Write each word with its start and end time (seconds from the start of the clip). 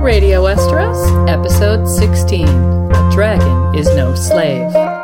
Radio 0.00 0.44
Westeros, 0.44 1.28
Episode 1.28 1.86
16 1.86 2.48
A 2.48 3.10
Dragon 3.12 3.74
is 3.74 3.86
No 3.96 4.14
Slave. 4.14 4.95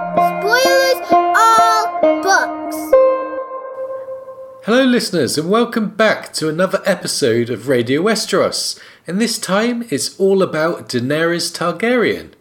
Hello, 4.65 4.85
listeners, 4.85 5.37
and 5.37 5.51
welcome 5.51 5.89
back 5.89 6.33
to 6.35 6.49
another 6.49 6.81
episode 6.87 7.51
of 7.51 7.67
Radio 7.67 8.01
Westeros. 8.01 8.79
And 9.09 9.21
this 9.21 9.37
time 9.37 9.85
it's 9.91 10.17
all 10.21 10.41
about 10.41 10.89
Daenerys 10.89 11.51
Targaryen. 11.51 12.35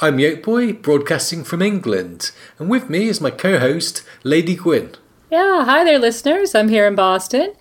I'm 0.00 0.16
Yolkboy, 0.16 0.82
broadcasting 0.82 1.44
from 1.44 1.62
England, 1.62 2.32
and 2.58 2.68
with 2.68 2.90
me 2.90 3.06
is 3.06 3.20
my 3.20 3.30
co 3.30 3.60
host, 3.60 4.02
Lady 4.24 4.56
Gwyn. 4.56 4.96
Yeah, 5.30 5.64
hi 5.64 5.84
there, 5.84 6.00
listeners. 6.00 6.52
I'm 6.52 6.68
here 6.68 6.84
in 6.84 6.96
Boston. 6.96 7.54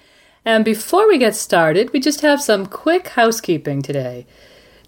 And 0.43 0.65
before 0.65 1.07
we 1.07 1.19
get 1.19 1.35
started, 1.35 1.93
we 1.93 1.99
just 1.99 2.21
have 2.21 2.41
some 2.41 2.65
quick 2.65 3.09
housekeeping 3.09 3.83
today. 3.83 4.25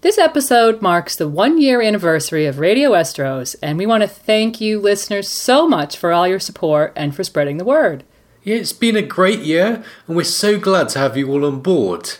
This 0.00 0.18
episode 0.18 0.82
marks 0.82 1.14
the 1.14 1.28
one 1.28 1.60
year 1.60 1.80
anniversary 1.80 2.46
of 2.46 2.58
Radio 2.58 2.90
Westeros, 2.90 3.54
and 3.62 3.78
we 3.78 3.86
want 3.86 4.02
to 4.02 4.08
thank 4.08 4.60
you, 4.60 4.80
listeners, 4.80 5.28
so 5.28 5.68
much 5.68 5.96
for 5.96 6.10
all 6.10 6.26
your 6.26 6.40
support 6.40 6.92
and 6.96 7.14
for 7.14 7.22
spreading 7.22 7.58
the 7.58 7.64
word. 7.64 8.02
It's 8.42 8.72
been 8.72 8.96
a 8.96 9.02
great 9.02 9.40
year, 9.40 9.84
and 10.06 10.16
we're 10.16 10.24
so 10.24 10.58
glad 10.58 10.88
to 10.90 10.98
have 10.98 11.14
you 11.14 11.30
all 11.30 11.44
on 11.44 11.60
board. 11.60 12.12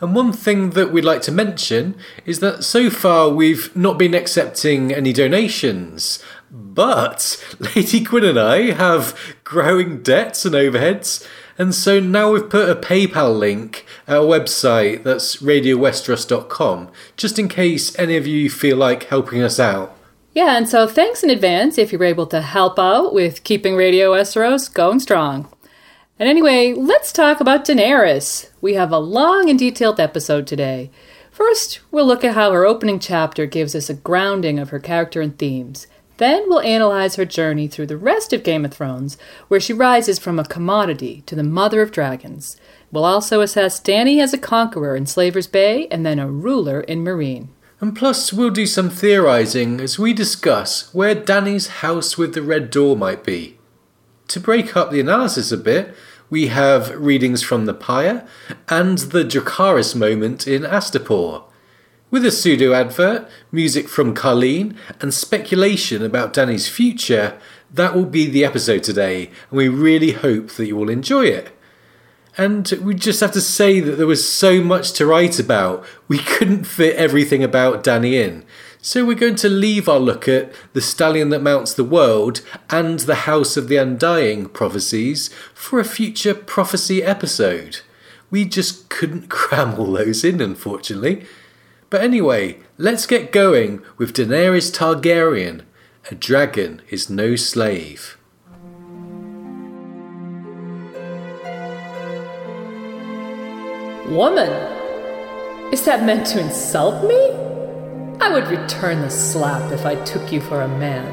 And 0.00 0.14
one 0.14 0.32
thing 0.32 0.70
that 0.70 0.92
we'd 0.92 1.04
like 1.04 1.22
to 1.22 1.32
mention 1.32 1.96
is 2.24 2.38
that 2.40 2.62
so 2.62 2.88
far 2.88 3.30
we've 3.30 3.74
not 3.74 3.98
been 3.98 4.14
accepting 4.14 4.92
any 4.92 5.12
donations. 5.12 6.22
But 6.50 7.42
Lady 7.76 8.00
Gwyn 8.00 8.24
and 8.24 8.38
I 8.38 8.72
have 8.72 9.18
growing 9.42 10.02
debts 10.02 10.44
and 10.44 10.54
overheads, 10.54 11.26
and 11.58 11.74
so 11.74 11.98
now 11.98 12.32
we've 12.32 12.48
put 12.48 12.68
a 12.68 12.76
PayPal 12.76 13.36
link 13.36 13.86
at 14.06 14.18
our 14.18 14.24
website 14.24 15.02
that's 15.02 15.36
radiowesteros.com, 15.36 16.90
just 17.16 17.38
in 17.40 17.48
case 17.48 17.98
any 17.98 18.16
of 18.16 18.26
you 18.26 18.50
feel 18.50 18.76
like 18.76 19.04
helping 19.04 19.42
us 19.42 19.58
out. 19.58 19.96
Yeah, 20.34 20.58
and 20.58 20.68
so 20.68 20.86
thanks 20.86 21.24
in 21.24 21.30
advance 21.30 21.78
if 21.78 21.92
you 21.92 21.98
were 21.98 22.04
able 22.04 22.26
to 22.26 22.42
help 22.42 22.78
out 22.78 23.14
with 23.14 23.42
keeping 23.42 23.74
Radio 23.74 24.12
Westeros 24.12 24.72
going 24.72 25.00
strong. 25.00 25.48
And 26.18 26.30
anyway, 26.30 26.72
let's 26.72 27.12
talk 27.12 27.40
about 27.40 27.66
Daenerys. 27.66 28.48
We 28.62 28.72
have 28.72 28.90
a 28.90 28.98
long 28.98 29.50
and 29.50 29.58
detailed 29.58 30.00
episode 30.00 30.46
today. 30.46 30.90
First, 31.30 31.80
we'll 31.90 32.06
look 32.06 32.24
at 32.24 32.34
how 32.34 32.52
her 32.52 32.64
opening 32.64 32.98
chapter 32.98 33.44
gives 33.44 33.74
us 33.74 33.90
a 33.90 33.94
grounding 33.94 34.58
of 34.58 34.70
her 34.70 34.78
character 34.78 35.20
and 35.20 35.38
themes. 35.38 35.86
Then 36.16 36.48
we'll 36.48 36.60
analyze 36.60 37.16
her 37.16 37.26
journey 37.26 37.68
through 37.68 37.88
the 37.88 37.98
rest 37.98 38.32
of 38.32 38.42
Game 38.42 38.64
of 38.64 38.72
Thrones, 38.72 39.18
where 39.48 39.60
she 39.60 39.74
rises 39.74 40.18
from 40.18 40.38
a 40.38 40.44
commodity 40.46 41.22
to 41.26 41.34
the 41.34 41.42
mother 41.42 41.82
of 41.82 41.92
dragons. 41.92 42.56
We'll 42.90 43.04
also 43.04 43.42
assess 43.42 43.78
Dany 43.78 44.18
as 44.18 44.32
a 44.32 44.38
conqueror 44.38 44.96
in 44.96 45.04
Slaver's 45.04 45.46
Bay 45.46 45.86
and 45.88 46.06
then 46.06 46.18
a 46.18 46.30
ruler 46.30 46.80
in 46.80 47.04
Meereen. 47.04 47.48
And 47.78 47.94
plus, 47.94 48.32
we'll 48.32 48.48
do 48.48 48.64
some 48.64 48.88
theorising 48.88 49.82
as 49.82 49.98
we 49.98 50.14
discuss 50.14 50.94
where 50.94 51.14
Danny's 51.14 51.66
house 51.66 52.16
with 52.16 52.32
the 52.32 52.40
red 52.40 52.70
door 52.70 52.96
might 52.96 53.22
be. 53.22 53.58
To 54.28 54.40
break 54.40 54.76
up 54.76 54.90
the 54.90 55.00
analysis 55.00 55.52
a 55.52 55.56
bit, 55.56 55.94
we 56.28 56.48
have 56.48 56.90
readings 56.96 57.42
from 57.42 57.66
the 57.66 57.74
Pyre 57.74 58.26
and 58.68 58.98
the 58.98 59.24
Dracarys 59.24 59.94
moment 59.94 60.46
in 60.46 60.62
Astapor. 60.62 61.44
With 62.10 62.24
a 62.24 62.30
pseudo 62.30 62.72
advert, 62.72 63.28
music 63.52 63.88
from 63.88 64.14
Carlene, 64.14 64.76
and 65.00 65.12
speculation 65.12 66.04
about 66.04 66.32
Danny's 66.32 66.68
future, 66.68 67.38
that 67.72 67.94
will 67.94 68.06
be 68.06 68.26
the 68.26 68.44
episode 68.44 68.82
today, 68.82 69.30
and 69.50 69.58
we 69.58 69.68
really 69.68 70.12
hope 70.12 70.50
that 70.52 70.66
you 70.66 70.76
will 70.76 70.88
enjoy 70.88 71.26
it. 71.26 71.52
And 72.38 72.70
we 72.82 72.94
just 72.94 73.20
have 73.20 73.32
to 73.32 73.40
say 73.40 73.80
that 73.80 73.96
there 73.96 74.06
was 74.06 74.28
so 74.28 74.60
much 74.60 74.92
to 74.92 75.06
write 75.06 75.38
about, 75.38 75.84
we 76.06 76.18
couldn't 76.18 76.64
fit 76.64 76.94
everything 76.96 77.42
about 77.42 77.82
Danny 77.82 78.16
in. 78.16 78.44
So 78.86 79.04
we're 79.04 79.16
going 79.16 79.34
to 79.36 79.48
leave 79.48 79.88
our 79.88 79.98
look 79.98 80.28
at 80.28 80.52
the 80.72 80.80
stallion 80.80 81.30
that 81.30 81.42
mounts 81.42 81.74
the 81.74 81.82
world 81.82 82.40
and 82.70 83.00
the 83.00 83.26
House 83.26 83.56
of 83.56 83.66
the 83.66 83.78
Undying 83.78 84.48
prophecies 84.48 85.28
for 85.54 85.80
a 85.80 85.84
future 85.84 86.34
prophecy 86.34 87.02
episode. 87.02 87.80
We 88.30 88.44
just 88.44 88.88
couldn't 88.88 89.28
cram 89.28 89.74
all 89.74 89.90
those 89.90 90.22
in, 90.22 90.40
unfortunately. 90.40 91.26
But 91.90 92.02
anyway, 92.02 92.60
let's 92.78 93.08
get 93.08 93.32
going 93.32 93.82
with 93.98 94.14
Daenerys 94.14 94.70
Targaryen. 94.70 95.62
A 96.12 96.14
dragon 96.14 96.80
is 96.88 97.10
no 97.10 97.34
slave. 97.34 98.16
Woman! 104.06 104.52
Is 105.72 105.84
that 105.86 106.04
meant 106.04 106.24
to 106.26 106.38
insult 106.38 107.02
me? 107.02 107.55
I 108.18 108.32
would 108.32 108.48
return 108.48 109.02
the 109.02 109.10
slap 109.10 109.70
if 109.72 109.84
I 109.84 109.94
took 110.04 110.32
you 110.32 110.40
for 110.40 110.62
a 110.62 110.68
man. 110.68 111.06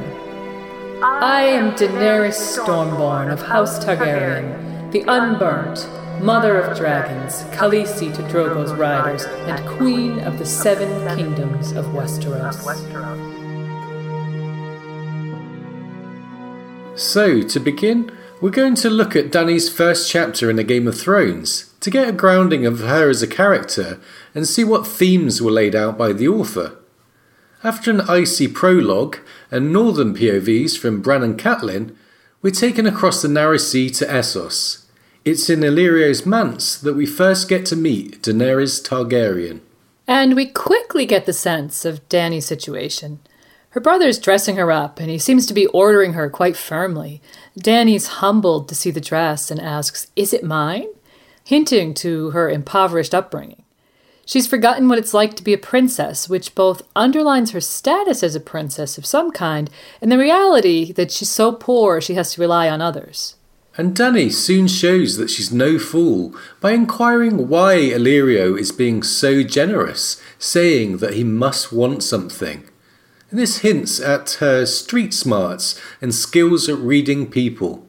I 1.04 1.42
am 1.42 1.76
Daenerys 1.76 2.36
Stormborn 2.36 3.32
of 3.32 3.42
House 3.42 3.84
Targaryen, 3.84 4.92
the 4.92 5.02
unburnt, 5.02 5.88
mother 6.24 6.60
of 6.60 6.78
dragons, 6.78 7.44
Khaleesi 7.56 8.16
to 8.16 8.22
Drogo's 8.24 8.72
riders, 8.74 9.26
and 9.26 9.68
queen 9.78 10.20
of 10.20 10.40
the 10.40 10.46
seven 10.46 10.90
kingdoms 11.18 11.74
of 11.74 11.86
Westeros. 11.88 12.64
So, 16.98 17.42
to 17.42 17.60
begin, 17.60 18.12
we're 18.40 18.50
going 18.50 18.76
to 18.76 18.90
look 18.90 19.16
at 19.16 19.32
Dany's 19.32 19.68
first 19.68 20.10
chapter 20.10 20.50
in 20.50 20.56
the 20.56 20.64
Game 20.64 20.88
of 20.88 20.98
Thrones 20.98 21.74
to 21.82 21.92
get 21.92 22.08
a 22.08 22.14
grounding 22.14 22.66
of 22.66 22.80
her 22.80 23.10
as 23.10 23.22
a 23.22 23.28
character 23.28 24.00
and 24.34 24.48
see 24.48 24.64
what 24.64 24.88
themes 24.88 25.42
were 25.42 25.52
laid 25.52 25.76
out 25.76 25.98
by 25.98 26.14
the 26.14 26.30
author. 26.30 26.78
After 27.64 27.92
an 27.92 28.02
icy 28.02 28.50
prologue 28.50 29.20
and 29.50 29.72
northern 29.72 30.14
POVs 30.14 30.78
from 30.78 31.02
Bran 31.02 31.24
and 31.24 31.40
Catelyn, 31.40 31.96
we're 32.42 32.52
taken 32.52 32.86
across 32.86 33.22
the 33.22 33.30
narrow 33.30 33.56
sea 33.56 33.90
to 33.92 34.06
Essos. 34.06 34.84
It's 35.24 35.50
in 35.50 35.64
Illyrio's 35.64 36.26
manse 36.26 36.78
that 36.78 36.96
we 36.96 37.06
first 37.06 37.48
get 37.48 37.66
to 37.68 37.78
meet 37.78 38.22
Daenerys 38.22 38.86
Targaryen. 38.86 39.62
And 40.06 40.36
we 40.36 40.46
quickly 40.46 41.06
get 41.06 41.26
the 41.26 41.32
sense 41.32 41.86
of 41.86 42.08
Dany's 42.10 42.46
situation. 42.46 43.20
Her 43.70 43.80
brother's 43.80 44.20
dressing 44.20 44.58
her 44.58 44.70
up, 44.70 45.00
and 45.00 45.10
he 45.10 45.18
seems 45.18 45.46
to 45.46 45.54
be 45.54 45.68
ordering 45.68 46.14
her 46.14 46.30
quite 46.30 46.58
firmly. 46.58 47.22
Dany's 47.58 48.08
humbled 48.20 48.68
to 48.68 48.76
see 48.76 48.92
the 48.92 49.00
dress 49.00 49.50
and 49.50 49.62
asks, 49.62 50.08
Is 50.18 50.34
it 50.34 50.44
mine? 50.44 50.88
hinting 51.46 51.94
to 51.94 52.32
her 52.32 52.50
impoverished 52.50 53.14
upbringing. 53.14 53.63
She's 54.26 54.48
forgotten 54.48 54.88
what 54.88 54.98
it's 54.98 55.14
like 55.14 55.36
to 55.36 55.44
be 55.44 55.54
a 55.54 55.58
princess, 55.58 56.30
which 56.30 56.56
both 56.56 56.82
underlines 56.96 57.52
her 57.52 57.60
status 57.60 58.24
as 58.24 58.36
a 58.36 58.40
princess 58.40 58.98
of 58.98 59.06
some 59.06 59.32
kind 59.32 59.70
and 60.02 60.12
the 60.12 60.18
reality 60.18 60.94
that 60.94 61.12
she's 61.12 61.30
so 61.30 61.52
poor 61.52 62.00
she 62.00 62.14
has 62.14 62.34
to 62.34 62.42
rely 62.42 62.70
on 62.70 62.82
others. 62.82 63.36
And 63.76 63.96
Danny 63.96 64.30
soon 64.30 64.68
shows 64.68 65.18
that 65.18 65.32
she's 65.32 65.52
no 65.52 65.80
fool 65.80 66.36
by 66.62 66.72
inquiring 66.72 67.50
why 67.50 67.76
Illyrio 67.78 68.58
is 68.58 68.72
being 68.72 69.02
so 69.02 69.42
generous, 69.42 70.22
saying 70.38 70.98
that 70.98 71.16
he 71.16 71.24
must 71.24 71.74
want 71.74 72.04
something. 72.04 72.70
And 73.32 73.40
this 73.40 73.60
hints 73.60 74.00
at 74.00 74.38
her 74.40 74.68
street 74.68 75.12
smarts 75.14 75.82
and 76.02 76.14
skills 76.14 76.70
at 76.70 76.78
reading 76.78 77.32
people. 77.32 77.88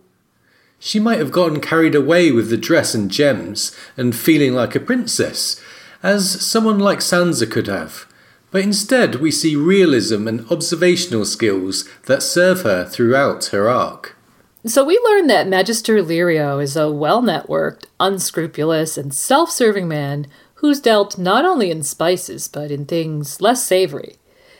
She 0.78 0.98
might 0.98 1.18
have 1.18 1.32
gotten 1.32 1.60
carried 1.60 1.94
away 1.94 2.30
with 2.30 2.48
the 2.48 2.56
dress 2.56 2.94
and 2.94 3.10
gems 3.10 3.76
and 3.96 4.16
feeling 4.16 4.54
like 4.54 4.74
a 4.74 4.80
princess, 4.80 5.60
as 6.04 6.44
someone 6.44 6.78
like 6.78 6.98
Sansa 6.98 7.50
could 7.50 7.66
have. 7.66 8.06
But 8.50 8.62
instead, 8.62 9.16
we 9.16 9.30
see 9.32 9.56
realism 9.56 10.28
and 10.28 10.48
observational 10.50 11.24
skills 11.24 11.88
that 12.06 12.22
serve 12.22 12.62
her 12.62 12.84
throughout 12.84 13.46
her 13.46 13.68
arc. 13.68 14.14
So 14.66 14.84
we 14.84 15.00
learn 15.02 15.26
that 15.28 15.48
Magister 15.48 15.96
Illyrio 15.96 16.62
is 16.62 16.76
a 16.76 16.90
well 16.92 17.22
networked, 17.22 17.86
unscrupulous, 17.98 18.96
and 18.96 19.12
self 19.14 19.50
serving 19.50 19.88
man 19.88 20.26
who's 20.56 20.78
dealt 20.80 21.18
not 21.18 21.44
only 21.44 21.70
in 21.70 21.82
spices, 21.82 22.48
but 22.48 22.70
in 22.70 22.84
things 22.84 23.40
less 23.40 23.66
savory. 23.66 24.16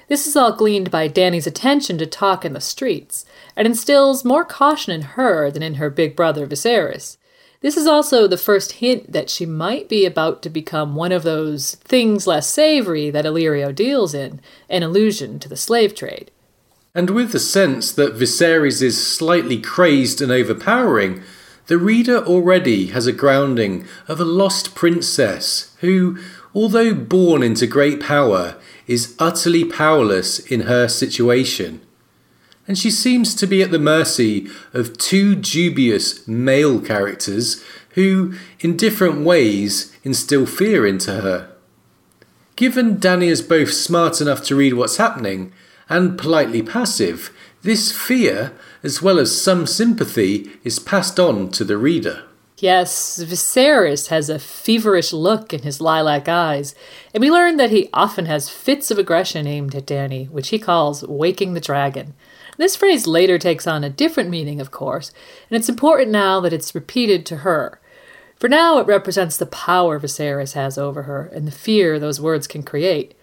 This 0.08 0.26
is 0.26 0.37
all 0.37 0.52
gleaned 0.52 0.90
by 0.90 1.08
Danny's 1.08 1.47
attention 1.47 1.97
to 1.99 2.06
talk 2.06 2.44
in 2.44 2.52
the 2.52 2.61
streets, 2.61 3.25
and 3.55 3.67
instills 3.67 4.25
more 4.25 4.44
caution 4.44 4.93
in 4.93 5.02
her 5.02 5.50
than 5.50 5.62
in 5.62 5.75
her 5.75 5.88
big 5.88 6.17
brother 6.17 6.47
Viserys. 6.47 7.17
This 7.64 7.78
is 7.78 7.87
also 7.87 8.28
the 8.28 8.37
first 8.37 8.72
hint 8.72 9.12
that 9.12 9.31
she 9.31 9.46
might 9.46 9.88
be 9.88 10.05
about 10.05 10.43
to 10.43 10.50
become 10.50 10.94
one 10.94 11.12
of 11.12 11.22
those 11.22 11.76
things 11.76 12.26
less 12.26 12.46
savory 12.46 13.08
that 13.08 13.25
Illyrio 13.25 13.75
deals 13.75 14.12
in, 14.12 14.43
an 14.69 14.82
allusion 14.82 15.38
to 15.38 15.49
the 15.49 15.56
slave 15.56 15.94
trade. 15.94 16.31
And 16.94 17.08
with 17.08 17.32
the 17.32 17.40
sense 17.40 17.90
that 17.93 18.19
Viserys 18.19 18.82
is 18.82 19.02
slightly 19.02 19.58
crazed 19.58 20.20
and 20.20 20.31
overpowering, 20.31 21.22
the 21.69 21.78
reader 21.78 22.19
already 22.19 22.88
has 22.88 23.06
a 23.06 23.12
grounding 23.12 23.87
of 24.08 24.20
a 24.20 24.26
lost 24.26 24.75
princess 24.75 25.75
who, 25.81 26.19
although 26.55 26.93
born 26.93 27.43
into 27.43 27.66
great 27.66 27.99
power, 27.99 28.56
is 28.87 29.16
utterly 29.19 29.64
powerless 29.64 30.38
in 30.38 30.69
her 30.69 30.87
situation. 30.87 31.81
And 32.66 32.78
she 32.78 32.90
seems 32.90 33.34
to 33.34 33.46
be 33.46 33.62
at 33.62 33.70
the 33.70 33.78
mercy 33.78 34.49
of 34.72 34.96
two 34.96 35.34
dubious 35.34 36.26
male 36.26 36.81
characters 36.81 37.62
who, 37.90 38.34
in 38.61 38.76
different 38.76 39.25
ways, 39.25 39.94
instill 40.02 40.46
fear 40.46 40.87
into 40.87 41.20
her. 41.20 41.50
Given 42.56 42.99
Danny 42.99 43.28
is 43.28 43.43
both 43.43 43.72
smart 43.72 44.20
enough 44.20 44.43
to 44.44 44.56
read 44.56 44.75
what's 44.75 44.96
happening 44.96 45.52
and 45.88 46.19
politely 46.19 46.62
passive, 46.62 47.34
this 47.62 47.93
fear, 47.93 48.52
as 48.82 49.02
well 49.02 49.19
as 49.19 49.40
some 49.40 49.66
sympathy, 49.66 50.50
is 50.62 50.78
passed 50.78 51.19
on 51.19 51.50
to 51.50 51.64
the 51.64 51.76
reader. 51.76 52.25
Yes, 52.58 53.22
Viserys 53.22 54.08
has 54.08 54.31
a 54.31 54.38
feverish 54.38 55.12
look 55.12 55.52
in 55.52 55.62
his 55.62 55.81
lilac 55.81 56.28
eyes, 56.28 56.75
and 57.12 57.20
we 57.20 57.31
learn 57.31 57.56
that 57.56 57.70
he 57.70 57.90
often 57.93 58.26
has 58.26 58.49
fits 58.49 58.90
of 58.90 58.99
aggression 58.99 59.46
aimed 59.46 59.75
at 59.75 59.87
Danny, 59.87 60.26
which 60.26 60.49
he 60.49 60.58
calls 60.58 61.02
waking 61.02 61.55
the 61.55 61.61
dragon. 61.61 62.14
This 62.56 62.76
phrase 62.76 63.06
later 63.06 63.38
takes 63.38 63.66
on 63.66 63.84
a 63.84 63.90
different 63.90 64.30
meaning, 64.30 64.60
of 64.60 64.70
course, 64.70 65.12
and 65.50 65.56
it's 65.56 65.68
important 65.68 66.10
now 66.10 66.40
that 66.40 66.52
it's 66.52 66.74
repeated 66.74 67.26
to 67.26 67.38
her. 67.38 67.80
For 68.36 68.48
now, 68.48 68.78
it 68.78 68.86
represents 68.86 69.36
the 69.36 69.46
power 69.46 69.98
Viserys 69.98 70.52
has 70.52 70.76
over 70.76 71.04
her 71.04 71.26
and 71.32 71.46
the 71.46 71.52
fear 71.52 71.98
those 71.98 72.20
words 72.20 72.46
can 72.46 72.62
create. 72.62 73.14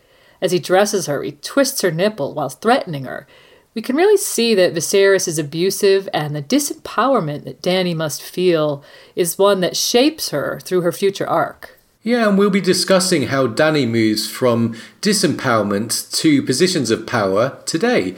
As 0.42 0.52
he 0.52 0.60
dresses 0.60 1.06
her, 1.06 1.22
he 1.22 1.34
twists 1.34 1.82
her 1.82 1.92
nipple 1.92 2.34
while 2.34 2.50
threatening 2.50 3.06
her. 3.06 3.28
We 3.74 3.82
can 3.82 3.96
really 3.96 4.18
see 4.18 4.54
that 4.56 4.74
Viserys 4.74 5.28
is 5.28 5.40
abusive, 5.40 6.10
and 6.14 6.36
the 6.36 6.42
disempowerment 6.42 7.46
that 7.46 7.62
Danny 7.62 7.94
must 7.94 8.22
feel 8.22 8.84
is 9.16 9.38
one 9.38 9.62
that 9.62 9.78
shapes 9.78 10.32
her 10.32 10.60
through 10.62 10.82
her 10.82 10.92
future 10.92 11.28
arc. 11.28 11.80
Yeah, 12.04 12.28
and 12.28 12.38
we'll 12.38 12.50
be 12.50 12.60
discussing 12.60 13.28
how 13.28 13.48
Danny 13.48 13.86
moves 13.86 14.30
from 14.30 14.76
disempowerment 15.02 16.12
to 16.20 16.42
positions 16.42 16.90
of 16.90 17.08
power 17.08 17.60
today. 17.66 18.16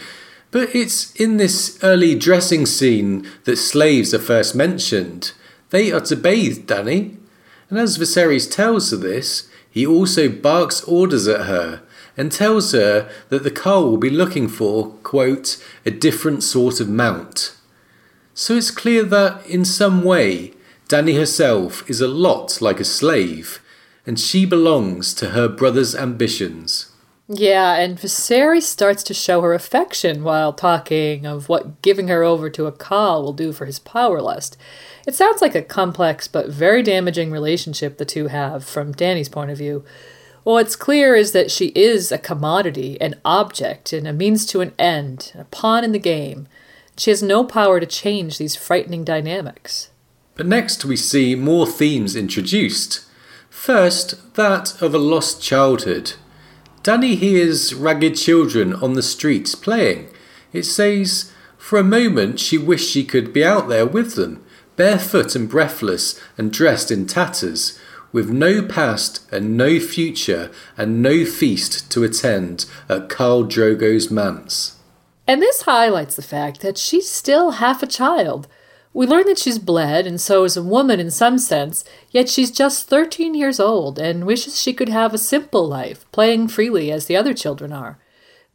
But 0.53 0.75
it's 0.75 1.11
in 1.15 1.37
this 1.37 1.79
early 1.81 2.13
dressing 2.13 2.67
scene 2.67 3.27
that 3.45 3.57
slaves 3.57 4.13
are 4.13 4.19
first 4.19 4.53
mentioned. 4.53 5.31
They 5.71 5.91
are 5.91 6.01
to 6.01 6.15
bathe 6.15 6.67
Danny. 6.67 7.17
and 7.71 7.79
as 7.79 7.97
Viserys 7.97 8.49
tells 8.49 8.91
her 8.91 8.97
this, 8.97 9.49
he 9.67 9.83
also 9.83 10.29
barks 10.29 10.83
orders 10.83 11.27
at 11.27 11.47
her 11.47 11.81
and 12.15 12.31
tells 12.31 12.71
her 12.71 13.09
that 13.29 13.41
the 13.41 13.49
Khal 13.49 13.89
will 13.89 13.97
be 13.97 14.11
looking 14.11 14.47
for, 14.47 14.91
quote, 15.01 15.57
a 15.87 15.89
different 15.89 16.43
sort 16.43 16.79
of 16.79 16.87
mount. 16.87 17.57
So 18.35 18.55
it's 18.55 18.69
clear 18.69 19.01
that, 19.05 19.43
in 19.47 19.65
some 19.65 20.03
way, 20.03 20.53
Danny 20.87 21.15
herself 21.15 21.89
is 21.89 21.99
a 21.99 22.07
lot 22.07 22.61
like 22.61 22.79
a 22.79 22.85
slave, 22.85 23.59
and 24.05 24.19
she 24.19 24.45
belongs 24.45 25.15
to 25.15 25.31
her 25.31 25.47
brother's 25.47 25.95
ambitions. 25.95 26.92
Yeah, 27.27 27.75
and 27.75 27.97
Viserys 27.97 28.63
starts 28.63 29.01
to 29.03 29.13
show 29.13 29.41
her 29.41 29.53
affection 29.53 30.23
while 30.23 30.51
talking 30.51 31.25
of 31.25 31.47
what 31.47 31.81
giving 31.81 32.09
her 32.09 32.21
over 32.23 32.49
to 32.49 32.65
a 32.65 32.71
Khal 32.71 33.23
will 33.23 33.33
do 33.33 33.53
for 33.53 33.65
his 33.65 33.79
power 33.79 34.21
lust. 34.21 34.57
It 35.07 35.15
sounds 35.15 35.41
like 35.41 35.55
a 35.55 35.61
complex 35.61 36.27
but 36.27 36.49
very 36.49 36.83
damaging 36.83 37.31
relationship 37.31 37.97
the 37.97 38.05
two 38.05 38.27
have, 38.27 38.65
from 38.65 38.91
Danny's 38.91 39.29
point 39.29 39.51
of 39.51 39.57
view. 39.57 39.85
What's 40.43 40.75
clear 40.75 41.15
is 41.15 41.31
that 41.31 41.49
she 41.49 41.67
is 41.67 42.11
a 42.11 42.17
commodity, 42.17 42.99
an 42.99 43.15
object, 43.23 43.93
and 43.93 44.05
a 44.05 44.11
means 44.11 44.45
to 44.47 44.59
an 44.59 44.73
end, 44.77 45.31
a 45.35 45.45
pawn 45.45 45.85
in 45.85 45.93
the 45.93 45.99
game. 45.99 46.47
She 46.97 47.09
has 47.09 47.23
no 47.23 47.45
power 47.45 47.79
to 47.79 47.85
change 47.85 48.37
these 48.37 48.57
frightening 48.57 49.05
dynamics. 49.05 49.89
But 50.35 50.47
next 50.47 50.83
we 50.83 50.97
see 50.97 51.35
more 51.35 51.65
themes 51.65 52.17
introduced. 52.17 53.05
First, 53.49 54.35
that 54.35 54.81
of 54.81 54.93
a 54.93 54.97
lost 54.97 55.41
childhood. 55.41 56.13
Dany 56.83 57.15
hears 57.15 57.73
ragged 57.73 58.17
children 58.17 58.73
on 58.73 58.93
the 58.93 59.01
streets 59.01 59.55
playing. 59.55 60.09
It 60.51 60.63
says, 60.63 61.31
for 61.57 61.79
a 61.79 61.83
moment 61.83 62.41
she 62.41 62.57
wished 62.57 62.91
she 62.91 63.05
could 63.05 63.31
be 63.31 63.43
out 63.43 63.69
there 63.69 63.85
with 63.85 64.15
them, 64.15 64.43
barefoot 64.75 65.33
and 65.33 65.47
breathless 65.47 66.19
and 66.37 66.51
dressed 66.51 66.91
in 66.91 67.07
tatters, 67.07 67.79
with 68.11 68.29
no 68.29 68.61
past 68.61 69.21
and 69.31 69.55
no 69.55 69.79
future 69.79 70.51
and 70.77 71.01
no 71.01 71.23
feast 71.23 71.89
to 71.91 72.03
attend 72.03 72.65
at 72.89 73.07
Khal 73.07 73.49
Drogo's 73.49 74.11
manse. 74.11 74.77
And 75.25 75.41
this 75.41 75.61
highlights 75.61 76.17
the 76.17 76.21
fact 76.21 76.59
that 76.59 76.77
she's 76.77 77.09
still 77.09 77.51
half 77.51 77.81
a 77.81 77.87
child. 77.87 78.49
We 78.93 79.07
learn 79.07 79.25
that 79.25 79.39
she's 79.39 79.57
bled 79.57 80.05
and 80.05 80.21
so 80.21 80.43
is 80.43 80.55
a 80.55 80.61
woman 80.61 80.99
in 80.99 81.09
some 81.09 81.39
sense, 81.39 81.83
yet 82.11 82.29
she's 82.29 82.51
just 82.51 82.87
13 82.87 83.33
years 83.33 83.59
old 83.59 83.97
and 83.97 84.25
wishes 84.25 84.61
she 84.61 84.71
could 84.71 84.89
have 84.89 85.13
a 85.13 85.17
simple 85.17 85.67
life, 85.67 86.05
playing 86.11 86.49
freely 86.49 86.91
as 86.91 87.07
the 87.07 87.15
other 87.15 87.33
children 87.33 87.73
are. 87.73 87.97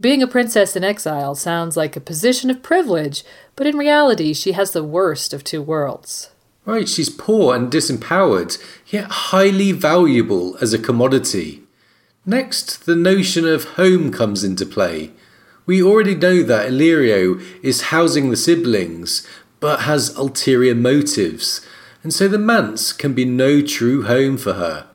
Being 0.00 0.22
a 0.22 0.28
princess 0.28 0.76
in 0.76 0.84
exile 0.84 1.34
sounds 1.34 1.76
like 1.76 1.96
a 1.96 2.00
position 2.00 2.50
of 2.50 2.62
privilege, 2.62 3.24
but 3.56 3.66
in 3.66 3.76
reality, 3.76 4.32
she 4.32 4.52
has 4.52 4.70
the 4.70 4.84
worst 4.84 5.34
of 5.34 5.42
two 5.42 5.60
worlds. 5.60 6.30
Right, 6.64 6.88
she's 6.88 7.10
poor 7.10 7.56
and 7.56 7.72
disempowered, 7.72 8.62
yet 8.86 9.10
highly 9.10 9.72
valuable 9.72 10.56
as 10.60 10.72
a 10.72 10.78
commodity. 10.78 11.62
Next, 12.24 12.86
the 12.86 12.94
notion 12.94 13.44
of 13.44 13.64
home 13.74 14.12
comes 14.12 14.44
into 14.44 14.64
play. 14.64 15.10
We 15.66 15.82
already 15.82 16.14
know 16.14 16.44
that 16.44 16.70
Illyrio 16.70 17.42
is 17.62 17.90
housing 17.90 18.30
the 18.30 18.36
siblings, 18.36 19.26
but 19.60 19.80
has 19.80 20.16
ulterior 20.16 20.74
motives, 20.74 21.66
and 22.02 22.12
so 22.12 22.28
the 22.28 22.38
manse 22.38 22.92
can 22.92 23.12
be 23.12 23.24
no 23.24 23.60
true 23.60 24.04
home 24.04 24.36
for 24.36 24.54
her. 24.54 24.86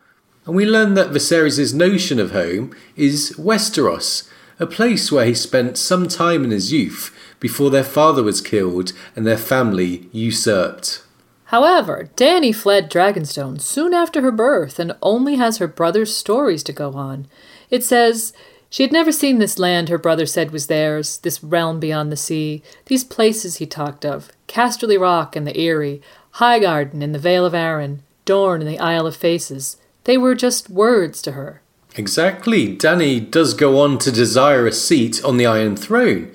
And 0.46 0.56
we 0.56 0.66
learn 0.66 0.94
that 0.96 1.12
Viserys' 1.12 1.74
notion 1.74 2.20
of 2.20 2.32
home 2.32 2.76
is 2.96 3.36
Westeros, 3.38 4.30
a 4.60 4.68
place 4.68 5.12
where 5.12 5.26
he 5.26 5.34
spent 5.34 5.78
some 5.78 6.08
time 6.08 6.44
in 6.44 6.52
his 6.52 6.72
youth 6.72 7.16
before 7.40 7.70
their 7.70 7.84
father 7.84 8.24
was 8.24 8.42
killed 8.42 8.94
and 9.16 9.26
their 9.26 9.38
family 9.38 10.10
usurped. 10.12 11.04
However, 11.46 12.10
Danny 12.16 12.52
fled 12.52 12.90
Dragonstone 12.90 13.62
soon 13.62 13.94
after 13.94 14.22
her 14.22 14.32
birth 14.32 14.80
and 14.80 14.96
only 15.02 15.36
has 15.36 15.58
her 15.58 15.68
brother's 15.68 16.16
stories 16.16 16.64
to 16.64 16.74
go 16.74 16.94
on. 16.94 17.28
It 17.70 17.84
says, 17.84 18.34
she 18.74 18.82
had 18.82 18.92
never 18.92 19.12
seen 19.12 19.38
this 19.38 19.60
land 19.60 19.88
her 19.90 20.00
brother 20.00 20.26
said 20.26 20.50
was 20.50 20.66
theirs, 20.66 21.20
this 21.20 21.44
realm 21.44 21.80
beyond 21.80 22.12
the 22.12 22.18
sea, 22.18 22.64
these 22.88 23.04
places 23.04 23.58
he 23.58 23.68
talked 23.68 24.04
of 24.04 24.32
Casterly 24.48 25.00
Rock 25.00 25.36
and 25.36 25.46
the 25.46 25.56
Eyrie, 25.56 26.02
Highgarden 26.38 27.04
and 27.04 27.14
the 27.14 27.20
Vale 27.20 27.46
of 27.46 27.54
Arryn, 27.54 28.00
Dorne 28.26 28.62
and 28.62 28.70
the 28.70 28.80
Isle 28.80 29.06
of 29.06 29.16
Faces. 29.16 29.78
They 30.06 30.18
were 30.18 30.34
just 30.34 30.72
words 30.72 31.22
to 31.22 31.34
her. 31.34 31.62
Exactly. 31.96 32.76
Danny 32.76 33.20
does 33.20 33.54
go 33.54 33.80
on 33.80 34.00
to 34.00 34.12
desire 34.12 34.66
a 34.66 34.72
seat 34.72 35.24
on 35.24 35.38
the 35.38 35.46
Iron 35.46 35.76
Throne, 35.76 36.32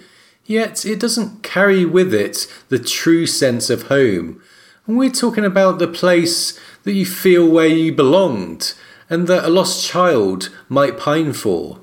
yet 0.47 0.87
it 0.87 1.00
doesn't 1.00 1.42
carry 1.42 1.85
with 1.85 2.14
it 2.14 2.47
the 2.68 2.78
true 2.78 3.26
sense 3.26 3.68
of 3.68 3.88
home 3.88 4.40
we're 4.97 5.11
talking 5.11 5.45
about 5.45 5.78
the 5.78 5.88
place 5.88 6.59
that 6.85 6.95
you 6.95 7.04
feel 7.04 7.47
where 7.47 7.66
you 7.66 7.92
belonged 7.92 8.73
and 9.11 9.26
that 9.26 9.45
a 9.45 9.49
lost 9.49 9.87
child 9.87 10.50
might 10.68 10.99
pine 10.99 11.33
for. 11.33 11.80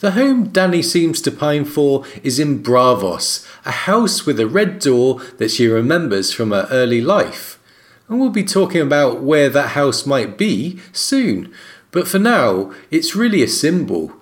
The 0.00 0.10
home 0.10 0.48
Danny 0.48 0.82
seems 0.82 1.20
to 1.20 1.30
pine 1.30 1.64
for 1.64 2.04
is 2.24 2.40
in 2.40 2.62
Braavos, 2.62 3.46
a 3.64 3.70
house 3.70 4.26
with 4.26 4.40
a 4.40 4.46
red 4.46 4.80
door 4.80 5.20
that 5.38 5.52
she 5.52 5.68
remembers 5.68 6.32
from 6.32 6.50
her 6.50 6.66
early 6.70 7.00
life. 7.00 7.60
And 8.08 8.18
we'll 8.18 8.30
be 8.30 8.44
talking 8.44 8.80
about 8.80 9.22
where 9.22 9.48
that 9.48 9.70
house 9.70 10.04
might 10.04 10.36
be 10.36 10.80
soon, 10.92 11.54
but 11.92 12.08
for 12.08 12.18
now, 12.18 12.72
it's 12.90 13.14
really 13.14 13.42
a 13.42 13.48
symbol. 13.48 14.12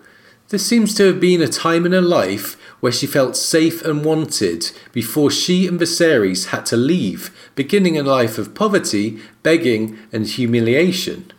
There 0.48 0.58
seems 0.58 0.94
to 0.96 1.06
have 1.06 1.18
been 1.18 1.40
a 1.40 1.48
time 1.48 1.86
in 1.86 1.92
her 1.92 2.02
life 2.02 2.58
where 2.80 2.92
she 2.92 3.06
felt 3.06 3.34
safe 3.34 3.82
and 3.82 4.04
wanted 4.04 4.70
before 4.92 5.30
she 5.30 5.66
and 5.66 5.80
Viserys 5.80 6.48
had 6.48 6.66
to 6.66 6.76
leave, 6.76 7.34
beginning 7.54 7.98
a 7.98 8.02
life 8.02 8.36
of 8.36 8.54
poverty, 8.54 9.20
begging, 9.42 9.98
and 10.12 10.26
humiliation. 10.26 11.32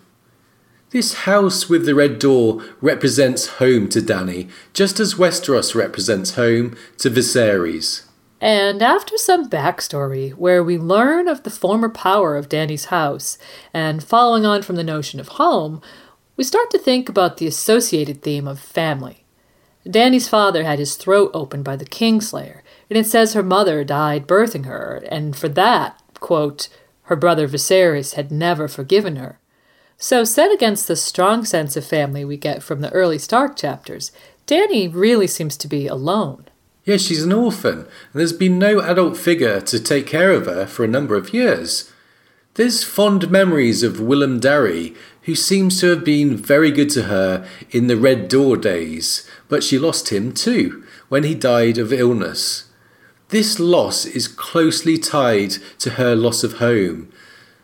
This 0.93 1.25
house 1.25 1.67
with 1.67 1.87
the 1.87 1.95
red 1.95 2.19
door 2.19 2.63
represents 2.79 3.57
home 3.57 3.89
to 3.89 3.99
Danny, 3.99 4.47
just 4.73 4.99
as 4.99 5.15
Westeros 5.15 5.73
represents 5.73 6.35
home 6.35 6.77
to 6.99 7.09
Viserys. 7.09 8.03
And 8.39 8.83
after 8.83 9.17
some 9.17 9.49
backstory, 9.49 10.35
where 10.35 10.63
we 10.63 10.77
learn 10.77 11.27
of 11.27 11.41
the 11.41 11.49
former 11.49 11.89
power 11.89 12.37
of 12.37 12.47
Danny's 12.47 12.85
house, 12.85 13.39
and 13.73 14.03
following 14.03 14.45
on 14.45 14.61
from 14.61 14.75
the 14.75 14.83
notion 14.83 15.19
of 15.19 15.29
home, 15.29 15.81
we 16.37 16.43
start 16.43 16.69
to 16.69 16.77
think 16.77 17.09
about 17.09 17.37
the 17.37 17.47
associated 17.47 18.21
theme 18.21 18.47
of 18.47 18.59
family. 18.59 19.25
Danny's 19.89 20.29
father 20.29 20.63
had 20.63 20.77
his 20.77 20.95
throat 20.95 21.31
opened 21.33 21.63
by 21.63 21.75
the 21.75 21.85
Kingslayer, 21.85 22.61
and 22.91 22.99
it 22.99 23.07
says 23.07 23.33
her 23.33 23.41
mother 23.41 23.83
died 23.83 24.27
birthing 24.27 24.67
her, 24.67 25.03
and 25.09 25.35
for 25.35 25.49
that, 25.49 25.99
quote, 26.19 26.69
her 27.07 27.15
brother 27.15 27.47
Viserys 27.47 28.13
had 28.13 28.31
never 28.31 28.67
forgiven 28.67 29.15
her. 29.15 29.39
So, 30.03 30.25
set 30.25 30.51
against 30.51 30.89
the 30.89 30.97
strong 30.97 31.45
sense 31.45 31.77
of 31.77 31.85
family 31.85 32.25
we 32.25 32.35
get 32.35 32.61
from 32.61 32.81
the 32.81 32.91
early 32.91 33.17
Stark 33.17 33.55
chapters, 33.55 34.11
Danny 34.45 34.85
really 34.85 35.27
seems 35.27 35.55
to 35.55 35.65
be 35.65 35.87
alone. 35.87 36.49
Yes, 36.83 37.03
she's 37.03 37.23
an 37.23 37.31
orphan, 37.31 37.77
and 37.79 37.87
there's 38.13 38.33
been 38.33 38.59
no 38.59 38.81
adult 38.81 39.15
figure 39.15 39.61
to 39.61 39.79
take 39.79 40.05
care 40.05 40.31
of 40.31 40.45
her 40.45 40.65
for 40.65 40.83
a 40.83 40.89
number 40.89 41.15
of 41.15 41.33
years. 41.33 41.89
There's 42.55 42.83
fond 42.83 43.31
memories 43.31 43.81
of 43.81 44.01
Willem 44.01 44.41
Darry, 44.41 44.93
who 45.21 45.35
seems 45.35 45.79
to 45.79 45.87
have 45.91 46.03
been 46.03 46.35
very 46.35 46.69
good 46.69 46.89
to 46.89 47.03
her 47.03 47.47
in 47.71 47.87
the 47.87 47.95
Red 47.95 48.27
Door 48.27 48.57
days, 48.57 49.25
but 49.47 49.63
she 49.63 49.79
lost 49.79 50.09
him 50.09 50.33
too 50.33 50.83
when 51.07 51.23
he 51.23 51.33
died 51.33 51.77
of 51.77 51.93
illness. 51.93 52.69
This 53.29 53.57
loss 53.57 54.05
is 54.05 54.27
closely 54.27 54.97
tied 54.97 55.51
to 55.79 55.91
her 55.91 56.13
loss 56.13 56.43
of 56.43 56.55
home, 56.55 57.09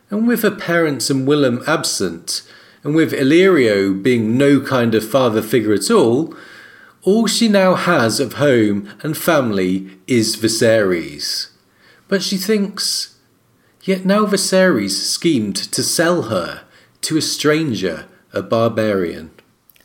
and 0.10 0.28
with 0.28 0.42
her 0.42 0.52
parents 0.52 1.10
and 1.10 1.28
Willem 1.28 1.64
absent, 1.68 2.42
and 2.84 2.96
with 2.96 3.12
Illyrio 3.12 4.02
being 4.02 4.38
no 4.38 4.62
kind 4.62 4.96
of 4.96 5.08
father 5.08 5.42
figure 5.42 5.74
at 5.74 5.92
all, 5.92 6.34
all 7.04 7.28
she 7.28 7.48
now 7.48 7.76
has 7.76 8.20
of 8.20 8.34
home 8.34 8.90
and 9.02 9.18
family 9.18 9.90
is 10.08 10.36
Viserys. 10.36 11.50
But 12.08 12.24
she 12.24 12.38
thinks, 12.38 13.18
yet 13.84 14.06
now 14.06 14.26
Viserys 14.26 14.92
schemed 14.92 15.56
to 15.56 15.84
sell 15.84 16.24
her 16.24 16.64
to 17.02 17.18
a 17.18 17.22
stranger, 17.22 18.06
a 18.34 18.42
barbarian. 18.42 19.32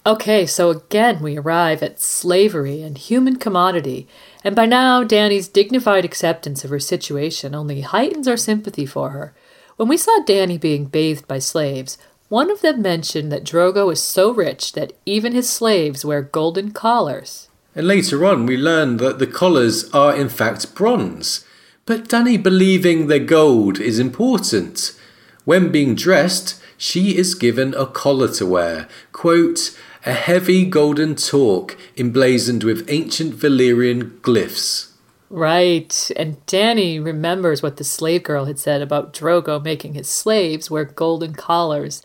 Okay, 0.06 0.44
so 0.44 0.70
again 0.70 1.22
we 1.22 1.38
arrive 1.38 1.82
at 1.82 2.00
slavery 2.00 2.82
and 2.82 2.98
human 2.98 3.36
commodity, 3.36 4.06
and 4.42 4.54
by 4.54 4.66
now 4.66 5.02
Danny's 5.02 5.48
dignified 5.48 6.04
acceptance 6.04 6.62
of 6.62 6.70
her 6.70 6.80
situation 6.80 7.54
only 7.54 7.80
heightens 7.80 8.28
our 8.28 8.36
sympathy 8.36 8.84
for 8.84 9.10
her. 9.10 9.34
When 9.76 9.88
we 9.88 9.96
saw 9.96 10.20
Danny 10.24 10.56
being 10.56 10.84
bathed 10.84 11.26
by 11.26 11.40
slaves, 11.40 11.98
one 12.28 12.50
of 12.50 12.60
them 12.60 12.80
mentioned 12.80 13.32
that 13.32 13.44
Drogo 13.44 13.92
is 13.92 14.00
so 14.00 14.32
rich 14.32 14.72
that 14.72 14.92
even 15.04 15.32
his 15.32 15.50
slaves 15.50 16.04
wear 16.04 16.22
golden 16.22 16.70
collars. 16.70 17.48
And 17.74 17.88
later 17.88 18.24
on, 18.24 18.46
we 18.46 18.56
learn 18.56 18.98
that 18.98 19.18
the 19.18 19.26
collars 19.26 19.90
are 19.90 20.14
in 20.14 20.28
fact 20.28 20.76
bronze. 20.76 21.44
But 21.86 22.08
Danny 22.08 22.36
believing 22.36 23.08
they're 23.08 23.18
gold 23.18 23.80
is 23.80 23.98
important. 23.98 24.96
When 25.44 25.72
being 25.72 25.96
dressed, 25.96 26.62
she 26.78 27.16
is 27.16 27.34
given 27.34 27.74
a 27.74 27.86
collar 27.86 28.28
to 28.34 28.46
wear. 28.46 28.88
Quote, 29.12 29.76
a 30.06 30.12
heavy 30.12 30.64
golden 30.64 31.16
torque 31.16 31.76
emblazoned 31.96 32.62
with 32.62 32.88
ancient 32.88 33.34
Valyrian 33.34 34.20
glyphs. 34.20 34.93
Right, 35.30 36.10
and 36.16 36.44
Danny 36.46 37.00
remembers 37.00 37.62
what 37.62 37.76
the 37.76 37.84
slave 37.84 38.22
girl 38.22 38.44
had 38.44 38.58
said 38.58 38.82
about 38.82 39.12
Drogo 39.12 39.62
making 39.62 39.94
his 39.94 40.08
slaves 40.08 40.70
wear 40.70 40.84
golden 40.84 41.34
collars. 41.34 42.02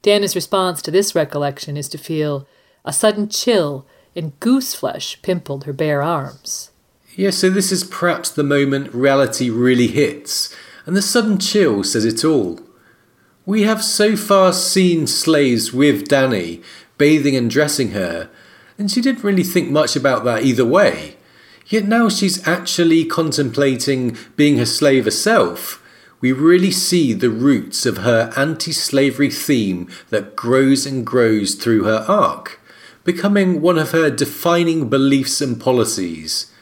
Danny's 0.00 0.34
response 0.34 0.82
to 0.82 0.90
this 0.90 1.14
recollection 1.14 1.76
is 1.76 1.88
to 1.90 1.98
feel 1.98 2.46
a 2.84 2.92
sudden 2.92 3.28
chill 3.28 3.86
and 4.16 4.38
goose 4.40 4.74
flesh 4.74 5.20
pimpled 5.22 5.64
her 5.64 5.72
bare 5.72 6.02
arms. 6.02 6.70
Yes, 7.14 7.38
so 7.38 7.50
this 7.50 7.70
is 7.70 7.84
perhaps 7.84 8.30
the 8.30 8.42
moment 8.42 8.94
reality 8.94 9.50
really 9.50 9.88
hits, 9.88 10.54
and 10.86 10.96
the 10.96 11.02
sudden 11.02 11.38
chill 11.38 11.84
says 11.84 12.04
it 12.04 12.24
all. 12.24 12.58
We 13.44 13.62
have 13.62 13.84
so 13.84 14.16
far 14.16 14.52
seen 14.52 15.06
slaves 15.06 15.72
with 15.72 16.08
Danny, 16.08 16.62
bathing 16.96 17.36
and 17.36 17.50
dressing 17.50 17.90
her, 17.90 18.30
and 18.78 18.90
she 18.90 19.00
didn't 19.00 19.24
really 19.24 19.42
think 19.42 19.70
much 19.70 19.94
about 19.94 20.24
that 20.24 20.42
either 20.42 20.64
way. 20.64 21.16
Yet 21.72 21.86
now 21.86 22.10
she's 22.10 22.46
actually 22.46 23.06
contemplating 23.06 24.18
being 24.36 24.60
a 24.60 24.66
slave 24.66 25.06
herself. 25.06 25.82
We 26.20 26.30
really 26.30 26.70
see 26.70 27.14
the 27.14 27.30
roots 27.30 27.86
of 27.86 27.96
her 27.96 28.30
anti 28.36 28.72
slavery 28.72 29.30
theme 29.30 29.88
that 30.10 30.36
grows 30.36 30.84
and 30.84 31.06
grows 31.06 31.54
through 31.54 31.84
her 31.84 32.04
arc, 32.06 32.60
becoming 33.04 33.62
one 33.62 33.78
of 33.78 33.92
her 33.92 34.10
defining 34.10 34.90
beliefs 34.90 35.40
and 35.40 35.58
policies. 35.58 36.52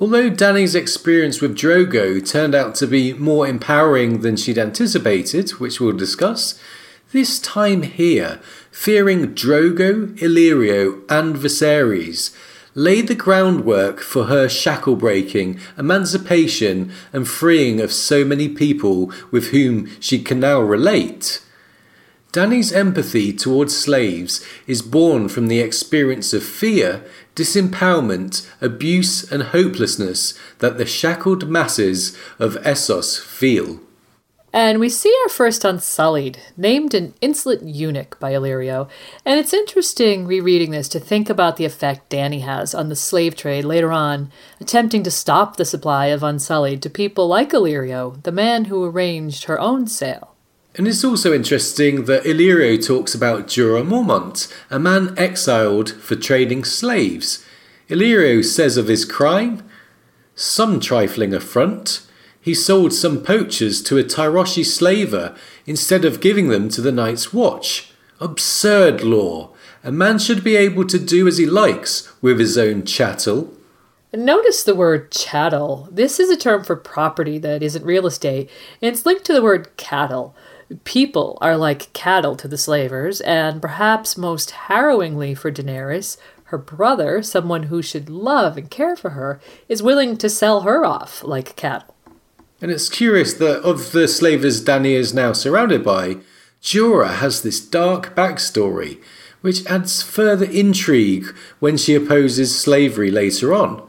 Although 0.00 0.30
Danny's 0.30 0.74
experience 0.74 1.42
with 1.42 1.54
Drogo 1.54 2.26
turned 2.26 2.54
out 2.54 2.74
to 2.76 2.86
be 2.86 3.12
more 3.12 3.46
empowering 3.46 4.22
than 4.22 4.38
she'd 4.38 4.56
anticipated, 4.56 5.50
which 5.60 5.78
we'll 5.78 5.92
discuss, 5.92 6.58
this 7.12 7.38
time 7.38 7.82
here, 7.82 8.40
fearing 8.70 9.34
Drogo, 9.34 10.18
Illyrio, 10.20 11.02
and 11.10 11.36
Viserys, 11.36 12.34
laid 12.74 13.08
the 13.08 13.14
groundwork 13.14 14.00
for 14.00 14.24
her 14.24 14.48
shackle 14.48 14.96
breaking, 14.96 15.60
emancipation, 15.76 16.90
and 17.12 17.28
freeing 17.28 17.80
of 17.80 17.92
so 17.92 18.24
many 18.24 18.48
people 18.48 19.12
with 19.30 19.48
whom 19.48 19.88
she 20.00 20.22
can 20.22 20.40
now 20.40 20.60
relate. 20.60 21.42
Danny's 22.32 22.72
empathy 22.72 23.30
towards 23.30 23.76
slaves 23.76 24.42
is 24.66 24.80
born 24.80 25.28
from 25.28 25.48
the 25.48 25.60
experience 25.60 26.32
of 26.32 26.42
fear, 26.42 27.04
disempowerment, 27.36 28.48
abuse, 28.62 29.30
and 29.30 29.42
hopelessness 29.42 30.32
that 30.60 30.78
the 30.78 30.86
shackled 30.86 31.50
masses 31.50 32.16
of 32.38 32.54
Essos 32.62 33.20
feel. 33.20 33.80
And 34.54 34.78
we 34.78 34.90
see 34.90 35.14
our 35.22 35.30
first 35.30 35.64
Unsullied, 35.64 36.38
named 36.58 36.92
an 36.92 37.14
insolent 37.22 37.62
eunuch 37.62 38.20
by 38.20 38.32
Illyrio. 38.32 38.86
And 39.24 39.40
it's 39.40 39.54
interesting 39.54 40.26
rereading 40.26 40.72
this 40.72 40.88
to 40.90 41.00
think 41.00 41.30
about 41.30 41.56
the 41.56 41.64
effect 41.64 42.10
Danny 42.10 42.40
has 42.40 42.74
on 42.74 42.90
the 42.90 42.96
slave 42.96 43.34
trade 43.34 43.64
later 43.64 43.92
on, 43.92 44.30
attempting 44.60 45.02
to 45.04 45.10
stop 45.10 45.56
the 45.56 45.64
supply 45.64 46.06
of 46.06 46.22
Unsullied 46.22 46.82
to 46.82 46.90
people 46.90 47.28
like 47.28 47.52
Illyrio, 47.52 48.22
the 48.24 48.32
man 48.32 48.66
who 48.66 48.84
arranged 48.84 49.44
her 49.44 49.58
own 49.58 49.86
sale. 49.86 50.34
And 50.74 50.86
it's 50.86 51.04
also 51.04 51.32
interesting 51.32 52.04
that 52.04 52.24
Illyrio 52.24 52.84
talks 52.86 53.14
about 53.14 53.46
Jorah 53.46 53.86
Mormont, 53.86 54.52
a 54.70 54.78
man 54.78 55.14
exiled 55.18 55.92
for 55.92 56.14
trading 56.14 56.64
slaves. 56.64 57.44
Illyrio 57.88 58.44
says 58.44 58.76
of 58.76 58.88
his 58.88 59.06
crime, 59.06 59.62
some 60.34 60.80
trifling 60.80 61.32
affront, 61.34 62.06
he 62.42 62.54
sold 62.54 62.92
some 62.92 63.22
poachers 63.22 63.80
to 63.84 63.98
a 63.98 64.04
Tyroshi 64.04 64.66
slaver 64.66 65.34
instead 65.64 66.04
of 66.04 66.20
giving 66.20 66.48
them 66.48 66.68
to 66.70 66.80
the 66.80 66.90
Night's 66.90 67.32
Watch. 67.32 67.92
Absurd 68.20 69.02
law. 69.02 69.50
A 69.84 69.92
man 69.92 70.18
should 70.18 70.42
be 70.42 70.56
able 70.56 70.84
to 70.88 70.98
do 70.98 71.28
as 71.28 71.38
he 71.38 71.46
likes 71.46 72.12
with 72.20 72.40
his 72.40 72.58
own 72.58 72.84
chattel. 72.84 73.54
Notice 74.12 74.64
the 74.64 74.74
word 74.74 75.12
chattel. 75.12 75.88
This 75.90 76.18
is 76.18 76.30
a 76.30 76.36
term 76.36 76.64
for 76.64 76.74
property 76.74 77.38
that 77.38 77.62
isn't 77.62 77.84
real 77.84 78.06
estate, 78.06 78.50
and 78.82 78.92
it's 78.92 79.06
linked 79.06 79.24
to 79.26 79.32
the 79.32 79.42
word 79.42 79.76
cattle. 79.76 80.34
People 80.82 81.38
are 81.40 81.56
like 81.56 81.92
cattle 81.92 82.34
to 82.36 82.48
the 82.48 82.58
slavers, 82.58 83.20
and 83.20 83.62
perhaps 83.62 84.18
most 84.18 84.50
harrowingly 84.50 85.34
for 85.34 85.52
Daenerys, 85.52 86.16
her 86.44 86.58
brother, 86.58 87.22
someone 87.22 87.64
who 87.64 87.82
should 87.82 88.10
love 88.10 88.56
and 88.58 88.68
care 88.68 88.96
for 88.96 89.10
her, 89.10 89.40
is 89.68 89.82
willing 89.82 90.16
to 90.18 90.28
sell 90.28 90.62
her 90.62 90.84
off 90.84 91.22
like 91.24 91.56
cattle. 91.56 91.91
And 92.62 92.70
it's 92.70 92.88
curious 92.88 93.34
that 93.34 93.60
of 93.62 93.90
the 93.90 94.06
slavers 94.06 94.62
Danny 94.62 94.94
is 94.94 95.12
now 95.12 95.32
surrounded 95.32 95.82
by, 95.82 96.18
Jorah 96.62 97.16
has 97.16 97.42
this 97.42 97.60
dark 97.60 98.14
backstory, 98.14 99.02
which 99.40 99.66
adds 99.66 100.00
further 100.00 100.46
intrigue 100.46 101.26
when 101.58 101.76
she 101.76 101.96
opposes 101.96 102.56
slavery 102.56 103.10
later 103.10 103.52
on. 103.52 103.86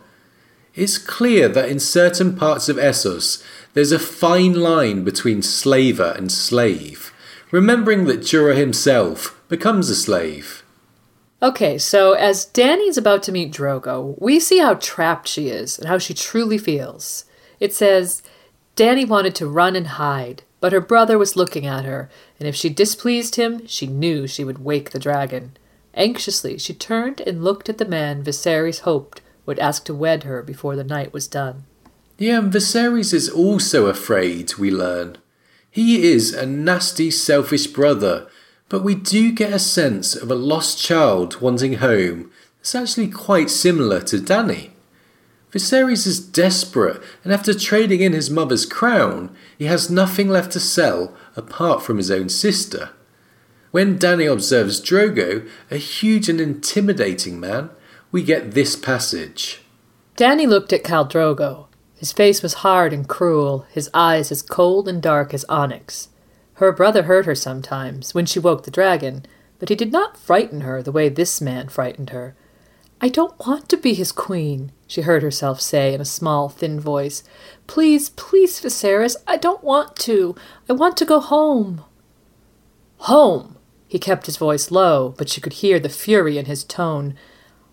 It's 0.74 0.98
clear 0.98 1.48
that 1.50 1.70
in 1.70 1.80
certain 1.80 2.36
parts 2.36 2.68
of 2.68 2.78
Essos, 2.78 3.44
there's 3.76 3.92
a 3.92 4.00
fine 4.00 4.56
line 4.56 5.04
between 5.04 5.44
slaver 5.44 6.16
and 6.18 6.32
slave. 6.32 7.14
Remembering 7.52 8.06
that 8.06 8.22
Jorah 8.22 8.58
himself 8.58 9.40
becomes 9.50 9.92
a 9.92 9.96
slave. 9.96 10.64
Okay, 11.44 11.78
so 11.78 12.14
as 12.14 12.46
Danny's 12.46 12.98
about 12.98 13.22
to 13.24 13.32
meet 13.32 13.54
Drogo, 13.54 14.20
we 14.20 14.40
see 14.40 14.58
how 14.58 14.74
trapped 14.74 15.28
she 15.28 15.50
is 15.50 15.78
and 15.78 15.88
how 15.88 16.00
she 16.00 16.16
truly 16.16 16.58
feels. 16.58 17.26
It 17.60 17.72
says, 17.72 18.24
Danny 18.76 19.06
wanted 19.06 19.36
to 19.36 19.48
run 19.48 19.76
and 19.76 19.88
hide, 19.88 20.44
but 20.60 20.74
her 20.74 20.82
brother 20.82 21.18
was 21.18 21.36
looking 21.36 21.66
at 21.66 21.86
her, 21.86 22.10
and 22.40 22.48
if 22.48 22.56
she 22.56 22.70
displeased 22.70 23.36
him, 23.36 23.68
she 23.68 23.86
knew 23.86 24.26
she 24.26 24.44
would 24.44 24.64
wake 24.64 24.92
the 24.92 25.00
dragon. 25.00 25.56
Anxiously, 25.94 26.58
she 26.58 26.74
turned 26.74 27.22
and 27.22 27.44
looked 27.44 27.70
at 27.70 27.78
the 27.78 27.86
man 27.86 28.24
Viserys 28.24 28.80
hoped 28.80 29.22
would 29.46 29.60
ask 29.60 29.86
to 29.86 29.94
wed 29.94 30.24
her 30.24 30.42
before 30.42 30.76
the 30.76 30.84
night 30.84 31.14
was 31.14 31.28
done. 31.28 31.66
Yeah, 32.18 32.40
and 32.40 32.54
Viserys 32.54 33.14
is 33.14 33.30
also 33.30 33.88
afraid, 33.88 34.56
we 34.56 34.72
learn. 34.72 35.18
He 35.70 36.12
is 36.12 36.34
a 36.34 36.46
nasty, 36.46 37.12
selfish 37.12 37.68
brother, 37.68 38.28
but 38.70 38.84
we 38.84 38.96
do 38.96 39.32
get 39.32 39.54
a 39.54 39.60
sense 39.60 40.16
of 40.16 40.32
a 40.32 40.36
lost 40.36 40.80
child 40.80 41.42
wanting 41.42 41.76
home 41.76 42.32
It's 42.60 42.74
actually 42.74 43.10
quite 43.10 43.50
similar 43.50 44.00
to 44.02 44.22
Danny. 44.22 44.73
Viserys 45.54 46.08
is 46.08 46.20
desperate, 46.20 47.00
and 47.24 47.32
after 47.32 47.54
trading 47.54 48.02
in 48.02 48.12
his 48.12 48.32
mother's 48.32 48.66
crown, 48.66 49.34
he 49.56 49.66
has 49.66 49.88
nothing 49.88 50.28
left 50.28 50.52
to 50.54 50.60
sell 50.60 51.16
apart 51.36 51.84
from 51.84 51.98
his 51.98 52.10
own 52.10 52.28
sister. 52.28 52.90
When 53.70 54.00
Danny 54.00 54.26
observes 54.26 54.82
Drogo, 54.82 55.48
a 55.70 55.78
huge 55.78 56.28
and 56.28 56.42
intimidating 56.42 57.40
man, 57.40 57.70
we 58.12 58.24
get 58.24 58.52
this 58.52 58.76
passage. 58.76 59.62
Danny 60.16 60.48
looked 60.48 60.74
at 60.74 60.84
Khal 60.84 61.10
Drogo. 61.10 61.68
His 61.96 62.12
face 62.12 62.42
was 62.42 62.56
hard 62.56 62.92
and 62.92 63.08
cruel, 63.08 63.68
his 63.72 63.92
eyes 63.94 64.32
as 64.32 64.42
cold 64.42 64.88
and 64.88 65.02
dark 65.02 65.36
as 65.36 65.46
onyx. 65.46 66.10
Her 66.56 66.72
brother 66.72 67.04
hurt 67.04 67.28
her 67.28 67.36
sometimes, 67.36 68.16
when 68.16 68.26
she 68.26 68.40
woke 68.40 68.64
the 68.64 68.72
dragon, 68.72 69.24
but 69.60 69.70
he 69.70 69.76
did 69.76 69.92
not 69.92 70.18
frighten 70.18 70.62
her 70.62 70.82
the 70.82 70.92
way 70.92 71.10
this 71.10 71.42
man 71.42 71.70
frightened 71.70 72.10
her. 72.10 72.36
I 73.00 73.10
don't 73.10 73.38
want 73.46 73.70
to 73.70 73.78
be 73.78 73.94
his 73.94 74.12
queen, 74.12 74.72
she 74.94 75.02
heard 75.02 75.24
herself 75.24 75.60
say 75.60 75.92
in 75.92 76.00
a 76.00 76.06
small, 76.06 76.50
thin 76.50 76.80
voice. 76.80 77.24
Please, 77.66 78.12
please, 78.12 78.62
Viserys, 78.62 79.16
I 79.26 79.38
don't 79.38 79.64
want 79.64 79.96
to. 79.96 80.36
I 80.70 80.74
want 80.74 80.98
to 80.98 81.06
go 81.06 81.20
home. 81.20 81.84
Home! 82.98 83.58
He 83.88 83.98
kept 83.98 84.28
his 84.28 84.38
voice 84.38 84.70
low, 84.70 85.16
but 85.18 85.30
she 85.30 85.42
could 85.42 85.54
hear 85.54 85.80
the 85.80 85.90
fury 85.90 86.38
in 86.38 86.46
his 86.46 86.64
tone. 86.64 87.16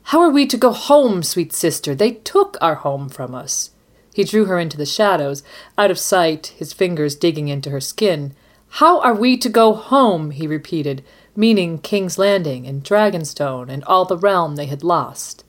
How 0.04 0.20
are 0.20 0.30
we 0.30 0.46
to 0.46 0.56
go 0.56 0.72
home, 0.72 1.22
sweet 1.22 1.52
sister? 1.52 1.94
They 1.94 2.12
took 2.12 2.56
our 2.58 2.76
home 2.76 3.10
from 3.10 3.34
us. 3.34 3.72
He 4.14 4.24
drew 4.24 4.46
her 4.46 4.58
into 4.58 4.78
the 4.78 4.86
shadows, 4.86 5.42
out 5.76 5.90
of 5.90 5.98
sight, 5.98 6.54
his 6.56 6.72
fingers 6.72 7.16
digging 7.16 7.48
into 7.48 7.68
her 7.68 7.82
skin. 7.82 8.34
How 8.80 8.98
are 9.02 9.14
we 9.14 9.36
to 9.36 9.50
go 9.50 9.74
home? 9.74 10.30
he 10.30 10.46
repeated, 10.46 11.04
meaning 11.36 11.80
King's 11.80 12.16
Landing 12.16 12.66
and 12.66 12.82
Dragonstone 12.82 13.68
and 13.68 13.84
all 13.84 14.06
the 14.06 14.16
realm 14.16 14.56
they 14.56 14.66
had 14.66 14.82
lost. 14.82 15.44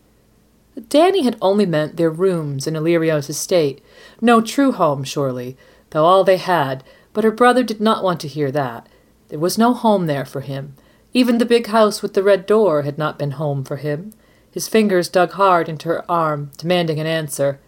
Danny 0.90 1.24
had 1.24 1.38
only 1.42 1.66
meant 1.66 1.98
their 1.98 2.10
rooms 2.10 2.68
in 2.68 2.76
Illyrio's 2.76 3.30
estate, 3.30 3.84
no 4.20 4.42
true 4.42 4.72
home, 4.72 5.04
surely, 5.04 5.58
though 5.90 6.06
all 6.06 6.24
they 6.24 6.38
had, 6.38 6.84
but 7.14 7.24
her 7.24 7.32
brother 7.32 7.64
did 7.64 7.82
not 7.82 8.04
want 8.04 8.20
to 8.22 8.28
hear 8.28 8.52
that. 8.52 8.88
There 9.30 9.40
was 9.40 9.58
no 9.58 9.74
home 9.74 10.08
there 10.08 10.26
for 10.26 10.42
him. 10.42 10.76
Even 11.14 11.38
the 11.38 11.46
big 11.46 11.68
house 11.68 12.02
with 12.02 12.14
the 12.14 12.24
red 12.24 12.46
door 12.46 12.84
had 12.84 12.98
not 12.98 13.20
been 13.20 13.32
home 13.32 13.64
for 13.64 13.78
him. 13.78 14.14
His 14.50 14.68
fingers 14.68 15.10
dug 15.10 15.32
hard 15.34 15.68
into 15.68 15.90
her 15.90 16.10
arm, 16.10 16.52
demanding 16.58 17.00
an 17.00 17.08
answer. 17.08 17.60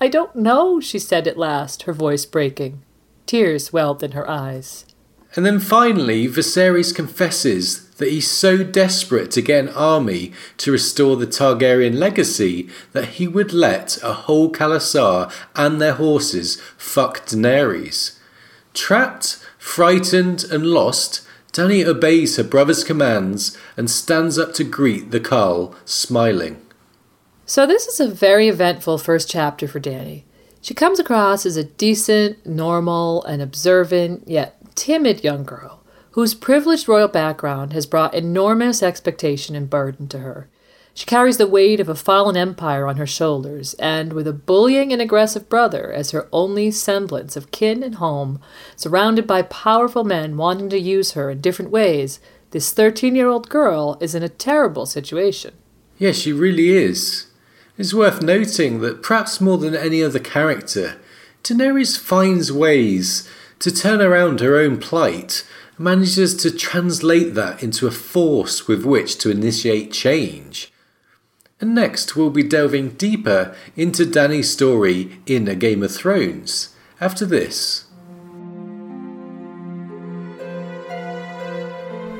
I 0.00 0.08
don't 0.08 0.36
know, 0.36 0.80
she 0.80 0.98
said 0.98 1.26
at 1.26 1.38
last, 1.38 1.82
her 1.82 1.92
voice 1.92 2.24
breaking. 2.24 2.82
Tears 3.26 3.72
welled 3.72 4.02
in 4.02 4.12
her 4.12 4.28
eyes. 4.28 4.84
And 5.34 5.44
then 5.44 5.60
finally, 5.60 6.26
Viserys 6.26 6.94
confesses 6.94 7.87
that 7.98 8.10
he's 8.10 8.30
so 8.30 8.64
desperate 8.64 9.30
to 9.32 9.42
get 9.42 9.64
an 9.64 9.68
army 9.74 10.32
to 10.56 10.72
restore 10.72 11.16
the 11.16 11.26
Targaryen 11.26 11.98
legacy 11.98 12.68
that 12.92 13.08
he 13.08 13.28
would 13.28 13.52
let 13.52 13.98
a 14.02 14.12
whole 14.12 14.50
Khalasar 14.50 15.32
and 15.54 15.80
their 15.80 15.94
horses 15.94 16.60
fuck 16.76 17.26
Daenerys. 17.26 18.18
Trapped, 18.72 19.44
frightened, 19.58 20.44
and 20.44 20.66
lost, 20.66 21.26
Danny 21.52 21.84
obeys 21.84 22.36
her 22.36 22.44
brother's 22.44 22.84
commands 22.84 23.56
and 23.76 23.90
stands 23.90 24.38
up 24.38 24.54
to 24.54 24.64
greet 24.64 25.10
the 25.10 25.20
Khal, 25.20 25.74
smiling. 25.84 26.60
So, 27.46 27.66
this 27.66 27.86
is 27.86 27.98
a 27.98 28.08
very 28.08 28.48
eventful 28.48 28.98
first 28.98 29.28
chapter 29.28 29.66
for 29.66 29.80
Danny. 29.80 30.26
She 30.60 30.74
comes 30.74 31.00
across 31.00 31.46
as 31.46 31.56
a 31.56 31.64
decent, 31.64 32.44
normal, 32.46 33.24
and 33.24 33.40
observant, 33.40 34.28
yet 34.28 34.56
timid 34.76 35.24
young 35.24 35.44
girl 35.44 35.82
whose 36.18 36.34
privileged 36.34 36.88
royal 36.88 37.06
background 37.06 37.72
has 37.72 37.86
brought 37.86 38.12
enormous 38.12 38.82
expectation 38.82 39.54
and 39.54 39.70
burden 39.70 40.08
to 40.08 40.18
her. 40.18 40.48
She 40.92 41.06
carries 41.06 41.36
the 41.36 41.46
weight 41.46 41.78
of 41.78 41.88
a 41.88 41.94
fallen 41.94 42.36
empire 42.36 42.88
on 42.88 42.96
her 42.96 43.06
shoulders, 43.06 43.74
and 43.74 44.12
with 44.12 44.26
a 44.26 44.32
bullying 44.32 44.92
and 44.92 45.00
aggressive 45.00 45.48
brother 45.48 45.92
as 45.92 46.10
her 46.10 46.26
only 46.32 46.72
semblance 46.72 47.36
of 47.36 47.52
kin 47.52 47.84
and 47.84 47.94
home, 47.94 48.40
surrounded 48.74 49.28
by 49.28 49.42
powerful 49.42 50.02
men 50.02 50.36
wanting 50.36 50.68
to 50.70 50.80
use 50.80 51.12
her 51.12 51.30
in 51.30 51.40
different 51.40 51.70
ways, 51.70 52.18
this 52.50 52.72
13 52.72 53.14
year 53.14 53.28
old 53.28 53.48
girl 53.48 53.96
is 54.00 54.16
in 54.16 54.24
a 54.24 54.28
terrible 54.28 54.86
situation. 54.86 55.54
Yes, 55.98 56.16
she 56.16 56.32
really 56.32 56.70
is. 56.70 57.28
It's 57.76 57.94
worth 57.94 58.22
noting 58.22 58.80
that 58.80 59.04
perhaps 59.04 59.40
more 59.40 59.58
than 59.58 59.76
any 59.76 60.02
other 60.02 60.18
character, 60.18 60.96
Daenerys 61.44 61.96
finds 61.96 62.50
ways 62.50 63.30
to 63.60 63.70
turn 63.70 64.00
around 64.00 64.40
her 64.40 64.56
own 64.56 64.80
plight 64.80 65.44
manages 65.78 66.34
to 66.36 66.50
translate 66.50 67.34
that 67.34 67.62
into 67.62 67.86
a 67.86 67.90
force 67.90 68.66
with 68.66 68.84
which 68.84 69.16
to 69.18 69.30
initiate 69.30 69.92
change. 69.92 70.72
And 71.60 71.74
next, 71.74 72.14
we'll 72.14 72.30
be 72.30 72.42
delving 72.42 72.90
deeper 72.90 73.54
into 73.76 74.06
Danny's 74.06 74.50
story 74.50 75.20
in 75.26 75.48
A 75.48 75.54
Game 75.54 75.82
of 75.82 75.94
Thrones. 75.94 76.74
After 77.00 77.24
this. 77.24 77.84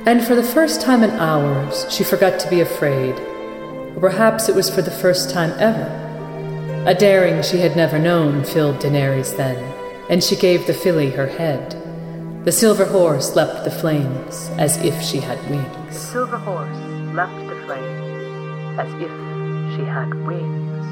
And 0.07 0.25
for 0.25 0.35
the 0.35 0.43
first 0.43 0.81
time 0.81 1.03
in 1.03 1.11
hours, 1.11 1.85
she 1.93 2.03
forgot 2.03 2.41
to 2.41 2.51
be 2.51 2.61
afraid. 2.61 3.19
Or 3.95 4.01
perhaps 4.01 4.49
it 4.49 4.55
was 4.55 4.71
for 4.71 4.83
the 4.83 4.91
first 4.91 5.31
time 5.31 5.53
ever. 5.59 6.05
A 6.87 6.95
daring 6.95 7.43
she 7.43 7.59
had 7.59 7.77
never 7.77 7.99
known 7.99 8.45
filled 8.45 8.79
Daenerys 8.79 9.37
then, 9.37 9.57
and 10.09 10.25
she 10.25 10.35
gave 10.37 10.67
the 10.67 10.73
filly 10.73 11.11
her 11.11 11.27
head. 11.27 11.78
The 12.49 12.53
silver 12.53 12.87
horse 12.87 13.37
leapt 13.37 13.65
the 13.65 13.71
flames 13.71 14.49
as 14.57 14.79
if 14.79 15.03
she 15.03 15.19
had 15.19 15.39
wings. 15.51 15.89
The 15.89 15.93
silver 15.93 16.39
horse 16.39 16.79
leapt 17.15 17.47
the 17.47 17.55
flames 17.67 18.79
as 18.81 18.89
if 19.03 19.11
she 19.77 19.85
had 19.85 20.15
wings. 20.27 20.87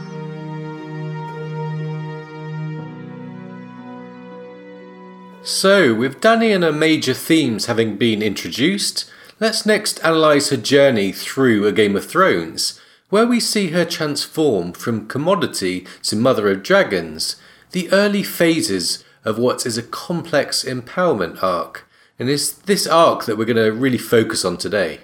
So, 5.48 5.94
with 5.94 6.20
Danny 6.20 6.52
and 6.52 6.62
her 6.62 6.72
major 6.72 7.14
themes 7.14 7.64
having 7.64 7.96
been 7.96 8.20
introduced, 8.20 9.10
let's 9.40 9.64
next 9.64 9.98
analyse 10.00 10.50
her 10.50 10.58
journey 10.58 11.10
through 11.10 11.66
A 11.66 11.72
Game 11.72 11.96
of 11.96 12.04
Thrones, 12.04 12.78
where 13.08 13.26
we 13.26 13.40
see 13.40 13.68
her 13.68 13.86
transform 13.86 14.74
from 14.74 15.08
commodity 15.08 15.86
to 16.02 16.16
Mother 16.16 16.50
of 16.50 16.62
Dragons, 16.62 17.36
the 17.70 17.90
early 17.92 18.22
phases 18.22 19.05
of 19.26 19.38
what 19.38 19.66
is 19.66 19.76
a 19.76 19.82
complex 19.82 20.64
empowerment 20.64 21.42
arc, 21.42 21.86
and 22.18 22.30
it's 22.30 22.50
this 22.52 22.86
arc 22.86 23.26
that 23.26 23.36
we're 23.36 23.44
going 23.44 23.56
to 23.56 23.72
really 23.72 23.98
focus 23.98 24.44
on 24.44 24.56
today. 24.56 25.00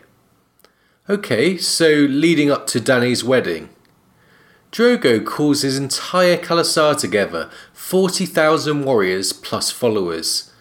Okay, 1.11 1.59
so 1.59 1.89
leading 2.09 2.49
up 2.49 2.69
to 2.69 2.81
Danny's 2.81 3.25
wedding. 3.25 3.69
Drogo 4.71 5.23
calls 5.23 5.63
his 5.63 5.77
entire 5.77 6.39
Khalasar 6.39 6.99
together, 6.99 7.51
40,000 7.75 8.85
warriors 8.85 9.33
plus 9.33 9.73
followers. 9.73 10.53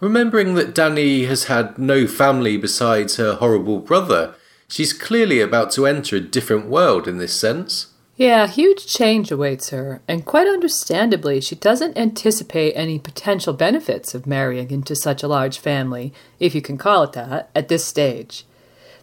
Remembering 0.00 0.54
that 0.54 0.74
Danny 0.74 1.24
has 1.24 1.44
had 1.44 1.76
no 1.76 2.06
family 2.06 2.56
besides 2.56 3.16
her 3.16 3.34
horrible 3.34 3.80
brother, 3.80 4.36
she's 4.68 4.92
clearly 4.92 5.40
about 5.40 5.72
to 5.72 5.86
enter 5.86 6.16
a 6.16 6.20
different 6.20 6.68
world 6.68 7.08
in 7.08 7.18
this 7.18 7.34
sense. 7.34 7.88
Yeah, 8.18 8.48
huge 8.48 8.84
change 8.84 9.30
awaits 9.30 9.70
her, 9.70 10.02
and 10.08 10.26
quite 10.26 10.48
understandably, 10.48 11.40
she 11.40 11.54
doesn't 11.54 11.96
anticipate 11.96 12.72
any 12.72 12.98
potential 12.98 13.52
benefits 13.52 14.12
of 14.12 14.26
marrying 14.26 14.72
into 14.72 14.96
such 14.96 15.22
a 15.22 15.28
large 15.28 15.60
family, 15.60 16.12
if 16.40 16.52
you 16.52 16.60
can 16.60 16.76
call 16.76 17.04
it 17.04 17.12
that, 17.12 17.48
at 17.54 17.68
this 17.68 17.84
stage. 17.84 18.44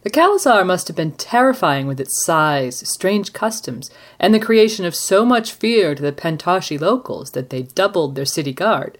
The 0.01 0.09
Khalasar 0.09 0.65
must 0.65 0.89
have 0.89 0.97
been 0.97 1.13
terrifying 1.13 1.87
with 1.87 2.01
its 2.01 2.25
size, 2.25 2.85
strange 2.89 3.31
customs, 3.31 3.89
and 4.19 4.33
the 4.33 4.39
creation 4.39 4.83
of 4.83 4.93
so 4.93 5.23
much 5.23 5.53
fear 5.53 5.95
to 5.95 6.01
the 6.03 6.11
Pentoshi 6.11 6.77
locals 6.77 7.31
that 7.31 7.51
they 7.51 7.63
doubled 7.63 8.15
their 8.15 8.25
city 8.25 8.51
guard. 8.51 8.97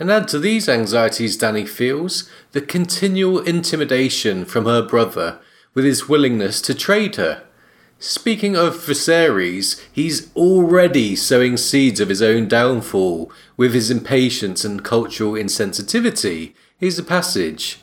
And 0.00 0.10
add 0.10 0.26
to 0.28 0.40
these 0.40 0.68
anxieties 0.68 1.36
Danny 1.36 1.64
feels 1.64 2.28
the 2.50 2.60
continual 2.60 3.38
intimidation 3.38 4.46
from 4.46 4.64
her 4.64 4.82
brother 4.82 5.38
with 5.74 5.84
his 5.84 6.08
willingness 6.08 6.60
to 6.62 6.74
trade 6.74 7.14
her. 7.14 7.43
Speaking 8.06 8.54
of 8.54 8.76
Viserys, 8.76 9.82
he's 9.90 10.30
already 10.36 11.16
sowing 11.16 11.56
seeds 11.56 12.00
of 12.00 12.10
his 12.10 12.20
own 12.20 12.48
downfall 12.48 13.32
with 13.56 13.72
his 13.72 13.90
impatience 13.90 14.62
and 14.62 14.84
cultural 14.84 15.32
insensitivity. 15.32 16.52
Here's 16.76 16.98
a 16.98 17.02
passage. 17.02 17.80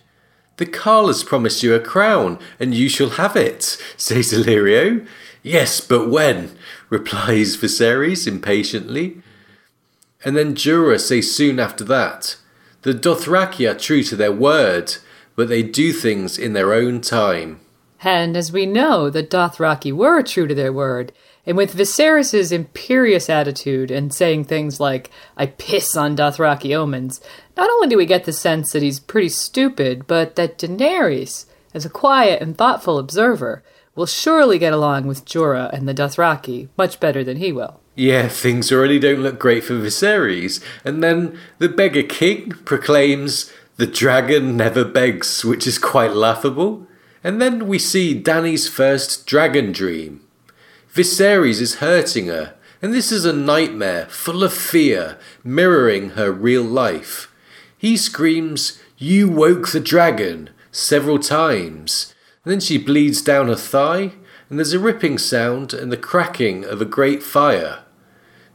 The 0.57 0.67
Khal 0.67 1.07
has 1.07 1.23
promised 1.23 1.63
you 1.63 1.73
a 1.73 1.79
crown, 1.79 2.37
and 2.59 2.75
you 2.75 2.87
shall 2.87 3.09
have 3.09 3.35
it, 3.35 3.63
says 3.97 4.31
Illyrio. 4.31 5.07
Yes, 5.41 5.81
but 5.81 6.07
when? 6.07 6.55
replies 6.91 7.57
Viserys 7.57 8.27
impatiently. 8.27 9.23
And 10.23 10.37
then 10.37 10.53
Jorah 10.53 10.99
says 10.99 11.35
soon 11.35 11.59
after 11.59 11.83
that, 11.85 12.35
The 12.83 12.93
Dothraki 12.93 13.67
are 13.67 13.73
true 13.73 14.03
to 14.03 14.15
their 14.15 14.31
word, 14.31 14.97
but 15.35 15.49
they 15.49 15.63
do 15.63 15.91
things 15.91 16.37
in 16.37 16.53
their 16.53 16.73
own 16.73 17.01
time. 17.01 17.60
And 18.03 18.35
as 18.35 18.51
we 18.51 18.65
know, 18.65 19.09
the 19.09 19.23
Dothraki 19.23 19.93
were 19.93 20.21
true 20.23 20.47
to 20.47 20.55
their 20.55 20.73
word. 20.73 21.11
And 21.45 21.57
with 21.57 21.75
Viserys' 21.75 22.51
imperious 22.51 23.29
attitude 23.29 23.91
and 23.91 24.13
saying 24.13 24.45
things 24.45 24.79
like, 24.79 25.09
I 25.37 25.47
piss 25.47 25.95
on 25.95 26.15
Dothraki 26.15 26.75
omens, 26.75 27.21
not 27.57 27.69
only 27.69 27.87
do 27.87 27.97
we 27.97 28.05
get 28.05 28.25
the 28.25 28.33
sense 28.33 28.71
that 28.71 28.83
he's 28.83 28.99
pretty 28.99 29.29
stupid, 29.29 30.07
but 30.07 30.35
that 30.35 30.57
Daenerys, 30.57 31.45
as 31.73 31.85
a 31.85 31.89
quiet 31.89 32.41
and 32.41 32.57
thoughtful 32.57 32.99
observer, 32.99 33.63
will 33.95 34.05
surely 34.05 34.57
get 34.57 34.73
along 34.73 35.07
with 35.07 35.25
Jorah 35.25 35.71
and 35.73 35.87
the 35.87 35.93
Dothraki 35.93 36.69
much 36.77 36.99
better 36.99 37.23
than 37.23 37.37
he 37.37 37.51
will. 37.51 37.79
Yeah, 37.95 38.29
things 38.29 38.71
already 38.71 38.99
don't 38.99 39.21
look 39.21 39.37
great 39.37 39.63
for 39.63 39.73
Viserys. 39.73 40.63
And 40.85 41.03
then 41.03 41.37
the 41.57 41.69
beggar 41.69 42.03
king 42.03 42.51
proclaims, 42.51 43.51
The 43.75 43.87
dragon 43.87 44.55
never 44.55 44.85
begs, 44.85 45.43
which 45.43 45.67
is 45.67 45.77
quite 45.77 46.13
laughable. 46.13 46.87
And 47.23 47.41
then 47.41 47.67
we 47.67 47.77
see 47.77 48.13
Danny's 48.13 48.67
first 48.67 49.27
dragon 49.27 49.71
dream. 49.71 50.21
Viserys 50.93 51.61
is 51.61 51.75
hurting 51.75 52.27
her, 52.27 52.55
and 52.81 52.93
this 52.93 53.11
is 53.11 53.25
a 53.25 53.33
nightmare 53.33 54.07
full 54.09 54.43
of 54.43 54.53
fear, 54.53 55.17
mirroring 55.43 56.11
her 56.11 56.31
real 56.31 56.63
life. 56.63 57.31
He 57.77 57.95
screams, 57.95 58.79
You 58.97 59.29
woke 59.29 59.69
the 59.69 59.79
dragon, 59.79 60.49
several 60.71 61.19
times. 61.19 62.13
And 62.43 62.51
then 62.51 62.59
she 62.59 62.77
bleeds 62.77 63.21
down 63.21 63.47
her 63.47 63.55
thigh, 63.55 64.13
and 64.49 64.57
there's 64.57 64.73
a 64.73 64.79
ripping 64.79 65.17
sound 65.19 65.73
and 65.73 65.91
the 65.91 65.97
cracking 65.97 66.65
of 66.65 66.81
a 66.81 66.85
great 66.85 67.21
fire. 67.21 67.83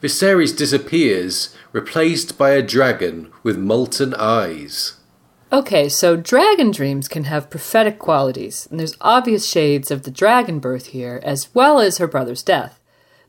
Viserys 0.02 0.56
disappears, 0.56 1.56
replaced 1.72 2.36
by 2.36 2.50
a 2.50 2.62
dragon 2.62 3.32
with 3.42 3.56
molten 3.56 4.12
eyes. 4.14 4.94
Okay, 5.52 5.88
so 5.88 6.16
dragon 6.16 6.72
dreams 6.72 7.06
can 7.06 7.24
have 7.24 7.50
prophetic 7.50 8.00
qualities, 8.00 8.66
and 8.70 8.80
there's 8.80 8.96
obvious 9.00 9.48
shades 9.48 9.92
of 9.92 10.02
the 10.02 10.10
dragon 10.10 10.58
birth 10.58 10.86
here, 10.86 11.20
as 11.22 11.54
well 11.54 11.78
as 11.78 11.98
her 11.98 12.08
brother's 12.08 12.42
death. 12.42 12.80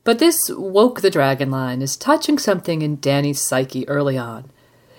But 0.04 0.18
this 0.18 0.50
woke 0.50 1.02
the 1.02 1.12
dragon 1.12 1.52
line 1.52 1.82
is 1.82 1.96
touching 1.96 2.40
something 2.40 2.82
in 2.82 3.00
Danny's 3.00 3.42
psyche 3.42 3.88
early 3.88 4.18
on. 4.18 4.50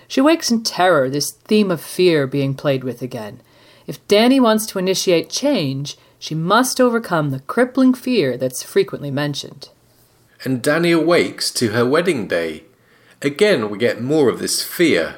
She 0.07 0.21
wakes 0.21 0.49
in 0.49 0.63
terror, 0.63 1.09
this 1.09 1.31
theme 1.31 1.71
of 1.71 1.81
fear 1.81 2.25
being 2.25 2.53
played 2.53 2.83
with 2.83 3.01
again. 3.01 3.41
If 3.85 4.07
Danny 4.07 4.39
wants 4.39 4.65
to 4.67 4.79
initiate 4.79 5.29
change, 5.29 5.97
she 6.19 6.35
must 6.35 6.79
overcome 6.79 7.31
the 7.31 7.41
crippling 7.41 7.93
fear 7.93 8.37
that's 8.37 8.63
frequently 8.63 9.11
mentioned. 9.11 9.69
And 10.45 10.61
Danny 10.61 10.91
awakes 10.91 11.51
to 11.51 11.71
her 11.71 11.85
wedding 11.85 12.27
day. 12.27 12.63
Again, 13.21 13.69
we 13.69 13.77
get 13.77 14.01
more 14.01 14.29
of 14.29 14.39
this 14.39 14.63
fear. 14.63 15.17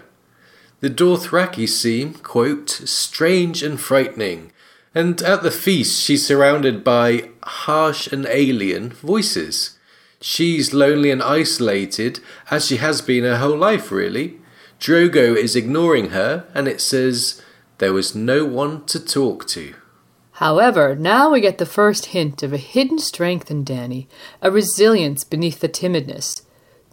The 0.82 0.90
Dothraki 0.90 1.70
seem, 1.70 2.16
quote, 2.16 2.70
strange 2.70 3.62
and 3.62 3.80
frightening, 3.80 4.52
and 4.96 5.22
at 5.22 5.44
the 5.44 5.52
feast 5.52 6.02
she's 6.02 6.26
surrounded 6.26 6.84
by 6.84 7.30
harsh 7.44 8.08
and 8.08 8.26
alien 8.26 8.90
voices. 8.90 9.78
She's 10.20 10.74
lonely 10.74 11.12
and 11.12 11.22
isolated, 11.22 12.20
as 12.50 12.66
she 12.66 12.78
has 12.78 13.02
been 13.02 13.24
her 13.24 13.38
whole 13.38 13.58
life, 13.58 13.92
really. 13.92 14.40
Drogo 14.80 15.36
is 15.36 15.56
ignoring 15.56 16.10
her, 16.10 16.46
and 16.56 16.68
it 16.68 16.82
says, 16.82 17.44
There 17.78 17.94
was 17.94 18.16
no 18.16 18.44
one 18.44 18.84
to 18.86 19.00
talk 19.00 19.48
to. 19.50 19.76
However, 20.34 20.96
now 20.96 21.32
we 21.32 21.42
get 21.42 21.60
the 21.60 21.66
first 21.68 22.08
hint 22.08 22.42
of 22.42 22.54
a 22.54 22.58
hidden 22.58 22.98
strength 22.98 23.52
in 23.52 23.64
Danny, 23.64 24.08
a 24.42 24.50
resilience 24.50 25.24
beneath 25.24 25.60
the 25.60 25.70
timidness. 25.70 26.42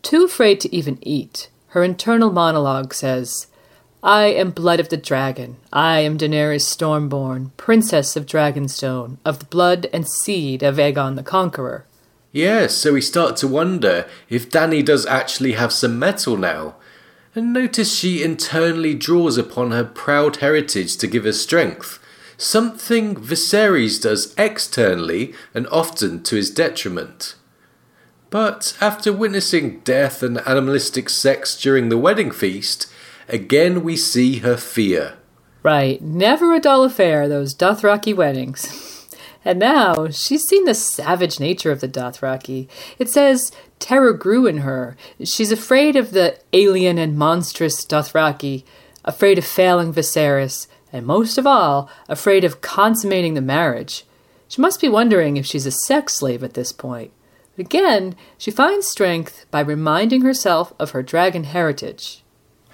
Too 0.03 0.25
afraid 0.25 0.61
to 0.61 0.75
even 0.75 0.99
eat, 1.01 1.49
her 1.69 1.83
internal 1.83 2.31
monologue 2.31 2.93
says, 2.93 3.47
I 4.09 4.29
am 4.29 4.53
blood 4.53 4.81
of 4.81 4.89
the 4.89 4.97
dragon. 4.97 5.59
I 5.71 5.99
am 5.99 6.17
Daenerys 6.17 6.65
Stormborn, 6.65 7.51
princess 7.59 8.17
of 8.17 8.25
Dragonstone, 8.25 9.19
of 9.23 9.39
the 9.39 9.45
blood 9.45 9.87
and 9.93 10.09
seed 10.09 10.63
of 10.63 10.77
Aegon 10.77 11.15
the 11.15 11.23
Conqueror. 11.23 11.85
Yes, 12.33 12.75
so 12.75 12.95
we 12.95 13.03
start 13.03 13.37
to 13.37 13.47
wonder 13.47 14.07
if 14.31 14.49
Dany 14.49 14.83
does 14.83 15.05
actually 15.05 15.53
have 15.53 15.75
some 15.75 15.99
metal 15.99 16.39
now. 16.39 16.77
And 17.35 17.53
notice 17.53 17.95
she 17.95 18.23
internally 18.23 18.95
draws 18.95 19.37
upon 19.37 19.73
her 19.73 19.85
proud 19.85 20.37
heritage 20.37 20.97
to 20.97 21.07
give 21.07 21.25
her 21.25 21.33
strength. 21.33 21.99
Something 22.39 23.15
Viserys 23.15 24.01
does 24.01 24.35
externally 24.39 25.35
and 25.53 25.67
often 25.67 26.23
to 26.23 26.37
his 26.37 26.51
detriment. 26.51 27.35
But 28.31 28.75
after 28.81 29.13
witnessing 29.13 29.81
death 29.81 30.23
and 30.23 30.39
animalistic 30.49 31.11
sex 31.11 31.61
during 31.61 31.91
the 31.91 31.99
wedding 31.99 32.31
feast, 32.31 32.91
again 33.29 33.83
we 33.83 33.97
see 33.97 34.39
her 34.39 34.57
fear. 34.57 35.15
Right, 35.63 36.01
never 36.01 36.55
a 36.55 36.61
dull 36.61 36.85
affair, 36.85 37.29
those 37.29 37.55
Dothraki 37.55 38.15
weddings. 38.15 38.95
And 39.45 39.61
now 39.61 40.09
she's 40.09 40.43
seen 40.43 40.65
the 40.65 40.75
savage 40.75 41.41
nature 41.41 41.71
of 41.71 41.81
the 41.81 41.89
Dothraki. 41.89 42.69
It 42.99 43.09
says 43.09 43.53
terror 43.79 44.13
grew 44.13 44.47
in 44.47 44.59
her. 44.59 44.97
She's 45.25 45.53
afraid 45.53 45.97
of 45.97 46.11
the 46.11 46.39
alien 46.53 46.99
and 46.99 47.17
monstrous 47.17 47.85
Dothraki, 47.87 48.65
afraid 49.05 49.39
of 49.39 49.47
failing 49.47 49.95
Viserys, 49.95 50.67
and 50.93 51.07
most 51.07 51.39
of 51.39 51.47
all, 51.47 51.89
afraid 52.09 52.45
of 52.45 52.61
consummating 52.61 53.35
the 53.35 53.41
marriage. 53.41 54.05
She 54.49 54.61
must 54.61 54.81
be 54.81 54.89
wondering 54.89 55.37
if 55.37 55.47
she's 55.47 55.67
a 55.67 55.71
sex 55.71 56.15
slave 56.15 56.43
at 56.43 56.55
this 56.55 56.73
point. 56.73 57.13
But 57.57 57.67
again, 57.67 58.17
she 58.37 58.51
finds 58.51 58.87
strength 58.87 59.47
by 59.51 59.61
reminding 59.61 60.23
herself 60.23 60.73
of 60.79 60.91
her 60.91 61.03
dragon 61.03 61.45
heritage. 61.45 62.23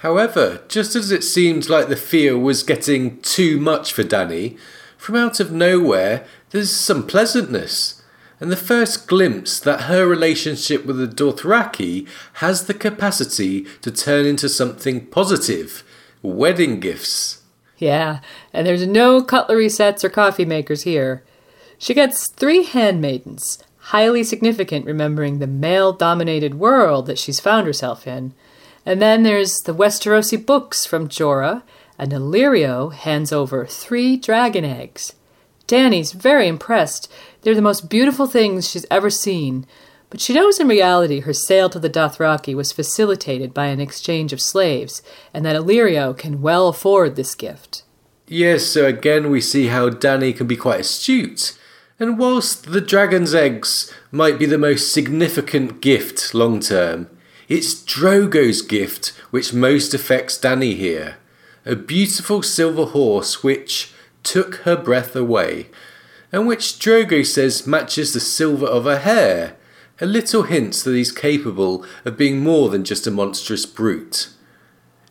However, 0.05 0.61
just 0.69 0.95
as 0.95 1.11
it 1.11 1.25
seemed 1.25 1.71
like 1.71 1.89
the 1.89 1.97
fear 1.97 2.39
was 2.39 2.63
getting 2.63 3.23
too 3.23 3.59
much 3.59 3.91
for 3.91 4.03
Danny, 4.03 4.59
from 4.99 5.17
out 5.17 5.41
of 5.41 5.51
nowhere 5.51 6.27
there's 6.51 6.71
some 6.71 7.07
pleasantness. 7.07 8.03
And 8.39 8.53
the 8.53 8.57
first 8.57 9.09
glimpse 9.09 9.59
that 9.61 9.85
her 9.85 10.07
relationship 10.07 10.85
with 10.85 10.99
the 10.99 11.07
Dothraki 11.07 12.07
has 12.35 12.67
the 12.67 12.75
capacity 12.75 13.63
to 13.81 13.91
turn 13.91 14.27
into 14.27 14.47
something 14.47 15.07
positive 15.07 15.83
wedding 16.21 16.81
gifts. 16.81 17.41
Yeah, 17.79 18.21
and 18.53 18.67
there's 18.67 18.87
no 18.87 19.23
cutlery 19.23 19.71
sets 19.71 20.05
or 20.05 20.11
coffee 20.11 20.45
makers 20.45 20.83
here. 20.83 21.25
She 21.79 21.95
gets 21.95 22.29
three 22.29 22.65
handmaidens, 22.65 23.59
highly 23.79 24.23
significant 24.23 24.85
remembering 24.85 25.39
the 25.39 25.47
male 25.47 25.95
dominated 25.95 26.57
world 26.57 27.07
that 27.07 27.19
she's 27.19 27.41
found 27.41 27.67
herself 27.67 28.07
in. 28.07 28.35
And 28.87 29.01
then 29.01 29.23
there's 29.23 29.59
the 29.61 29.75
Westerosi 29.75 30.45
books 30.45 30.85
from 30.85 31.09
Jorah, 31.09 31.63
and 31.99 32.13
Illyrio 32.13 32.93
hands 32.93 33.33
over 33.33 33.67
three 33.67 34.17
dragon 34.17 34.65
eggs. 34.65 35.15
Danny's 35.67 36.13
very 36.13 36.49
impressed. 36.49 37.11
They're 37.43 37.55
the 37.55 37.63
most 37.63 37.89
beautiful 37.89 38.27
things 38.27 38.69
she's 38.69 38.87
ever 38.91 39.11
seen. 39.11 39.67
But 40.11 40.21
she 40.21 40.35
knows 40.35 40.61
in 40.61 40.69
reality 40.69 41.21
her 41.21 41.33
sale 41.33 41.69
to 41.71 41.79
the 41.79 41.91
Dothraki 41.91 42.55
was 42.55 42.73
facilitated 42.73 43.55
by 43.55 43.67
an 43.67 43.81
exchange 43.81 44.33
of 44.33 44.41
slaves, 44.41 45.03
and 45.33 45.45
that 45.45 45.57
Illyrio 45.57 46.17
can 46.17 46.43
well 46.43 46.69
afford 46.69 47.17
this 47.17 47.35
gift. 47.35 47.83
Yes, 48.27 48.65
so 48.65 48.87
again 48.87 49.31
we 49.31 49.41
see 49.41 49.67
how 49.67 49.89
Danny 49.89 50.33
can 50.33 50.47
be 50.47 50.57
quite 50.57 50.81
astute. 50.81 51.59
And 51.99 52.19
whilst 52.19 52.73
the 52.73 52.81
dragon's 52.81 53.35
eggs 53.35 53.93
might 54.11 54.39
be 54.39 54.47
the 54.47 54.59
most 54.59 54.93
significant 54.93 55.81
gift 55.81 56.35
long 56.35 56.61
term, 56.61 57.09
it's 57.49 57.75
Drogo's 57.75 58.63
gift 58.63 59.09
which 59.31 59.53
most 59.53 59.95
affects 59.95 60.39
Dany 60.39 60.77
here. 60.77 61.17
A 61.67 61.77
beautiful 61.77 62.43
silver 62.43 62.87
horse 62.87 63.43
which 63.43 63.93
took 64.23 64.57
her 64.57 64.77
breath 64.77 65.15
away, 65.15 65.69
and 66.33 66.47
which 66.47 66.79
Drogo 66.79 67.25
says 67.25 67.67
matches 67.67 68.13
the 68.13 68.21
silver 68.21 68.67
of 68.67 68.85
her 68.85 68.99
hair, 68.99 69.57
a 70.01 70.07
little 70.07 70.43
hint 70.43 70.75
that 70.77 70.95
he's 70.95 71.13
capable 71.13 71.85
of 72.05 72.17
being 72.17 72.41
more 72.41 72.69
than 72.69 72.85
just 72.85 73.07
a 73.07 73.11
monstrous 73.11 73.67
brute. 73.67 74.31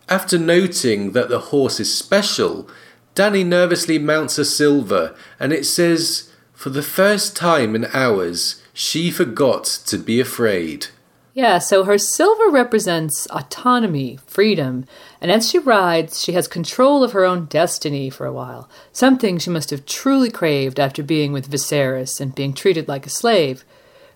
After 0.09 0.37
noting 0.37 1.13
that 1.13 1.29
the 1.29 1.39
horse 1.39 1.79
is 1.79 1.97
special, 1.97 2.69
Dany 3.15 3.45
nervously 3.45 3.99
mounts 3.99 4.37
a 4.37 4.45
silver, 4.45 5.15
and 5.39 5.53
it 5.53 5.65
says, 5.65 6.31
For 6.53 6.69
the 6.69 6.83
first 6.83 7.35
time 7.35 7.75
in 7.75 7.85
hours, 7.93 8.61
she 8.73 9.11
forgot 9.11 9.65
to 9.85 9.97
be 9.97 10.19
afraid. 10.19 10.87
Yeah, 11.35 11.57
so 11.57 11.83
her 11.83 11.97
silver 11.97 12.47
represents 12.47 13.25
autonomy, 13.31 14.19
freedom, 14.27 14.85
and 15.19 15.31
as 15.31 15.49
she 15.49 15.57
rides, 15.57 16.21
she 16.21 16.33
has 16.33 16.47
control 16.47 17.03
of 17.03 17.13
her 17.13 17.25
own 17.25 17.45
destiny 17.45 18.11
for 18.11 18.27
a 18.27 18.33
while, 18.33 18.69
something 18.91 19.39
she 19.39 19.49
must 19.49 19.71
have 19.71 19.87
truly 19.87 20.29
craved 20.29 20.79
after 20.79 21.01
being 21.01 21.33
with 21.33 21.49
Viserys 21.49 22.21
and 22.21 22.35
being 22.35 22.53
treated 22.53 22.87
like 22.87 23.07
a 23.07 23.09
slave. 23.09 23.65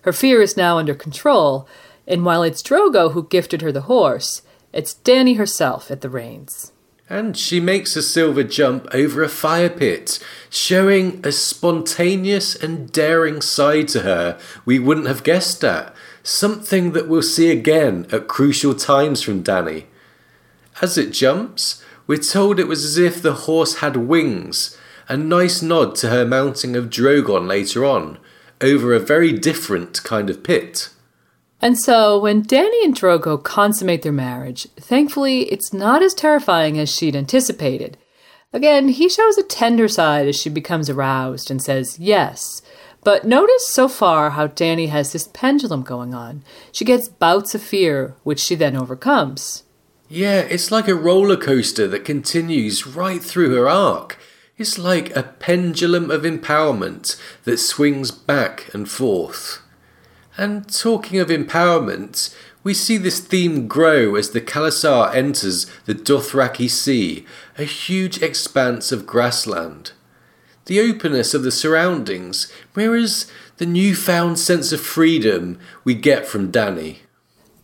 Her 0.02 0.12
fear 0.12 0.40
is 0.40 0.56
now 0.56 0.78
under 0.78 0.94
control, 0.94 1.66
and 2.06 2.24
while 2.24 2.44
it's 2.44 2.62
Drogo 2.62 3.12
who 3.12 3.26
gifted 3.26 3.62
her 3.62 3.72
the 3.72 3.82
horse, 3.82 4.42
it's 4.72 4.94
Dany 4.94 5.36
herself 5.36 5.90
at 5.90 6.02
the 6.02 6.10
reins. 6.10 6.70
And 7.10 7.36
she 7.36 7.58
makes 7.58 7.96
a 7.96 8.02
silver 8.02 8.44
jump 8.44 8.86
over 8.92 9.24
a 9.24 9.28
fire 9.28 9.70
pit, 9.70 10.22
showing 10.50 11.20
a 11.24 11.32
spontaneous 11.32 12.54
and 12.54 12.92
daring 12.92 13.40
side 13.40 13.88
to 13.88 14.00
her 14.00 14.38
we 14.64 14.78
wouldn't 14.78 15.06
have 15.08 15.24
guessed 15.24 15.64
at, 15.64 15.92
something 16.28 16.92
that 16.92 17.08
we'll 17.08 17.22
see 17.22 17.50
again 17.50 18.06
at 18.12 18.28
crucial 18.28 18.74
times 18.74 19.22
from 19.22 19.42
Danny. 19.42 19.86
As 20.82 20.98
it 20.98 21.10
jumps, 21.10 21.82
we're 22.06 22.18
told 22.18 22.60
it 22.60 22.68
was 22.68 22.84
as 22.84 22.98
if 22.98 23.22
the 23.22 23.32
horse 23.32 23.76
had 23.76 23.96
wings, 23.96 24.76
a 25.08 25.16
nice 25.16 25.62
nod 25.62 25.94
to 25.96 26.10
her 26.10 26.26
mounting 26.26 26.76
of 26.76 26.90
Drogon 26.90 27.48
later 27.48 27.84
on, 27.84 28.18
over 28.60 28.92
a 28.92 29.00
very 29.00 29.32
different 29.32 30.02
kind 30.04 30.28
of 30.28 30.42
pit. 30.42 30.90
And 31.62 31.78
so, 31.78 32.18
when 32.20 32.42
Danny 32.42 32.84
and 32.84 32.94
Drogo 32.94 33.42
consummate 33.42 34.02
their 34.02 34.12
marriage, 34.12 34.68
thankfully 34.76 35.50
it's 35.50 35.72
not 35.72 36.02
as 36.02 36.14
terrifying 36.14 36.78
as 36.78 36.94
she'd 36.94 37.16
anticipated. 37.16 37.96
Again, 38.52 38.88
he 38.88 39.08
shows 39.08 39.38
a 39.38 39.42
tender 39.42 39.88
side 39.88 40.28
as 40.28 40.36
she 40.36 40.50
becomes 40.50 40.88
aroused 40.88 41.50
and 41.50 41.62
says 41.62 41.98
yes. 41.98 42.62
But 43.04 43.24
notice 43.24 43.68
so 43.68 43.88
far 43.88 44.30
how 44.30 44.48
Danny 44.48 44.88
has 44.88 45.12
this 45.12 45.28
pendulum 45.28 45.82
going 45.82 46.14
on. 46.14 46.42
She 46.72 46.84
gets 46.84 47.08
bouts 47.08 47.54
of 47.54 47.62
fear, 47.62 48.14
which 48.24 48.40
she 48.40 48.54
then 48.54 48.76
overcomes. 48.76 49.64
Yeah, 50.08 50.40
it's 50.40 50.70
like 50.70 50.88
a 50.88 50.94
roller 50.94 51.36
coaster 51.36 51.86
that 51.88 52.04
continues 52.04 52.86
right 52.86 53.22
through 53.22 53.54
her 53.54 53.68
arc. 53.68 54.18
It's 54.56 54.78
like 54.78 55.14
a 55.14 55.22
pendulum 55.22 56.10
of 56.10 56.22
empowerment 56.22 57.20
that 57.44 57.58
swings 57.58 58.10
back 58.10 58.72
and 58.74 58.88
forth. 58.88 59.62
And 60.36 60.68
talking 60.72 61.18
of 61.20 61.28
empowerment, 61.28 62.34
we 62.64 62.74
see 62.74 62.96
this 62.96 63.20
theme 63.20 63.68
grow 63.68 64.14
as 64.16 64.30
the 64.30 64.40
khalasar 64.40 65.14
enters 65.14 65.66
the 65.84 65.94
Dothraki 65.94 66.70
Sea, 66.70 67.24
a 67.56 67.64
huge 67.64 68.22
expanse 68.22 68.90
of 68.90 69.06
grassland. 69.06 69.92
The 70.68 70.80
openness 70.80 71.32
of 71.32 71.44
the 71.44 71.50
surroundings 71.50 72.52
mirrors 72.76 73.26
the 73.56 73.64
newfound 73.64 74.38
sense 74.38 74.70
of 74.70 74.82
freedom 74.82 75.58
we 75.82 75.94
get 75.94 76.26
from 76.26 76.50
Danny. 76.50 77.00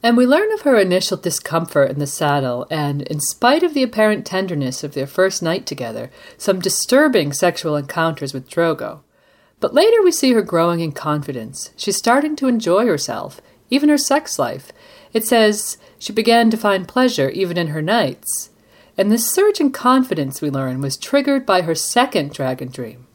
And 0.02 0.16
we 0.16 0.26
learn 0.26 0.50
of 0.52 0.62
her 0.62 0.78
initial 0.78 1.18
discomfort 1.18 1.90
in 1.90 1.98
the 1.98 2.06
saddle, 2.06 2.66
and 2.70 3.02
in 3.02 3.20
spite 3.20 3.62
of 3.62 3.74
the 3.74 3.82
apparent 3.82 4.24
tenderness 4.24 4.82
of 4.82 4.94
their 4.94 5.06
first 5.06 5.42
night 5.42 5.66
together, 5.66 6.10
some 6.38 6.60
disturbing 6.60 7.34
sexual 7.34 7.76
encounters 7.76 8.32
with 8.32 8.48
Drogo. 8.48 9.00
But 9.60 9.74
later 9.74 10.02
we 10.02 10.10
see 10.10 10.32
her 10.32 10.42
growing 10.42 10.80
in 10.80 10.92
confidence. 10.92 11.72
She's 11.76 11.98
starting 11.98 12.36
to 12.36 12.48
enjoy 12.48 12.86
herself, 12.86 13.38
even 13.68 13.90
her 13.90 13.98
sex 13.98 14.38
life. 14.38 14.72
It 15.12 15.26
says 15.26 15.76
she 15.98 16.14
began 16.14 16.50
to 16.50 16.56
find 16.56 16.88
pleasure 16.88 17.28
even 17.28 17.58
in 17.58 17.66
her 17.66 17.82
nights. 17.82 18.48
And 18.96 19.10
this 19.10 19.30
surge 19.30 19.60
in 19.60 19.72
confidence, 19.72 20.40
we 20.40 20.50
learn, 20.50 20.80
was 20.80 20.96
triggered 20.96 21.44
by 21.44 21.62
her 21.62 21.74
second 21.74 22.32
dragon 22.32 22.68
dream. 22.68 23.06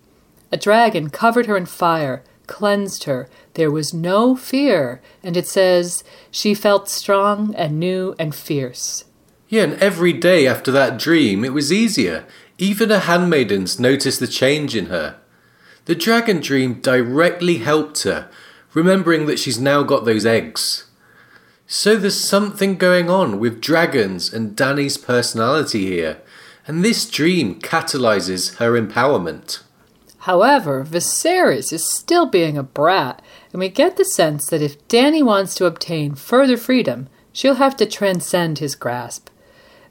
A 0.51 0.57
dragon 0.57 1.09
covered 1.09 1.45
her 1.45 1.55
in 1.55 1.65
fire, 1.65 2.23
cleansed 2.47 3.05
her. 3.05 3.29
There 3.53 3.71
was 3.71 3.93
no 3.93 4.35
fear. 4.35 5.01
And 5.23 5.37
it 5.37 5.47
says 5.47 6.03
she 6.31 6.53
felt 6.53 6.89
strong 6.89 7.55
and 7.55 7.79
new 7.79 8.15
and 8.19 8.35
fierce. 8.35 9.05
Yeah, 9.47 9.63
and 9.63 9.73
every 9.73 10.13
day 10.13 10.47
after 10.47 10.71
that 10.71 10.99
dream, 10.99 11.45
it 11.45 11.53
was 11.53 11.71
easier. 11.71 12.25
Even 12.57 12.89
her 12.89 12.99
handmaidens 12.99 13.79
noticed 13.79 14.19
the 14.19 14.27
change 14.27 14.75
in 14.75 14.87
her. 14.87 15.17
The 15.85 15.95
dragon 15.95 16.39
dream 16.39 16.81
directly 16.81 17.59
helped 17.59 18.03
her, 18.03 18.29
remembering 18.73 19.25
that 19.25 19.39
she's 19.39 19.59
now 19.59 19.81
got 19.81 20.05
those 20.05 20.25
eggs. 20.25 20.88
So 21.71 21.97
there's 21.97 22.19
something 22.19 22.77
going 22.77 23.11
on 23.11 23.39
with 23.39 23.61
dragons 23.61 24.33
and 24.33 24.55
Danny's 24.55 24.97
personality 24.97 25.85
here, 25.85 26.17
and 26.65 26.83
this 26.83 27.07
dream 27.07 27.61
catalyzes 27.61 28.55
her 28.55 28.71
empowerment. 28.71 29.61
However, 30.21 30.83
Viserys 30.83 31.71
is 31.71 31.87
still 31.87 32.25
being 32.25 32.57
a 32.57 32.63
brat, 32.63 33.21
and 33.53 33.59
we 33.59 33.69
get 33.69 33.97
the 33.97 34.03
sense 34.03 34.47
that 34.47 34.63
if 34.63 34.87
Danny 34.87 35.21
wants 35.21 35.53
to 35.55 35.67
obtain 35.67 36.15
further 36.15 36.57
freedom, 36.57 37.07
she'll 37.31 37.61
have 37.61 37.77
to 37.77 37.85
transcend 37.85 38.57
his 38.57 38.73
grasp. 38.73 39.29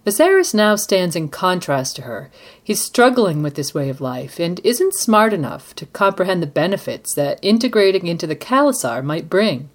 Viserys 0.04 0.52
now 0.52 0.74
stands 0.74 1.14
in 1.14 1.28
contrast 1.28 1.94
to 1.94 2.02
her. 2.02 2.28
He's 2.60 2.82
struggling 2.82 3.40
with 3.40 3.54
this 3.54 3.72
way 3.72 3.88
of 3.88 4.00
life 4.00 4.40
and 4.40 4.60
isn't 4.64 4.94
smart 4.94 5.32
enough 5.32 5.76
to 5.76 5.86
comprehend 5.86 6.42
the 6.42 6.48
benefits 6.48 7.14
that 7.14 7.38
integrating 7.40 8.08
into 8.08 8.26
the 8.26 8.34
khalasar 8.34 9.04
might 9.04 9.30
bring. 9.30 9.70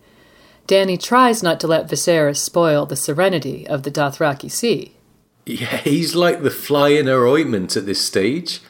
Dani 0.67 1.02
tries 1.02 1.43
not 1.43 1.60
to 1.60 1.67
let 1.67 1.89
Viserys 1.89 2.38
spoil 2.38 2.86
the 2.86 2.95
serenity 2.95 3.67
of 3.67 3.84
the 3.84 3.91
Dothraki 3.91 4.49
Sea. 4.49 4.93
Yeah, 5.45 5.78
he's 5.78 6.15
like 6.15 6.41
the 6.41 6.49
fly 6.49 6.89
in 6.89 7.08
her 7.08 7.28
ointment 7.28 7.76
at 7.76 7.86
this 7.86 7.99
stage, 7.99 8.62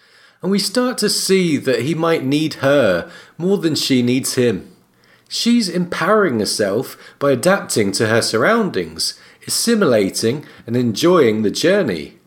and 0.41 0.51
we 0.51 0.57
start 0.57 0.97
to 0.99 1.09
see 1.09 1.57
that 1.57 1.83
he 1.83 1.93
might 1.93 2.23
need 2.23 2.55
her 2.55 3.11
more 3.37 3.59
than 3.59 3.75
she 3.75 4.01
needs 4.01 4.33
him. 4.35 4.75
She's 5.29 5.69
empowering 5.69 6.39
herself 6.39 6.97
by 7.19 7.31
adapting 7.31 7.91
to 7.93 8.07
her 8.07 8.21
surroundings, 8.21 9.19
assimilating 9.45 10.45
and 10.65 10.75
enjoying 10.75 11.43
the 11.43 11.51
journey. 11.51 12.19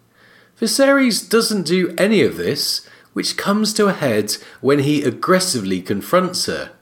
Viserys 0.61 1.29
doesn't 1.29 1.67
do 1.67 1.95
any 1.99 2.23
of 2.23 2.37
this, 2.37 2.89
which 3.13 3.37
comes 3.37 3.75
to 3.75 3.87
a 3.87 3.93
head 3.93 4.37
when 4.61 4.79
he 4.81 5.03
aggressively 5.03 5.83
confronts 5.83 6.47
her. 6.47 6.73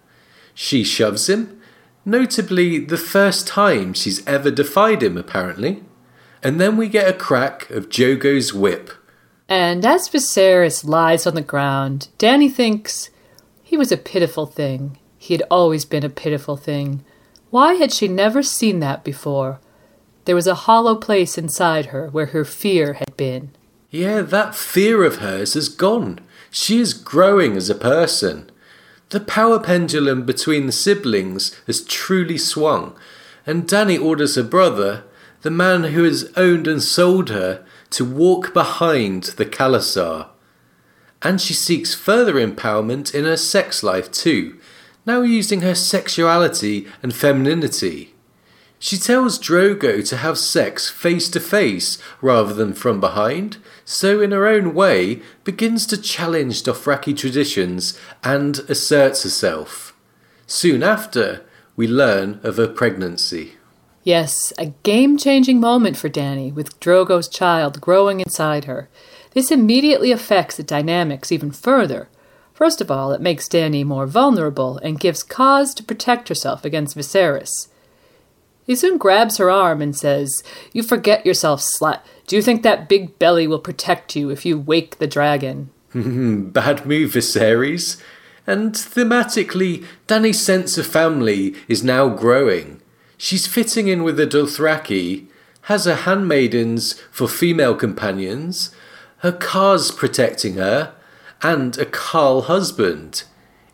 She 0.54 0.84
shoves 0.84 1.28
him, 1.28 1.60
notably 2.04 2.78
the 2.78 2.98
first 2.98 3.46
time 3.46 3.94
she's 3.94 4.26
ever 4.26 4.50
defied 4.50 5.02
him, 5.02 5.16
apparently. 5.16 5.82
And 6.42 6.60
then 6.60 6.76
we 6.76 6.88
get 6.88 7.08
a 7.08 7.16
crack 7.16 7.70
of 7.70 7.88
Drogo's 7.88 8.52
whip. 8.52 8.90
And 9.48 9.84
as 9.84 10.08
Viserys 10.08 10.86
lies 10.86 11.26
on 11.26 11.34
the 11.34 11.42
ground, 11.42 12.08
Danny 12.18 12.48
thinks 12.48 13.10
he 13.62 13.76
was 13.76 13.92
a 13.92 13.96
pitiful 13.96 14.46
thing. 14.46 14.98
He 15.18 15.34
had 15.34 15.42
always 15.50 15.84
been 15.84 16.04
a 16.04 16.10
pitiful 16.10 16.56
thing. 16.56 17.04
Why 17.50 17.74
had 17.74 17.92
she 17.92 18.08
never 18.08 18.42
seen 18.42 18.80
that 18.80 19.04
before? 19.04 19.60
There 20.24 20.34
was 20.34 20.46
a 20.46 20.54
hollow 20.54 20.96
place 20.96 21.38
inside 21.38 21.86
her 21.86 22.08
where 22.08 22.26
her 22.26 22.44
fear 22.44 22.94
had 22.94 23.16
been. 23.16 23.50
Yeah, 23.90 24.22
that 24.22 24.54
fear 24.54 25.04
of 25.04 25.16
hers 25.16 25.54
has 25.54 25.68
gone. 25.68 26.20
She 26.50 26.80
is 26.80 26.94
growing 26.94 27.56
as 27.56 27.70
a 27.70 27.74
person. 27.74 28.50
The 29.14 29.20
power 29.20 29.60
pendulum 29.60 30.24
between 30.24 30.66
the 30.66 30.72
siblings 30.72 31.54
has 31.68 31.84
truly 31.84 32.36
swung, 32.36 32.96
and 33.46 33.62
Dani 33.62 33.96
orders 33.96 34.34
her 34.34 34.42
brother, 34.42 35.04
the 35.42 35.52
man 35.52 35.84
who 35.84 36.02
has 36.02 36.32
owned 36.36 36.66
and 36.66 36.82
sold 36.82 37.30
her, 37.30 37.64
to 37.90 38.04
walk 38.04 38.52
behind 38.52 39.22
the 39.36 39.46
khalasar. 39.46 40.30
And 41.22 41.40
she 41.40 41.54
seeks 41.54 41.94
further 41.94 42.34
empowerment 42.34 43.14
in 43.14 43.24
her 43.24 43.36
sex 43.36 43.84
life 43.84 44.10
too, 44.10 44.58
now 45.06 45.22
using 45.22 45.60
her 45.60 45.76
sexuality 45.76 46.88
and 47.00 47.14
femininity. 47.14 48.14
She 48.80 48.96
tells 48.96 49.38
Drogo 49.38 50.04
to 50.08 50.16
have 50.16 50.38
sex 50.38 50.90
face 50.90 51.28
to 51.28 51.38
face 51.38 51.98
rather 52.20 52.52
than 52.52 52.74
from 52.74 52.98
behind, 52.98 53.58
so 53.84 54.20
in 54.20 54.30
her 54.30 54.46
own 54.46 54.74
way 54.74 55.20
begins 55.44 55.86
to 55.86 55.96
challenge 55.96 56.62
Dothraki 56.62 57.16
traditions 57.16 57.98
and 58.22 58.58
asserts 58.68 59.22
herself. 59.22 59.94
Soon 60.46 60.82
after, 60.82 61.42
we 61.76 61.86
learn 61.86 62.40
of 62.42 62.56
her 62.56 62.68
pregnancy. 62.68 63.54
Yes, 64.02 64.52
a 64.58 64.66
game 64.82 65.16
changing 65.16 65.60
moment 65.60 65.96
for 65.96 66.10
Danny, 66.10 66.52
with 66.52 66.78
Drogo's 66.78 67.28
child 67.28 67.80
growing 67.80 68.20
inside 68.20 68.66
her. 68.66 68.88
This 69.32 69.50
immediately 69.50 70.12
affects 70.12 70.56
the 70.56 70.62
dynamics 70.62 71.32
even 71.32 71.50
further. 71.50 72.08
First 72.52 72.80
of 72.80 72.90
all, 72.90 73.12
it 73.12 73.20
makes 73.20 73.48
Danny 73.48 73.82
more 73.82 74.06
vulnerable 74.06 74.78
and 74.78 75.00
gives 75.00 75.22
cause 75.22 75.74
to 75.74 75.82
protect 75.82 76.28
herself 76.28 76.64
against 76.64 76.96
Viserys. 76.96 77.68
He 78.66 78.74
soon 78.74 78.96
grabs 78.96 79.36
her 79.36 79.50
arm 79.50 79.82
and 79.82 79.96
says, 79.96 80.42
You 80.72 80.82
forget 80.82 81.26
yourself, 81.26 81.60
slut. 81.60 82.00
Do 82.26 82.36
you 82.36 82.42
think 82.42 82.62
that 82.62 82.88
big 82.88 83.18
belly 83.18 83.46
will 83.46 83.58
protect 83.58 84.16
you 84.16 84.30
if 84.30 84.46
you 84.46 84.58
wake 84.58 84.98
the 84.98 85.06
dragon? 85.06 85.70
Bad 85.94 86.86
move, 86.86 87.12
Viserys. 87.12 88.00
And 88.46 88.72
thematically, 88.74 89.84
Dani's 90.06 90.40
sense 90.40 90.76
of 90.78 90.86
family 90.86 91.54
is 91.68 91.84
now 91.84 92.08
growing. 92.08 92.80
She's 93.16 93.46
fitting 93.46 93.88
in 93.88 94.02
with 94.02 94.16
the 94.16 94.26
Dothraki, 94.26 95.26
has 95.62 95.84
her 95.84 95.94
handmaidens 95.94 97.00
for 97.10 97.28
female 97.28 97.74
companions, 97.74 98.74
her 99.18 99.32
khas 99.32 99.90
protecting 99.90 100.54
her, 100.54 100.94
and 101.42 101.78
a 101.78 101.86
khal 101.86 102.44
husband. 102.44 103.24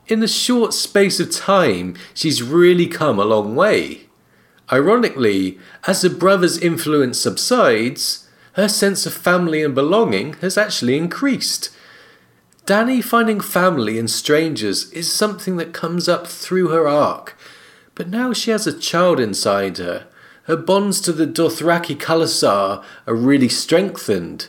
In 0.07 0.23
a 0.23 0.29
short 0.29 0.75
space 0.75 1.19
of 1.21 1.33
time, 1.33 1.97
she's 2.15 2.43
really 2.43 2.87
come 2.87 3.19
a 3.19 3.25
long 3.25 3.57
way. 3.57 4.10
Ironically, 4.73 5.59
as 5.87 6.03
the 6.03 6.11
brother's 6.11 6.57
influence 6.59 7.19
subsides, 7.19 8.29
her 8.53 8.69
sense 8.69 9.05
of 9.07 9.13
family 9.13 9.63
and 9.63 9.75
belonging 9.75 10.35
has 10.35 10.57
actually 10.57 10.97
increased. 10.97 11.71
Danny 12.67 13.03
finding 13.03 13.41
family 13.41 13.99
in 13.99 14.07
strangers 14.07 14.91
is 14.93 15.13
something 15.13 15.57
that 15.57 15.73
comes 15.73 16.09
up 16.09 16.27
through 16.27 16.69
her 16.69 16.87
arc, 16.87 17.37
but 17.95 18.09
now 18.09 18.33
she 18.33 18.53
has 18.53 18.67
a 18.67 18.79
child 18.79 19.19
inside 19.19 19.79
her. 19.79 20.07
Her 20.45 20.57
bonds 20.57 21.01
to 21.03 21.13
the 21.13 21.27
Dothraki 21.27 21.97
khalasar 21.97 22.85
are 23.07 23.15
really 23.15 23.49
strengthened, 23.49 24.49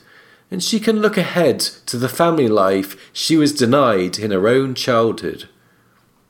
and 0.51 0.63
she 0.63 0.79
can 0.79 0.99
look 0.99 1.17
ahead 1.17 1.59
to 1.59 1.97
the 1.97 2.09
family 2.09 2.47
life 2.47 3.09
she 3.13 3.37
was 3.37 3.53
denied 3.53 4.19
in 4.19 4.31
her 4.31 4.47
own 4.47 4.75
childhood. 4.75 5.47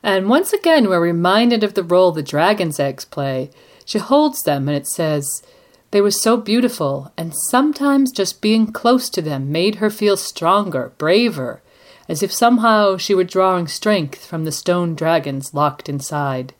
And 0.03 0.29
once 0.29 0.53
again, 0.53 0.89
we're 0.89 1.01
reminded 1.01 1.63
of 1.63 1.73
the 1.73 1.83
role 1.83 2.11
the 2.11 2.23
dragon's 2.23 2.79
eggs 2.79 3.05
play. 3.05 3.51
She 3.85 3.99
holds 3.99 4.43
them 4.43 4.67
and 4.67 4.77
it 4.77 4.87
says, 4.87 5.43
They 5.91 6.01
were 6.01 6.11
so 6.11 6.37
beautiful, 6.37 7.11
and 7.17 7.33
sometimes 7.35 8.11
just 8.11 8.41
being 8.41 8.71
close 8.71 9.09
to 9.11 9.21
them 9.21 9.51
made 9.51 9.75
her 9.75 9.89
feel 9.89 10.17
stronger, 10.17 10.91
braver, 10.97 11.61
as 12.07 12.21
if 12.21 12.31
somehow 12.31 12.97
she 12.97 13.15
were 13.15 13.23
drawing 13.23 13.67
strength 13.67 14.25
from 14.25 14.43
the 14.43 14.51
stone 14.51 14.95
dragons 14.95 15.53
locked 15.53 15.87
inside. 15.89 16.53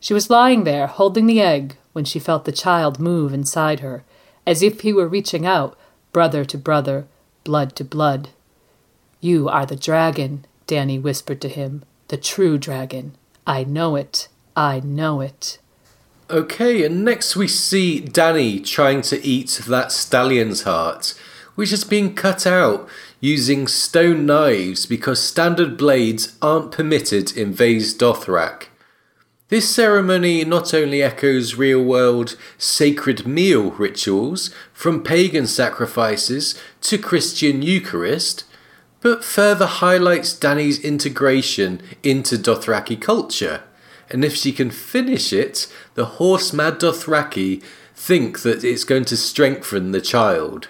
She 0.00 0.14
was 0.14 0.30
lying 0.30 0.64
there, 0.64 0.86
holding 0.86 1.26
the 1.26 1.40
egg, 1.40 1.76
when 1.92 2.04
she 2.04 2.18
felt 2.18 2.44
the 2.44 2.52
child 2.52 3.00
move 3.00 3.32
inside 3.32 3.80
her, 3.80 4.04
as 4.46 4.62
if 4.62 4.80
he 4.80 4.92
were 4.92 5.08
reaching 5.08 5.46
out, 5.46 5.76
brother 6.12 6.44
to 6.44 6.58
brother, 6.58 7.06
blood 7.44 7.74
to 7.76 7.84
blood. 7.84 8.28
You 9.20 9.48
are 9.48 9.64
the 9.64 9.76
dragon, 9.76 10.44
Danny 10.66 10.98
whispered 10.98 11.40
to 11.40 11.48
him 11.48 11.84
the 12.08 12.16
true 12.16 12.58
dragon. 12.58 13.16
I 13.46 13.64
know 13.64 13.96
it. 13.96 14.28
I 14.54 14.80
know 14.80 15.20
it. 15.20 15.58
Okay, 16.30 16.84
and 16.86 17.04
next 17.04 17.36
we 17.36 17.46
see 17.46 18.00
Danny 18.00 18.58
trying 18.58 19.02
to 19.02 19.22
eat 19.22 19.60
that 19.66 19.92
stallion's 19.92 20.62
heart, 20.62 21.12
which 21.54 21.68
has 21.68 21.84
been 21.84 22.14
cut 22.14 22.46
out 22.46 22.88
using 23.20 23.66
stone 23.66 24.24
knives 24.24 24.86
because 24.86 25.22
standard 25.22 25.76
blades 25.76 26.38
aren't 26.40 26.72
permitted 26.72 27.36
in 27.36 27.52
Vaes 27.52 27.94
Dothrak. 27.96 28.68
This 29.48 29.68
ceremony 29.68 30.42
not 30.46 30.72
only 30.72 31.02
echoes 31.02 31.56
real 31.56 31.84
world 31.84 32.38
sacred 32.56 33.26
meal 33.26 33.72
rituals, 33.72 34.50
from 34.72 35.04
pagan 35.04 35.46
sacrifices 35.46 36.58
to 36.80 36.96
Christian 36.96 37.60
Eucharist, 37.60 38.44
but 39.02 39.22
further 39.22 39.66
highlights 39.66 40.32
Danny's 40.32 40.80
integration 40.80 41.82
into 42.02 42.38
Dothraki 42.38 42.98
culture. 42.98 43.62
And 44.10 44.24
if 44.24 44.34
she 44.34 44.52
can 44.52 44.70
finish 44.70 45.32
it, 45.32 45.66
the 45.94 46.04
horse 46.04 46.52
mad 46.52 46.78
Dothraki 46.78 47.62
think 47.94 48.42
that 48.42 48.64
it's 48.64 48.84
going 48.84 49.04
to 49.06 49.16
strengthen 49.16 49.92
the 49.92 50.00
child. 50.00 50.68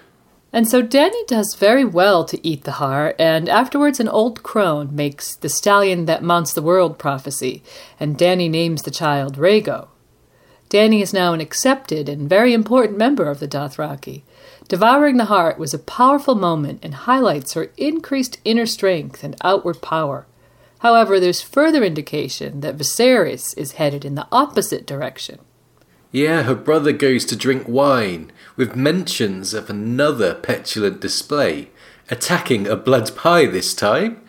And 0.53 0.67
so 0.67 0.81
Danny 0.81 1.23
does 1.27 1.55
very 1.55 1.83
well 1.83 2.23
to 2.25 2.47
eat 2.47 2.63
the 2.63 2.73
heart, 2.73 3.15
and 3.19 3.49
afterwards 3.49 3.99
an 3.99 4.07
old 4.07 4.41
crone 4.41 4.95
makes 4.95 5.35
the 5.35 5.49
stallion 5.49 6.05
that 6.05 6.23
mounts 6.23 6.53
the 6.53 6.61
world 6.61 6.97
prophecy, 6.97 7.61
and 7.99 8.17
Danny 8.17 8.47
names 8.47 8.83
the 8.83 8.91
child 8.91 9.37
Rhaego. 9.37 9.89
Danny 10.69 11.01
is 11.01 11.13
now 11.13 11.33
an 11.33 11.41
accepted 11.41 12.07
and 12.07 12.29
very 12.29 12.53
important 12.53 12.97
member 12.97 13.29
of 13.29 13.39
the 13.39 13.47
Dothraki, 13.47 14.23
Devouring 14.67 15.17
the 15.17 15.25
heart 15.25 15.59
was 15.59 15.75
a 15.75 15.79
powerful 15.79 16.33
moment 16.33 16.79
and 16.81 16.95
highlights 16.95 17.53
her 17.53 17.69
increased 17.77 18.39
inner 18.43 18.65
strength 18.65 19.23
and 19.23 19.35
outward 19.41 19.79
power. 19.81 20.25
However, 20.85 21.19
there's 21.19 21.41
further 21.41 21.83
indication 21.83 22.59
that 22.59 22.77
Viserys 22.77 23.57
is 23.57 23.71
headed 23.71 24.05
in 24.05 24.13
the 24.13 24.27
opposite 24.31 24.85
direction. 24.85 25.39
Yeah, 26.11 26.43
her 26.43 26.53
brother 26.53 26.91
goes 26.91 27.25
to 27.25 27.35
drink 27.35 27.67
wine, 27.67 28.31
with 28.55 28.75
mentions 28.75 29.55
of 29.55 29.67
another 29.67 30.35
petulant 30.35 31.01
display, 31.01 31.69
attacking 32.11 32.67
a 32.67 32.75
blood 32.75 33.15
pie 33.15 33.47
this 33.47 33.73
time. 33.73 34.21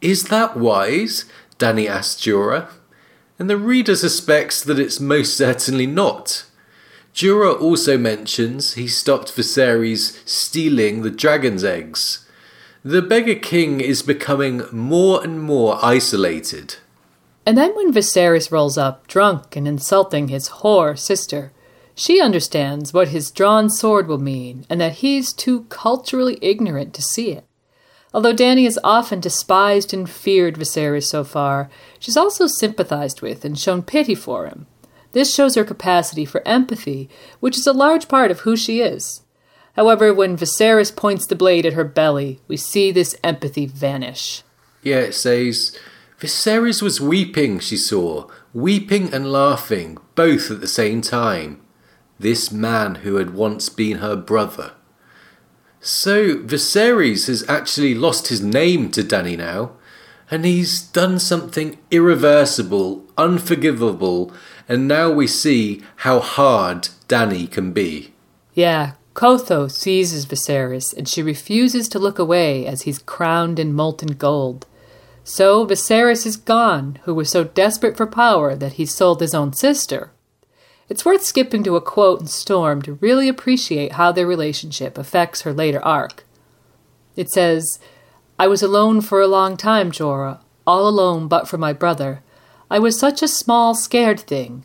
Is 0.00 0.28
that 0.28 0.56
wise? 0.56 1.26
Danny 1.58 1.86
asked 1.86 2.20
Jorah. 2.20 2.70
And 3.38 3.50
the 3.50 3.58
reader 3.58 3.94
suspects 3.94 4.62
that 4.62 4.78
it's 4.78 5.00
most 5.00 5.36
certainly 5.36 5.86
not. 5.86 6.46
Jorah 7.12 7.60
also 7.60 7.98
mentions 7.98 8.72
he 8.72 8.88
stopped 8.88 9.36
Viserys 9.36 10.26
stealing 10.26 11.02
the 11.02 11.10
dragon's 11.10 11.62
eggs. 11.62 12.26
The 12.82 13.02
Beggar 13.02 13.34
King 13.34 13.82
is 13.82 14.00
becoming 14.00 14.62
more 14.72 15.22
and 15.22 15.42
more 15.42 15.78
isolated. 15.82 16.76
And 17.44 17.58
then 17.58 17.76
when 17.76 17.92
Viserys 17.92 18.50
rolls 18.50 18.78
up, 18.78 19.06
drunk 19.06 19.54
and 19.54 19.68
insulting 19.68 20.28
his 20.28 20.48
whore 20.48 20.98
sister, 20.98 21.52
she 21.94 22.22
understands 22.22 22.94
what 22.94 23.08
his 23.08 23.30
drawn 23.30 23.68
sword 23.68 24.08
will 24.08 24.16
mean 24.18 24.64
and 24.70 24.80
that 24.80 24.94
he's 24.94 25.34
too 25.34 25.64
culturally 25.64 26.38
ignorant 26.40 26.94
to 26.94 27.02
see 27.02 27.32
it. 27.32 27.44
Although 28.14 28.32
Danny 28.32 28.64
has 28.64 28.78
often 28.82 29.20
despised 29.20 29.92
and 29.92 30.08
feared 30.08 30.56
Viserys 30.56 31.04
so 31.04 31.22
far, 31.22 31.68
she's 31.98 32.16
also 32.16 32.46
sympathized 32.46 33.20
with 33.20 33.44
and 33.44 33.58
shown 33.58 33.82
pity 33.82 34.14
for 34.14 34.46
him. 34.46 34.66
This 35.12 35.34
shows 35.34 35.54
her 35.54 35.64
capacity 35.64 36.24
for 36.24 36.46
empathy, 36.48 37.10
which 37.40 37.58
is 37.58 37.66
a 37.66 37.74
large 37.74 38.08
part 38.08 38.30
of 38.30 38.40
who 38.40 38.56
she 38.56 38.80
is. 38.80 39.20
However, 39.76 40.12
when 40.12 40.36
Viserys 40.36 40.94
points 40.94 41.26
the 41.26 41.36
blade 41.36 41.64
at 41.64 41.74
her 41.74 41.84
belly, 41.84 42.40
we 42.48 42.56
see 42.56 42.90
this 42.90 43.16
empathy 43.22 43.66
vanish. 43.66 44.42
Yeah, 44.82 45.00
it 45.00 45.14
says 45.14 45.78
Viserys 46.18 46.82
was 46.82 47.00
weeping, 47.00 47.60
she 47.60 47.76
saw, 47.76 48.28
weeping 48.52 49.12
and 49.14 49.32
laughing, 49.32 49.98
both 50.14 50.50
at 50.50 50.60
the 50.60 50.68
same 50.68 51.00
time. 51.00 51.60
This 52.18 52.50
man 52.52 52.96
who 52.96 53.16
had 53.16 53.32
once 53.32 53.68
been 53.68 53.98
her 53.98 54.16
brother. 54.16 54.72
So 55.80 56.36
Viserys 56.36 57.26
has 57.28 57.48
actually 57.48 57.94
lost 57.94 58.28
his 58.28 58.42
name 58.42 58.90
to 58.90 59.02
Danny 59.02 59.36
now, 59.36 59.72
and 60.30 60.44
he's 60.44 60.82
done 60.82 61.18
something 61.18 61.78
irreversible, 61.90 63.06
unforgivable, 63.16 64.32
and 64.68 64.86
now 64.86 65.10
we 65.10 65.26
see 65.26 65.82
how 65.96 66.20
hard 66.20 66.88
Danny 67.08 67.46
can 67.46 67.72
be. 67.72 68.12
Yeah, 68.52 68.92
Qotho 69.20 69.70
seizes 69.70 70.24
Viserys, 70.24 70.96
and 70.96 71.06
she 71.06 71.22
refuses 71.22 71.90
to 71.90 71.98
look 71.98 72.18
away 72.18 72.64
as 72.64 72.82
he's 72.82 72.98
crowned 72.98 73.58
in 73.58 73.74
molten 73.74 74.14
gold. 74.14 74.66
So 75.24 75.66
Viserys 75.66 76.24
is 76.24 76.38
gone, 76.38 76.98
who 77.02 77.12
was 77.12 77.28
so 77.28 77.44
desperate 77.44 77.98
for 77.98 78.06
power 78.06 78.56
that 78.56 78.72
he 78.72 78.86
sold 78.86 79.20
his 79.20 79.34
own 79.34 79.52
sister. 79.52 80.10
It's 80.88 81.04
worth 81.04 81.22
skipping 81.22 81.62
to 81.64 81.76
a 81.76 81.82
quote 81.82 82.22
in 82.22 82.28
Storm 82.28 82.80
to 82.80 82.94
really 82.94 83.28
appreciate 83.28 83.92
how 83.92 84.10
their 84.10 84.26
relationship 84.26 84.96
affects 84.96 85.42
her 85.42 85.52
later 85.52 85.84
arc. 85.84 86.24
It 87.14 87.28
says, 87.28 87.78
I 88.38 88.46
was 88.46 88.62
alone 88.62 89.02
for 89.02 89.20
a 89.20 89.26
long 89.26 89.58
time, 89.58 89.92
Jorah, 89.92 90.40
all 90.66 90.88
alone 90.88 91.28
but 91.28 91.46
for 91.46 91.58
my 91.58 91.74
brother. 91.74 92.22
I 92.70 92.78
was 92.78 92.98
such 92.98 93.22
a 93.22 93.28
small, 93.28 93.74
scared 93.74 94.20
thing. 94.20 94.64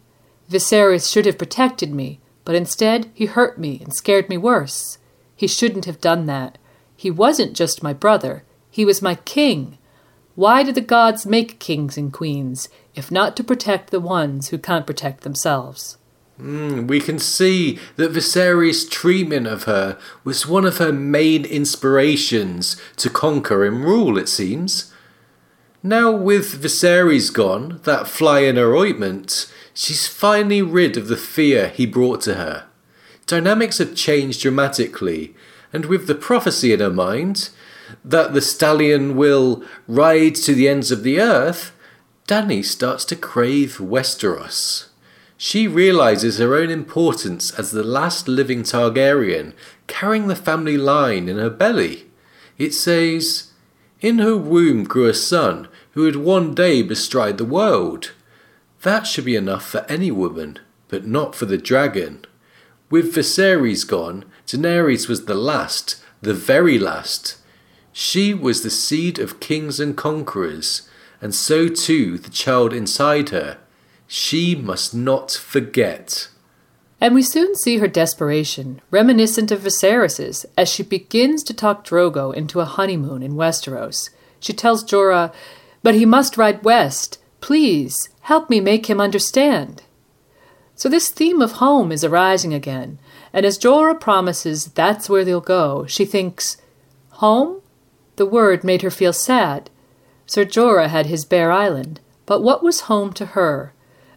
Viserys 0.50 1.12
should 1.12 1.26
have 1.26 1.38
protected 1.38 1.94
me, 1.94 2.22
but 2.46 2.56
instead 2.56 3.12
he 3.14 3.26
hurt 3.26 3.60
me 3.60 3.82
and 3.84 3.94
scared 3.94 4.30
me 4.30 4.38
worse. 4.38 4.98
He 5.36 5.48
shouldn't 5.48 5.86
have 5.86 6.00
done 6.00 6.28
that. 6.28 6.58
He 6.96 7.12
wasn't 7.12 7.58
just 7.58 7.84
my 7.84 7.92
brother, 7.92 8.44
he 8.70 8.86
was 8.86 9.02
my 9.02 9.16
king. 9.16 9.78
Why 10.36 10.64
do 10.64 10.72
the 10.72 10.82
gods 10.82 11.26
make 11.26 11.60
kings 11.60 11.98
and 11.98 12.12
queens, 12.12 12.70
if 12.94 13.10
not 13.10 13.36
to 13.38 13.44
protect 13.44 13.90
the 13.90 14.00
ones 14.00 14.50
who 14.50 14.58
can't 14.58 14.88
protect 14.88 15.22
themselves? 15.22 15.98
Mm, 16.40 16.88
we 16.88 17.00
can 17.00 17.18
see 17.18 17.80
that 17.96 18.12
Viserys' 18.12 18.90
treatment 18.90 19.48
of 19.48 19.64
her 19.64 19.98
was 20.26 20.46
one 20.46 20.66
of 20.66 20.78
her 20.78 20.92
main 20.92 21.46
inspirations 21.46 22.76
to 22.98 23.10
conquer 23.10 23.64
and 23.64 23.84
rule, 23.84 24.18
it 24.18 24.28
seems. 24.28 24.92
Now, 25.86 26.10
with 26.10 26.64
Viserys 26.64 27.32
gone, 27.32 27.80
that 27.84 28.08
fly 28.08 28.40
in 28.40 28.56
her 28.56 28.76
ointment, 28.76 29.54
she's 29.72 30.08
finally 30.08 30.64
rid 30.64 30.98
of 30.98 31.10
the 31.10 31.16
fear 31.16 31.68
he 31.68 31.86
brought 31.86 32.22
to 32.22 32.34
her. 32.34 32.66
Dynamics 33.28 33.78
have 33.78 33.94
changed 33.94 34.42
dramatically, 34.42 35.36
and 35.72 35.86
with 35.86 36.08
the 36.08 36.16
prophecy 36.16 36.74
in 36.74 36.80
her 36.80 36.90
mind 36.90 37.50
that 38.04 38.34
the 38.34 38.42
stallion 38.42 39.16
will 39.16 39.64
ride 39.88 40.34
to 40.34 40.56
the 40.56 40.68
ends 40.68 40.90
of 40.90 41.04
the 41.04 41.22
earth, 41.22 41.72
Danny 42.26 42.64
starts 42.64 43.06
to 43.06 43.16
crave 43.16 43.78
Westeros. 43.78 44.88
She 45.38 45.68
realizes 45.68 46.40
her 46.40 46.56
own 46.56 46.72
importance 46.72 47.52
as 47.60 47.70
the 47.70 47.84
last 47.84 48.28
living 48.28 48.64
Targaryen, 48.64 49.54
carrying 49.86 50.30
the 50.30 50.36
family 50.36 50.78
line 50.78 51.30
in 51.30 51.38
her 51.38 51.52
belly. 51.52 52.08
It 52.58 52.74
says, 52.74 53.52
In 54.02 54.18
her 54.18 54.36
womb 54.36 54.86
grew 54.86 55.06
a 55.06 55.14
son 55.14 55.68
who 55.96 56.04
would 56.04 56.18
one 56.18 56.54
day 56.54 56.82
bestride 56.82 57.38
the 57.38 57.46
world. 57.46 58.12
That 58.84 59.08
should 59.08 59.26
be 59.26 59.38
enough 59.38 59.66
for 59.66 59.86
any 59.90 60.12
woman, 60.12 60.60
but 60.90 61.08
not 61.08 61.34
for 61.34 61.46
the 61.46 61.58
dragon. 61.58 62.26
With 62.90 63.16
Viserys 63.16 63.88
gone, 63.88 64.26
Daenerys 64.46 65.08
was 65.08 65.26
the 65.26 65.34
last, 65.34 66.04
the 66.22 66.34
very 66.34 66.78
last. 66.78 67.38
She 67.94 68.34
was 68.34 68.62
the 68.62 68.70
seed 68.70 69.20
of 69.20 69.40
kings 69.40 69.80
and 69.80 69.96
conquerors, 69.96 70.88
and 71.22 71.34
so 71.34 71.70
too 71.70 72.18
the 72.18 72.30
child 72.30 72.74
inside 72.74 73.30
her. 73.30 73.58
She 74.06 74.54
must 74.54 74.94
not 74.94 75.32
forget. 75.32 76.28
And 77.00 77.16
we 77.16 77.24
soon 77.24 77.56
see 77.56 77.78
her 77.78 77.88
desperation, 77.88 78.82
reminiscent 78.92 79.50
of 79.50 79.62
Viserys's, 79.62 80.46
as 80.58 80.68
she 80.68 80.84
begins 80.84 81.42
to 81.44 81.54
talk 81.54 81.86
Drogo 81.86 82.34
into 82.34 82.60
a 82.60 82.66
honeymoon 82.66 83.24
in 83.24 83.36
Westeros. 83.36 84.10
She 84.42 84.54
tells 84.54 84.84
Jorah, 84.84 85.34
but 85.86 85.94
he 85.94 86.04
must 86.04 86.36
ride 86.36 86.64
west. 86.64 87.20
Please, 87.42 88.10
help 88.22 88.50
me 88.50 88.60
make 88.60 88.88
him 88.88 89.00
understand. 89.00 89.84
So 90.74 90.90
this 90.90 91.10
theme 91.12 91.44
of 91.44 91.62
home 91.62 91.92
is 91.92 92.04
arising 92.04 92.56
again, 92.56 92.98
And 93.32 93.46
as 93.46 93.60
Jorah 93.60 94.00
promises 94.00 94.66
that's 94.66 95.10
where 95.10 95.24
they'll 95.24 95.42
go, 95.42 95.86
she 95.86 96.04
thinks, 96.04 96.58
Home? 97.22 97.62
The 98.16 98.26
word 98.26 98.64
made 98.64 98.82
her 98.82 98.90
feel 98.90 99.14
sad. 99.14 99.70
Sir 100.26 100.44
Jorah 100.44 100.90
had 100.90 101.06
his 101.06 101.24
bare 101.24 101.52
island, 101.52 102.00
but 102.26 102.42
what 102.42 102.64
was 102.64 102.90
home 102.90 103.14
to 103.14 103.38
her? 103.38 103.72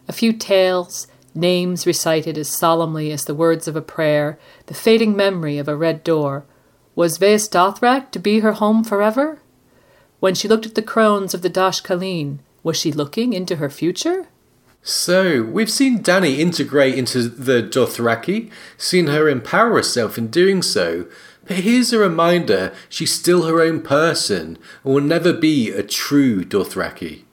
A 0.07 0.11
few 0.11 0.33
tales, 0.33 1.05
names 1.35 1.85
recited 1.85 2.35
as 2.35 2.49
solemnly 2.49 3.11
as 3.11 3.25
the 3.25 3.35
words 3.35 3.67
of 3.67 3.75
a 3.75 3.89
prayer, 3.95 4.39
the 4.65 4.73
fading 4.73 5.15
memory 5.15 5.59
of 5.59 5.67
a 5.67 5.75
red 5.75 6.03
door. 6.03 6.45
Was 6.95 7.19
Vaes 7.19 7.47
Dothrak 7.47 8.09
to 8.09 8.17
be 8.17 8.39
her 8.39 8.53
home 8.53 8.83
forever? 8.83 9.39
When 10.19 10.35
she 10.35 10.47
looked 10.47 10.65
at 10.65 10.75
the 10.75 10.81
crones 10.81 11.33
of 11.33 11.41
the 11.41 11.49
Dosh 11.49 11.81
Khaleen, 11.81 12.39
was 12.61 12.77
she 12.77 12.91
looking 12.91 13.31
into 13.31 13.55
her 13.55 13.69
future? 13.69 14.27
So, 14.81 15.43
we've 15.43 15.71
seen 15.71 16.01
Danny 16.01 16.39
integrate 16.39 16.95
into 16.95 17.23
the 17.23 17.61
Dothraki, 17.61 18.49
seen 18.77 19.07
her 19.07 19.29
empower 19.29 19.75
herself 19.75 20.17
in 20.17 20.27
doing 20.27 20.61
so, 20.61 21.05
but 21.45 21.57
here's 21.57 21.91
a 21.91 21.99
reminder 21.99 22.73
she's 22.89 23.13
still 23.13 23.43
her 23.43 23.61
own 23.61 23.81
person 23.81 24.57
and 24.83 24.93
will 24.93 25.01
never 25.01 25.33
be 25.33 25.71
a 25.71 25.83
true 25.83 26.43
Dothraki. 26.43 27.23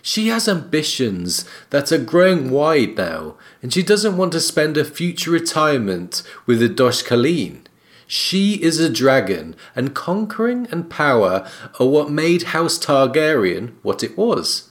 She 0.00 0.28
has 0.28 0.48
ambitions 0.48 1.44
that 1.70 1.90
are 1.90 1.98
growing 1.98 2.50
wide 2.50 2.96
now, 2.96 3.34
and 3.60 3.72
she 3.72 3.82
doesn't 3.82 4.16
want 4.16 4.32
to 4.32 4.40
spend 4.40 4.76
her 4.76 4.84
future 4.84 5.32
retirement 5.32 6.22
with 6.46 6.60
the 6.60 6.68
Dosh 6.68 7.02
Khaleen. 7.02 7.65
She 8.06 8.62
is 8.62 8.78
a 8.78 8.88
dragon, 8.88 9.56
and 9.74 9.94
conquering 9.94 10.68
and 10.70 10.88
power 10.88 11.48
are 11.80 11.86
what 11.86 12.10
made 12.10 12.44
House 12.44 12.78
Targaryen 12.78 13.74
what 13.82 14.02
it 14.02 14.16
was. 14.16 14.70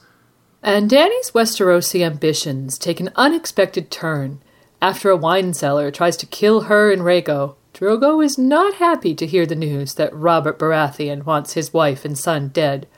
And 0.62 0.88
Dany's 0.88 1.32
Westerosi 1.32 2.04
ambitions 2.04 2.78
take 2.78 2.98
an 2.98 3.10
unexpected 3.14 3.90
turn. 3.90 4.40
After 4.80 5.10
a 5.10 5.16
wine 5.16 5.54
seller 5.54 5.90
tries 5.90 6.16
to 6.18 6.26
kill 6.26 6.62
her 6.62 6.90
and 6.90 7.02
Rhaego, 7.02 7.56
Drogo 7.74 8.24
is 8.24 8.38
not 8.38 8.74
happy 8.74 9.14
to 9.14 9.26
hear 9.26 9.44
the 9.44 9.54
news 9.54 9.94
that 9.94 10.16
Robert 10.16 10.58
Baratheon 10.58 11.24
wants 11.26 11.52
his 11.52 11.74
wife 11.74 12.06
and 12.06 12.18
son 12.18 12.48
dead. 12.48 12.88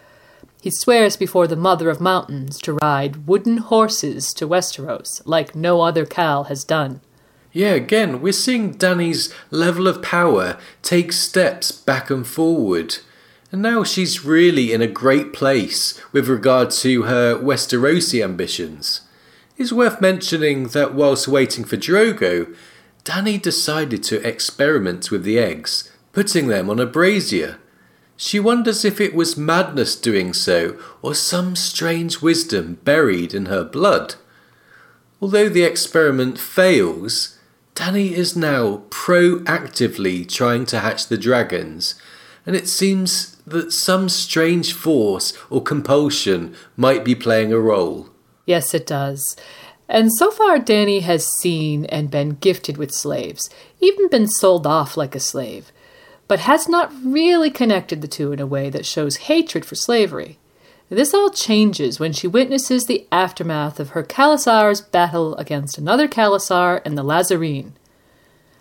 He 0.62 0.70
swears 0.70 1.16
before 1.16 1.48
the 1.48 1.56
Mother 1.56 1.90
of 1.90 2.00
Mountains 2.00 2.58
to 2.60 2.74
ride 2.74 3.26
wooden 3.26 3.58
horses 3.58 4.32
to 4.34 4.46
Westeros 4.46 5.20
like 5.24 5.54
no 5.54 5.80
other 5.80 6.06
Khal 6.06 6.46
has 6.46 6.62
done. 6.62 7.00
Yeah, 7.52 7.72
again, 7.72 8.20
we're 8.20 8.32
seeing 8.32 8.72
Danny's 8.72 9.34
level 9.50 9.88
of 9.88 10.02
power 10.02 10.58
take 10.82 11.12
steps 11.12 11.72
back 11.72 12.10
and 12.10 12.26
forward. 12.26 12.98
And 13.50 13.62
now 13.62 13.84
she's 13.84 14.24
really 14.24 14.72
in 14.72 14.82
a 14.82 14.86
great 14.86 15.32
place 15.32 15.98
with 16.12 16.28
regard 16.28 16.70
to 16.72 17.04
her 17.04 17.34
Westerosi 17.36 18.22
ambitions. 18.22 19.02
It's 19.56 19.72
worth 19.72 20.00
mentioning 20.00 20.68
that 20.68 20.94
whilst 20.94 21.26
waiting 21.26 21.64
for 21.64 21.78
Drogo, 21.78 22.54
Danny 23.04 23.38
decided 23.38 24.02
to 24.04 24.26
experiment 24.26 25.10
with 25.10 25.24
the 25.24 25.38
eggs, 25.38 25.90
putting 26.12 26.48
them 26.48 26.68
on 26.68 26.78
a 26.78 26.84
brazier. 26.84 27.58
She 28.18 28.38
wonders 28.38 28.84
if 28.84 29.00
it 29.00 29.14
was 29.14 29.38
madness 29.38 29.96
doing 29.96 30.34
so 30.34 30.78
or 31.00 31.14
some 31.14 31.56
strange 31.56 32.20
wisdom 32.20 32.78
buried 32.84 33.32
in 33.32 33.46
her 33.46 33.64
blood. 33.64 34.16
Although 35.22 35.48
the 35.48 35.62
experiment 35.62 36.38
fails, 36.38 37.37
Dany 37.78 38.10
is 38.10 38.36
now 38.36 38.78
proactively 38.90 40.28
trying 40.28 40.66
to 40.66 40.80
hatch 40.80 41.06
the 41.06 41.16
dragons, 41.16 41.94
and 42.44 42.56
it 42.56 42.66
seems 42.66 43.36
that 43.46 43.72
some 43.72 44.08
strange 44.08 44.72
force 44.72 45.32
or 45.48 45.62
compulsion 45.62 46.56
might 46.76 47.04
be 47.04 47.14
playing 47.14 47.52
a 47.52 47.60
role. 47.60 48.08
Yes, 48.46 48.74
it 48.74 48.84
does. 48.84 49.36
And 49.88 50.12
so 50.12 50.32
far, 50.32 50.58
Danny 50.58 50.98
has 51.00 51.30
seen 51.40 51.84
and 51.84 52.10
been 52.10 52.30
gifted 52.30 52.78
with 52.78 52.90
slaves, 52.90 53.48
even 53.78 54.08
been 54.08 54.26
sold 54.26 54.66
off 54.66 54.96
like 54.96 55.14
a 55.14 55.20
slave, 55.20 55.70
but 56.26 56.40
has 56.40 56.68
not 56.68 56.92
really 57.04 57.48
connected 57.48 58.02
the 58.02 58.08
two 58.08 58.32
in 58.32 58.40
a 58.40 58.46
way 58.46 58.70
that 58.70 58.86
shows 58.86 59.28
hatred 59.28 59.64
for 59.64 59.76
slavery. 59.76 60.40
This 60.90 61.12
all 61.12 61.30
changes 61.30 62.00
when 62.00 62.12
she 62.12 62.26
witnesses 62.26 62.86
the 62.86 63.06
aftermath 63.12 63.78
of 63.78 63.90
her 63.90 64.02
khalasar's 64.02 64.80
battle 64.80 65.36
against 65.36 65.76
another 65.76 66.08
khalasar 66.08 66.80
and 66.84 66.96
the 66.96 67.04
Lhazareen. 67.04 67.72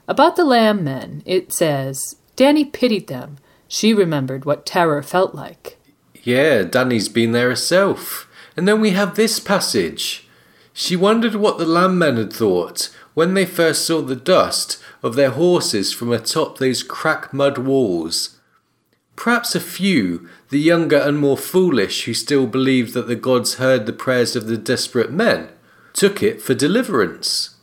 About 0.08 0.36
the 0.36 0.46
lamb 0.46 0.84
men, 0.84 1.24
it 1.26 1.54
says, 1.54 2.18
Danny 2.36 2.66
pitied 2.66 3.08
them. 3.08 3.38
She 3.68 3.94
remembered 3.94 4.46
what 4.46 4.66
terror 4.66 5.02
felt 5.02 5.36
like. 5.36 5.78
Yeah, 6.24 6.64
Danny's 6.64 7.10
been 7.10 7.32
there 7.32 7.50
herself. 7.50 8.30
And 8.58 8.68
then 8.68 8.82
we 8.82 8.92
have 8.92 9.16
this 9.16 9.40
passage. 9.40 10.28
She 10.74 10.96
wondered 10.96 11.36
what 11.36 11.58
the 11.58 11.66
lamb 11.66 11.98
men 11.98 12.18
had 12.18 12.34
thought 12.34 12.90
when 13.14 13.34
they 13.34 13.46
first 13.46 13.86
saw 13.86 14.02
the 14.02 14.16
dust 14.16 14.82
of 15.02 15.16
their 15.16 15.32
horses 15.32 15.94
from 15.94 16.12
atop 16.12 16.58
those 16.58 16.84
crack 16.84 17.34
mud 17.34 17.58
walls. 17.58 18.38
Perhaps 19.16 19.56
a 19.56 19.60
few, 19.60 20.30
the 20.50 20.60
younger 20.60 20.98
and 20.98 21.20
more 21.20 21.38
foolish 21.38 22.06
who 22.06 22.14
still 22.14 22.48
believed 22.48 22.94
that 22.94 23.08
the 23.08 23.16
gods 23.16 23.56
heard 23.56 23.86
the 23.86 23.94
prayers 23.94 24.36
of 24.36 24.48
the 24.48 24.58
desperate 24.58 25.12
men, 25.12 25.50
took 25.94 26.24
it 26.24 26.42
for 26.42 26.54
deliverance. 26.54 27.56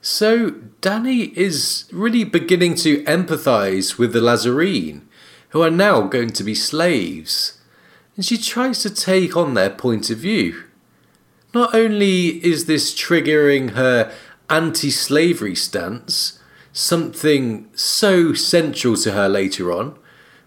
So 0.00 0.50
Danny 0.80 1.36
is 1.38 1.88
really 1.92 2.24
beginning 2.24 2.74
to 2.76 3.02
empathize 3.04 3.98
with 3.98 4.12
the 4.12 4.20
Lhazareen, 4.20 5.02
who 5.50 5.62
are 5.62 5.70
now 5.70 6.02
going 6.02 6.30
to 6.30 6.44
be 6.44 6.54
slaves, 6.54 7.60
and 8.16 8.24
she 8.24 8.36
tries 8.36 8.82
to 8.82 8.90
take 8.90 9.36
on 9.36 9.54
their 9.54 9.70
point 9.70 10.10
of 10.10 10.18
view. 10.18 10.64
Not 11.52 11.74
only 11.74 12.44
is 12.44 12.66
this 12.66 12.94
triggering 12.94 13.70
her 13.70 14.12
anti 14.50 14.90
slavery 14.90 15.54
stance, 15.54 16.38
something 16.72 17.68
so 17.74 18.34
central 18.34 18.96
to 18.96 19.12
her 19.12 19.28
later 19.28 19.72
on, 19.72 19.98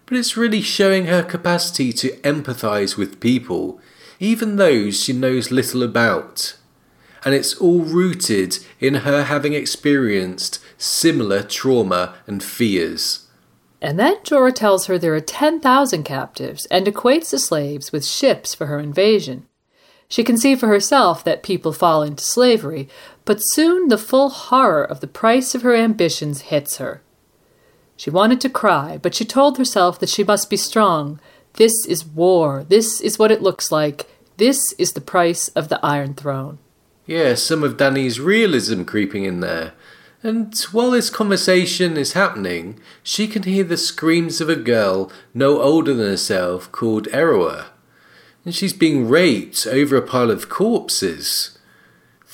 but 0.08 0.16
it's 0.16 0.38
really 0.38 0.62
showing 0.62 1.04
her 1.04 1.22
capacity 1.22 1.92
to 1.92 2.16
empathise 2.22 2.96
with 2.96 3.20
people, 3.20 3.78
even 4.18 4.56
those 4.56 5.02
she 5.02 5.12
knows 5.12 5.50
little 5.50 5.82
about. 5.82 6.56
And 7.26 7.34
it's 7.34 7.54
all 7.56 7.80
rooted 7.82 8.58
in 8.80 8.94
her 8.94 9.24
having 9.24 9.52
experienced 9.52 10.60
similar 10.78 11.42
trauma 11.42 12.14
and 12.26 12.42
fears. 12.42 13.26
And 13.82 13.98
then 13.98 14.16
Jorah 14.24 14.54
tells 14.54 14.86
her 14.86 14.96
there 14.96 15.14
are 15.14 15.20
10,000 15.20 16.04
captives 16.04 16.64
and 16.66 16.86
equates 16.86 17.30
the 17.30 17.38
slaves 17.38 17.92
with 17.92 18.06
ships 18.06 18.54
for 18.54 18.66
her 18.66 18.80
invasion. 18.80 19.46
She 20.08 20.24
can 20.24 20.38
see 20.38 20.56
for 20.56 20.68
herself 20.68 21.22
that 21.24 21.42
people 21.42 21.74
fall 21.74 22.02
into 22.02 22.24
slavery, 22.24 22.88
but 23.26 23.40
soon 23.40 23.88
the 23.88 23.98
full 23.98 24.30
horror 24.30 24.82
of 24.82 25.00
the 25.00 25.06
price 25.06 25.54
of 25.54 25.60
her 25.60 25.74
ambitions 25.74 26.42
hits 26.42 26.78
her. 26.78 27.02
She 27.98 28.10
wanted 28.10 28.40
to 28.42 28.48
cry, 28.48 28.96
but 29.02 29.12
she 29.12 29.24
told 29.24 29.58
herself 29.58 29.98
that 29.98 30.08
she 30.08 30.22
must 30.22 30.48
be 30.48 30.56
strong. 30.56 31.18
This 31.54 31.74
is 31.84 32.06
war. 32.06 32.64
This 32.68 33.00
is 33.00 33.18
what 33.18 33.32
it 33.32 33.42
looks 33.42 33.72
like. 33.72 34.06
This 34.36 34.72
is 34.78 34.92
the 34.92 35.00
price 35.00 35.48
of 35.48 35.68
the 35.68 35.84
Iron 35.84 36.14
Throne. 36.14 36.60
Yeah, 37.06 37.34
some 37.34 37.64
of 37.64 37.76
Danny's 37.76 38.20
realism 38.20 38.84
creeping 38.84 39.24
in 39.24 39.40
there. 39.40 39.72
And 40.22 40.56
while 40.70 40.92
this 40.92 41.10
conversation 41.10 41.96
is 41.96 42.12
happening, 42.12 42.78
she 43.02 43.26
can 43.26 43.42
hear 43.42 43.64
the 43.64 43.76
screams 43.76 44.40
of 44.40 44.48
a 44.48 44.54
girl 44.54 45.10
no 45.34 45.60
older 45.60 45.92
than 45.92 46.06
herself 46.06 46.70
called 46.70 47.08
Eroeh. 47.08 47.64
And 48.44 48.54
she's 48.54 48.72
being 48.72 49.08
raped 49.08 49.66
over 49.66 49.96
a 49.96 50.02
pile 50.02 50.30
of 50.30 50.48
corpses. 50.48 51.58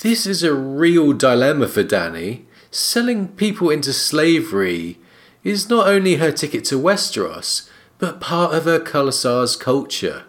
This 0.01 0.27
is 0.27 0.43
a 0.43 0.53
real 0.53 1.13
dilemma 1.13 1.67
for 1.67 1.81
Danny. 1.81 2.45
Selling 2.69 3.29
people 3.29 3.71
into 3.71 3.93
slavery 3.93 4.99
is 5.45 5.69
not 5.69 5.87
only 5.87 6.15
her 6.15 6.31
ticket 6.31 6.65
to 6.65 6.81
Westeros, 6.81 7.69
but 7.99 8.19
part 8.19 8.53
of 8.53 8.65
her 8.65 8.79
khalasar's 8.79 9.55
culture. 9.55 10.23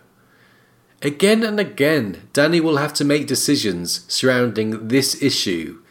Again 1.03 1.43
and 1.43 1.59
again, 1.59 2.29
Dany 2.33 2.61
will 2.61 2.77
have 2.77 2.93
to 2.95 3.05
make 3.05 3.27
decisions 3.27 4.05
surrounding 4.13 4.89
this 4.89 5.21
issue, 5.21 5.83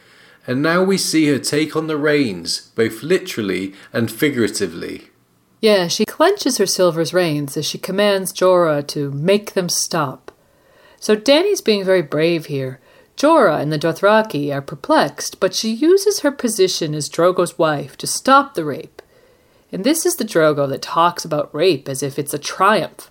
and 0.46 0.62
now 0.62 0.82
we 0.82 0.96
see 0.96 1.26
her 1.26 1.38
take 1.38 1.74
on 1.74 1.88
the 1.88 1.96
reins, 1.96 2.70
both 2.76 3.02
literally 3.02 3.74
and 3.92 4.10
figuratively. 4.10 5.08
Yeah, 5.60 5.88
she 5.88 6.04
clenches 6.04 6.58
her 6.58 6.66
silver's 6.66 7.12
reins 7.12 7.56
as 7.56 7.66
she 7.66 7.78
commands 7.78 8.32
Jorah 8.32 8.86
to 8.88 9.10
make 9.10 9.54
them 9.54 9.68
stop. 9.68 10.30
So 11.00 11.16
Dany's 11.16 11.60
being 11.60 11.84
very 11.84 12.02
brave 12.02 12.46
here. 12.46 12.80
Jorah 13.16 13.60
and 13.60 13.72
the 13.72 13.78
Dothraki 13.78 14.54
are 14.54 14.62
perplexed, 14.62 15.40
but 15.40 15.54
she 15.54 15.72
uses 15.72 16.20
her 16.20 16.30
position 16.30 16.94
as 16.94 17.08
Drogo's 17.08 17.58
wife 17.58 17.96
to 17.98 18.06
stop 18.06 18.54
the 18.54 18.64
rape 18.64 18.95
and 19.72 19.84
this 19.84 20.06
is 20.06 20.16
the 20.16 20.24
Drogo 20.24 20.68
that 20.68 20.82
talks 20.82 21.24
about 21.24 21.54
rape 21.54 21.88
as 21.88 22.02
if 22.02 22.18
it's 22.18 22.34
a 22.34 22.38
triumph. 22.38 23.10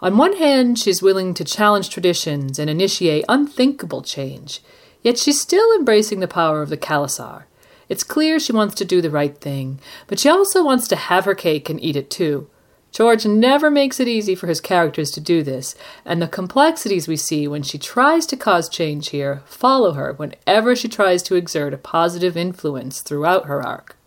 On 0.00 0.16
one 0.16 0.36
hand, 0.36 0.78
she's 0.78 1.02
willing 1.02 1.34
to 1.34 1.44
challenge 1.44 1.90
traditions 1.90 2.58
and 2.58 2.70
initiate 2.70 3.24
unthinkable 3.28 4.02
change, 4.02 4.62
yet 5.02 5.18
she's 5.18 5.40
still 5.40 5.72
embracing 5.74 6.20
the 6.20 6.28
power 6.28 6.62
of 6.62 6.68
the 6.68 6.76
khalasar. 6.76 7.44
It's 7.88 8.04
clear 8.04 8.38
she 8.38 8.52
wants 8.52 8.74
to 8.76 8.84
do 8.84 9.00
the 9.00 9.10
right 9.10 9.36
thing, 9.36 9.80
but 10.06 10.18
she 10.20 10.28
also 10.28 10.64
wants 10.64 10.86
to 10.88 10.96
have 10.96 11.24
her 11.24 11.34
cake 11.34 11.68
and 11.68 11.82
eat 11.82 11.96
it 11.96 12.10
too. 12.10 12.48
George 12.90 13.26
never 13.26 13.70
makes 13.70 14.00
it 14.00 14.08
easy 14.08 14.34
for 14.34 14.46
his 14.46 14.60
characters 14.60 15.10
to 15.10 15.20
do 15.20 15.42
this, 15.42 15.74
and 16.04 16.22
the 16.22 16.28
complexities 16.28 17.06
we 17.06 17.16
see 17.16 17.46
when 17.46 17.62
she 17.62 17.78
tries 17.78 18.24
to 18.26 18.36
cause 18.36 18.68
change 18.68 19.10
here 19.10 19.42
follow 19.46 19.92
her 19.92 20.14
whenever 20.14 20.74
she 20.74 20.88
tries 20.88 21.22
to 21.24 21.34
exert 21.34 21.74
a 21.74 21.78
positive 21.78 22.36
influence 22.36 23.00
throughout 23.00 23.46
her 23.46 23.64
arc. 23.64 23.97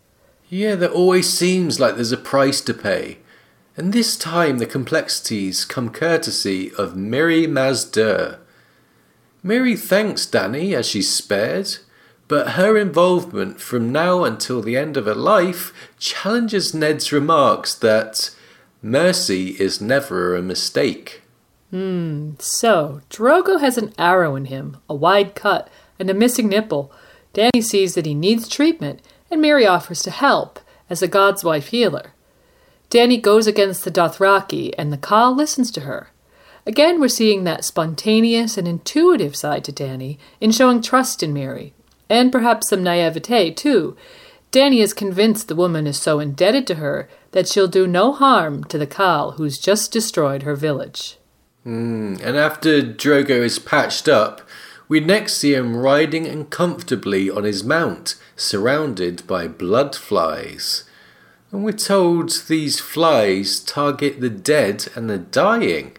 Yeah, 0.52 0.74
there 0.74 0.90
always 0.90 1.32
seems 1.32 1.80
like 1.80 1.94
there's 1.94 2.12
a 2.12 2.18
price 2.18 2.60
to 2.60 2.74
pay. 2.74 3.16
And 3.74 3.94
this 3.94 4.18
time 4.18 4.58
the 4.58 4.66
complexities 4.66 5.64
come 5.64 5.88
courtesy 5.88 6.70
of 6.74 6.92
Mirri 6.92 7.46
Maz 7.46 7.90
Duur. 7.90 8.36
Mirri 9.42 9.78
thanks 9.78 10.26
Danny 10.26 10.74
as 10.74 10.86
she's 10.86 11.08
spared, 11.08 11.78
but 12.28 12.50
her 12.50 12.76
involvement 12.76 13.62
from 13.62 13.92
now 13.92 14.24
until 14.24 14.60
the 14.60 14.76
end 14.76 14.98
of 14.98 15.06
her 15.06 15.14
life 15.14 15.72
challenges 15.98 16.74
Ned's 16.74 17.12
remarks 17.12 17.74
that 17.76 18.28
mercy 18.82 19.56
is 19.58 19.80
never 19.80 20.36
a 20.36 20.42
mistake. 20.42 21.22
Hmm, 21.70 22.32
so 22.38 23.00
Drogo 23.08 23.58
has 23.58 23.78
an 23.78 23.94
arrow 23.96 24.36
in 24.36 24.44
him, 24.44 24.76
a 24.86 24.94
wide 24.94 25.34
cut, 25.34 25.70
and 25.98 26.10
a 26.10 26.14
missing 26.14 26.50
nipple. 26.50 26.92
Danny 27.32 27.62
sees 27.62 27.94
that 27.94 28.04
he 28.04 28.12
needs 28.12 28.48
treatment, 28.48 29.00
and 29.32 29.42
Mirri 29.42 29.68
offers 29.68 30.02
to 30.02 30.10
help 30.10 30.60
as 30.90 31.02
a 31.02 31.08
God's 31.08 31.42
wife 31.42 31.68
healer. 31.68 32.12
Danny 32.90 33.16
goes 33.16 33.46
against 33.46 33.84
the 33.84 33.90
Dothraki, 33.90 34.72
and 34.76 34.92
the 34.92 34.98
khal 34.98 35.34
listens 35.34 35.70
to 35.70 35.80
her. 35.80 36.10
Again, 36.66 37.00
we're 37.00 37.08
seeing 37.08 37.44
that 37.44 37.64
spontaneous 37.64 38.58
and 38.58 38.68
intuitive 38.68 39.34
side 39.34 39.64
to 39.64 39.72
Danny 39.72 40.18
in 40.40 40.52
showing 40.52 40.82
trust 40.82 41.22
in 41.22 41.32
Mirri, 41.32 41.72
and 42.10 42.30
perhaps 42.30 42.68
some 42.68 42.82
naivete, 42.82 43.52
too. 43.52 43.96
Danny 44.50 44.82
is 44.82 44.92
convinced 44.92 45.48
the 45.48 45.54
woman 45.54 45.86
is 45.86 45.98
so 45.98 46.20
indebted 46.20 46.66
to 46.66 46.74
her 46.74 47.08
that 47.30 47.48
she'll 47.48 47.66
do 47.66 47.86
no 47.86 48.12
harm 48.12 48.62
to 48.64 48.76
the 48.76 48.86
khal 48.86 49.36
who's 49.36 49.58
just 49.58 49.90
destroyed 49.90 50.42
her 50.42 50.54
village. 50.54 51.16
Mm, 51.66 52.20
and 52.20 52.36
after 52.36 52.82
Drogo 52.82 53.40
is 53.42 53.58
patched 53.58 54.08
up, 54.08 54.42
we 54.92 55.00
next 55.00 55.38
see 55.38 55.54
him 55.54 55.74
riding 55.74 56.26
uncomfortably 56.26 57.30
on 57.30 57.44
his 57.44 57.64
mount, 57.64 58.14
surrounded 58.36 59.26
by 59.26 59.48
blood 59.48 59.96
flies. 59.96 60.84
And 61.50 61.64
we're 61.64 61.72
told 61.72 62.42
these 62.46 62.78
flies 62.78 63.58
target 63.58 64.20
the 64.20 64.28
dead 64.28 64.88
and 64.94 65.08
the 65.08 65.16
dying. 65.16 65.96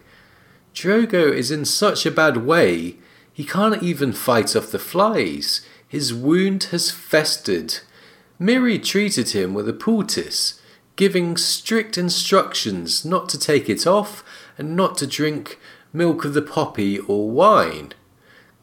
Drogo 0.76 1.32
is 1.32 1.50
in 1.50 1.64
such 1.64 2.06
a 2.06 2.12
bad 2.12 2.46
way, 2.46 2.94
he 3.32 3.42
can't 3.42 3.82
even 3.82 4.12
fight 4.12 4.54
off 4.54 4.70
the 4.70 4.78
flies. 4.78 5.66
His 5.88 6.14
wound 6.14 6.68
has 6.70 6.92
festered. 6.92 7.80
Mirri 8.40 8.80
treated 8.80 9.30
him 9.30 9.54
with 9.54 9.68
a 9.68 9.72
poultice, 9.72 10.62
giving 10.94 11.36
strict 11.36 11.98
instructions 11.98 13.04
not 13.04 13.28
to 13.30 13.40
take 13.40 13.68
it 13.68 13.88
off 13.88 14.22
and 14.56 14.76
not 14.76 14.96
to 14.98 15.06
drink 15.08 15.58
milk 15.92 16.24
of 16.24 16.32
the 16.32 16.42
poppy 16.42 17.00
or 17.00 17.28
wine. 17.28 17.92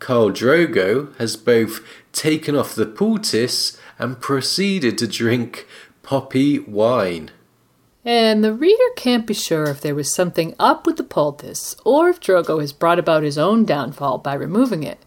Khal 0.02 0.32
Drogo 0.32 1.16
has 1.20 1.38
both 1.38 1.80
taken 2.12 2.56
off 2.56 2.74
the 2.74 2.88
poultice 2.88 3.80
and 4.00 4.20
proceeded 4.20 4.98
to 4.98 5.08
drink 5.08 5.68
poppy 6.02 6.58
wine. 6.58 7.30
And 8.04 8.44
the 8.44 8.52
reader 8.52 8.90
can't 8.96 9.28
be 9.28 9.36
sure 9.36 9.66
if 9.66 9.80
there 9.80 9.94
was 9.94 10.12
something 10.12 10.56
up 10.58 10.88
with 10.88 10.98
the 10.98 11.04
poultice 11.04 11.76
or 11.86 12.10
if 12.10 12.20
Drogo 12.20 12.60
has 12.60 12.74
brought 12.74 12.98
about 12.98 13.22
his 13.22 13.38
own 13.38 13.64
downfall 13.64 14.18
by 14.18 14.34
removing 14.34 14.82
it. 14.82 14.98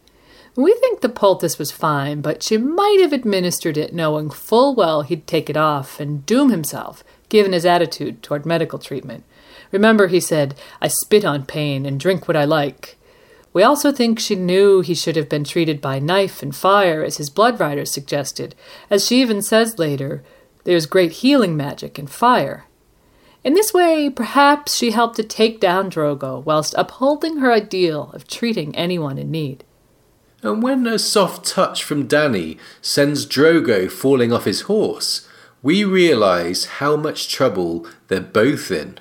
We 0.54 0.72
think 0.74 1.00
the 1.00 1.08
poultice 1.08 1.58
was 1.58 1.72
fine, 1.72 2.20
but 2.20 2.44
she 2.44 2.56
might 2.56 3.00
have 3.00 3.12
administered 3.12 3.76
it 3.76 3.92
knowing 3.92 4.30
full 4.30 4.76
well 4.76 5.02
he'd 5.02 5.26
take 5.26 5.50
it 5.50 5.56
off 5.56 5.98
and 5.98 6.24
doom 6.24 6.50
himself, 6.50 7.02
given 7.28 7.52
his 7.52 7.66
attitude 7.66 8.22
toward 8.22 8.46
medical 8.46 8.78
treatment. 8.78 9.24
Remember, 9.72 10.06
he 10.06 10.20
said, 10.20 10.54
I 10.80 10.86
spit 10.86 11.24
on 11.24 11.46
pain 11.46 11.84
and 11.84 11.98
drink 11.98 12.28
what 12.28 12.36
I 12.36 12.44
like. 12.44 12.96
We 13.54 13.62
also 13.62 13.92
think 13.92 14.18
she 14.18 14.34
knew 14.34 14.80
he 14.80 14.94
should 14.94 15.14
have 15.14 15.28
been 15.28 15.44
treated 15.44 15.80
by 15.80 16.00
knife 16.00 16.42
and 16.42 16.54
fire, 16.54 17.04
as 17.04 17.18
his 17.18 17.30
blood 17.30 17.60
riders 17.60 17.90
suggested, 17.90 18.56
as 18.90 19.06
she 19.06 19.22
even 19.22 19.40
says 19.40 19.78
later, 19.78 20.24
there's 20.64 20.86
great 20.86 21.12
healing 21.12 21.56
magic 21.56 21.96
in 21.96 22.08
fire. 22.08 22.66
In 23.44 23.54
this 23.54 23.72
way, 23.72 24.10
perhaps 24.10 24.74
she 24.74 24.90
helped 24.90 25.14
to 25.16 25.22
take 25.22 25.60
down 25.60 25.88
Drogo 25.88 26.42
whilst 26.44 26.74
upholding 26.76 27.36
her 27.36 27.52
ideal 27.52 28.10
of 28.12 28.26
treating 28.26 28.74
anyone 28.74 29.18
in 29.18 29.30
need. 29.30 29.62
And 30.42 30.60
when 30.60 30.86
a 30.86 30.98
soft 30.98 31.46
touch 31.46 31.84
from 31.84 32.08
Dani 32.08 32.58
sends 32.82 33.24
Drogo 33.24 33.88
falling 33.88 34.32
off 34.32 34.46
his 34.46 34.62
horse, 34.62 35.28
we 35.62 35.84
realise 35.84 36.64
how 36.64 36.96
much 36.96 37.28
trouble 37.28 37.86
they're 38.08 38.20
both 38.20 38.72
in. 38.72 38.98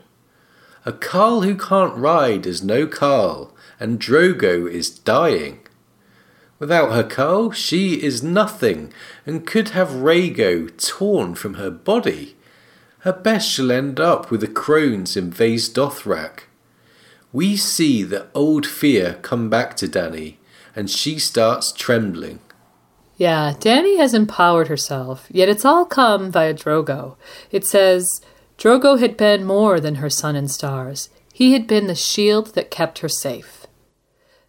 A 0.86 0.92
khal 0.92 1.44
who 1.44 1.56
can't 1.56 1.96
ride 1.96 2.46
is 2.46 2.62
no 2.62 2.86
khal, 2.86 3.53
and 3.84 4.00
Drogo 4.00 4.66
is 4.66 4.90
dying. 4.90 5.60
Without 6.58 6.94
her 6.94 7.04
khal, 7.04 7.54
she 7.54 8.02
is 8.02 8.24
nothing, 8.24 8.94
and 9.26 9.46
could 9.46 9.70
have 9.70 9.90
Rhaego 9.90 10.70
torn 10.78 11.36
from 11.36 11.56
her 11.56 11.70
body. 11.70 12.38
At 13.04 13.26
best, 13.26 13.50
she'll 13.50 13.74
end 13.74 14.00
up 14.00 14.32
with 14.32 14.40
the 14.40 14.48
crones 14.48 15.18
in 15.18 15.32
Vaes 15.32 15.68
Dothrak. 15.68 16.44
We 17.34 17.58
see 17.58 18.04
the 18.04 18.28
old 18.34 18.66
fear 18.66 19.20
come 19.22 19.50
back 19.50 19.76
to 19.78 19.88
Dani, 19.90 20.38
and 20.74 20.90
she 20.90 21.20
starts 21.20 21.74
trembling. 21.74 22.40
Yeah, 23.18 23.54
Dani 23.60 23.98
has 23.98 24.14
empowered 24.14 24.70
herself, 24.70 25.28
yet 25.30 25.50
it's 25.50 25.66
all 25.66 25.84
come 25.84 26.32
via 26.32 26.54
Drogo. 26.54 27.18
It 27.52 27.66
says, 27.66 28.08
Drogo 28.58 28.98
had 28.98 29.18
been 29.18 29.44
more 29.44 29.82
than 29.82 29.96
her 29.96 30.10
sun 30.10 30.38
and 30.38 30.50
stars. 30.50 31.10
He 31.34 31.52
had 31.52 31.68
been 31.68 31.88
the 31.88 31.96
shield 31.96 32.56
that 32.56 32.72
kept 32.72 33.00
her 33.00 33.10
safe. 33.10 33.63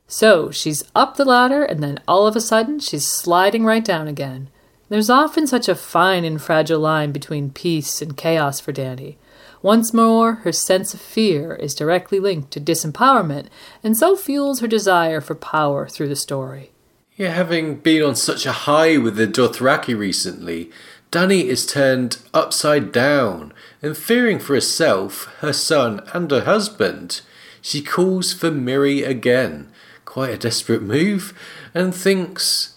So 0.07 0.51
she's 0.51 0.85
up 0.95 1.17
the 1.17 1.25
ladder, 1.25 1.65
and 1.65 1.83
then 1.83 2.01
all 2.07 2.27
of 2.27 2.37
a 2.37 2.41
sudden 2.41 2.79
she's 2.81 3.07
sliding 3.07 3.65
right 3.65 3.85
down 3.85 4.09
again. 4.09 4.49
There's 4.89 5.11
often 5.11 5.47
such 5.47 5.69
a 5.69 5.75
fine 5.75 6.25
and 6.25 6.41
fragile 6.41 6.81
line 6.81 7.11
between 7.11 7.51
peace 7.51 8.03
and 8.03 8.17
chaos 8.17 8.61
for 8.61 8.73
Danny. 8.73 9.19
Once 9.63 9.95
more, 9.95 10.35
her 10.45 10.53
sense 10.53 10.93
of 10.93 11.01
fear 11.01 11.55
is 11.55 11.75
directly 11.75 12.21
linked 12.21 12.51
to 12.51 12.61
disempowerment, 12.61 13.47
and 13.83 13.97
so 13.97 14.15
fuels 14.15 14.61
her 14.61 14.67
desire 14.67 15.23
for 15.23 15.35
power 15.35 15.89
through 15.89 16.09
the 16.09 16.15
story. 16.15 16.71
Yeah, 17.17 17.31
having 17.31 17.77
been 17.77 18.03
on 18.03 18.15
such 18.15 18.45
a 18.45 18.53
high 18.53 18.99
with 18.99 19.17
the 19.17 19.27
Dothraki 19.27 19.97
recently, 19.97 20.71
Danny 21.11 21.49
is 21.49 21.65
turned 21.65 22.19
upside 22.35 22.93
down, 22.93 23.55
and 23.81 23.97
fearing 23.97 24.39
for 24.39 24.55
herself, 24.55 25.33
her 25.39 25.53
son, 25.53 26.03
and 26.13 26.31
her 26.31 26.43
husband, 26.43 27.23
she 27.63 27.81
calls 27.81 28.35
for 28.35 28.51
Mirri 28.51 29.07
again. 29.07 29.71
Quite 30.15 30.31
a 30.31 30.39
desperate 30.39 30.81
move, 30.81 31.35
and 31.75 31.93
thinks 31.93 32.77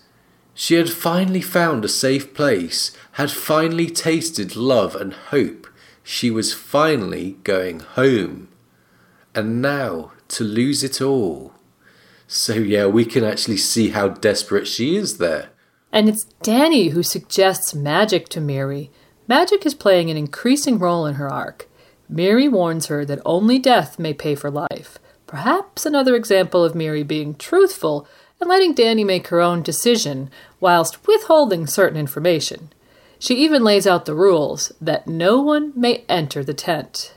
she 0.56 0.74
had 0.74 0.90
finally 0.90 1.40
found 1.40 1.86
a 1.86 1.88
safe 1.88 2.34
place, 2.34 2.98
had 3.12 3.30
finally 3.30 3.92
tasted 3.92 4.56
love 4.56 4.96
and 4.96 5.14
hope 5.14 5.68
she 6.02 6.32
was 6.32 6.56
finally 6.56 7.38
going 7.44 7.82
home. 7.82 8.48
And 9.36 9.62
now 9.62 10.14
to 10.30 10.44
lose 10.44 10.84
it 10.84 11.00
all. 11.00 11.54
So, 12.26 12.54
yeah, 12.56 12.88
we 12.88 13.06
can 13.06 13.24
actually 13.24 13.58
see 13.58 13.90
how 13.90 14.08
desperate 14.08 14.68
she 14.68 14.96
is 14.96 15.20
there. 15.20 15.50
And 15.92 16.10
it's 16.10 16.26
Danny 16.42 16.88
who 16.88 17.04
suggests 17.04 17.76
magic 17.76 18.30
to 18.30 18.40
Mirri. 18.40 18.90
Magic 19.28 19.64
is 19.64 19.76
playing 19.76 20.10
an 20.10 20.18
increasing 20.18 20.80
role 20.80 21.06
in 21.06 21.14
her 21.14 21.32
arc. 21.32 21.70
Mirri 22.12 22.50
warns 22.50 22.88
her 22.88 23.06
that 23.06 23.22
only 23.28 23.60
death 23.60 24.00
may 24.00 24.16
pay 24.16 24.34
for 24.34 24.50
life. 24.50 24.98
Perhaps 25.28 25.86
another 25.86 26.16
example 26.16 26.64
of 26.64 26.74
Mirri 26.74 27.06
being 27.06 27.36
truthful 27.36 28.08
and 28.40 28.50
letting 28.50 28.74
Danny 28.74 29.04
make 29.04 29.28
her 29.28 29.42
own 29.42 29.62
decision 29.62 30.30
whilst 30.60 31.06
withholding 31.06 31.68
certain 31.68 32.00
information. 32.00 32.72
She 33.20 33.36
even 33.36 33.64
lays 33.64 33.86
out 33.86 34.06
the 34.06 34.16
rules 34.16 34.72
that 34.80 35.08
no 35.08 35.42
one 35.42 35.74
may 35.76 36.06
enter 36.08 36.44
the 36.44 36.54
tent. 36.54 37.14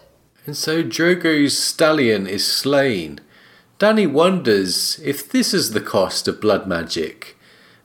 And 0.46 0.56
so 0.56 0.82
Drogo's 0.82 1.56
stallion 1.56 2.26
is 2.26 2.46
slain. 2.46 3.20
Danny 3.78 4.06
wonders 4.06 4.98
if 5.04 5.30
this 5.30 5.54
is 5.54 5.70
the 5.70 5.80
cost 5.80 6.26
of 6.26 6.40
blood 6.40 6.66
magic, 6.66 7.36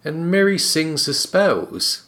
and 0.03 0.33
Mirri 0.33 0.59
sings 0.59 1.05
the 1.05 1.13
spells. 1.13 2.03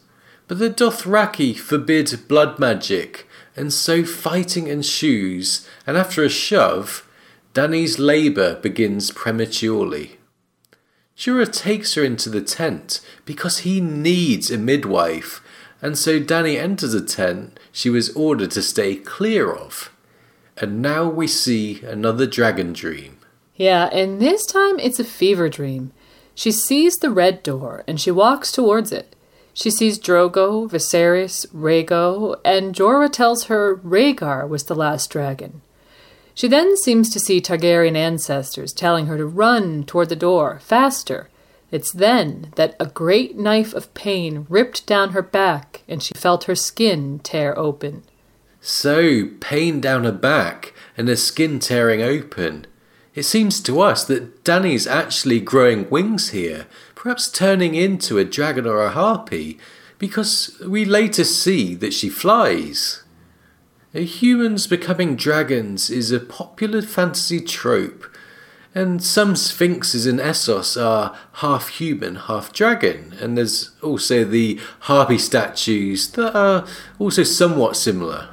But 0.48 0.60
the 0.60 0.70
Dothraki 0.70 1.58
forbid 1.58 2.28
blood 2.28 2.58
magic, 2.58 3.28
and 3.56 3.72
so 3.72 4.04
fighting 4.04 4.68
ensues, 4.68 5.68
and 5.86 5.98
after 5.98 6.24
a 6.24 6.30
shove, 6.30 7.07
Dani's 7.58 7.98
labour 7.98 8.54
begins 8.58 9.10
prematurely. 9.10 10.18
Jorah 11.18 11.52
takes 11.52 11.96
her 11.96 12.04
into 12.04 12.30
the 12.30 12.44
tent 12.44 13.02
because 13.26 13.60
he 13.60 13.82
needs 13.82 14.52
a 14.52 14.60
midwife 14.60 15.42
and 15.82 15.98
so 15.98 16.20
Dani 16.20 16.56
enters 16.56 16.94
a 16.94 17.04
tent 17.04 17.60
she 17.72 17.90
was 17.90 18.16
ordered 18.16 18.52
to 18.52 18.62
stay 18.62 18.96
clear 18.96 19.52
of. 19.52 19.92
And 20.56 20.84
now 20.84 21.10
we 21.10 21.26
see 21.26 21.82
another 21.84 22.28
dragon 22.28 22.74
dream. 22.74 23.18
Yeah, 23.56 23.86
and 23.92 24.22
this 24.22 24.46
time 24.46 24.78
it's 24.78 25.00
a 25.00 25.04
fever 25.04 25.50
dream. 25.50 25.94
She 26.36 26.52
sees 26.52 26.98
the 26.98 27.10
red 27.10 27.42
door 27.42 27.84
and 27.88 28.00
she 28.00 28.12
walks 28.12 28.52
towards 28.52 28.92
it. 28.92 29.16
She 29.56 29.72
sees 29.72 29.98
Drogo, 29.98 30.70
Viserys, 30.70 31.48
Rhaego, 31.48 32.40
and 32.46 32.76
Jorah 32.76 33.12
tells 33.12 33.46
her 33.46 33.78
Rhaegar 33.78 34.48
was 34.48 34.66
the 34.66 34.76
last 34.76 35.10
dragon. 35.10 35.64
She 36.38 36.48
then 36.48 36.78
seems 36.78 37.10
to 37.10 37.20
see 37.20 37.42
Targaryen 37.42 37.96
ancestors 37.96 38.72
telling 38.72 39.08
her 39.08 39.18
to 39.18 39.26
run 39.26 39.84
toward 39.86 40.10
the 40.10 40.16
door, 40.16 40.60
faster. 40.62 41.30
It's 41.72 41.92
then 41.92 42.52
that 42.58 42.76
a 42.80 42.86
great 42.86 43.36
knife 43.36 43.74
of 43.74 43.92
pain 43.96 44.46
ripped 44.48 44.86
down 44.86 45.14
her 45.14 45.24
back 45.24 45.82
and 45.88 46.04
she 46.04 46.14
felt 46.14 46.44
her 46.44 46.54
skin 46.54 47.18
tear 47.24 47.58
open. 47.58 48.04
So, 48.62 49.30
pain 49.40 49.82
down 49.82 50.04
her 50.04 50.12
back 50.12 50.76
and 50.96 51.08
her 51.08 51.16
skin 51.16 51.58
tearing 51.58 52.04
open. 52.04 52.68
It 53.16 53.24
seems 53.24 53.60
to 53.62 53.82
us 53.82 54.04
that 54.04 54.44
Danny's 54.44 54.86
actually 54.86 55.40
growing 55.40 55.90
wings 55.90 56.30
here, 56.30 56.68
perhaps 56.94 57.32
turning 57.32 57.74
into 57.74 58.20
a 58.20 58.24
dragon 58.24 58.68
or 58.68 58.84
a 58.84 58.92
harpy, 58.92 59.58
because 59.98 60.62
we 60.64 60.86
later 60.86 61.24
see 61.24 61.74
that 61.74 61.96
she 61.96 62.10
flies. 62.10 63.02
Humans 63.98 64.68
becoming 64.68 65.16
dragons 65.16 65.90
is 65.90 66.12
a 66.12 66.20
popular 66.20 66.84
fantasy 66.84 67.42
trope, 67.42 68.06
and 68.76 69.04
some 69.04 69.36
sphinxes 69.36 70.06
in 70.06 70.18
Essos 70.18 70.80
are 70.80 71.18
half 71.34 71.70
human, 71.70 72.16
half 72.16 72.54
dragon, 72.54 73.16
and 73.20 73.36
there's 73.36 73.72
also 73.82 74.24
the 74.24 74.60
harpy 74.82 75.18
statues 75.18 76.12
that 76.12 76.36
are 76.36 76.68
also 77.00 77.24
somewhat 77.24 77.76
similar. 77.76 78.30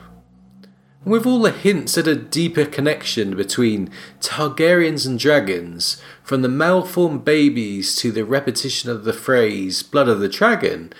With 1.03 1.25
all 1.25 1.41
the 1.41 1.51
hints 1.51 1.97
at 1.97 2.07
a 2.07 2.15
deeper 2.15 2.67
connection 2.67 3.35
between 3.35 3.91
Targaryens 4.21 5.07
and 5.07 5.19
dragons, 5.19 6.01
from 6.23 6.43
the 6.43 6.49
malformed 6.49 7.25
babies 7.25 7.97
to 7.97 8.12
the 8.12 8.25
repetition 8.25 8.91
of 8.91 9.05
the 9.05 9.12
phrase 9.15 9.83
blood 9.83 10.09
of 10.09 10.21
the 10.21 10.29
dragon, 10.29 10.93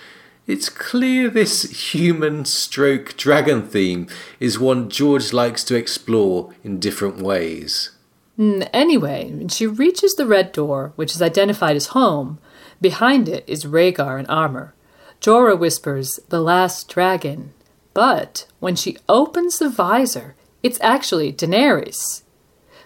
it's 0.47 0.69
clear 0.69 1.29
this 1.29 1.91
human 1.91 2.45
stroke 2.45 3.17
dragon 3.17 3.67
theme 3.67 4.07
is 4.39 4.59
one 4.59 4.89
George 4.89 5.33
likes 5.33 5.63
to 5.65 5.75
explore 5.75 6.53
in 6.63 6.79
different 6.79 7.17
ways. 7.17 7.91
Mm, 8.37 8.69
Anyway, 8.73 9.31
when 9.31 9.47
she 9.47 9.65
reaches 9.65 10.13
the 10.13 10.27
red 10.27 10.51
door, 10.51 10.93
which 10.95 11.15
is 11.15 11.21
identified 11.21 11.75
as 11.75 11.87
home, 11.87 12.37
behind 12.79 13.27
it 13.27 13.43
is 13.47 13.65
Rhaegar 13.65 14.19
in 14.19 14.25
armor. 14.27 14.73
Jorah 15.21 15.57
whispers, 15.57 16.19
The 16.29 16.41
last 16.41 16.89
dragon. 16.89 17.53
But 17.93 18.45
when 18.59 18.75
she 18.75 18.97
opens 19.07 19.57
the 19.57 19.69
visor, 19.69 20.35
it's 20.61 20.81
actually 20.81 21.31
Daenerys. 21.31 22.23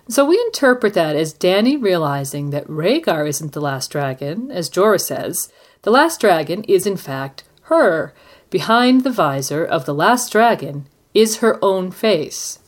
So 0.08 0.26
we 0.26 0.40
interpret 0.40 0.94
that 0.94 1.16
as 1.16 1.34
Danny 1.34 1.76
realizing 1.76 2.52
that 2.52 2.68
Rhaegar 2.68 3.28
isn't 3.28 3.54
the 3.54 3.62
last 3.62 3.92
dragon, 3.92 4.50
as 4.52 4.70
Jorah 4.70 5.02
says. 5.02 5.52
The 5.82 5.92
last 5.92 6.20
dragon 6.20 6.64
is, 6.64 6.86
in 6.86 6.98
fact, 6.98 7.44
her. 7.70 8.14
Behind 8.50 9.04
the 9.04 9.12
visor 9.12 9.64
of 9.64 9.86
the 9.86 9.94
last 9.94 10.32
dragon 10.32 10.88
is 11.14 11.38
her 11.38 11.64
own 11.64 11.92
face. 11.92 12.60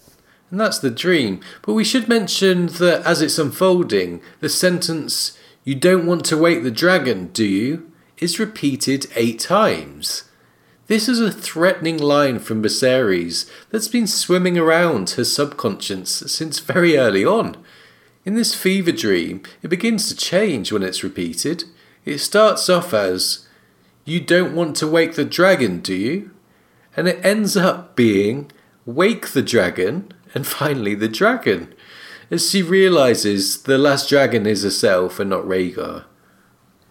And 0.50 0.60
that's 0.60 0.80
the 0.80 0.92
dream. 0.92 1.40
But 1.62 1.74
we 1.74 1.84
should 1.84 2.08
mention 2.08 2.68
that 2.68 3.06
as 3.06 3.22
it's 3.22 3.40
unfolding, 3.40 4.22
the 4.40 4.50
sentence, 4.50 5.38
You 5.64 5.76
don't 5.76 6.06
want 6.06 6.26
to 6.26 6.38
wake 6.38 6.64
the 6.64 6.72
dragon, 6.72 7.28
do 7.28 7.46
you? 7.46 7.92
is 8.18 8.40
repeated 8.40 9.08
eight 9.16 9.40
times. 9.40 10.26
This 10.88 11.08
is 11.08 11.20
a 11.20 11.32
threatening 11.32 11.98
line 11.98 12.38
from 12.40 12.62
Viserys 12.62 13.50
that's 13.70 13.88
been 13.88 14.08
swimming 14.08 14.58
around 14.58 15.12
her 15.12 15.24
subconscious 15.24 16.12
since 16.28 16.60
very 16.60 16.98
early 16.98 17.26
on. 17.26 17.56
In 18.26 18.36
this 18.36 18.54
fever 18.54 18.92
dream, 18.92 19.42
it 19.64 19.70
begins 19.70 20.10
to 20.10 20.16
change 20.16 20.72
when 20.72 20.84
it's 20.84 21.04
repeated. 21.04 21.64
It 22.06 22.20
starts 22.20 22.70
off 22.70 22.94
as, 22.94 23.48
You 24.06 24.20
don't 24.20 24.56
want 24.56 24.76
to 24.78 24.88
wake 24.88 25.16
the 25.16 25.26
dragon, 25.26 25.80
do 25.80 25.94
you? 25.94 26.32
And 26.96 27.08
it 27.08 27.24
ends 27.24 27.56
up 27.56 27.96
being, 27.96 28.52
Wake 28.86 29.30
the 29.30 29.42
dragon, 29.44 30.12
and 30.34 30.48
finally 30.60 30.96
the 30.96 31.08
dragon, 31.08 31.74
as 32.30 32.50
she 32.50 32.62
realizes 32.62 33.64
the 33.64 33.78
last 33.78 34.10
dragon 34.10 34.46
is 34.46 34.64
herself 34.64 35.20
and 35.20 35.30
not 35.30 35.44
Rhaegar. 35.44 36.06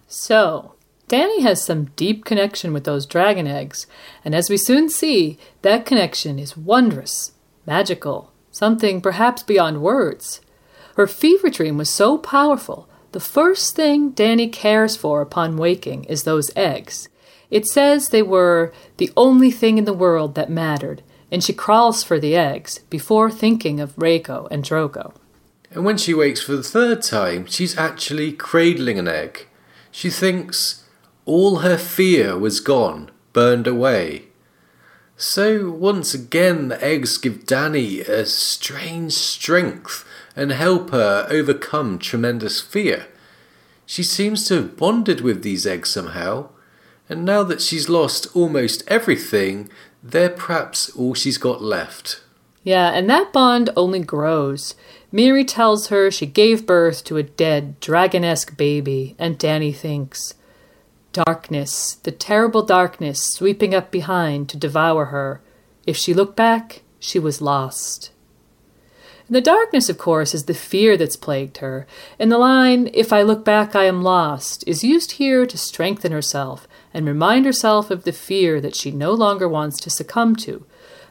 So, 0.07 0.75
Danny 1.09 1.43
has 1.43 1.65
some 1.65 1.87
deep 1.97 2.25
connection 2.25 2.73
with 2.73 2.85
those 2.85 3.07
dragon 3.07 3.47
eggs, 3.47 3.87
and 4.25 4.35
as 4.35 4.49
we 4.49 4.57
soon 4.57 4.89
see, 4.89 5.39
that 5.63 5.85
connection 5.87 6.39
is 6.39 6.57
wondrous, 6.57 7.33
magical, 7.67 8.33
something 8.53 9.01
perhaps 9.01 9.43
beyond 9.43 9.83
words. 9.83 10.41
Her 10.97 11.07
fever 11.07 11.51
dream 11.51 11.79
was 11.79 11.91
so 11.91 12.19
powerful, 12.19 12.89
the 13.13 13.21
first 13.21 13.75
thing 13.75 14.11
Danny 14.11 14.49
cares 14.49 14.97
for 14.97 15.21
upon 15.21 15.57
waking 15.57 16.05
is 16.05 16.23
those 16.23 16.51
eggs. 16.55 17.09
It 17.51 17.67
says 17.67 18.09
they 18.09 18.23
were 18.23 18.73
the 18.99 19.11
only 19.17 19.51
thing 19.51 19.79
in 19.79 19.85
the 19.85 19.93
world 19.93 20.35
that 20.37 20.51
mattered, 20.51 21.03
and 21.31 21.43
she 21.43 21.53
crawls 21.53 22.05
for 22.05 22.21
the 22.21 22.37
eggs 22.37 22.79
before 22.91 23.31
thinking 23.31 23.81
of 23.81 23.97
Rhaego 23.97 24.47
and 24.51 24.65
Drogo. 24.65 25.15
And 25.73 25.85
when 25.85 25.97
she 25.97 26.15
wakes 26.15 26.43
for 26.43 26.57
the 26.57 26.63
third 26.63 27.03
time, 27.03 27.47
she's 27.47 27.77
actually 27.77 28.33
cradling 28.33 28.99
an 28.99 29.09
egg. 29.09 29.47
She 29.91 30.11
thinks 30.11 30.85
all 31.25 31.59
her 31.59 31.79
fear 31.79 32.37
was 32.39 32.61
gone, 32.61 33.11
burned 33.33 33.67
away. 33.67 34.25
So 35.17 35.71
once 35.71 36.15
again, 36.15 36.69
the 36.69 36.83
eggs 36.83 37.19
give 37.19 37.47
Danny 37.47 38.01
a 38.01 38.25
strange 38.25 39.13
strength 39.13 40.05
and 40.37 40.53
help 40.53 40.91
her 40.91 41.27
overcome 41.31 41.99
tremendous 41.99 42.61
fear. 42.61 43.07
She 43.87 44.03
seems 44.03 44.47
to 44.47 44.55
have 44.55 44.77
bonded 44.77 45.21
with 45.21 45.43
these 45.43 45.67
eggs 45.67 45.91
somehow, 45.91 46.51
and 47.09 47.25
now 47.25 47.43
that 47.43 47.61
she's 47.61 47.89
lost 47.89 48.29
almost 48.35 48.85
everything, 48.87 49.69
they're 50.03 50.31
perhaps 50.31 50.91
all 50.91 51.15
she's 51.15 51.39
got 51.39 51.61
left. 51.61 52.23
Yeah, 52.63 52.91
and 52.91 53.09
that 53.11 53.33
bond 53.33 53.71
only 53.77 54.01
grows. 54.01 54.75
Mirri 55.13 55.47
tells 55.47 55.89
her 55.89 56.11
she 56.11 56.27
gave 56.27 56.67
birth 56.67 57.03
to 57.05 57.17
a 57.17 57.23
dead, 57.23 57.81
dragon-esque 57.81 58.57
baby, 58.57 59.17
and 59.19 59.39
Danny 59.39 59.73
thinks, 59.73 60.35
Darkness, 61.13 61.95
the 61.95 62.13
terrible 62.13 62.63
darkness 62.63 63.21
sweeping 63.33 63.75
up 63.75 63.91
behind 63.91 64.49
to 64.51 64.57
devour 64.57 65.07
her. 65.07 65.41
If 65.85 65.97
she 65.97 66.15
looked 66.15 66.37
back, 66.37 66.83
she 67.01 67.19
was 67.19 67.43
lost. 67.43 68.13
The 69.31 69.41
darkness, 69.41 69.89
of 69.89 69.97
course, 69.97 70.35
is 70.35 70.47
the 70.47 70.55
fear 70.55 70.97
that's 70.97 71.15
plagued 71.15 71.59
her, 71.59 71.87
and 72.19 72.33
the 72.33 72.39
line, 72.39 72.91
If 72.93 73.13
I 73.13 73.23
look 73.23 73.45
back, 73.45 73.77
I 73.77 73.85
am 73.85 74.03
lost, 74.03 74.65
is 74.67 74.83
used 74.83 75.13
here 75.13 75.47
to 75.47 75.57
strengthen 75.57 76.11
herself 76.11 76.67
and 76.93 77.07
remind 77.07 77.47
herself 77.47 77.93
of 77.93 78.03
the 78.03 78.11
fear 78.11 78.61
that 78.61 78.75
she 78.75 78.91
no 78.91 79.13
longer 79.13 79.49
wants 79.49 79.79
to 79.83 79.91
succumb 79.91 80.35
to. 80.37 80.67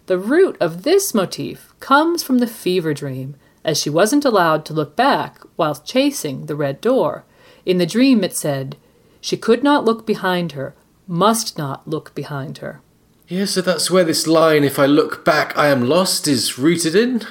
The 0.07 0.17
root 0.17 0.57
of 0.59 0.83
this 0.83 1.13
motif 1.13 1.73
comes 1.79 2.21
from 2.21 2.39
the 2.39 2.47
fever 2.47 2.93
dream, 2.93 3.37
as 3.63 3.79
she 3.79 3.89
wasn't 3.89 4.25
allowed 4.25 4.65
to 4.65 4.73
look 4.73 4.97
back 4.97 5.39
while 5.55 5.75
chasing 5.75 6.47
the 6.47 6.57
red 6.57 6.81
door. 6.81 7.23
In 7.65 7.77
the 7.77 7.85
dream, 7.85 8.21
it 8.25 8.35
said, 8.35 8.75
She 9.21 9.37
could 9.37 9.63
not 9.63 9.85
look 9.85 10.05
behind 10.05 10.51
her, 10.51 10.75
must 11.07 11.57
not 11.57 11.87
look 11.87 12.13
behind 12.15 12.57
her. 12.57 12.81
Yeah, 13.29 13.45
so 13.45 13.61
that's 13.61 13.89
where 13.89 14.03
this 14.03 14.27
line, 14.27 14.63
if 14.63 14.77
I 14.77 14.87
look 14.87 15.23
back, 15.23 15.57
I 15.57 15.67
am 15.67 15.87
lost, 15.87 16.27
is 16.27 16.57
rooted 16.57 16.95
in. 16.95 17.21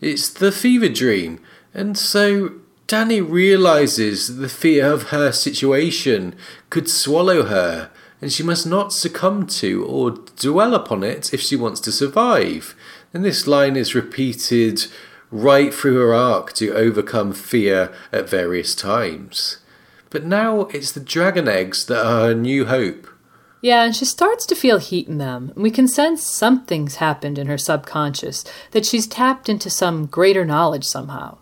It's 0.00 0.28
the 0.28 0.52
fever 0.52 0.88
dream. 0.88 1.40
And 1.72 1.96
so 1.96 2.52
Danny 2.86 3.20
realizes 3.20 4.36
the 4.36 4.48
fear 4.48 4.92
of 4.92 5.04
her 5.04 5.32
situation 5.32 6.36
could 6.70 6.88
swallow 6.88 7.44
her, 7.44 7.90
and 8.20 8.32
she 8.32 8.42
must 8.42 8.66
not 8.66 8.92
succumb 8.92 9.46
to 9.46 9.84
or 9.84 10.10
dwell 10.10 10.74
upon 10.74 11.02
it 11.02 11.34
if 11.34 11.40
she 11.40 11.56
wants 11.56 11.80
to 11.80 11.92
survive. 11.92 12.74
And 13.12 13.24
this 13.24 13.46
line 13.46 13.76
is 13.76 13.94
repeated 13.94 14.86
right 15.30 15.74
through 15.74 15.96
her 15.96 16.14
arc 16.14 16.52
to 16.54 16.74
overcome 16.74 17.32
fear 17.32 17.92
at 18.12 18.28
various 18.28 18.74
times. 18.74 19.58
But 20.10 20.24
now 20.24 20.62
it's 20.66 20.92
the 20.92 21.00
dragon 21.00 21.48
eggs 21.48 21.86
that 21.86 22.06
are 22.06 22.28
her 22.28 22.34
new 22.34 22.66
hope. 22.66 23.08
Yeah, 23.60 23.84
and 23.84 23.96
she 23.96 24.04
starts 24.04 24.46
to 24.46 24.54
feel 24.54 24.78
heat 24.78 25.08
in 25.08 25.18
them. 25.18 25.52
and 25.54 25.62
We 25.62 25.70
can 25.70 25.88
sense 25.88 26.22
something's 26.22 26.96
happened 26.96 27.38
in 27.38 27.46
her 27.46 27.58
subconscious, 27.58 28.44
that 28.72 28.86
she's 28.86 29.06
tapped 29.06 29.48
into 29.48 29.70
some 29.70 30.06
greater 30.06 30.44
knowledge 30.44 30.84
somehow. 30.84 31.38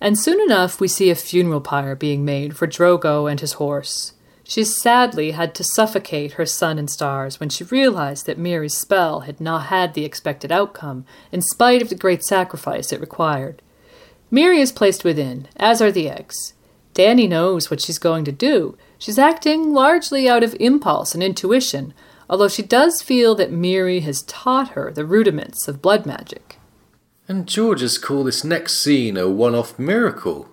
And 0.00 0.18
soon 0.18 0.40
enough, 0.40 0.80
we 0.80 0.88
see 0.88 1.10
a 1.10 1.14
funeral 1.14 1.60
pyre 1.60 1.94
being 1.94 2.24
made 2.24 2.56
for 2.56 2.66
Drogo 2.66 3.30
and 3.30 3.40
his 3.40 3.54
horse. 3.54 4.14
She 4.46 4.64
sadly 4.64 5.30
had 5.30 5.54
to 5.54 5.64
suffocate 5.64 6.32
her 6.32 6.44
sun 6.44 6.78
and 6.78 6.90
stars 6.90 7.40
when 7.40 7.48
she 7.48 7.64
realized 7.64 8.26
that 8.26 8.38
Mirri's 8.38 8.76
spell 8.76 9.20
had 9.20 9.40
not 9.40 9.66
had 9.66 9.94
the 9.94 10.04
expected 10.04 10.52
outcome, 10.52 11.06
in 11.32 11.40
spite 11.40 11.80
of 11.80 11.88
the 11.88 11.94
great 11.94 12.22
sacrifice 12.22 12.92
it 12.92 13.00
required. 13.00 13.62
Miri 14.30 14.60
is 14.60 14.72
placed 14.72 15.04
within, 15.04 15.48
as 15.56 15.80
are 15.80 15.92
the 15.92 16.10
eggs. 16.10 16.52
Danny 16.92 17.26
knows 17.26 17.70
what 17.70 17.80
she's 17.80 17.98
going 17.98 18.24
to 18.24 18.32
do. 18.32 18.76
She's 19.04 19.18
acting 19.18 19.74
largely 19.74 20.30
out 20.30 20.42
of 20.42 20.56
impulse 20.58 21.12
and 21.12 21.22
intuition, 21.22 21.92
although 22.26 22.48
she 22.48 22.62
does 22.62 23.02
feel 23.02 23.34
that 23.34 23.52
Mirri 23.52 24.00
has 24.00 24.22
taught 24.22 24.70
her 24.70 24.90
the 24.90 25.04
rudiments 25.04 25.68
of 25.68 25.82
blood 25.82 26.06
magic. 26.06 26.58
And 27.28 27.46
Georges 27.46 27.98
call 27.98 28.24
this 28.24 28.44
next 28.44 28.78
scene 28.78 29.18
a 29.18 29.28
one 29.28 29.54
off 29.54 29.78
miracle. 29.78 30.48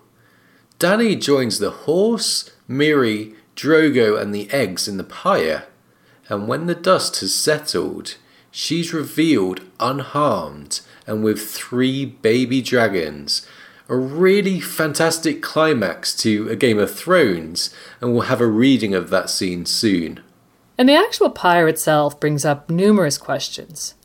Danny 0.80 1.16
joins 1.16 1.60
the 1.60 1.72
horse, 1.72 2.52
Mirri, 2.68 3.36
Drogo, 3.56 4.22
and 4.22 4.36
the 4.36 4.52
eggs 4.52 4.86
in 4.86 4.97
the 4.97 5.06
pyre, 5.06 5.64
and 6.28 6.45
when 6.45 6.66
the 6.66 6.76
dust 6.76 7.22
has 7.22 7.34
settled, 7.34 8.18
she's 8.52 8.93
revealed 8.93 9.62
unharmed 9.80 10.82
and 11.08 11.24
with 11.24 11.39
three 11.39 12.04
baby 12.06 12.62
dragons. 12.62 13.47
A 13.92 13.98
really 13.98 14.62
fantastic 14.62 15.42
climax 15.42 16.16
to 16.22 16.48
a 16.48 16.56
Game 16.56 16.80
of 16.80 16.96
Thrones, 16.96 17.76
and 18.00 18.14
we'll 18.14 18.22
have 18.22 18.39
a 18.39 18.48
reading 18.48 18.96
of 18.96 19.10
that 19.10 19.30
scene 19.30 19.66
soon. 19.66 20.22
And 20.78 20.88
the 20.88 20.96
actual 20.96 21.30
pyre 21.30 21.68
itself 21.68 22.18
brings 22.18 22.46
up 22.46 22.70
numerous 22.70 23.18
questions. 23.18 23.96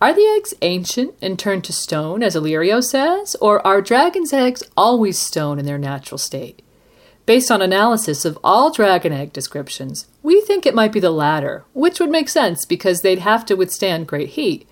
Are 0.00 0.14
the 0.14 0.24
eggs 0.38 0.54
ancient 0.62 1.14
and 1.20 1.38
turned 1.38 1.62
to 1.64 1.74
stone, 1.74 2.22
as 2.22 2.34
Illyrio 2.34 2.82
says, 2.82 3.36
or 3.38 3.64
are 3.66 3.82
dragons' 3.82 4.32
eggs 4.32 4.62
always 4.78 5.18
stone 5.18 5.58
in 5.58 5.66
their 5.66 5.76
natural 5.76 6.16
state? 6.16 6.62
Based 7.26 7.50
on 7.50 7.60
analysis 7.60 8.24
of 8.24 8.38
all 8.42 8.70
dragon 8.70 9.12
egg 9.12 9.34
descriptions, 9.34 10.06
we 10.22 10.40
think 10.40 10.64
it 10.64 10.74
might 10.74 10.90
be 10.90 11.00
the 11.00 11.10
latter, 11.10 11.66
which 11.74 12.00
would 12.00 12.10
make 12.10 12.30
sense 12.30 12.64
because 12.64 13.02
they'd 13.02 13.18
have 13.18 13.44
to 13.44 13.56
withstand 13.56 14.06
great 14.06 14.30
heat. 14.30 14.66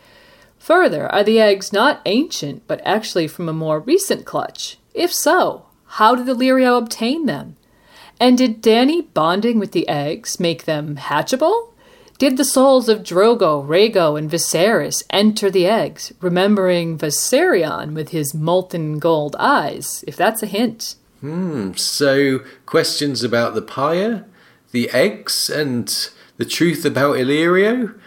Further, 0.63 1.11
are 1.11 1.25
the 1.25 1.41
eggs 1.41 1.73
not 1.73 2.01
ancient 2.07 2.69
but 2.69 2.81
actually 2.85 3.27
from 3.27 3.49
a 3.49 3.53
more 3.53 3.81
recent 3.81 4.25
clutch? 4.25 4.79
If 4.95 5.13
so, 5.13 5.67
how 5.99 6.15
did 6.15 6.29
Illyrio 6.29 6.79
obtain 6.79 7.27
them? 7.27 7.57
And 8.21 8.39
did 8.39 8.63
Danny 8.63 9.01
bonding 9.01 9.59
with 9.59 9.73
the 9.73 9.89
eggs 9.89 10.39
make 10.39 10.65
them 10.65 10.95
hatchable? 10.95 11.71
Did 12.17 12.37
the 12.37 12.45
souls 12.45 12.89
of 12.89 13.01
Drogo, 13.01 13.67
Rhaego, 13.67 14.17
and 14.17 14.31
Viserys 14.31 15.03
enter 15.11 15.51
the 15.51 15.67
eggs, 15.67 16.13
remembering 16.21 16.97
Viserion 16.97 17.93
with 17.93 18.11
his 18.11 18.33
molten 18.33 19.01
gold 19.01 19.35
eyes? 19.41 20.05
If 20.07 20.15
that's 20.15 20.45
a 20.45 20.47
hint. 20.47 20.95
Hmm, 21.23 21.73
so 21.73 22.39
questions 22.67 23.25
about 23.25 23.57
the 23.57 23.63
pyre, 23.63 24.27
the 24.71 24.89
eggs, 24.91 25.51
and 25.51 25.89
the 26.37 26.45
truth 26.45 26.85
about 26.85 27.17
Illyrio? 27.17 27.99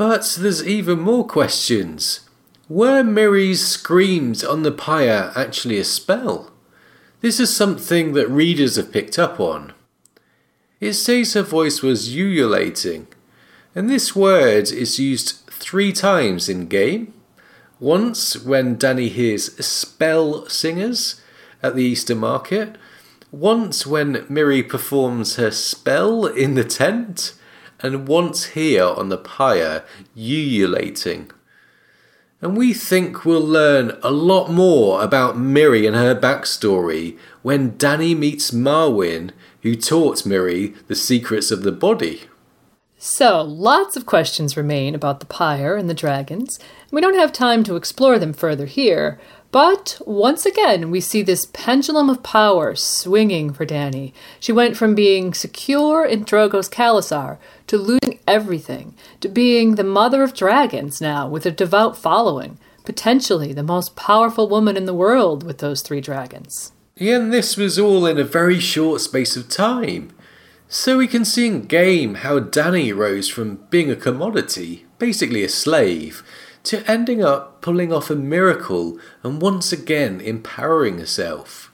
But 0.00 0.38
there's 0.38 0.66
even 0.66 0.98
more 1.00 1.26
questions. 1.26 2.20
Were 2.70 3.02
Mirri's 3.02 3.60
screams 3.66 4.42
on 4.42 4.62
the 4.62 4.72
pyre 4.72 5.30
actually 5.36 5.76
a 5.76 5.84
spell? 5.84 6.52
This 7.20 7.38
is 7.38 7.54
something 7.54 8.14
that 8.14 8.30
readers 8.30 8.76
have 8.76 8.92
picked 8.92 9.18
up 9.18 9.38
on. 9.38 9.74
It 10.80 10.94
says 10.94 11.34
her 11.34 11.42
voice 11.42 11.82
was 11.82 12.16
ululating, 12.16 13.08
and 13.74 13.90
this 13.90 14.16
word 14.16 14.70
is 14.70 14.98
used 14.98 15.46
three 15.50 15.92
times 15.92 16.48
in 16.48 16.68
game. 16.68 17.12
Once 17.78 18.42
when 18.42 18.78
Danny 18.78 19.10
hears 19.10 19.54
spell 19.62 20.48
singers, 20.48 21.20
at 21.62 21.76
the 21.76 21.84
Easter 21.84 22.14
market. 22.14 22.76
Once 23.30 23.86
when 23.86 24.14
Mirri 24.30 24.66
performs 24.66 25.36
her 25.36 25.50
spell 25.50 26.24
in 26.24 26.54
the 26.54 26.64
tent, 26.64 27.34
and 27.82 28.08
once 28.08 28.46
here 28.46 28.84
on 28.84 29.08
the 29.08 29.18
pyre, 29.18 29.84
ululating. 30.16 31.30
And 32.42 32.56
we 32.56 32.72
think 32.72 33.24
we'll 33.24 33.40
learn 33.40 33.98
a 34.02 34.10
lot 34.10 34.50
more 34.50 35.02
about 35.02 35.36
Mirri 35.36 35.86
and 35.86 35.94
her 35.94 36.14
backstory 36.14 37.18
when 37.42 37.76
Danny 37.76 38.14
meets 38.14 38.50
Marwyn, 38.50 39.32
who 39.62 39.76
taught 39.76 40.24
Mirri 40.24 40.74
the 40.86 40.94
secrets 40.94 41.50
of 41.50 41.62
the 41.62 41.72
body. 41.72 42.22
So, 43.02 43.40
lots 43.40 43.96
of 43.96 44.04
questions 44.04 44.58
remain 44.58 44.94
about 44.94 45.20
the 45.20 45.26
pyre 45.26 45.76
and 45.76 45.88
the 45.88 45.94
dragons. 45.94 46.58
We 46.90 47.00
don't 47.00 47.14
have 47.14 47.32
time 47.32 47.64
to 47.64 47.76
explore 47.76 48.18
them 48.18 48.34
further 48.34 48.66
here, 48.66 49.18
but 49.52 50.00
once 50.06 50.46
again, 50.46 50.90
we 50.90 51.00
see 51.00 51.22
this 51.22 51.46
pendulum 51.52 52.08
of 52.08 52.22
power 52.22 52.76
swinging 52.76 53.52
for 53.52 53.64
Danny. 53.64 54.14
She 54.38 54.52
went 54.52 54.76
from 54.76 54.94
being 54.94 55.34
secure 55.34 56.04
in 56.04 56.24
Drogo's 56.24 56.68
khalasar 56.68 57.38
to 57.66 57.76
losing 57.76 58.20
everything, 58.28 58.94
to 59.20 59.28
being 59.28 59.74
the 59.74 59.84
mother 59.84 60.22
of 60.22 60.34
dragons 60.34 61.00
now 61.00 61.28
with 61.28 61.46
a 61.46 61.50
devout 61.50 61.96
following, 61.96 62.58
potentially 62.84 63.52
the 63.52 63.62
most 63.62 63.96
powerful 63.96 64.48
woman 64.48 64.76
in 64.76 64.86
the 64.86 64.94
world 64.94 65.42
with 65.42 65.58
those 65.58 65.82
three 65.82 66.00
dragons. 66.00 66.72
And 66.96 67.32
this 67.32 67.56
was 67.56 67.78
all 67.78 68.06
in 68.06 68.18
a 68.18 68.24
very 68.24 68.60
short 68.60 69.00
space 69.00 69.36
of 69.36 69.48
time. 69.48 70.12
So 70.68 70.98
we 70.98 71.08
can 71.08 71.24
see 71.24 71.48
in 71.48 71.62
game 71.62 72.16
how 72.16 72.38
Danny 72.38 72.92
rose 72.92 73.28
from 73.28 73.66
being 73.70 73.90
a 73.90 73.96
commodity, 73.96 74.86
basically 75.00 75.42
a 75.42 75.48
slave, 75.48 76.22
to 76.64 76.88
ending 76.90 77.22
up 77.22 77.60
pulling 77.62 77.92
off 77.92 78.10
a 78.10 78.14
miracle 78.14 78.98
and 79.22 79.40
once 79.40 79.72
again 79.72 80.20
empowering 80.20 80.98
herself. 80.98 81.72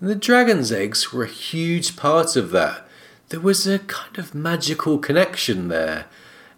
And 0.00 0.10
the 0.10 0.14
dragon's 0.14 0.70
eggs 0.70 1.12
were 1.12 1.24
a 1.24 1.28
huge 1.28 1.96
part 1.96 2.36
of 2.36 2.50
that. 2.50 2.86
There 3.30 3.40
was 3.40 3.66
a 3.66 3.78
kind 3.78 4.18
of 4.18 4.34
magical 4.34 4.98
connection 4.98 5.68
there, 5.68 6.06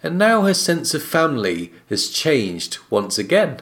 and 0.02 0.18
now 0.18 0.42
her 0.42 0.54
sense 0.54 0.94
of 0.94 1.02
family 1.02 1.72
has 1.88 2.10
changed 2.10 2.78
once 2.90 3.18
again. 3.18 3.60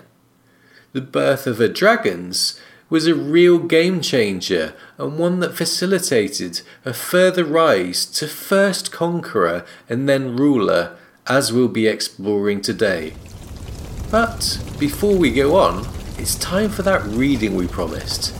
The 0.92 1.00
birth 1.00 1.46
of 1.46 1.58
her 1.58 1.68
dragons 1.68 2.58
was 2.88 3.06
a 3.06 3.14
real 3.14 3.58
game 3.58 4.00
changer 4.00 4.74
and 4.98 5.18
one 5.18 5.40
that 5.40 5.56
facilitated 5.56 6.62
a 6.84 6.94
further 6.94 7.44
rise 7.44 8.06
to 8.06 8.28
first 8.28 8.92
conqueror 8.92 9.64
and 9.88 10.08
then 10.08 10.36
ruler, 10.36 10.96
as 11.26 11.52
we'll 11.52 11.68
be 11.68 11.86
exploring 11.86 12.60
today. 12.60 13.12
But 14.14 14.60
before 14.78 15.16
we 15.16 15.32
go 15.32 15.56
on, 15.56 15.88
it's 16.18 16.36
time 16.36 16.70
for 16.70 16.82
that 16.82 17.02
reading 17.02 17.56
we 17.56 17.66
promised. 17.66 18.32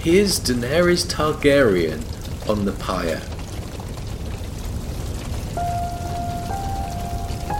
Here's 0.00 0.40
Daenerys 0.40 1.06
Targaryen 1.06 2.02
on 2.50 2.64
the 2.64 2.72
pyre. 2.72 3.20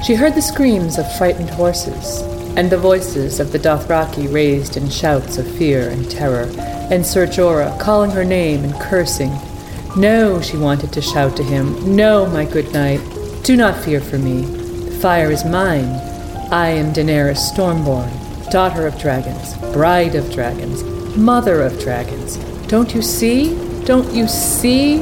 She 0.05 0.17
heard 0.17 0.35
the 0.35 0.43
screams 0.43 0.99
of 0.99 1.17
frightened 1.17 1.51
horses, 1.51 2.23
and 2.57 2.69
the 2.71 2.77
voices 2.77 3.39
of 3.39 3.53
the 3.53 3.61
Dothraki 3.61 4.27
raised 4.35 4.77
in 4.77 4.91
shouts 4.91 5.39
of 5.39 5.49
fear 5.57 5.91
and 5.91 6.11
terror, 6.11 6.51
and 6.91 7.07
Ser 7.07 7.29
Jorah 7.29 7.79
calling 7.79 8.11
her 8.11 8.25
name 8.25 8.65
and 8.65 8.75
cursing. 8.81 9.31
No, 9.97 10.41
she 10.41 10.57
wanted 10.57 10.93
to 10.93 11.01
shout 11.01 11.37
to 11.37 11.45
him, 11.45 11.95
no, 11.95 12.27
my 12.27 12.47
good 12.47 12.73
knight, 12.73 13.01
do 13.45 13.55
not 13.55 13.81
fear 13.85 14.01
for 14.01 14.19
me. 14.19 14.41
The 14.41 14.99
fire 14.99 15.31
is 15.31 15.45
mine, 15.45 16.01
I 16.55 16.69
am 16.69 16.93
Daenerys 16.93 17.51
Stormborn, 17.51 18.49
daughter 18.49 18.87
of 18.87 18.97
dragons, 18.97 19.57
bride 19.73 20.15
of 20.15 20.33
dragons, 20.33 20.85
mother 21.17 21.61
of 21.63 21.81
dragons. 21.81 22.37
Don't 22.69 22.95
you 22.95 23.03
see? 23.03 23.57
Don't 23.85 24.15
you 24.15 24.29
see? 24.29 24.99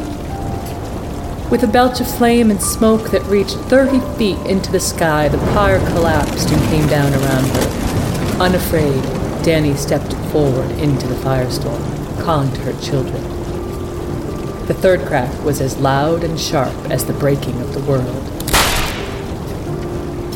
With 1.51 1.63
a 1.63 1.71
belch 1.71 2.01
of 2.01 2.11
flame 2.17 2.51
and 2.51 2.59
smoke 2.59 3.11
that 3.11 3.21
reached 3.25 3.57
30 3.69 4.01
feet 4.17 4.39
into 4.47 4.73
the 4.73 4.81
sky, 4.81 5.29
the 5.29 5.37
pyre 5.53 5.79
collapsed 5.91 6.49
and 6.51 6.63
came 6.71 6.87
down 6.87 7.13
around 7.13 7.45
her. 7.45 8.43
Unafraid, 8.45 9.03
Dany 9.45 9.77
stepped 9.77 10.15
forward 10.33 10.71
into 10.79 11.07
the 11.07 11.17
firestorm, 11.17 11.83
calling 12.23 12.51
to 12.55 12.61
her 12.63 12.81
children. 12.81 13.23
The 14.69 14.75
third 14.81 15.01
crack 15.07 15.45
was 15.45 15.61
as 15.61 15.77
loud 15.77 16.25
and 16.25 16.41
sharp 16.41 16.75
as 16.91 17.05
the 17.05 17.13
breaking 17.13 17.61
of 17.61 17.75
the 17.75 17.81
world. 17.81 18.42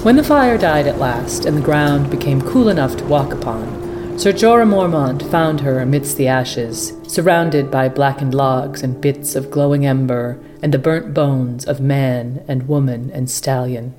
When 0.02 0.16
the 0.16 0.22
fire 0.22 0.56
died 0.56 0.86
at 0.86 0.98
last, 0.98 1.46
and 1.46 1.56
the 1.56 1.60
ground 1.60 2.10
became 2.10 2.40
cool 2.40 2.68
enough 2.68 2.96
to 2.96 3.04
walk 3.04 3.32
upon, 3.32 4.18
Sir 4.18 4.32
Jorah 4.32 4.66
Mormont 4.66 5.28
found 5.30 5.60
her 5.60 5.80
amidst 5.80 6.16
the 6.16 6.28
ashes, 6.28 6.94
surrounded 7.06 7.70
by 7.70 7.88
blackened 7.88 8.32
logs 8.32 8.82
and 8.82 9.00
bits 9.00 9.34
of 9.34 9.50
glowing 9.50 9.84
ember, 9.84 10.38
and 10.62 10.72
the 10.72 10.78
burnt 10.78 11.12
bones 11.12 11.66
of 11.66 11.80
man 11.80 12.42
and 12.48 12.66
woman 12.66 13.10
and 13.10 13.28
stallion. 13.28 13.94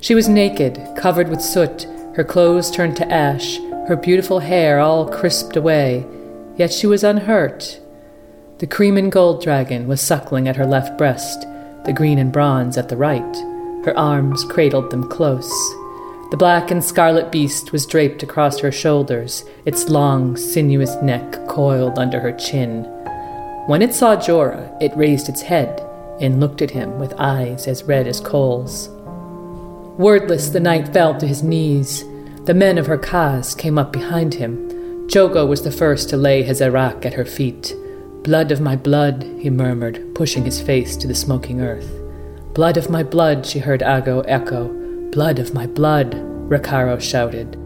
She 0.00 0.14
was 0.14 0.28
naked, 0.28 0.80
covered 0.96 1.28
with 1.28 1.40
soot, 1.40 1.86
her 2.14 2.24
clothes 2.24 2.70
turned 2.70 2.96
to 2.98 3.10
ash, 3.10 3.58
her 3.88 3.96
beautiful 3.96 4.40
hair 4.40 4.78
all 4.78 5.08
crisped 5.08 5.56
away, 5.56 6.06
yet 6.56 6.72
she 6.72 6.86
was 6.86 7.02
unhurt. 7.02 7.80
The 8.58 8.66
cream 8.68 8.96
and 8.96 9.10
gold 9.10 9.42
dragon 9.42 9.88
was 9.88 10.00
suckling 10.00 10.46
at 10.46 10.56
her 10.56 10.66
left 10.66 10.96
breast, 10.96 11.46
the 11.84 11.92
green 11.92 12.18
and 12.18 12.30
bronze 12.30 12.76
at 12.76 12.88
the 12.88 12.96
right. 12.96 13.51
Her 13.84 13.96
arms 13.98 14.44
cradled 14.44 14.90
them 14.90 15.08
close. 15.08 15.50
The 16.30 16.36
black 16.38 16.70
and 16.70 16.82
scarlet 16.82 17.30
beast 17.30 17.72
was 17.72 17.84
draped 17.84 18.22
across 18.22 18.60
her 18.60 18.72
shoulders, 18.72 19.44
its 19.66 19.88
long, 19.88 20.36
sinuous 20.36 20.94
neck 21.02 21.46
coiled 21.46 21.98
under 21.98 22.20
her 22.20 22.32
chin. 22.32 22.84
When 23.66 23.82
it 23.82 23.92
saw 23.92 24.16
Jorah, 24.16 24.80
it 24.80 24.96
raised 24.96 25.28
its 25.28 25.42
head 25.42 25.80
and 26.20 26.40
looked 26.40 26.62
at 26.62 26.70
him 26.70 26.98
with 26.98 27.12
eyes 27.18 27.66
as 27.66 27.82
red 27.82 28.06
as 28.06 28.20
coals. 28.20 28.88
Wordless, 29.98 30.48
the 30.48 30.60
knight 30.60 30.92
fell 30.92 31.18
to 31.18 31.26
his 31.26 31.42
knees. 31.42 32.04
The 32.44 32.54
men 32.54 32.78
of 32.78 32.86
her 32.86 32.98
khas 32.98 33.54
came 33.54 33.78
up 33.78 33.92
behind 33.92 34.34
him. 34.34 34.70
Jhogo 35.08 35.46
was 35.46 35.62
the 35.62 35.70
first 35.70 36.08
to 36.10 36.16
lay 36.16 36.42
his 36.42 36.60
arakh 36.60 37.04
at 37.04 37.14
her 37.14 37.26
feet. 37.26 37.74
Blood 38.22 38.52
of 38.52 38.60
my 38.60 38.74
blood, 38.74 39.22
he 39.38 39.50
murmured, 39.50 40.14
pushing 40.14 40.44
his 40.44 40.60
face 40.60 40.96
to 40.96 41.06
the 41.06 41.14
smoking 41.14 41.60
earth. 41.60 42.01
Blood 42.54 42.76
of 42.76 42.90
my 42.90 43.02
blood, 43.02 43.46
she 43.46 43.60
heard 43.60 43.80
Aggo 43.80 44.22
echo. 44.28 44.68
Blood 45.10 45.38
of 45.38 45.54
my 45.54 45.66
blood, 45.66 46.12
Rakharo 46.50 47.00
shouted. 47.00 47.56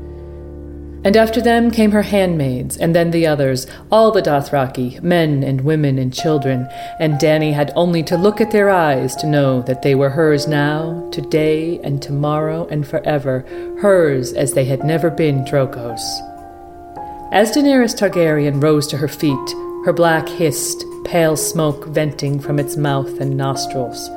And 1.04 1.16
after 1.16 1.40
them 1.40 1.72
came 1.72 1.90
her 1.90 2.02
handmaids, 2.02 2.76
and 2.76 2.94
then 2.94 3.10
the 3.10 3.26
others, 3.26 3.66
all 3.90 4.12
the 4.12 4.22
Dothraki, 4.22 5.02
men 5.02 5.42
and 5.42 5.62
women 5.62 5.98
and 5.98 6.14
children, 6.14 6.68
and 7.00 7.18
Danny 7.18 7.50
had 7.50 7.72
only 7.74 8.04
to 8.04 8.16
look 8.16 8.40
at 8.40 8.52
their 8.52 8.70
eyes 8.70 9.16
to 9.16 9.26
know 9.26 9.60
that 9.62 9.82
they 9.82 9.96
were 9.96 10.10
hers 10.10 10.46
now, 10.46 11.08
today, 11.10 11.80
and 11.82 12.00
tomorrow, 12.00 12.68
and 12.68 12.86
forever, 12.86 13.44
hers 13.80 14.32
as 14.34 14.54
they 14.54 14.66
had 14.66 14.84
never 14.84 15.10
been 15.10 15.44
Drogo's. 15.44 16.02
As 17.32 17.50
Daenerys 17.50 17.98
Targaryen 17.98 18.62
rose 18.62 18.86
to 18.86 18.96
her 18.96 19.08
feet, 19.08 19.50
her 19.84 19.92
black 19.92 20.28
hissed, 20.28 20.84
pale 21.04 21.36
smoke 21.36 21.86
venting 21.86 22.38
from 22.38 22.60
its 22.60 22.76
mouth 22.76 23.20
and 23.20 23.36
nostrils, 23.36 24.08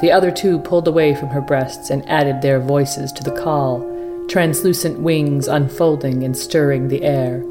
the 0.00 0.12
other 0.12 0.30
two 0.30 0.58
pulled 0.60 0.88
away 0.88 1.14
from 1.14 1.28
her 1.28 1.40
breasts 1.40 1.90
and 1.90 2.08
added 2.08 2.40
their 2.40 2.60
voices 2.60 3.12
to 3.12 3.24
the 3.24 3.32
call 3.32 3.80
translucent 4.28 5.00
wings 5.00 5.48
unfolding 5.48 6.22
and 6.22 6.36
stirring 6.36 6.88
the 6.88 7.02
air. 7.02 7.42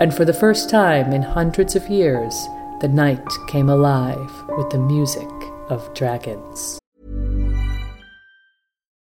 And 0.00 0.12
for 0.12 0.24
the 0.24 0.34
first 0.34 0.68
time 0.68 1.12
in 1.12 1.22
hundreds 1.22 1.76
of 1.76 1.88
years, 1.88 2.34
the 2.80 2.88
night 2.88 3.26
came 3.48 3.70
alive 3.70 4.30
with 4.58 4.68
the 4.70 4.78
music 4.78 5.28
of 5.68 5.94
dragons. 5.94 6.78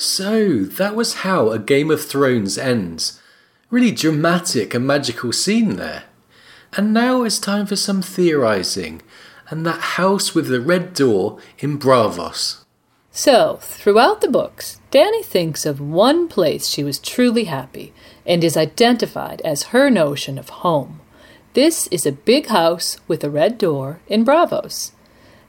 So, 0.00 0.60
that 0.62 0.94
was 0.94 1.26
how 1.26 1.50
A 1.50 1.58
Game 1.58 1.90
of 1.90 2.04
Thrones 2.04 2.56
ends. 2.56 3.20
Really 3.68 3.90
dramatic 3.90 4.72
and 4.72 4.86
magical 4.86 5.32
scene 5.32 5.74
there. 5.74 6.04
And 6.76 6.94
now 6.94 7.24
it's 7.24 7.40
time 7.40 7.66
for 7.66 7.74
some 7.74 8.00
theorising, 8.00 9.02
and 9.50 9.66
that 9.66 9.80
house 9.98 10.36
with 10.36 10.46
the 10.46 10.60
red 10.60 10.94
door 10.94 11.40
in 11.58 11.80
Braavos. 11.80 12.64
So, 13.10 13.58
throughout 13.60 14.20
the 14.20 14.28
books, 14.28 14.80
Dany 14.92 15.24
thinks 15.24 15.66
of 15.66 15.80
one 15.80 16.28
place 16.28 16.68
she 16.68 16.84
was 16.84 17.00
truly 17.00 17.44
happy 17.44 17.92
and 18.24 18.44
is 18.44 18.56
identified 18.56 19.40
as 19.40 19.74
her 19.74 19.90
notion 19.90 20.38
of 20.38 20.48
home. 20.48 21.00
This 21.54 21.88
is 21.88 22.06
a 22.06 22.12
big 22.12 22.46
house 22.46 22.98
with 23.08 23.24
a 23.24 23.30
red 23.30 23.58
door 23.58 23.98
in 24.06 24.24
Braavos. 24.24 24.92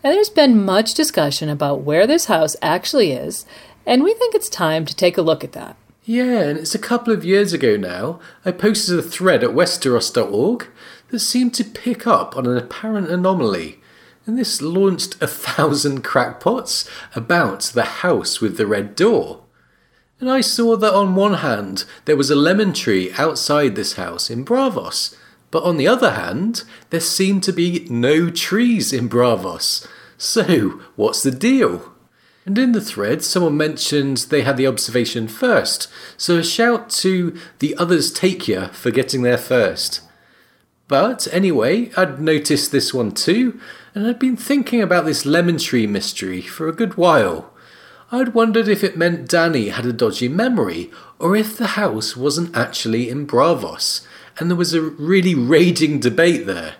And 0.03 0.15
there's 0.15 0.29
been 0.29 0.65
much 0.65 0.95
discussion 0.95 1.49
about 1.49 1.81
where 1.81 2.07
this 2.07 2.25
house 2.25 2.55
actually 2.63 3.11
is, 3.11 3.45
and 3.85 4.03
we 4.03 4.13
think 4.13 4.35
it's 4.35 4.49
time 4.49 4.85
to 4.85 4.95
take 4.95 5.17
a 5.17 5.21
look 5.21 5.43
at 5.43 5.53
that. 5.53 5.75
Yeah, 6.05 6.39
and 6.41 6.57
it's 6.57 6.73
a 6.73 6.79
couple 6.79 7.13
of 7.13 7.23
years 7.23 7.53
ago 7.53 7.77
now. 7.77 8.19
I 8.43 8.51
posted 8.51 8.97
a 8.97 9.03
thread 9.03 9.43
at 9.43 9.51
westeros.org 9.51 10.67
that 11.09 11.19
seemed 11.19 11.53
to 11.55 11.63
pick 11.63 12.07
up 12.07 12.35
on 12.35 12.47
an 12.47 12.57
apparent 12.57 13.09
anomaly, 13.09 13.79
and 14.25 14.37
this 14.37 14.61
launched 14.61 15.21
a 15.21 15.27
thousand 15.27 16.03
crackpots 16.03 16.89
about 17.15 17.61
the 17.75 17.83
house 17.83 18.41
with 18.41 18.57
the 18.57 18.65
red 18.65 18.95
door. 18.95 19.41
And 20.19 20.29
I 20.29 20.41
saw 20.41 20.75
that 20.77 20.93
on 20.93 21.15
one 21.15 21.35
hand 21.35 21.85
there 22.05 22.17
was 22.17 22.29
a 22.29 22.35
lemon 22.35 22.73
tree 22.73 23.11
outside 23.17 23.75
this 23.75 23.93
house 23.93 24.29
in 24.29 24.43
Braavos, 24.43 25.15
but 25.51 25.63
on 25.63 25.77
the 25.77 25.87
other 25.87 26.11
hand 26.11 26.63
there 26.89 26.99
seemed 26.99 27.43
to 27.43 27.53
be 27.53 27.87
no 27.89 28.29
trees 28.29 28.91
in 28.91 29.09
Braavos. 29.09 29.87
So, 30.17 30.81
what's 30.95 31.23
the 31.23 31.31
deal? 31.31 31.88
And 32.49 32.57
in 32.57 32.71
the 32.71 32.81
thread, 32.81 33.23
someone 33.23 33.57
mentioned 33.57 34.17
they 34.17 34.41
had 34.41 34.57
the 34.57 34.65
observation 34.65 35.27
first, 35.27 35.87
so 36.17 36.37
a 36.37 36.43
shout 36.43 36.89
to 36.89 37.37
the 37.59 37.75
others 37.75 38.11
take 38.11 38.47
ya 38.47 38.69
for 38.69 38.89
getting 38.89 39.21
there 39.21 39.37
first. 39.37 40.01
But 40.87 41.27
anyway, 41.31 41.91
I'd 41.95 42.19
noticed 42.19 42.71
this 42.71 42.91
one 42.91 43.11
too, 43.11 43.59
and 43.93 44.07
I'd 44.07 44.17
been 44.17 44.35
thinking 44.35 44.81
about 44.81 45.05
this 45.05 45.27
lemon 45.27 45.59
tree 45.59 45.85
mystery 45.85 46.41
for 46.41 46.67
a 46.67 46.73
good 46.73 46.97
while. 46.97 47.53
I'd 48.11 48.33
wondered 48.33 48.67
if 48.67 48.83
it 48.83 48.97
meant 48.97 49.29
Danny 49.29 49.69
had 49.69 49.85
a 49.85 49.93
dodgy 49.93 50.27
memory, 50.27 50.89
or 51.19 51.35
if 51.35 51.55
the 51.55 51.77
house 51.77 52.17
wasn't 52.17 52.57
actually 52.57 53.11
in 53.11 53.27
Braavos, 53.27 54.01
and 54.39 54.49
there 54.49 54.57
was 54.57 54.73
a 54.73 54.81
really 54.81 55.35
raging 55.35 55.99
debate 55.99 56.47
there. 56.47 56.77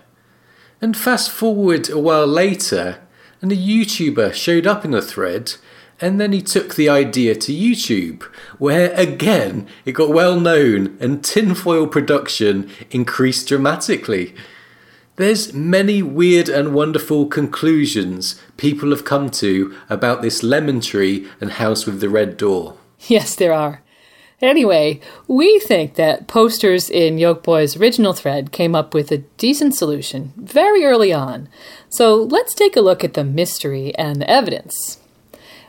And 0.80 0.96
fast 0.96 1.30
forward 1.30 1.88
a 1.88 1.96
while 1.96 2.26
later, 2.26 2.98
and 3.40 3.52
a 3.52 3.56
YouTuber 3.56 4.34
showed 4.34 4.66
up 4.66 4.84
in 4.84 4.90
the 4.90 5.02
thread, 5.02 5.54
and 6.00 6.20
then 6.20 6.32
he 6.32 6.40
took 6.40 6.74
the 6.74 6.88
idea 6.88 7.34
to 7.34 7.52
YouTube, 7.52 8.22
where 8.58 8.92
again 8.94 9.66
it 9.84 9.92
got 9.92 10.10
well 10.10 10.40
known 10.40 10.96
and 11.00 11.22
tinfoil 11.22 11.86
production 11.86 12.70
increased 12.90 13.48
dramatically. 13.48 14.34
There's 15.16 15.52
many 15.52 16.02
weird 16.02 16.48
and 16.48 16.72
wonderful 16.72 17.26
conclusions 17.26 18.40
people 18.56 18.90
have 18.90 19.04
come 19.04 19.28
to 19.30 19.76
about 19.90 20.22
this 20.22 20.42
lemon 20.42 20.80
tree 20.80 21.28
and 21.40 21.52
house 21.52 21.84
with 21.84 22.00
the 22.00 22.08
red 22.08 22.38
door. 22.38 22.78
Yes, 23.00 23.34
there 23.34 23.52
are. 23.52 23.82
Anyway, 24.42 25.00
we 25.28 25.58
think 25.58 25.94
that 25.94 26.26
posters 26.26 26.88
in 26.88 27.16
Yolkboy's 27.16 27.76
original 27.76 28.14
thread 28.14 28.52
came 28.52 28.74
up 28.74 28.94
with 28.94 29.12
a 29.12 29.18
decent 29.36 29.74
solution 29.74 30.32
very 30.36 30.84
early 30.84 31.12
on. 31.12 31.48
So 31.90 32.14
let's 32.14 32.54
take 32.54 32.74
a 32.74 32.80
look 32.80 33.04
at 33.04 33.14
the 33.14 33.24
mystery 33.24 33.94
and 33.96 34.20
the 34.20 34.30
evidence. 34.30 34.98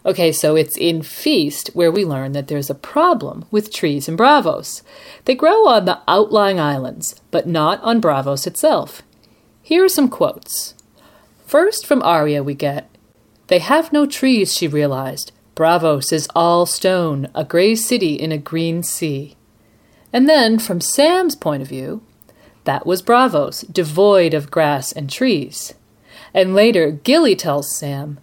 Okay, 0.06 0.32
so 0.32 0.56
it's 0.56 0.78
in 0.78 1.04
Feast 1.04 1.70
where 1.74 1.92
we 1.92 2.06
learn 2.06 2.32
that 2.32 2.48
there's 2.48 2.70
a 2.70 2.76
problem 2.76 3.46
with 3.52 3.74
trees 3.74 4.08
in 4.08 4.18
Braavos. 4.18 4.82
They 5.26 5.36
grow 5.36 5.68
on 5.68 5.86
the 5.86 6.00
outlying 6.08 6.60
islands, 6.60 7.16
but 7.30 7.48
not 7.48 7.80
on 7.84 8.02
Braavos 8.02 8.48
itself. 8.48 9.04
Here 9.62 9.84
are 9.84 9.90
some 9.90 10.10
quotes. 10.10 10.76
First, 11.46 11.86
from 11.86 12.02
Arya, 12.02 12.42
we 12.42 12.56
get 12.56 12.90
They 13.48 13.60
have 13.60 13.92
no 13.92 14.06
trees, 14.06 14.56
she 14.56 14.68
realized. 14.68 15.34
Braavos 15.56 16.14
is 16.14 16.28
all 16.34 16.66
stone, 16.66 17.28
a 17.36 17.44
grey 17.44 17.76
city 17.76 18.14
in 18.14 18.32
a 18.32 18.38
green 18.38 18.84
sea. 18.84 19.36
And 20.14 20.28
then, 20.28 20.60
from 20.60 20.82
Sam's 20.82 21.36
point 21.36 21.62
of 21.62 21.68
view, 21.68 22.02
that 22.64 22.86
was 22.86 23.02
Braavos, 23.02 23.72
devoid 23.72 24.34
of 24.34 24.52
grass 24.52 24.92
and 24.92 25.10
trees. 25.10 25.74
And 26.34 26.56
later, 26.56 26.92
Gilly 26.92 27.36
tells 27.36 27.76
Sam, 27.76 28.20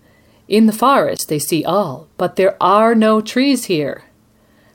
In 0.47 0.67
the 0.67 0.73
forest 0.73 1.29
they 1.29 1.39
see 1.39 1.65
all, 1.65 2.09
but 2.17 2.37
there 2.37 2.57
are 2.63 2.95
no 2.95 3.21
trees 3.21 3.67
here. 3.67 4.05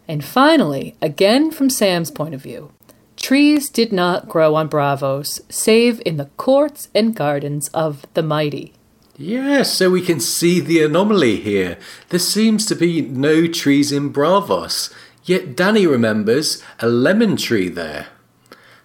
And 0.08 0.24
finally, 0.24 0.96
again 1.02 1.50
from 1.50 1.70
Sam's 1.70 2.12
point 2.12 2.34
of 2.34 2.44
view, 2.44 2.72
trees 3.16 3.70
did 3.70 3.92
not 3.92 4.28
grow 4.28 4.56
on 4.56 4.70
Braavos, 4.70 5.42
save 5.50 6.02
in 6.06 6.18
the 6.18 6.30
courts 6.38 6.90
and 6.94 7.16
gardens 7.16 7.70
of 7.70 8.06
the 8.14 8.24
mighty. 8.24 8.74
Yes, 9.16 9.72
so 9.72 9.92
we 9.92 10.02
can 10.02 10.20
see 10.20 10.60
the 10.60 10.82
anomaly 10.82 11.40
here. 11.40 11.78
There 12.10 12.20
seems 12.20 12.66
to 12.66 12.76
be 12.76 13.02
no 13.02 13.46
trees 13.46 13.92
in 13.92 14.12
Braavos, 14.12 14.92
yet 15.24 15.56
Danny 15.56 15.86
remembers 15.86 16.64
a 16.80 16.88
lemon 16.88 17.38
tree 17.38 17.70
there. 17.70 18.08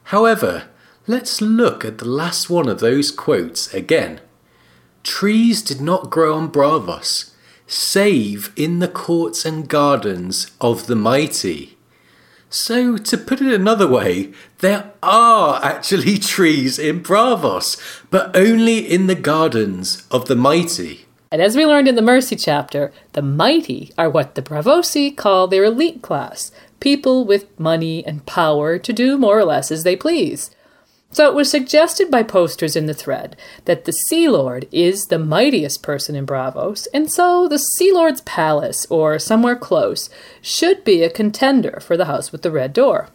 However, 0.05 0.65
let's 1.07 1.41
look 1.41 1.83
at 1.83 1.97
the 1.97 2.09
last 2.09 2.51
one 2.51 2.69
of 2.69 2.81
those 2.81 3.11
quotes 3.11 3.73
again. 3.73 4.21
Trees 5.03 5.63
did 5.63 5.81
not 5.81 6.11
grow 6.11 6.35
on 6.35 6.53
Braavos, 6.53 7.31
save 7.67 8.53
in 8.55 8.81
the 8.81 8.89
courts 8.89 9.47
and 9.47 9.67
gardens 9.67 10.51
of 10.61 10.89
the 10.89 10.97
mighty. 10.97 11.79
So, 12.51 12.99
to 12.99 13.17
put 13.17 13.41
it 13.41 13.53
another 13.53 13.87
way, 13.87 14.33
there 14.59 14.93
are 15.03 15.63
actually 15.63 16.19
trees 16.19 16.79
in 16.79 17.03
Braavos, 17.03 17.81
but 18.11 18.37
only 18.37 18.79
in 18.79 19.07
the 19.07 19.15
gardens 19.15 20.07
of 20.11 20.27
the 20.27 20.37
mighty. 20.37 21.07
And 21.31 21.43
as 21.43 21.57
we 21.57 21.67
learned 21.67 21.89
in 21.89 21.95
the 21.95 22.03
Mercy 22.03 22.37
chapter, 22.37 22.93
the 23.13 23.23
mighty 23.23 23.93
are 23.99 24.09
what 24.09 24.35
the 24.35 24.43
Braavosi 24.43 25.15
call 25.15 25.47
their 25.47 25.65
elite 25.65 26.03
class 26.03 26.51
people 26.81 27.25
with 27.25 27.59
money 27.59 28.07
and 28.07 28.25
power 28.25 28.79
to 28.79 28.93
do 28.93 29.19
more 29.19 29.39
or 29.39 29.45
less 29.45 29.71
as 29.71 29.83
they 29.83 29.97
please. 29.97 30.51
So 31.11 31.27
it 31.27 31.35
was 31.35 31.51
suggested 31.51 32.11
by 32.11 32.23
posters 32.23 32.77
in 32.77 32.87
the 32.87 32.95
thread 32.95 33.35
that 33.65 33.85
the 33.85 33.93
Sea 33.93 34.29
Lord 34.29 34.69
is 34.71 35.07
the 35.07 35.19
mightiest 35.19 35.83
person 35.83 36.15
in 36.15 36.27
Braavos, 36.27 36.87
and 36.93 37.11
so 37.11 37.49
the 37.49 37.59
Sea 37.59 37.93
Lord's 37.93 38.21
palace, 38.21 38.87
or 38.91 39.19
somewhere 39.19 39.57
close, 39.57 40.11
should 40.43 40.85
be 40.85 41.03
a 41.03 41.11
contender 41.11 41.81
for 41.81 41.97
the 41.97 42.05
house 42.05 42.31
with 42.31 42.43
the 42.43 42.51
red 42.51 42.75
door. 42.75 43.09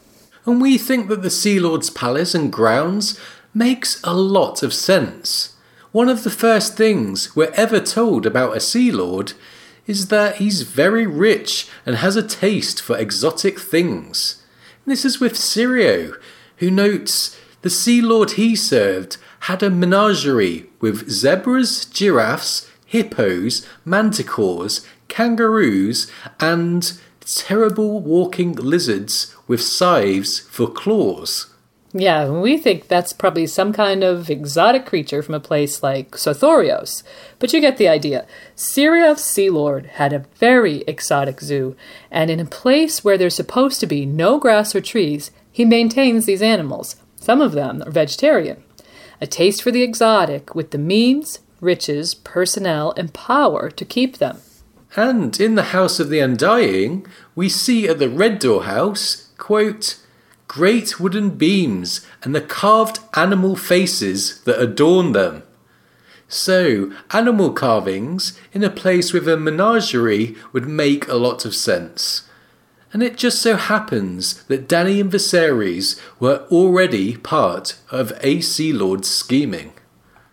And 0.46 0.62
we 0.62 0.78
think 0.78 1.08
that 1.08 1.22
the 1.22 1.30
Sea 1.30 1.60
Lord's 1.60 1.90
palace 1.90 2.36
and 2.36 2.52
grounds 2.52 3.20
makes 3.54 4.02
a 4.04 4.14
lot 4.14 4.64
of 4.64 4.74
sense. 4.74 5.56
One 5.92 6.10
of 6.10 6.24
the 6.24 6.32
first 6.32 6.76
things 6.76 7.36
we're 7.36 7.54
ever 7.54 7.80
told 7.80 8.26
about 8.26 8.58
a 8.58 8.60
Sea 8.60 8.92
Lord 8.92 9.34
is 9.86 10.08
that 10.08 10.38
he's 10.38 10.64
very 10.64 11.06
rich 11.06 11.68
and 11.86 11.98
has 11.98 12.16
a 12.16 12.28
taste 12.28 12.82
for 12.82 12.98
exotic 12.98 13.60
things. 13.60 14.44
This 14.86 15.06
is 15.06 15.20
with 15.20 15.34
Syrio, 15.34 16.18
who 16.58 16.72
notes 16.72 17.38
the 17.62 17.70
Sea 17.70 18.02
Lord 18.02 18.32
he 18.32 18.56
served 18.56 19.18
had 19.42 19.64
a 19.64 19.70
menagerie 19.70 20.70
with 20.80 21.10
zebras, 21.10 21.86
giraffes, 21.86 22.70
hippos, 22.86 23.66
manticores, 23.86 24.86
kangaroos, 25.08 26.12
and 26.40 27.00
terrible 27.22 28.00
walking 28.02 28.54
lizards 28.54 29.33
with 29.48 29.62
scythes 29.62 30.40
for 30.40 30.68
claws. 30.68 31.54
Yeah, 31.96 32.28
we 32.28 32.58
think 32.58 32.88
that's 32.88 33.14
probably 33.14 33.46
some 33.46 33.72
kind 33.72 34.04
of 34.04 34.28
exotic 34.28 34.84
creature 34.84 35.22
from 35.22 35.36
a 35.36 35.40
place 35.40 35.84
like 35.84 36.12
Sothoryos. 36.12 37.04
But 37.38 37.54
you 37.54 37.62
get 37.62 37.78
the 37.78 37.88
idea. 37.88 38.26
Syrio's 38.56 39.24
Sea 39.24 39.52
Lord 39.52 39.86
had 39.86 40.12
a 40.12 40.26
very 40.40 40.84
exotic 40.88 41.40
zoo, 41.40 41.76
and 42.10 42.32
in 42.32 42.40
a 42.40 42.46
place 42.46 43.04
where 43.04 43.18
there's 43.18 43.36
supposed 43.36 43.80
to 43.80 43.86
be 43.86 44.08
no 44.08 44.40
grass 44.40 44.74
or 44.74 44.82
trees, 44.82 45.30
he 45.52 45.66
maintains 45.66 46.26
these 46.26 46.42
animals. 46.42 46.96
Some 47.16 47.42
of 47.42 47.52
them 47.52 47.84
are 47.84 47.92
vegetarian. 47.92 48.64
A 49.22 49.28
taste 49.28 49.62
for 49.62 49.70
the 49.70 49.84
exotic 49.84 50.56
with 50.56 50.72
the 50.72 50.80
means, 50.80 51.40
riches, 51.62 52.16
personnel, 52.16 52.94
and 52.98 53.14
power 53.14 53.70
to 53.70 53.86
keep 53.86 54.18
them. 54.18 54.40
And 54.96 55.40
in 55.40 55.56
the 55.56 55.64
House 55.64 56.00
of 56.00 56.10
the 56.10 56.20
Undying, 56.20 57.06
we 57.36 57.50
see 57.50 57.88
at 57.88 58.00
the 58.00 58.10
Red 58.10 58.40
Door 58.40 58.64
House, 58.64 59.23
quote, 59.44 59.98
great 60.48 61.02
wooden 61.02 61.32
beams 61.32 62.08
and 62.24 62.34
the 62.34 62.40
carved 62.40 63.00
animal 63.14 63.58
faces 63.58 64.42
that 64.44 64.58
adorn 64.58 65.12
them. 65.12 65.44
So, 66.30 66.94
animal 67.12 67.52
carvings 67.52 68.40
in 68.54 68.64
a 68.64 68.70
place 68.70 69.12
with 69.12 69.28
a 69.28 69.36
menagerie 69.36 70.38
would 70.54 70.70
make 70.70 71.10
a 71.10 71.16
lot 71.16 71.44
of 71.44 71.54
sense. 71.54 72.30
And 72.94 73.04
it 73.04 73.18
just 73.18 73.42
so 73.42 73.58
happens 73.58 74.44
that 74.44 74.70
Dany 74.70 75.02
and 75.02 75.12
Viserys 75.12 76.00
were 76.22 76.48
already 76.50 77.18
part 77.18 77.76
of 77.92 78.18
AC 78.22 78.72
Lord's 78.72 79.10
scheming. 79.10 79.74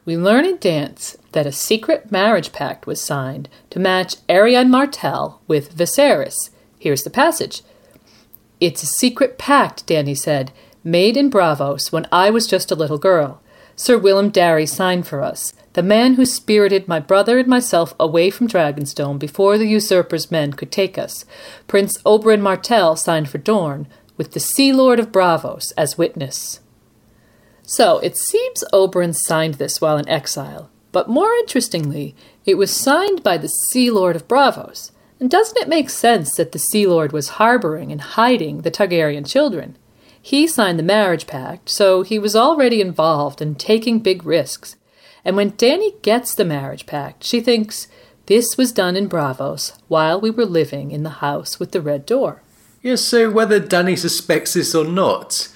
We 0.04 0.16
learn 0.16 0.44
in 0.44 0.58
Dance 0.58 1.16
that 1.32 1.48
a 1.48 1.52
secret 1.52 2.12
marriage 2.12 2.52
pact 2.52 2.86
was 2.86 3.00
signed 3.00 3.48
to 3.70 3.80
match 3.80 4.24
Arianne 4.28 4.70
Martell 4.70 5.40
with 5.48 5.76
Viserys. 5.76 6.50
Here's 6.78 7.02
the 7.02 7.10
passage. 7.10 7.62
It's 8.60 8.82
a 8.82 8.86
secret 8.86 9.38
pact, 9.38 9.86
Dany 9.86 10.16
said, 10.16 10.52
made 10.84 11.16
in 11.16 11.30
Braavos 11.30 11.90
when 11.90 12.06
I 12.12 12.28
was 12.30 12.46
just 12.46 12.70
a 12.70 12.74
little 12.74 12.98
girl. 12.98 13.40
Sir 13.74 13.96
Willem 13.96 14.28
Darry 14.28 14.66
signed 14.66 15.06
for 15.06 15.22
us, 15.22 15.54
the 15.72 15.82
man 15.82 16.14
who 16.14 16.26
spirited 16.26 16.86
my 16.86 17.00
brother 17.00 17.38
and 17.38 17.48
myself 17.48 17.94
away 17.98 18.28
from 18.28 18.48
Dragonstone 18.48 19.18
before 19.18 19.56
the 19.56 19.66
usurper's 19.66 20.30
men 20.30 20.52
could 20.52 20.70
take 20.70 20.98
us. 20.98 21.24
Prince 21.66 21.96
Oberyn 22.02 22.42
Martell 22.42 22.96
signed 22.96 23.30
for 23.30 23.38
Dorne, 23.38 23.88
with 24.18 24.32
the 24.32 24.40
Sea 24.40 24.72
Lord 24.74 24.98
of 24.98 25.10
Braavos 25.10 25.72
as 25.78 25.96
witness. 25.96 26.60
So 27.62 28.00
it 28.00 28.18
seems 28.18 28.62
Oberyn 28.70 29.14
signed 29.14 29.54
this 29.54 29.80
while 29.80 29.96
in 29.96 30.06
exile, 30.08 30.68
but 30.92 31.08
more 31.08 31.32
interestingly, 31.34 32.14
it 32.44 32.56
was 32.56 32.70
signed 32.70 33.22
by 33.22 33.38
the 33.38 33.48
Sea 33.48 33.90
Lord 33.90 34.16
of 34.16 34.28
Braavos. 34.28 34.90
And 35.20 35.30
doesn't 35.30 35.58
it 35.58 35.68
make 35.68 35.90
sense 35.90 36.34
that 36.36 36.52
the 36.52 36.58
Sea 36.58 36.86
Lord 36.86 37.12
was 37.12 37.30
harboring 37.30 37.92
and 37.92 38.00
hiding 38.00 38.62
the 38.62 38.70
Targaryen 38.70 39.30
children? 39.30 39.76
He 40.20 40.46
signed 40.46 40.78
the 40.78 40.82
marriage 40.82 41.26
pact, 41.26 41.68
so 41.68 42.02
he 42.02 42.18
was 42.18 42.34
already 42.34 42.80
involved 42.80 43.42
and 43.42 43.58
taking 43.58 44.00
big 44.00 44.24
risks. 44.24 44.76
And 45.24 45.36
when 45.36 45.52
Dany 45.52 46.00
gets 46.02 46.34
the 46.34 46.44
marriage 46.44 46.86
pact, 46.86 47.24
she 47.24 47.40
thinks, 47.40 47.86
this 48.26 48.56
was 48.56 48.72
done 48.72 48.96
in 48.96 49.08
Braavos 49.08 49.76
while 49.88 50.20
we 50.20 50.30
were 50.30 50.46
living 50.46 50.90
in 50.90 51.02
the 51.02 51.10
house 51.10 51.58
with 51.58 51.72
the 51.72 51.80
red 51.80 52.06
door. 52.06 52.42
Yes, 52.80 53.02
so 53.02 53.30
whether 53.30 53.60
Dany 53.60 53.98
suspects 53.98 54.54
this 54.54 54.74
or 54.74 54.84
not, 54.84 55.48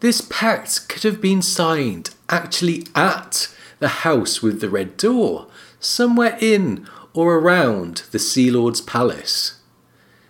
this 0.00 0.22
pact 0.22 0.88
could 0.88 1.02
have 1.02 1.20
been 1.20 1.42
signed 1.42 2.10
actually 2.28 2.86
at 2.94 3.54
the 3.78 3.88
house 3.88 4.40
with 4.40 4.60
the 4.60 4.70
red 4.70 4.96
door, 4.96 5.48
somewhere 5.80 6.38
in 6.40 6.88
or 7.14 7.36
around 7.36 8.04
the 8.10 8.18
Sea 8.18 8.50
Lord's 8.50 8.80
palace. 8.80 9.60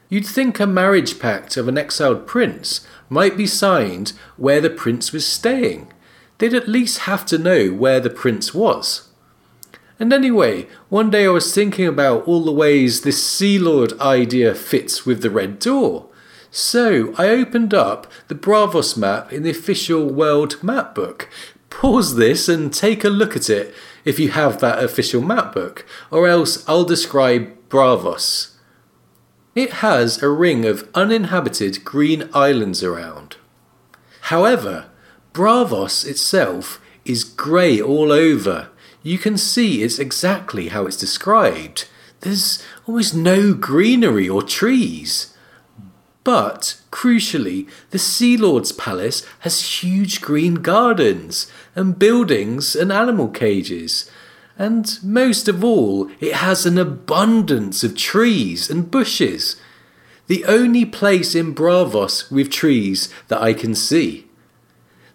You'd 0.09 0.27
think 0.27 0.61
a 0.61 0.67
marriage 0.67 1.19
pact 1.19 1.57
of 1.57 1.69
an 1.69 1.79
exiled 1.79 2.27
prince 2.27 2.87
might 3.09 3.37
be 3.37 3.47
signed 3.47 4.13
where 4.37 4.61
the 4.61 4.71
prince 4.71 5.13
was 5.13 5.27
staying. 5.27 5.93
They'd 6.39 6.55
at 6.55 6.69
least 6.69 7.01
have 7.01 7.25
to 7.27 7.39
know 7.39 7.69
where 7.69 8.01
the 8.01 8.11
prince 8.11 8.53
was. 8.53 9.09
And 9.99 10.13
anyway, 10.13 10.67
one 10.89 11.11
day 11.11 11.27
I 11.27 11.31
was 11.31 11.55
thinking 11.55 11.87
about 11.87 12.27
all 12.27 12.45
the 12.45 12.53
ways 12.53 13.03
this 13.03 13.25
Sea 13.25 13.59
Lord 13.59 13.99
idea 14.01 14.55
fits 14.55 15.07
with 15.07 15.23
the 15.23 15.31
Red 15.31 15.59
Door. 15.59 16.09
So 16.51 17.15
I 17.17 17.29
opened 17.29 17.73
up 17.73 18.11
the 18.29 18.35
Braavos 18.35 18.97
map 18.97 19.33
in 19.33 19.45
the 19.45 19.51
official 19.51 20.05
World 20.05 20.63
Map 20.63 20.95
Book. 20.95 21.31
Pause 21.71 22.17
this 22.17 22.49
and 22.49 22.75
take 22.75 23.05
a 23.05 23.09
look 23.09 23.37
at 23.37 23.49
it 23.49 23.75
if 24.05 24.19
you 24.19 24.31
have 24.31 24.61
that 24.61 24.83
official 24.83 25.23
map 25.23 25.55
book, 25.55 25.87
or 26.11 26.27
else 26.27 26.69
I'll 26.69 26.85
describe 26.85 27.53
Braavos. 27.69 28.53
It 29.55 29.75
has 29.75 30.23
a 30.23 30.29
ring 30.29 30.65
of 30.65 30.89
uninhabited 30.95 31.85
green 31.85 32.29
islands 32.33 32.83
around. 32.83 33.37
However, 34.23 34.87
Braavos 35.33 36.07
itself 36.07 36.81
is 37.05 37.25
grey 37.25 37.81
all 37.81 38.13
over. 38.13 38.69
You 39.03 39.19
can 39.19 39.37
see 39.37 39.83
it's 39.83 39.99
exactly 39.99 40.69
how 40.69 40.87
it's 40.87 40.97
described. 40.97 41.87
There's 42.21 42.63
almost 42.87 43.15
no 43.15 43.53
greenery 43.53 44.29
or 44.29 44.43
trees. 44.43 45.37
But, 46.25 46.81
crucially, 46.93 47.69
the 47.91 47.99
Sea 47.99 48.37
Lord's 48.37 48.71
palace 48.71 49.27
has 49.41 49.83
huge 49.83 50.21
green 50.21 50.57
gardens 50.57 51.51
and 51.75 51.99
buildings 51.99 52.77
and 52.77 52.93
animal 52.93 53.29
cages. 53.29 54.11
And 54.59 54.99
most 55.03 55.49
of 55.49 55.65
all, 55.65 56.11
it 56.21 56.35
has 56.35 56.67
an 56.67 56.79
abundance 56.79 57.83
of 57.83 57.97
trees 57.97 58.71
and 58.71 58.91
bushes. 58.91 59.57
The 60.27 60.45
only 60.45 60.85
place 60.85 61.35
in 61.35 61.55
Braavos 61.55 62.31
with 62.31 62.51
trees 62.51 63.09
that 63.29 63.41
I 63.41 63.55
can 63.55 63.75
see. 63.75 64.29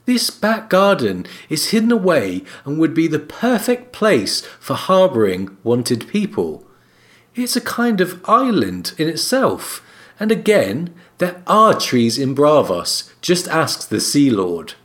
This 0.05 0.29
back 0.29 0.69
garden 0.69 1.25
is 1.49 1.71
hidden 1.71 1.91
away 1.91 2.43
and 2.63 2.79
would 2.79 2.93
be 2.93 3.07
the 3.07 3.19
perfect 3.19 3.91
place 3.91 4.41
for 4.59 4.73
harbouring 4.73 5.57
wanted 5.63 6.07
people. 6.07 6.65
It's 7.35 7.55
a 7.55 7.61
kind 7.61 7.99
of 8.01 8.21
island 8.23 8.93
in 8.97 9.07
itself, 9.09 9.83
and 10.19 10.31
again, 10.31 10.93
there 11.17 11.43
are 11.45 11.73
trees 11.73 12.17
in 12.17 12.33
Braavos, 12.33 13.11
just 13.21 13.47
ask 13.49 13.89
the 13.89 13.99
Sea 13.99 14.29
Lord. 14.29 14.75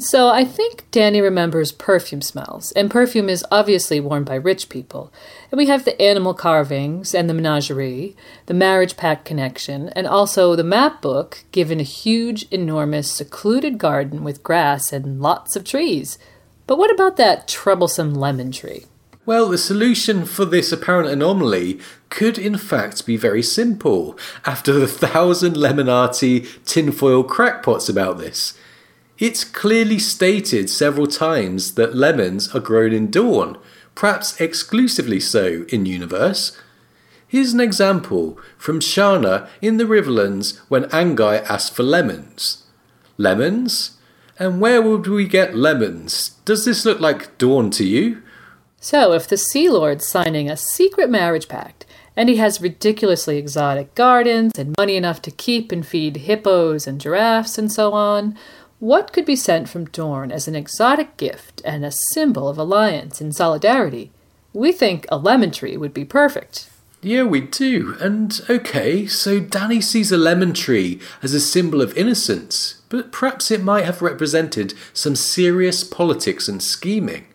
So 0.00 0.28
I 0.28 0.46
think 0.46 0.90
Dany 0.92 1.22
remembers 1.22 1.72
perfume 1.72 2.22
smells, 2.22 2.72
and 2.72 2.90
perfume 2.90 3.28
is 3.28 3.44
obviously 3.50 4.00
worn 4.00 4.24
by 4.24 4.36
rich 4.36 4.70
people. 4.70 5.12
And 5.50 5.58
we 5.58 5.66
have 5.66 5.84
the 5.84 6.00
animal 6.00 6.32
carvings 6.32 7.14
and 7.14 7.28
the 7.28 7.34
menagerie, 7.34 8.16
the 8.46 8.54
marriage 8.54 8.96
pact 8.96 9.26
connection, 9.26 9.90
and 9.90 10.06
also 10.06 10.56
the 10.56 10.64
map 10.64 11.02
book 11.02 11.44
given 11.52 11.80
a 11.80 11.82
huge, 11.82 12.46
enormous, 12.50 13.12
secluded 13.12 13.76
garden 13.76 14.24
with 14.24 14.42
grass 14.42 14.90
and 14.90 15.20
lots 15.20 15.54
of 15.54 15.64
trees. 15.64 16.18
But 16.66 16.78
what 16.78 16.90
about 16.90 17.18
that 17.18 17.46
troublesome 17.46 18.14
lemon 18.14 18.52
tree? 18.52 18.86
Well, 19.26 19.50
the 19.50 19.58
solution 19.58 20.24
for 20.24 20.46
this 20.46 20.72
apparent 20.72 21.10
anomaly 21.10 21.78
could 22.08 22.38
in 22.38 22.56
fact 22.56 23.04
be 23.04 23.18
very 23.18 23.42
simple 23.42 24.18
after 24.46 24.72
the 24.72 24.88
thousand 24.88 25.56
Lemonati 25.56 26.64
tinfoil 26.64 27.22
crackpots 27.22 27.90
about 27.90 28.16
this. 28.16 28.54
It's 29.20 29.44
clearly 29.44 29.98
stated 29.98 30.70
several 30.70 31.06
times 31.06 31.74
that 31.74 31.94
lemons 31.94 32.54
are 32.54 32.60
grown 32.60 32.94
in 32.94 33.10
Dorne, 33.10 33.58
perhaps 33.94 34.40
exclusively 34.40 35.20
so 35.20 35.66
in 35.68 35.84
Universe. 35.84 36.58
Here's 37.28 37.52
an 37.52 37.60
example 37.60 38.38
from 38.56 38.80
Sharna 38.80 39.46
in 39.60 39.76
the 39.76 39.84
Riverlands 39.84 40.58
when 40.68 40.84
Anguy 40.84 41.44
asked 41.50 41.74
for 41.74 41.82
lemons. 41.82 42.64
Lemons? 43.18 43.98
And 44.38 44.58
where 44.58 44.80
would 44.80 45.06
we 45.06 45.28
get 45.28 45.54
lemons? 45.54 46.30
Does 46.46 46.64
this 46.64 46.86
look 46.86 46.98
like 46.98 47.36
Dorne 47.36 47.68
to 47.72 47.84
you? 47.84 48.22
So, 48.80 49.12
if 49.12 49.28
the 49.28 49.36
Sea 49.36 49.68
Lord's 49.68 50.06
signing 50.06 50.48
a 50.48 50.56
secret 50.56 51.10
marriage 51.10 51.46
pact, 51.46 51.84
and 52.16 52.28
he 52.28 52.36
has 52.36 52.60
ridiculously 52.60 53.36
exotic 53.36 53.94
gardens 53.94 54.58
and 54.58 54.74
money 54.78 54.96
enough 54.96 55.22
to 55.22 55.30
keep 55.30 55.70
and 55.70 55.86
feed 55.86 56.16
hippos 56.16 56.86
and 56.86 57.00
giraffes 57.00 57.58
and 57.58 57.70
so 57.70 57.92
on, 57.92 58.36
what 58.80 59.12
could 59.12 59.26
be 59.26 59.36
sent 59.36 59.68
from 59.68 59.84
Dorne 59.84 60.32
as 60.32 60.48
an 60.48 60.56
exotic 60.56 61.18
gift 61.18 61.60
and 61.66 61.84
a 61.84 61.92
symbol 61.92 62.48
of 62.48 62.56
alliance 62.56 63.20
and 63.20 63.34
solidarity? 63.34 64.10
We 64.54 64.72
think 64.72 65.06
a 65.08 65.18
lemon 65.18 65.50
tree 65.50 65.76
would 65.76 65.92
be 65.92 66.06
perfect. 66.06 66.70
Yeah, 67.02 67.24
we 67.24 67.42
do. 67.42 67.96
And 68.00 68.40
okay, 68.48 69.06
so 69.06 69.38
Dany 69.38 69.82
sees 69.82 70.10
a 70.10 70.16
lemon 70.16 70.54
tree 70.54 70.98
as 71.22 71.34
a 71.34 71.40
symbol 71.40 71.82
of 71.82 71.96
innocence, 71.96 72.80
but 72.88 73.12
perhaps 73.12 73.50
it 73.50 73.62
might 73.62 73.84
have 73.84 74.02
represented 74.02 74.74
some 74.94 75.14
serious 75.14 75.84
politics 75.84 76.48
and 76.48 76.62
scheming. 76.62 77.26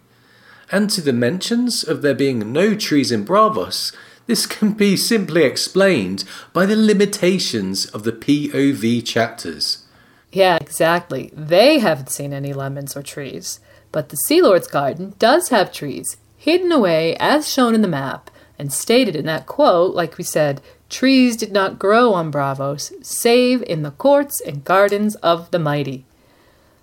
And 0.71 0.89
to 0.91 1.01
the 1.01 1.13
mentions 1.13 1.83
of 1.83 2.01
there 2.01 2.15
being 2.15 2.51
no 2.51 2.75
trees 2.75 3.11
in 3.11 3.23
Braavos, 3.23 3.95
this 4.25 4.47
can 4.47 4.73
be 4.73 4.97
simply 4.97 5.43
explained 5.43 6.23
by 6.53 6.65
the 6.65 6.75
limitations 6.75 7.85
of 7.85 8.03
the 8.03 8.11
POV 8.11 9.05
chapters. 9.05 9.84
Yeah, 10.35 10.57
exactly. 10.59 11.31
They 11.33 11.79
haven't 11.79 12.09
seen 12.09 12.33
any 12.33 12.51
lemons 12.51 12.97
or 12.97 13.01
trees. 13.01 13.61
But 13.93 14.09
the 14.09 14.17
Sea 14.17 14.41
Lord's 14.41 14.67
garden 14.67 15.13
does 15.17 15.47
have 15.47 15.71
trees, 15.71 16.17
hidden 16.35 16.73
away 16.73 17.15
as 17.21 17.49
shown 17.49 17.73
in 17.73 17.81
the 17.81 17.87
map, 17.87 18.29
and 18.59 18.73
stated 18.73 19.15
in 19.15 19.25
that 19.27 19.45
quote, 19.45 19.95
like 19.95 20.17
we 20.17 20.25
said, 20.25 20.61
trees 20.89 21.37
did 21.37 21.53
not 21.53 21.79
grow 21.79 22.13
on 22.13 22.33
Braavos, 22.33 22.91
save 23.01 23.63
in 23.63 23.83
the 23.83 23.91
courts 23.91 24.41
and 24.41 24.65
gardens 24.65 25.15
of 25.15 25.49
the 25.51 25.59
mighty. 25.59 26.03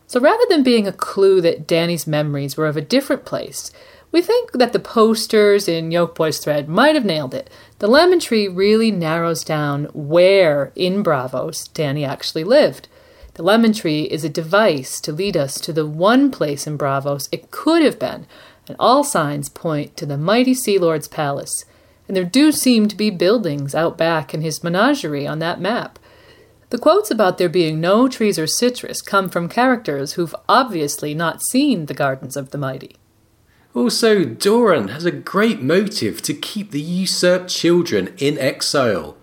So 0.06 0.18
rather 0.18 0.44
than 0.48 0.62
being 0.62 0.88
a 0.88 0.92
clue 0.92 1.42
that 1.42 1.66
Dany's 1.68 2.06
memories 2.06 2.56
were 2.56 2.68
of 2.68 2.78
a 2.78 2.80
different 2.80 3.26
place, 3.26 3.70
we 4.10 4.22
think 4.22 4.52
that 4.52 4.72
the 4.72 4.78
posters 4.78 5.68
in 5.68 5.90
Yolkboy's 5.90 6.38
thread 6.38 6.70
might 6.70 6.94
have 6.94 7.04
nailed 7.04 7.34
it. 7.34 7.50
The 7.80 7.86
lemon 7.86 8.18
tree 8.18 8.48
really 8.48 8.90
narrows 8.90 9.44
down 9.44 9.90
where 9.92 10.72
in 10.74 11.04
Braavos 11.04 11.70
Dany 11.74 12.08
actually 12.08 12.44
lived. 12.44 12.88
The 13.34 13.42
lemon 13.42 13.72
tree 13.72 14.02
is 14.02 14.24
a 14.24 14.28
device 14.28 15.00
to 15.00 15.12
lead 15.12 15.38
us 15.38 15.58
to 15.60 15.72
the 15.72 15.86
one 15.86 16.30
place 16.30 16.66
in 16.66 16.76
Braavos 16.76 17.28
it 17.32 17.50
could 17.50 17.82
have 17.82 17.98
been, 17.98 18.26
and 18.68 18.76
all 18.78 19.04
signs 19.04 19.48
point 19.48 19.96
to 19.96 20.04
the 20.04 20.18
mighty 20.18 20.52
Sea 20.52 20.78
Lord's 20.78 21.08
palace. 21.08 21.64
And 22.06 22.16
there 22.16 22.24
do 22.24 22.52
seem 22.52 22.88
to 22.88 22.96
be 22.96 23.08
buildings 23.08 23.74
out 23.74 23.96
back 23.96 24.34
in 24.34 24.42
his 24.42 24.62
menagerie 24.62 25.26
on 25.26 25.38
that 25.38 25.60
map. 25.60 25.98
The 26.68 26.78
quotes 26.78 27.10
about 27.10 27.38
there 27.38 27.48
being 27.48 27.80
no 27.80 28.06
trees 28.06 28.38
or 28.38 28.46
citrus 28.46 29.00
come 29.00 29.30
from 29.30 29.48
characters 29.48 30.14
who've 30.14 30.34
obviously 30.48 31.14
not 31.14 31.42
seen 31.42 31.86
the 31.86 31.94
Gardens 31.94 32.36
of 32.36 32.50
the 32.50 32.58
Mighty. 32.58 32.96
Also, 33.74 34.24
Doran 34.24 34.88
has 34.88 35.06
a 35.06 35.10
great 35.10 35.62
motive 35.62 36.20
to 36.22 36.34
keep 36.34 36.70
the 36.70 36.80
usurped 36.80 37.48
children 37.48 38.14
in 38.18 38.38
exile. 38.38 39.16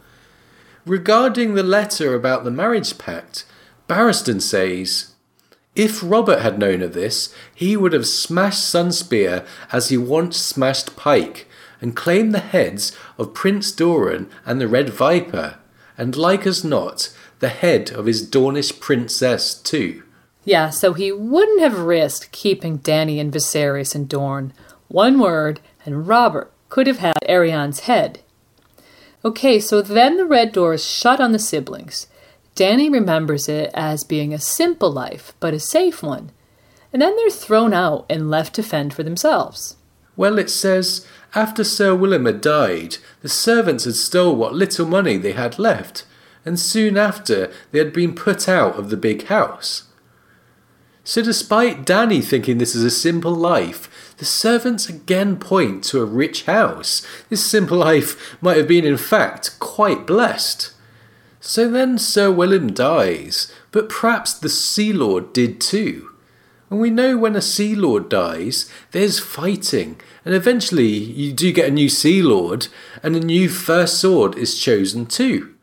Regarding 0.85 1.53
the 1.53 1.61
letter 1.61 2.15
about 2.15 2.43
the 2.43 2.51
marriage 2.51 2.97
pact, 2.97 3.45
Barristan 3.89 4.39
says, 4.39 5.15
If 5.75 6.01
Robert 6.03 6.41
had 6.41 6.59
known 6.59 6.83
of 6.83 6.93
this, 6.93 7.33
he 7.53 7.75
would 7.75 7.91
have 7.91 8.07
smashed 8.07 8.61
Sunspear 8.61 9.45
as 9.71 9.89
he 9.89 9.97
once 9.97 10.37
smashed 10.37 10.95
Pike, 10.95 11.47
and 11.81 11.95
claimed 11.95 12.33
the 12.33 12.39
heads 12.39 12.95
of 13.17 13.33
Prince 13.33 13.71
Doran 13.71 14.29
and 14.45 14.61
the 14.61 14.67
Red 14.67 14.89
Viper, 14.89 15.57
and 15.97 16.15
like 16.15 16.45
as 16.45 16.63
not, 16.63 17.11
the 17.39 17.49
head 17.49 17.89
of 17.91 18.05
his 18.05 18.29
Dornish 18.29 18.79
princess 18.79 19.55
too. 19.55 20.03
Yeah, 20.45 20.69
so 20.69 20.93
he 20.93 21.11
wouldn't 21.11 21.61
have 21.61 21.79
risked 21.79 22.31
keeping 22.31 22.79
Dany 22.79 23.19
and 23.19 23.33
Viserys 23.33 23.95
and 23.95 24.07
Dorne. 24.07 24.53
One 24.87 25.19
word, 25.19 25.61
and 25.85 26.07
Robert 26.07 26.51
could 26.69 26.85
have 26.85 26.99
had 26.99 27.17
Arianne's 27.27 27.81
head. 27.81 28.19
Okay, 29.25 29.59
so 29.59 29.81
then 29.81 30.17
the 30.17 30.25
red 30.25 30.51
door 30.51 30.73
is 30.73 30.85
shut 30.85 31.19
on 31.19 31.31
the 31.31 31.39
siblings. 31.39 32.07
Dany 32.59 32.91
remembers 32.91 33.47
it 33.47 33.71
as 33.73 34.03
being 34.03 34.33
a 34.33 34.37
simple 34.37 34.91
life, 34.91 35.31
but 35.39 35.53
a 35.53 35.61
safe 35.61 36.03
one. 36.03 36.29
And 36.91 37.01
then 37.01 37.15
they're 37.15 37.29
thrown 37.29 37.73
out 37.73 38.05
and 38.09 38.29
left 38.29 38.53
to 38.55 38.63
fend 38.63 38.93
for 38.93 39.01
themselves. 39.01 39.77
Well, 40.17 40.37
it 40.37 40.49
says, 40.49 41.07
after 41.33 41.63
Sir 41.63 41.95
Willem 41.95 42.25
had 42.25 42.41
died, 42.41 42.97
the 43.21 43.29
servants 43.29 43.85
had 43.85 43.95
stole 43.95 44.35
what 44.35 44.53
little 44.53 44.85
money 44.85 45.15
they 45.15 45.31
had 45.31 45.57
left, 45.57 46.03
and 46.43 46.59
soon 46.59 46.97
after 46.97 47.49
they 47.71 47.79
had 47.79 47.93
been 47.93 48.13
put 48.13 48.49
out 48.49 48.75
of 48.75 48.89
the 48.89 48.97
big 48.97 49.27
house. 49.27 49.83
So, 51.05 51.21
despite 51.21 51.85
Dany 51.85 52.21
thinking 52.21 52.57
this 52.57 52.75
is 52.75 52.83
a 52.83 52.91
simple 52.91 53.33
life, 53.33 54.13
the 54.17 54.25
servants 54.25 54.89
again 54.89 55.37
point 55.37 55.85
to 55.85 56.01
a 56.01 56.05
rich 56.05 56.43
house. 56.43 57.07
This 57.29 57.49
simple 57.49 57.77
life 57.77 58.35
might 58.41 58.57
have 58.57 58.67
been, 58.67 58.83
in 58.83 58.97
fact, 58.97 59.57
quite 59.59 60.05
blessed. 60.05 60.73
So 61.49 61.67
then 61.67 61.97
Sir 61.97 62.29
Willem 62.29 62.73
dies, 62.73 63.51
but 63.71 63.89
perhaps 63.89 64.35
the 64.35 64.49
Sea 64.49 64.93
Lord 64.93 65.33
did 65.33 65.59
too. 65.59 66.11
And 66.69 66.79
we 66.79 66.91
know 66.91 67.17
when 67.17 67.35
a 67.35 67.41
Sea 67.41 67.73
Lord 67.73 68.07
dies, 68.07 68.71
there's 68.91 69.17
fighting, 69.17 69.99
and 70.23 70.35
eventually 70.35 70.93
you 70.93 71.33
do 71.33 71.51
get 71.51 71.69
a 71.69 71.71
new 71.71 71.89
Sea 71.89 72.21
Lord, 72.21 72.67
and 73.01 73.15
a 73.15 73.19
new 73.19 73.49
First 73.49 73.99
Sword 73.99 74.37
is 74.37 74.59
chosen 74.59 75.07
too. 75.07 75.55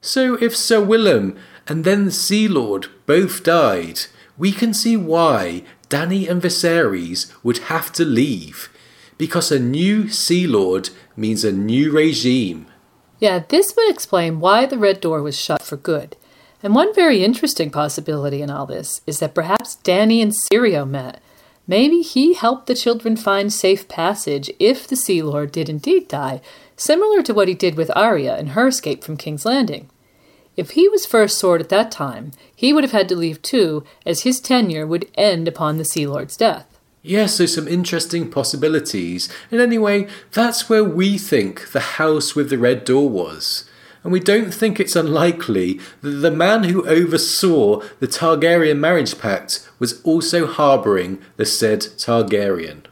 So 0.00 0.42
if 0.42 0.56
Sir 0.56 0.82
Willem 0.82 1.36
and 1.68 1.84
then 1.84 2.06
the 2.06 2.12
Sea 2.12 2.48
Lord 2.48 2.86
both 3.04 3.42
died, 3.44 4.00
we 4.38 4.52
can 4.52 4.72
see 4.72 4.96
why 4.96 5.64
Dany 5.90 6.26
and 6.30 6.40
Viserys 6.40 7.30
would 7.42 7.58
have 7.68 7.92
to 7.92 8.06
leave, 8.06 8.70
because 9.18 9.52
a 9.52 9.60
new 9.60 10.08
Sea 10.08 10.46
Lord 10.46 10.88
means 11.14 11.44
a 11.44 11.52
new 11.52 11.92
regime. 11.92 12.68
Yeah, 13.18 13.42
this 13.48 13.74
would 13.76 13.90
explain 13.90 14.40
why 14.40 14.66
the 14.66 14.78
Red 14.78 15.00
Door 15.00 15.22
was 15.22 15.38
shut 15.38 15.62
for 15.62 15.76
good. 15.76 16.16
And 16.62 16.74
one 16.74 16.94
very 16.94 17.24
interesting 17.24 17.70
possibility 17.70 18.42
in 18.42 18.50
all 18.50 18.66
this 18.66 19.00
is 19.06 19.20
that 19.20 19.34
perhaps 19.34 19.78
Dany 19.84 20.22
and 20.22 20.32
Syrio 20.32 20.88
met. 20.88 21.22
Maybe 21.66 22.02
he 22.02 22.34
helped 22.34 22.66
the 22.66 22.74
children 22.74 23.16
find 23.16 23.52
safe 23.52 23.88
passage 23.88 24.50
if 24.58 24.86
the 24.86 24.96
Sea 24.96 25.22
Lord 25.22 25.50
did 25.50 25.68
indeed 25.68 26.08
die, 26.08 26.40
similar 26.76 27.22
to 27.22 27.34
what 27.34 27.48
he 27.48 27.54
did 27.54 27.76
with 27.76 27.96
Arya 27.96 28.38
in 28.38 28.48
her 28.48 28.68
escape 28.68 29.02
from 29.02 29.16
King's 29.16 29.44
Landing. 29.44 29.88
If 30.56 30.70
he 30.70 30.88
was 30.88 31.04
First 31.04 31.38
Sword 31.38 31.60
at 31.60 31.68
that 31.70 31.90
time, 31.90 32.30
he 32.54 32.72
would 32.72 32.84
have 32.84 32.92
had 32.92 33.08
to 33.10 33.16
leave 33.16 33.42
too, 33.42 33.84
as 34.06 34.22
his 34.22 34.40
tenure 34.40 34.86
would 34.86 35.10
end 35.14 35.48
upon 35.48 35.76
the 35.76 35.84
Sea 35.84 36.06
Lord's 36.06 36.36
death. 36.36 36.75
Yes, 37.06 37.36
so 37.36 37.46
some 37.46 37.68
interesting 37.68 38.28
possibilities. 38.28 39.28
And 39.52 39.60
anyway, 39.60 40.08
that's 40.32 40.68
where 40.68 40.82
we 40.82 41.18
think 41.18 41.70
the 41.70 41.80
house 41.80 42.34
with 42.34 42.50
the 42.50 42.58
red 42.58 42.84
door 42.84 43.08
was. 43.08 43.70
And 44.02 44.12
we 44.12 44.20
don't 44.20 44.52
think 44.52 44.80
it's 44.80 44.96
unlikely 44.96 45.80
that 46.02 46.10
the 46.10 46.30
man 46.30 46.64
who 46.64 46.86
oversaw 46.86 47.80
the 48.00 48.08
Targaryen 48.08 48.78
marriage 48.78 49.18
pact 49.18 49.68
was 49.78 50.02
also 50.02 50.46
harbouring 50.46 51.20
the 51.36 51.46
said 51.46 51.80
Targaryen. 51.80 52.86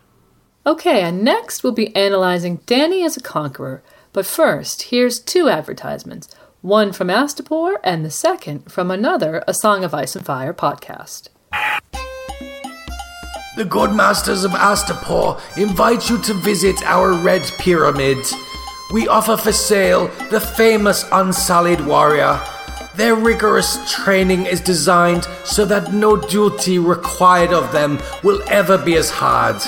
Okay, 0.66 1.02
and 1.02 1.22
next 1.22 1.62
we'll 1.62 1.72
be 1.72 1.94
analysing 1.96 2.58
Dany 2.58 3.04
as 3.04 3.16
a 3.16 3.20
conqueror. 3.20 3.82
But 4.12 4.26
first, 4.26 4.82
here's 4.82 5.18
two 5.18 5.48
advertisements 5.48 6.28
one 6.62 6.92
from 6.92 7.08
Astapor 7.08 7.74
and 7.82 8.04
the 8.04 8.10
second 8.10 8.72
from 8.72 8.90
another 8.90 9.42
A 9.46 9.54
Song 9.54 9.84
of 9.84 9.92
Ice 9.92 10.16
and 10.16 10.24
Fire 10.24 10.54
podcast. 10.54 11.28
The 13.56 13.64
good 13.64 13.92
masters 13.92 14.42
of 14.42 14.50
Astapor 14.50 15.40
invite 15.56 16.10
you 16.10 16.20
to 16.22 16.34
visit 16.34 16.82
our 16.82 17.12
Red 17.12 17.42
Pyramid. 17.58 18.18
We 18.92 19.06
offer 19.06 19.36
for 19.36 19.52
sale 19.52 20.08
the 20.32 20.40
famous 20.40 21.04
Unsullied 21.12 21.80
Warrior. 21.86 22.40
Their 22.96 23.14
rigorous 23.14 23.78
training 23.92 24.46
is 24.46 24.60
designed 24.60 25.28
so 25.44 25.64
that 25.66 25.92
no 25.92 26.16
duty 26.16 26.80
required 26.80 27.52
of 27.52 27.70
them 27.70 28.00
will 28.24 28.42
ever 28.48 28.76
be 28.76 28.96
as 28.96 29.08
hard. 29.08 29.62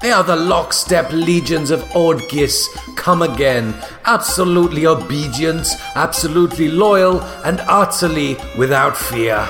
They 0.00 0.10
are 0.10 0.24
the 0.24 0.34
lockstep 0.34 1.12
legions 1.12 1.70
of 1.70 1.88
Old 1.94 2.22
Ghis 2.22 2.66
come 2.96 3.22
again, 3.22 3.72
absolutely 4.04 4.84
obedient, 4.84 5.68
absolutely 5.94 6.68
loyal, 6.72 7.22
and 7.44 7.60
utterly 7.68 8.36
without 8.58 8.96
fear. 8.96 9.46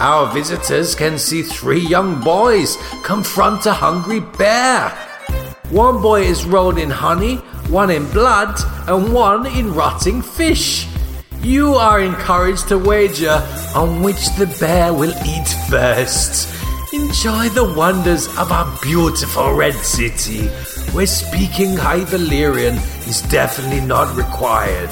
Our 0.00 0.32
visitors 0.32 0.94
can 0.94 1.18
see 1.18 1.42
three 1.42 1.80
young 1.80 2.20
boys 2.22 2.78
confront 3.02 3.66
a 3.66 3.72
hungry 3.72 4.20
bear. 4.20 4.90
One 5.70 6.00
boy 6.00 6.22
is 6.22 6.44
rolled 6.44 6.78
in 6.78 6.88
honey, 6.88 7.36
one 7.68 7.90
in 7.90 8.08
blood, 8.10 8.60
and 8.88 9.12
one 9.12 9.46
in 9.46 9.74
rotting 9.74 10.22
fish. 10.22 10.86
You 11.42 11.74
are 11.74 12.00
encouraged 12.00 12.68
to 12.68 12.78
wager 12.78 13.42
on 13.74 14.02
which 14.02 14.30
the 14.36 14.46
bear 14.60 14.92
will 14.92 15.12
eat 15.26 15.48
first. 15.68 16.54
Enjoy 16.92 17.48
the 17.48 17.74
wonders 17.76 18.28
of 18.38 18.52
our 18.52 18.78
beautiful 18.80 19.52
Red 19.52 19.74
City. 19.74 20.48
where 20.92 21.06
speaking 21.06 21.76
High 21.76 22.04
Valyrian 22.04 22.76
is 23.06 23.20
definitely 23.22 23.80
not 23.80 24.16
required. 24.16 24.90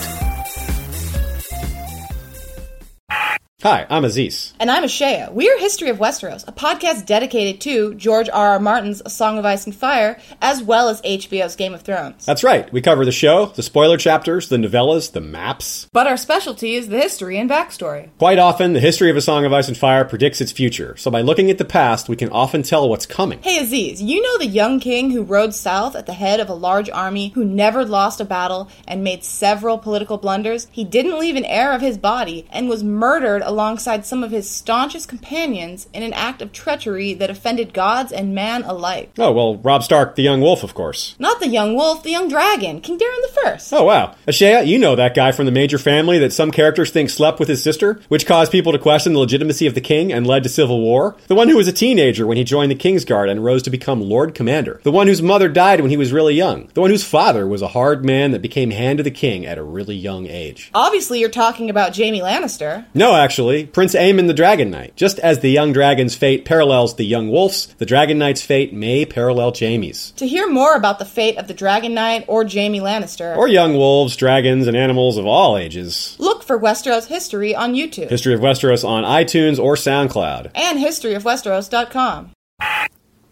Hi, 3.67 3.85
I'm 3.91 4.05
Aziz. 4.05 4.55
And 4.61 4.71
I'm 4.71 4.85
Ashaya. 4.85 5.33
We're 5.33 5.59
History 5.59 5.89
of 5.89 5.99
Westeros, 5.99 6.47
a 6.47 6.53
podcast 6.53 7.05
dedicated 7.05 7.61
to 7.63 7.95
George 7.95 8.29
R. 8.29 8.51
R. 8.51 8.61
Martin's 8.61 9.03
A 9.05 9.11
Song 9.11 9.39
of 9.39 9.45
Ice 9.45 9.67
and 9.67 9.75
Fire, 9.75 10.21
as 10.41 10.63
well 10.63 10.89
as 10.89 11.03
HBO's 11.03 11.57
Game 11.57 11.75
of 11.75 11.83
Thrones. 11.83 12.25
That's 12.25 12.45
right. 12.45 12.73
We 12.73 12.81
cover 12.81 13.05
the 13.05 13.11
show, 13.11 13.47
the 13.47 13.65
spoiler 13.65 13.97
chapters, 13.97 14.51
the 14.51 14.57
novellas, 14.57 15.11
the 15.11 15.21
maps. 15.21 15.89
But 15.93 16.07
our 16.07 16.17
specialty 16.17 16.77
is 16.77 16.91
the 16.91 17.01
history 17.01 17.39
and 17.39 17.51
backstory. 17.51 18.11
Quite 18.19 18.39
often, 18.39 18.73
the 18.73 18.79
history 18.79 19.11
of 19.11 19.17
A 19.17 19.21
Song 19.21 19.45
of 19.45 19.53
Ice 19.53 19.67
and 19.67 19.77
Fire 19.77 20.05
predicts 20.05 20.41
its 20.41 20.53
future, 20.53 20.97
so 20.97 21.11
by 21.11 21.23
looking 21.23 21.51
at 21.51 21.59
the 21.59 21.65
past, 21.65 22.09
we 22.09 22.15
can 22.15 22.29
often 22.29 22.63
tell 22.63 22.89
what's 22.89 23.05
coming. 23.05 23.43
Hey 23.43 23.59
Aziz, 23.59 24.01
you 24.01 24.23
know 24.23 24.39
the 24.39 24.47
young 24.47 24.79
king 24.79 25.11
who 25.11 25.25
rode 25.25 25.55
south 25.55 25.97
at 25.97 26.07
the 26.07 26.13
head 26.13 26.39
of 26.39 26.49
a 26.49 26.55
large 26.55 26.89
army, 26.89 27.31
who 27.31 27.45
never 27.45 27.85
lost 27.85 28.21
a 28.21 28.25
battle 28.25 28.71
and 28.87 29.03
made 29.03 29.25
several 29.25 29.77
political 29.77 30.19
blunders? 30.19 30.69
He 30.71 30.85
didn't 30.85 31.19
leave 31.19 31.35
an 31.35 31.45
heir 31.45 31.73
of 31.73 31.81
his 31.81 31.99
body 31.99 32.47
and 32.53 32.69
was 32.69 32.85
murdered 32.85 33.43
alongside 33.57 34.05
some 34.05 34.23
of 34.23 34.33
his 34.33 34.51
staunchest 34.51 35.09
companions 35.09 35.89
in 35.95 36.03
an 36.03 36.13
act 36.13 36.43
of 36.43 36.53
treachery 36.53 37.15
that 37.15 37.31
offended 37.31 37.73
gods 37.73 38.13
and 38.13 38.35
man 38.35 38.63
alike. 38.65 39.11
Oh, 39.17 39.33
well, 39.33 39.57
Robb 39.57 39.83
Stark, 39.83 40.15
the 40.15 40.23
young 40.23 40.43
wolf, 40.43 40.63
of 40.63 40.75
course. 40.75 41.17
Not 41.19 41.41
the 41.41 41.49
young 41.49 41.75
wolf, 41.75 42.03
the 42.03 42.11
young 42.11 42.29
dragon, 42.29 42.83
King 42.83 42.99
Daeron 42.99 43.23
the 43.23 43.41
First. 43.43 43.73
Oh, 43.73 43.85
wow. 43.85 44.15
Ashaya, 44.27 44.67
you 44.67 44.79
know 44.79 44.95
that 44.95 45.15
guy 45.15 45.33
from 45.33 45.47
the 45.47 45.53
major 45.53 45.79
family 45.79 46.19
that 46.19 46.35
some 46.35 46.51
characters 46.51 46.91
think 46.91 47.09
slept 47.09 47.41
with 47.41 47.49
his 47.49 47.63
sister, 47.63 47.99
which 48.09 48.27
caused 48.27 48.53
people 48.53 48.73
to 48.73 48.79
question 48.79 49.15
the 49.15 49.21
legitimacy 49.21 49.67
of 49.67 49.75
the 49.75 49.81
king 49.81 50.13
and 50.13 50.27
led 50.27 50.43
to 50.43 50.51
civil 50.51 50.83
war? 50.83 51.17
The 51.29 51.35
one 51.35 51.49
who 51.49 51.57
was 51.57 51.67
a 51.67 51.73
teenager 51.73 52.27
when 52.27 52.37
he 52.37 52.45
joined 52.45 52.71
the 52.71 52.77
Kingsguard 52.77 53.31
and 53.31 53.43
rose 53.43 53.63
to 53.63 53.71
become 53.71 54.03
Lord 54.03 54.35
Commander. 54.35 54.83
The 54.83 54.93
one 54.93 55.07
whose 55.07 55.23
mother 55.23 55.49
died 55.49 55.81
when 55.81 55.91
he 55.91 55.97
was 55.97 56.13
really 56.13 56.35
young. 56.35 56.69
The 56.75 56.83
one 56.83 56.91
whose 56.91 57.05
father 57.05 57.47
was 57.47 57.63
a 57.63 57.69
hard 57.69 58.05
man 58.05 58.33
that 58.33 58.43
became 58.43 58.71
hand 58.71 58.99
to 58.99 59.03
the 59.03 59.11
king 59.11 59.47
at 59.47 59.57
a 59.57 59.63
really 59.63 59.97
young 59.97 60.27
age. 60.27 60.71
Obviously, 60.75 61.21
you're 61.21 61.31
talking 61.31 61.71
about 61.71 61.97
Jaime 61.97 62.21
Lannister. 62.21 62.85
No, 62.93 63.15
actually, 63.15 63.36
Prince 63.37 63.95
Aemon 63.95 64.27
the 64.27 64.35
Dragon 64.35 64.71
Knight. 64.71 64.97
Just 64.97 65.19
as 65.19 65.41
the 65.41 65.51
young 65.51 65.73
dragon's 65.73 66.15
fate 66.15 66.45
parallels 66.45 66.97
the 66.97 67.05
young 67.05 67.29
wolf's, 67.31 67.67
the 67.79 67.85
Dragon 67.87 68.19
Knight's 68.19 68.43
fate 68.43 68.73
may 68.73 69.05
parallel 69.05 69.53
Jaime's. 69.53 70.13
To 70.13 70.27
hear 70.27 70.49
more 70.51 70.75
about 70.75 70.99
the 70.99 71.05
fate 71.05 71.37
of 71.37 71.47
the 71.49 71.55
Dragon 71.55 71.93
Knight 71.95 72.25
or 72.29 72.45
Jaime 72.49 72.81
Lannister, 72.81 73.37
Or 73.37 73.47
young 73.49 73.75
wolves, 73.77 74.17
dragons, 74.17 74.67
and 74.67 74.77
animals 74.77 75.17
of 75.19 75.27
all 75.27 75.57
ages. 75.59 76.17
look 76.19 76.43
for 76.43 76.59
Westeros 76.59 77.09
History 77.09 77.55
on 77.55 77.75
YouTube 77.75 78.09
History 78.11 78.33
of 78.35 78.41
Westeros 78.41 78.87
on 78.89 79.05
iTunes 79.05 79.59
or 79.59 79.75
SoundCloud. 79.77 80.51
and 80.55 80.79
historyofwesteros.com. 80.79 82.31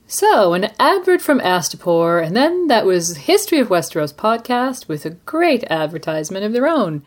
So, 0.07 0.53
an 0.53 0.71
advert 0.79 1.23
from 1.23 1.41
Astapor, 1.41 2.25
and 2.25 2.37
then 2.37 2.67
that 2.69 2.85
was 2.85 3.17
History 3.17 3.59
of 3.59 3.69
Westeros 3.69 4.15
podcast 4.15 4.87
with 4.87 5.05
a 5.07 5.11
great 5.11 5.65
advertisement 5.71 6.45
of 6.45 6.53
their 6.53 6.69
own. 6.69 7.03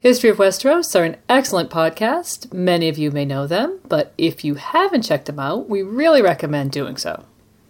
History 0.00 0.30
of 0.30 0.36
Westeros 0.36 0.94
are 0.94 1.02
an 1.02 1.16
excellent 1.28 1.70
podcast. 1.70 2.52
Many 2.52 2.88
of 2.88 2.98
you 2.98 3.10
may 3.10 3.24
know 3.24 3.48
them, 3.48 3.80
but 3.88 4.14
if 4.16 4.44
you 4.44 4.54
haven't 4.54 5.02
checked 5.02 5.26
them 5.26 5.40
out, 5.40 5.68
we 5.68 5.82
really 5.82 6.22
recommend 6.22 6.70
doing 6.70 6.96
so. 6.96 7.24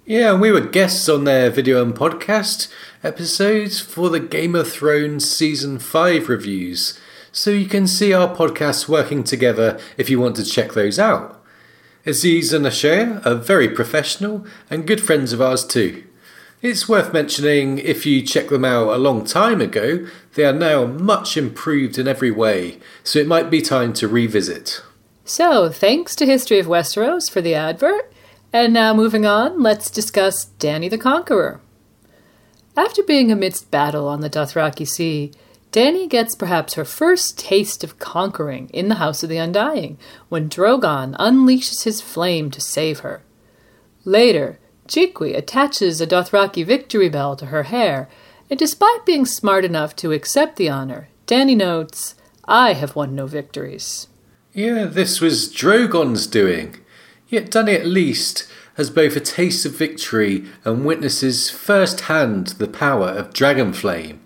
Yeah, 0.04 0.32
and 0.32 0.40
we 0.42 0.52
were 0.52 0.60
guests 0.60 1.08
on 1.08 1.24
their 1.24 1.48
video 1.48 1.82
and 1.82 1.94
podcast 1.94 2.70
episodes 3.02 3.80
for 3.80 4.10
the 4.10 4.20
Game 4.20 4.54
of 4.54 4.70
Thrones 4.70 5.30
Season 5.30 5.78
5 5.78 6.28
reviews, 6.28 7.00
so 7.32 7.50
you 7.50 7.64
can 7.64 7.86
see 7.86 8.12
our 8.12 8.28
podcasts 8.36 8.86
working 8.86 9.24
together 9.24 9.80
if 9.96 10.10
you 10.10 10.20
want 10.20 10.36
to 10.36 10.44
check 10.44 10.74
those 10.74 10.98
out. 10.98 11.42
Aziz 12.04 12.52
and 12.52 12.66
Ashaya 12.66 13.24
are 13.24 13.36
very 13.36 13.70
professional 13.70 14.44
and 14.68 14.86
good 14.86 15.00
friends 15.00 15.32
of 15.32 15.40
ours 15.40 15.66
too. 15.66 16.04
It's 16.60 16.88
worth 16.88 17.12
mentioning 17.12 17.78
if 17.78 18.04
you 18.04 18.20
check 18.20 18.48
them 18.48 18.64
out 18.64 18.88
a 18.88 18.98
long 18.98 19.24
time 19.24 19.60
ago, 19.60 20.06
they 20.34 20.44
are 20.44 20.52
now 20.52 20.86
much 20.86 21.36
improved 21.36 21.98
in 21.98 22.08
every 22.08 22.32
way, 22.32 22.80
so 23.04 23.20
it 23.20 23.28
might 23.28 23.48
be 23.48 23.62
time 23.62 23.92
to 23.94 24.08
revisit. 24.08 24.82
So, 25.24 25.68
thanks 25.70 26.16
to 26.16 26.26
History 26.26 26.58
of 26.58 26.66
Westeros 26.66 27.30
for 27.30 27.40
the 27.40 27.54
advert. 27.54 28.12
And 28.52 28.72
now, 28.72 28.92
moving 28.92 29.24
on, 29.24 29.62
let's 29.62 29.88
discuss 29.88 30.46
Dany 30.58 30.90
the 30.90 30.98
Conqueror. 30.98 31.60
After 32.76 33.04
being 33.04 33.30
amidst 33.30 33.70
battle 33.70 34.08
on 34.08 34.20
the 34.20 34.30
Dothraki 34.30 34.88
Sea, 34.88 35.30
Dany 35.70 36.08
gets 36.08 36.34
perhaps 36.34 36.74
her 36.74 36.84
first 36.84 37.38
taste 37.38 37.84
of 37.84 38.00
conquering 38.00 38.68
in 38.70 38.88
the 38.88 38.96
House 38.96 39.22
of 39.22 39.28
the 39.28 39.36
Undying 39.36 39.96
when 40.28 40.48
Drogon 40.48 41.14
unleashes 41.18 41.84
his 41.84 42.00
flame 42.00 42.50
to 42.50 42.60
save 42.60 43.00
her. 43.00 43.22
Later, 44.04 44.58
Jhiqui 44.88 45.36
attaches 45.36 46.00
a 46.00 46.06
Dothraki 46.06 46.64
victory 46.64 47.08
bell 47.08 47.36
to 47.36 47.46
her 47.46 47.64
hair, 47.64 48.08
and 48.50 48.58
despite 48.58 49.04
being 49.04 49.26
smart 49.26 49.64
enough 49.64 49.94
to 49.96 50.12
accept 50.12 50.56
the 50.56 50.70
honor, 50.70 51.08
Dany 51.26 51.56
notes, 51.56 52.14
I 52.46 52.72
have 52.72 52.96
won 52.96 53.14
no 53.14 53.26
victories. 53.26 54.08
Yeah, 54.54 54.86
this 54.86 55.20
was 55.20 55.52
Drogon's 55.52 56.26
doing. 56.26 56.76
Yet 57.28 57.50
Dany 57.50 57.74
at 57.74 57.86
least 57.86 58.48
has 58.76 58.88
both 58.88 59.14
a 59.14 59.20
taste 59.20 59.66
of 59.66 59.76
victory 59.76 60.46
and 60.64 60.86
witnesses 60.86 61.50
firsthand 61.50 62.48
the 62.58 62.66
power 62.66 63.08
of 63.08 63.34
Dragonflame. 63.34 64.20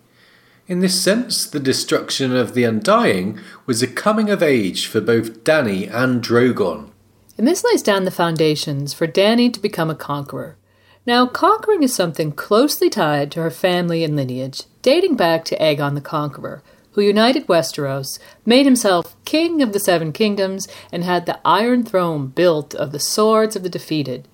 In 0.68 0.78
this 0.78 1.02
sense, 1.02 1.44
the 1.44 1.59
destruction 1.59 2.36
of 2.36 2.55
the 2.55 2.62
Undying 2.62 3.40
was 3.66 3.82
a 3.82 3.89
coming 3.89 4.30
of 4.30 4.43
age 4.44 4.86
for 4.86 5.01
both 5.01 5.43
Dany 5.43 5.93
and 5.93 6.22
Drogon. 6.22 6.91
And 7.39 7.47
this 7.47 7.65
lays 7.65 7.83
down 7.83 8.05
the 8.05 8.11
foundations 8.11 8.93
for 8.93 9.07
Dany 9.07 9.53
to 9.53 9.61
become 9.61 9.91
a 9.91 9.95
conqueror. 9.95 10.57
Now, 11.05 11.27
conquering 11.27 11.83
is 11.83 11.95
something 11.95 12.31
closely 12.31 12.89
tied 12.89 13.33
to 13.33 13.43
her 13.43 13.51
family 13.51 14.05
and 14.05 14.15
lineage, 14.15 14.63
dating 14.83 15.17
back 15.17 15.45
to 15.47 15.59
Aegon 15.59 15.95
the 15.95 16.01
Conqueror, 16.01 16.63
who 16.93 17.01
united 17.01 17.47
Westeros, 17.49 18.21
made 18.45 18.67
himself 18.67 19.17
king 19.25 19.63
of 19.63 19.73
the 19.73 19.81
Seven 19.81 20.13
Kingdoms, 20.13 20.69
and 20.93 21.03
had 21.03 21.27
the 21.27 21.41
Iron 21.45 21.85
Throne 21.85 22.29
built 22.29 22.75
of 22.75 22.93
the 22.93 23.01
swords 23.01 23.57
of 23.57 23.63
the 23.63 23.69
defeated. 23.69 24.29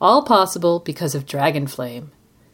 All 0.00 0.22
possible 0.22 0.78
because 0.78 1.14
of 1.14 1.26
Dragonflame. 1.26 2.08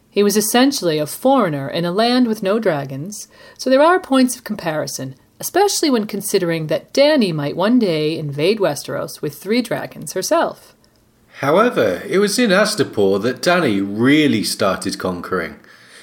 He 0.09 0.23
was 0.23 0.35
essentially 0.35 0.97
a 0.97 1.05
foreigner 1.05 1.69
in 1.69 1.85
a 1.85 1.91
land 1.91 2.27
with 2.27 2.43
no 2.43 2.59
dragons, 2.59 3.29
so 3.57 3.69
there 3.69 3.81
are 3.81 3.99
points 3.99 4.35
of 4.35 4.43
comparison, 4.43 5.15
especially 5.41 5.89
when 5.89 6.05
considering 6.05 6.67
that 6.67 6.93
Dany 6.93 7.33
might 7.33 7.55
one 7.55 7.79
day 7.79 8.15
invade 8.15 8.59
Westeros 8.59 9.23
with 9.23 9.41
three 9.41 9.63
dragons 9.63 10.13
herself. 10.13 10.75
However, 11.39 12.03
it 12.07 12.19
was 12.19 12.37
in 12.37 12.51
Astapor 12.51 13.19
that 13.23 13.41
Dany 13.41 13.83
really 13.83 14.43
started 14.43 14.99
conquering. 14.99 15.59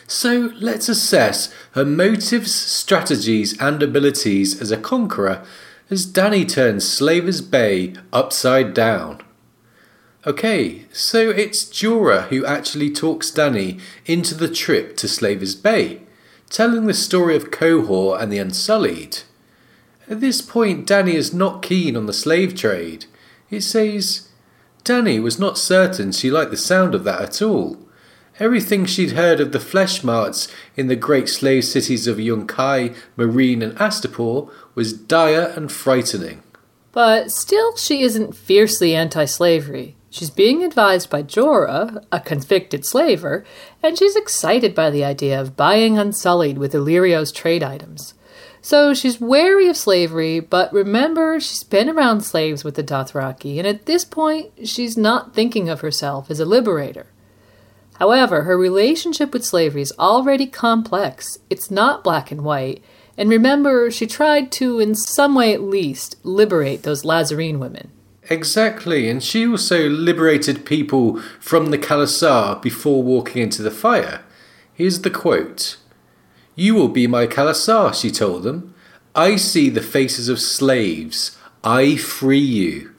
So 0.09 0.51
let's 0.57 0.89
assess 0.89 1.55
her 1.73 1.85
motives, 1.85 2.53
strategies, 2.53 3.57
and 3.61 3.81
abilities 3.81 4.61
as 4.61 4.73
a 4.73 4.77
conqueror 4.77 5.47
as 5.89 6.05
Dany 6.05 6.47
turns 6.47 6.89
Slaver's 6.89 7.41
Bay 7.41 7.95
upside 8.13 8.75
down. 8.75 9.23
Okay, 10.27 10.87
so 10.93 11.31
it's 11.31 11.65
Jorah 11.65 12.27
who 12.27 12.45
actually 12.45 12.91
talks 12.91 13.31
Dany 13.31 13.81
into 14.05 14.35
the 14.35 14.51
trip 14.51 14.97
to 14.97 15.07
Slaver's 15.07 15.55
Bay, 15.55 16.01
telling 16.51 16.87
the 16.87 16.93
story 16.95 17.37
of 17.37 17.53
Qohor 17.53 18.21
and 18.21 18.33
the 18.33 18.39
Unsullied. 18.39 19.21
At 20.11 20.21
this 20.21 20.41
point, 20.41 20.87
Dany 20.89 21.15
is 21.15 21.35
not 21.35 21.63
keen 21.63 21.97
on 21.97 22.07
the 22.07 22.13
slave 22.13 22.55
trade. 22.55 23.05
It 23.51 23.61
says 23.61 24.29
Dany 24.85 25.23
was 25.23 25.39
not 25.39 25.59
certain 25.59 26.13
she 26.13 26.31
liked 26.31 26.51
the 26.51 26.57
sound 26.57 26.95
of 26.95 27.05
that 27.05 27.21
at 27.21 27.43
all. 27.43 27.77
Everything 28.39 28.87
she'd 28.87 29.13
heard 29.13 29.41
of 29.41 29.53
the 29.53 29.61
flesh 29.61 30.05
marts 30.05 30.49
in 30.77 30.87
the 30.87 30.97
great 30.97 31.29
slave 31.29 31.65
cities 31.65 32.07
of 32.07 32.19
Yunkai, 32.19 32.95
Meereen, 33.17 33.63
and 33.63 33.77
Astapor 33.77 34.49
was 34.75 34.93
dire 34.93 35.53
and 35.57 35.71
frightening. 35.71 36.43
But 36.93 37.31
still, 37.31 37.77
she 37.77 38.03
isn't 38.03 38.37
fiercely 38.37 38.95
anti 38.95 39.25
slavery. 39.25 39.97
She's 40.09 40.31
being 40.31 40.63
advised 40.65 41.11
by 41.11 41.23
Jorah, 41.23 42.03
a 42.11 42.21
convicted 42.21 42.87
slaver, 42.87 43.45
and 43.83 43.99
she's 43.99 44.17
excited 44.17 44.75
by 44.75 44.89
the 44.89 45.05
idea 45.05 45.39
of 45.39 45.57
buying 45.57 45.99
Unsullied 45.99 46.57
with 46.57 46.73
Illyrio's 46.73 47.31
trade 47.31 47.63
items. 47.63 48.15
So 48.61 48.93
she's 48.95 49.21
wary 49.21 49.69
of 49.69 49.77
slavery, 49.77 50.41
but 50.41 50.73
remember, 50.73 51.41
she's 51.41 51.63
been 51.63 51.89
around 51.89 52.23
slaves 52.23 52.65
with 52.65 52.75
the 52.75 52.83
Dothraki, 52.83 53.59
and 53.59 53.67
at 53.67 53.87
this 53.87 54.05
point, 54.05 54.51
she's 54.69 54.97
not 54.97 55.35
thinking 55.35 55.69
of 55.69 55.81
herself 55.81 56.31
as 56.31 56.41
a 56.41 56.45
liberator. 56.45 57.07
However, 57.99 58.43
her 58.43 58.57
relationship 58.57 59.33
with 59.33 59.45
slavery 59.45 59.83
is 59.83 59.93
already 59.99 60.47
complex. 60.47 61.39
It's 61.51 61.71
not 61.71 62.05
black 62.05 62.31
and 62.31 62.43
white. 62.43 62.83
And 63.17 63.29
remember, 63.29 63.91
she 63.91 64.07
tried 64.07 64.53
to, 64.53 64.79
in 64.79 64.95
some 64.95 65.35
way 65.35 65.53
at 65.53 65.61
least, 65.61 66.17
liberate 66.23 66.85
those 66.85 67.03
Lhazareen 67.03 67.59
women. 67.59 67.91
Exactly, 68.31 69.09
and 69.09 69.23
she 69.23 69.47
also 69.47 69.89
liberated 69.89 70.65
people 70.65 71.21
from 71.41 71.71
the 71.71 71.79
Khalasar 71.79 72.63
before 72.63 73.03
walking 73.03 73.43
into 73.43 73.63
the 73.63 73.71
fire. 73.71 74.23
Here's 74.73 75.01
the 75.01 75.11
quote 75.11 75.78
You 76.59 76.75
will 76.75 76.89
be 76.89 77.07
my 77.07 77.29
Khalasar, 77.29 77.95
she 77.95 78.11
told 78.11 78.43
them. 78.43 78.75
I 79.15 79.37
see 79.37 79.71
the 79.71 79.81
faces 79.81 80.29
of 80.29 80.41
slaves. 80.41 81.39
I 81.63 81.95
free 81.95 82.41
you. 82.41 82.91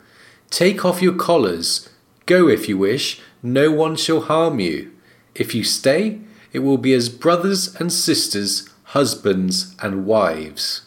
Take 0.49 0.85
off 0.85 1.01
your 1.01 1.15
collars. 1.15 1.89
Go 2.25 2.47
if 2.47 2.69
you 2.69 2.77
wish. 2.77 3.19
No 3.43 3.69
one 3.69 3.97
shall 3.97 4.21
harm 4.21 4.61
you. 4.61 4.93
If 5.35 5.53
you 5.53 5.65
stay, 5.65 6.21
it 6.53 6.59
will 6.59 6.77
be 6.77 6.93
as 6.93 7.09
brothers 7.09 7.75
and 7.75 7.91
sisters, 7.91 8.69
husbands 8.95 9.75
and 9.81 10.05
wives. 10.05 10.83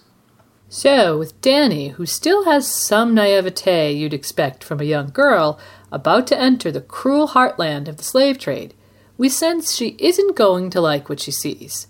So, 0.70 1.18
with 1.18 1.38
Dany, 1.42 1.92
who 1.92 2.06
still 2.06 2.46
has 2.46 2.66
some 2.66 3.12
naivete 3.12 3.92
you'd 3.92 4.14
expect 4.14 4.64
from 4.64 4.80
a 4.80 4.84
young 4.84 5.10
girl, 5.10 5.60
about 5.92 6.26
to 6.28 6.40
enter 6.40 6.72
the 6.72 6.80
cruel 6.80 7.28
heartland 7.28 7.86
of 7.86 7.98
the 7.98 8.02
slave 8.02 8.38
trade, 8.38 8.72
we 9.18 9.28
sense 9.28 9.74
she 9.74 9.94
isn't 9.98 10.36
going 10.36 10.70
to 10.70 10.80
like 10.80 11.10
what 11.10 11.20
she 11.20 11.30
sees. 11.30 11.86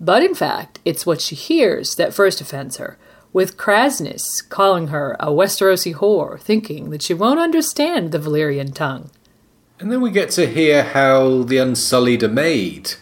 But 0.00 0.22
in 0.22 0.34
fact, 0.34 0.78
it's 0.84 1.06
what 1.06 1.20
she 1.20 1.34
hears 1.34 1.94
that 1.96 2.14
first 2.14 2.40
offends 2.40 2.76
her, 2.76 2.98
with 3.32 3.56
Kraznys 3.56 4.24
calling 4.48 4.88
her 4.88 5.16
a 5.18 5.28
Westerosi 5.28 5.94
whore, 5.94 6.40
thinking 6.40 6.90
that 6.90 7.02
she 7.02 7.14
won't 7.14 7.40
understand 7.40 8.12
the 8.12 8.18
Valyrian 8.18 8.74
tongue. 8.74 9.10
And 9.78 9.92
then 9.92 10.00
we 10.00 10.10
get 10.10 10.30
to 10.30 10.46
hear 10.46 10.82
how 10.84 11.42
the 11.42 11.58
Unsullied 11.58 12.22
are 12.22 12.28
made. 12.28 12.94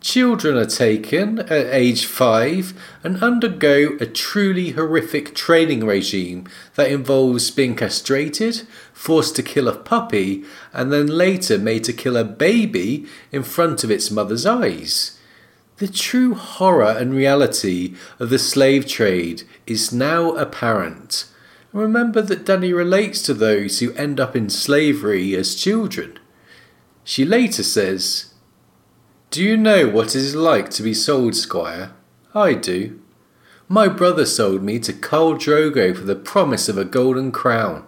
Children 0.00 0.56
are 0.56 0.66
taken 0.66 1.40
at 1.40 1.66
age 1.66 2.06
five 2.06 2.72
and 3.04 3.22
undergo 3.22 3.96
a 4.00 4.06
truly 4.06 4.70
horrific 4.70 5.34
training 5.34 5.84
regime 5.84 6.48
that 6.74 6.90
involves 6.90 7.50
being 7.50 7.76
castrated, 7.76 8.66
forced 8.94 9.36
to 9.36 9.42
kill 9.42 9.68
a 9.68 9.76
puppy, 9.76 10.44
and 10.72 10.90
then 10.90 11.06
later 11.06 11.58
made 11.58 11.84
to 11.84 11.92
kill 11.92 12.16
a 12.16 12.24
baby 12.24 13.06
in 13.30 13.42
front 13.42 13.84
of 13.84 13.90
its 13.90 14.10
mother's 14.10 14.46
eyes. 14.46 15.19
The 15.80 15.88
true 15.88 16.34
horror 16.34 16.94
and 16.98 17.14
reality 17.14 17.94
of 18.18 18.28
the 18.28 18.38
slave 18.38 18.86
trade 18.86 19.44
is 19.66 19.94
now 19.94 20.32
apparent. 20.32 21.24
Remember 21.72 22.20
that 22.20 22.44
Dany 22.44 22.76
relates 22.76 23.22
to 23.22 23.32
those 23.32 23.78
who 23.78 23.94
end 23.94 24.20
up 24.20 24.36
in 24.36 24.50
slavery 24.50 25.34
as 25.34 25.54
children. 25.54 26.18
She 27.02 27.24
later 27.24 27.62
says, 27.62 28.34
do 29.30 29.42
you 29.42 29.56
know 29.56 29.88
what 29.88 30.08
it 30.08 30.16
is 30.16 30.34
like 30.34 30.68
to 30.72 30.82
be 30.82 30.92
sold, 30.92 31.34
Squire? 31.34 31.92
I 32.34 32.52
do. 32.52 33.00
My 33.66 33.88
brother 33.88 34.26
sold 34.26 34.62
me 34.62 34.80
to 34.80 34.92
Khal 34.92 35.36
Drogo 35.36 35.96
for 35.96 36.02
the 36.02 36.14
promise 36.14 36.68
of 36.68 36.76
a 36.76 36.84
golden 36.84 37.32
crown. 37.32 37.86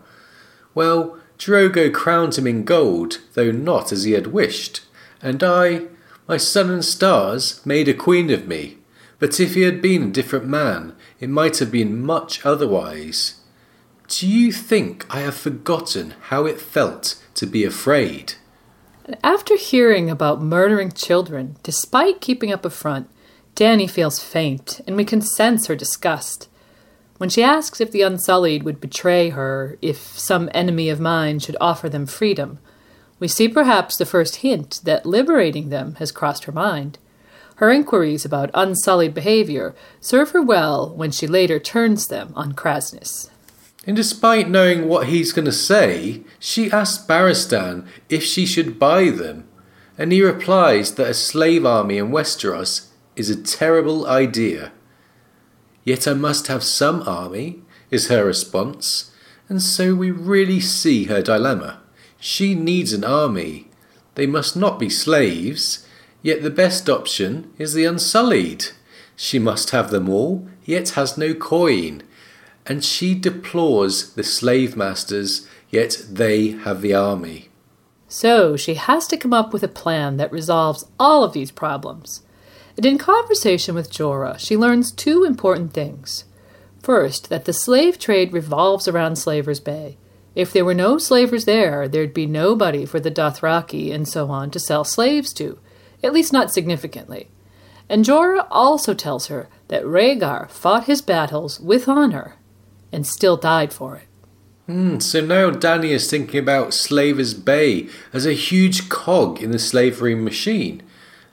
Well, 0.74 1.18
Drogo 1.38 1.92
crowned 1.92 2.36
him 2.36 2.46
in 2.46 2.64
gold, 2.64 3.18
though 3.34 3.50
not 3.50 3.92
as 3.92 4.04
he 4.04 4.12
had 4.12 4.28
wished, 4.28 4.80
and 5.20 5.42
I, 5.42 5.88
my 6.28 6.36
sun 6.36 6.70
and 6.70 6.84
stars, 6.84 7.64
made 7.66 7.88
a 7.88 7.94
queen 7.94 8.30
of 8.30 8.46
me. 8.46 8.78
But 9.18 9.38
if 9.38 9.54
he 9.54 9.62
had 9.62 9.80
been 9.80 10.02
a 10.02 10.12
different 10.12 10.46
man, 10.46 10.94
it 11.20 11.28
might 11.28 11.58
have 11.58 11.70
been 11.70 12.04
much 12.04 12.44
otherwise. 12.44 13.40
Do 14.08 14.26
you 14.28 14.52
think 14.52 15.06
I 15.08 15.20
have 15.20 15.36
forgotten 15.36 16.14
how 16.28 16.44
it 16.44 16.60
felt 16.60 17.22
to 17.34 17.46
be 17.46 17.64
afraid? 17.64 18.34
After 19.24 19.56
hearing 19.56 20.10
about 20.10 20.42
murdering 20.42 20.92
children, 20.92 21.56
despite 21.62 22.20
keeping 22.20 22.52
up 22.52 22.64
a 22.64 22.70
front, 22.70 23.08
Dany 23.56 23.88
feels 23.88 24.20
faint, 24.20 24.80
and 24.86 24.96
we 24.96 25.04
can 25.04 25.20
sense 25.20 25.66
her 25.66 25.76
disgust. 25.76 26.48
When 27.18 27.28
she 27.28 27.42
asks 27.42 27.80
if 27.80 27.90
the 27.90 28.02
Unsullied 28.02 28.64
would 28.64 28.80
betray 28.80 29.30
her 29.30 29.78
if 29.80 29.98
some 30.18 30.50
enemy 30.54 30.88
of 30.88 31.00
mine 31.00 31.38
should 31.38 31.56
offer 31.60 31.88
them 31.88 32.06
freedom, 32.06 32.58
we 33.22 33.28
see 33.28 33.46
perhaps 33.46 33.96
the 33.96 34.04
first 34.04 34.42
hint 34.42 34.80
that 34.82 35.06
liberating 35.06 35.68
them 35.68 35.94
has 36.00 36.10
crossed 36.10 36.42
her 36.42 36.50
mind. 36.50 36.98
Her 37.58 37.70
inquiries 37.70 38.24
about 38.24 38.50
unsullied 38.52 39.14
behavior 39.14 39.76
serve 40.00 40.30
her 40.30 40.42
well 40.42 40.92
when 40.96 41.12
she 41.12 41.28
later 41.28 41.60
turns 41.60 42.08
them 42.08 42.32
on 42.34 42.52
Kraznys. 42.54 43.30
And 43.86 43.94
despite 43.94 44.50
knowing 44.50 44.88
what 44.88 45.06
he's 45.06 45.32
going 45.32 45.44
to 45.44 45.52
say, 45.52 46.22
she 46.40 46.72
asks 46.72 47.06
Barristan 47.06 47.86
if 48.08 48.24
she 48.24 48.44
should 48.44 48.80
buy 48.80 49.10
them, 49.10 49.46
and 49.96 50.10
he 50.10 50.20
replies 50.20 50.96
that 50.96 51.10
a 51.10 51.14
slave 51.14 51.64
army 51.64 51.98
in 51.98 52.10
Westeros 52.10 52.88
is 53.14 53.30
a 53.30 53.40
terrible 53.40 54.04
idea. 54.04 54.72
Yet 55.84 56.08
I 56.08 56.14
must 56.14 56.48
have 56.48 56.64
some 56.64 57.04
army, 57.06 57.62
is 57.88 58.08
her 58.08 58.24
response, 58.24 59.12
and 59.48 59.62
so 59.62 59.94
we 59.94 60.10
really 60.10 60.58
see 60.58 61.04
her 61.04 61.22
dilemma. 61.22 61.81
She 62.24 62.54
needs 62.54 62.92
an 62.92 63.04
army. 63.04 63.66
They 64.14 64.26
must 64.26 64.56
not 64.56 64.78
be 64.78 64.88
slaves, 64.88 65.86
yet 66.22 66.42
the 66.42 66.50
best 66.50 66.88
option 66.88 67.52
is 67.58 67.74
the 67.74 67.84
Unsullied. 67.84 68.66
She 69.16 69.38
must 69.38 69.70
have 69.70 69.90
them 69.90 70.08
all, 70.08 70.48
yet 70.64 70.90
has 70.90 71.18
no 71.18 71.34
coin 71.34 72.02
and 72.66 72.84
she 72.84 73.14
deplores 73.14 74.12
the 74.14 74.22
slave 74.22 74.76
masters, 74.76 75.48
yet 75.70 76.04
they 76.08 76.50
have 76.50 76.80
the 76.80 76.94
army. 76.94 77.48
So 78.08 78.56
she 78.56 78.74
has 78.74 79.06
to 79.08 79.16
come 79.16 79.32
up 79.32 79.52
with 79.52 79.62
a 79.62 79.68
plan 79.68 80.16
that 80.18 80.30
resolves 80.30 80.86
all 81.00 81.24
of 81.24 81.32
these 81.32 81.50
problems. 81.50 82.22
And 82.76 82.86
in 82.86 82.98
conversation 82.98 83.74
with 83.74 83.90
Jorah, 83.90 84.38
she 84.38 84.56
learns 84.56 84.92
two 84.92 85.24
important 85.24 85.72
things. 85.72 86.24
First, 86.82 87.30
that 87.30 87.44
the 87.44 87.52
slave 87.52 87.98
trade 87.98 88.32
revolves 88.32 88.86
around 88.86 89.16
Slaver's 89.16 89.60
Bay. 89.60 89.96
If 90.34 90.52
there 90.52 90.64
were 90.64 90.74
no 90.74 90.98
slavers 90.98 91.44
there, 91.44 91.88
there'd 91.88 92.14
be 92.14 92.26
nobody 92.26 92.86
for 92.86 93.00
the 93.00 93.10
Dothraki 93.10 93.92
and 93.92 94.08
so 94.08 94.30
on 94.30 94.50
to 94.52 94.58
sell 94.58 94.84
slaves 94.84 95.32
to, 95.34 95.58
at 96.02 96.12
least 96.12 96.32
not 96.32 96.52
significantly. 96.52 97.28
And 97.88 98.04
Jorah 98.04 98.46
also 98.50 98.94
tells 98.94 99.26
her 99.26 99.48
that 99.68 99.84
Rhaegar 99.84 100.48
fought 100.50 100.84
his 100.84 101.02
battles 101.02 101.60
with 101.60 101.88
honor 101.88 102.36
and 102.90 103.06
still 103.06 103.36
died 103.36 103.72
for 103.72 103.96
it. 103.96 104.06
Mm, 104.68 105.02
so 105.02 105.20
now 105.20 105.50
Dany 105.50 105.90
is 105.90 106.08
thinking 106.08 106.40
about 106.40 106.72
Slaver's 106.72 107.34
Bay 107.34 107.88
as 108.12 108.24
a 108.24 108.32
huge 108.32 108.88
cog 108.88 109.42
in 109.42 109.50
the 109.50 109.58
slavery 109.58 110.14
machine, 110.14 110.82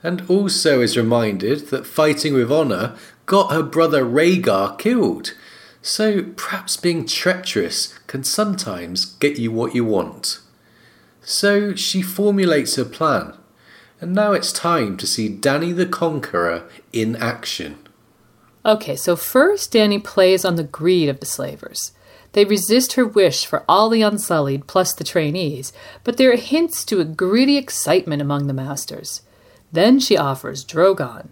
and 0.02 0.28
also 0.28 0.80
is 0.80 0.96
reminded 0.96 1.68
that 1.68 1.86
fighting 1.86 2.34
with 2.34 2.50
honour 2.50 2.96
got 3.26 3.52
her 3.52 3.62
brother 3.62 4.04
Rhaegar 4.04 4.78
killed. 4.78 5.34
So 5.82 6.22
perhaps 6.36 6.76
being 6.76 7.06
treacherous 7.06 7.98
can 8.06 8.22
sometimes 8.24 9.04
get 9.04 9.38
you 9.38 9.50
what 9.50 9.74
you 9.74 9.84
want. 9.84 10.40
So 11.22 11.74
she 11.74 12.02
formulates 12.02 12.76
her 12.76 12.84
plan, 12.84 13.34
and 14.00 14.14
now 14.14 14.32
it's 14.32 14.52
time 14.52 14.96
to 14.98 15.06
see 15.06 15.28
Dany 15.28 15.74
the 15.74 15.86
Conqueror 15.86 16.68
in 16.92 17.16
action. 17.16 17.78
Okay, 18.64 18.96
so 18.96 19.16
first 19.16 19.72
Dany 19.72 20.02
plays 20.02 20.44
on 20.44 20.56
the 20.56 20.64
greed 20.64 21.08
of 21.08 21.20
the 21.20 21.26
slavers. 21.26 21.92
They 22.32 22.44
resist 22.44 22.92
her 22.92 23.06
wish 23.06 23.46
for 23.46 23.64
all 23.68 23.88
the 23.88 24.02
unsullied 24.02 24.66
plus 24.66 24.94
the 24.94 25.04
trainees, 25.04 25.72
but 26.04 26.16
there 26.16 26.30
are 26.32 26.36
hints 26.36 26.84
to 26.86 27.00
a 27.00 27.04
greedy 27.04 27.56
excitement 27.56 28.22
among 28.22 28.46
the 28.46 28.52
masters. 28.52 29.22
Then 29.72 29.98
she 29.98 30.16
offers 30.16 30.64
Drogon. 30.64 31.28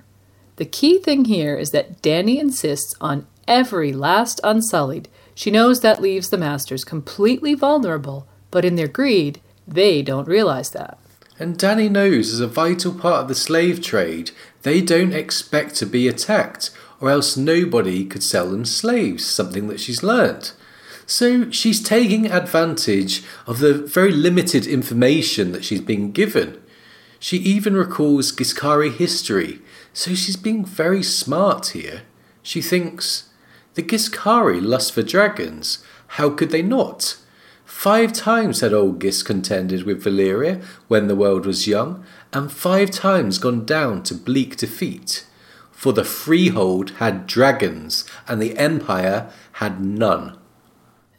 The 0.57 0.65
key 0.65 0.99
thing 0.99 1.27
here 1.27 1.57
is 1.57 1.71
that 1.71 2.03
Dany 2.03 2.39
insists 2.39 2.95
on 3.01 3.27
every 3.49 3.93
last 3.93 4.41
unsullied. 4.45 5.09
She 5.35 5.51
knows 5.51 5.81
that 5.81 6.01
leaves 6.01 6.31
the 6.31 6.39
masters 6.39 6.85
completely 6.85 7.55
vulnerable, 7.55 8.29
but 8.51 8.65
in 8.65 8.77
their 8.77 8.89
greed, 8.89 9.41
they 9.67 10.03
don't 10.03 10.29
realize 10.29 10.71
that. 10.71 10.99
And 11.39 11.59
Dany 11.59 11.91
knows 11.91 12.33
as 12.33 12.41
a 12.41 12.47
vital 12.47 12.93
part 12.93 13.23
of 13.23 13.29
the 13.29 13.35
slave 13.35 13.81
trade, 13.81 14.31
they 14.63 14.81
don't 14.81 15.13
expect 15.13 15.75
to 15.77 15.87
be 15.87 16.09
attacked 16.09 16.71
or 17.01 17.11
else 17.11 17.37
nobody 17.37 18.05
could 18.05 18.23
sell 18.23 18.51
them 18.51 18.65
slaves, 18.65 19.25
something 19.25 19.69
that 19.69 19.81
she's 19.81 20.03
learnt. 20.03 20.55
So 21.07 21.51
she's 21.51 21.83
taking 21.83 22.27
advantage 22.27 23.23
of 23.47 23.61
the 23.61 23.75
very 23.75 24.13
limited 24.13 24.67
information 24.67 25.53
that 25.53 25.65
she's 25.65 25.81
been 25.81 26.13
given. 26.13 26.61
She 27.19 27.39
even 27.39 27.75
recalls 27.75 28.33
Ghiscari 28.33 28.95
history, 28.95 29.61
so 29.93 30.15
she's 30.15 30.37
being 30.37 30.65
very 30.65 31.03
smart 31.03 31.69
here. 31.69 32.03
She 32.43 32.61
thinks, 32.61 33.28
the 33.79 33.85
Ghiscari 33.85 34.61
lust 34.61 34.93
for 34.93 35.05
dragons, 35.05 35.85
how 36.19 36.31
could 36.31 36.51
they 36.51 36.63
not? 36.63 37.17
Five 37.65 38.13
times 38.13 38.61
had 38.61 38.73
old 38.73 38.99
Ghis 38.99 39.25
contended 39.25 39.85
with 39.85 40.03
Valyria 40.03 40.61
when 40.89 41.07
the 41.07 41.15
world 41.15 41.47
was 41.47 41.69
young, 41.69 42.05
and 42.33 42.51
five 42.51 42.91
times 42.91 43.39
gone 43.39 43.65
down 43.65 44.03
to 44.03 44.15
bleak 44.15 44.57
defeat 44.57 45.25
for 45.79 45.93
the 45.93 46.03
freehold 46.03 46.91
had 46.99 47.25
dragons, 47.29 48.05
and 48.27 48.43
the 48.43 48.59
empire 48.59 49.31
had 49.53 49.81
none. 49.81 50.37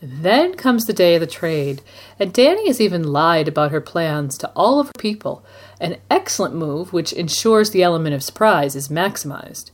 Then 0.02 0.56
comes 0.56 0.86
the 0.86 0.91
day 0.91 1.15
of 1.15 1.22
the 1.22 1.27
trade, 1.27 1.81
and 2.19 2.34
Dany 2.34 2.68
has 2.68 2.81
even 2.81 3.03
lied 3.03 3.48
about 3.48 3.72
her 3.72 3.80
plans 3.80 4.38
to 4.40 4.52
all 4.57 4.81
of 4.81 4.88
her 4.88 4.99
people, 4.99 5.45
an 5.80 5.95
excellent 6.11 6.56
move 6.56 6.91
which 6.91 7.14
ensures 7.14 7.72
the 7.72 7.84
element 7.84 8.14
of 8.14 8.22
surprise 8.22 8.76
is 8.76 8.90
maximized. 8.90 9.72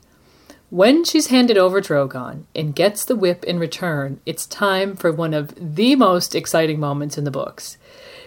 When 0.76 1.06
she's 1.06 1.28
handed 1.28 1.58
over 1.58 1.80
Drogon 1.80 2.48
and 2.54 2.76
gets 2.76 3.06
the 3.06 3.16
whip 3.16 3.46
in 3.46 3.60
return, 3.60 4.20
it's 4.26 4.46
time 4.46 4.98
for 4.98 5.10
one 5.10 5.34
of 5.34 5.54
the 5.56 5.96
most 5.96 6.36
exciting 6.36 6.82
moments 6.82 7.18
in 7.18 7.24
the 7.24 7.32
books. 7.32 7.78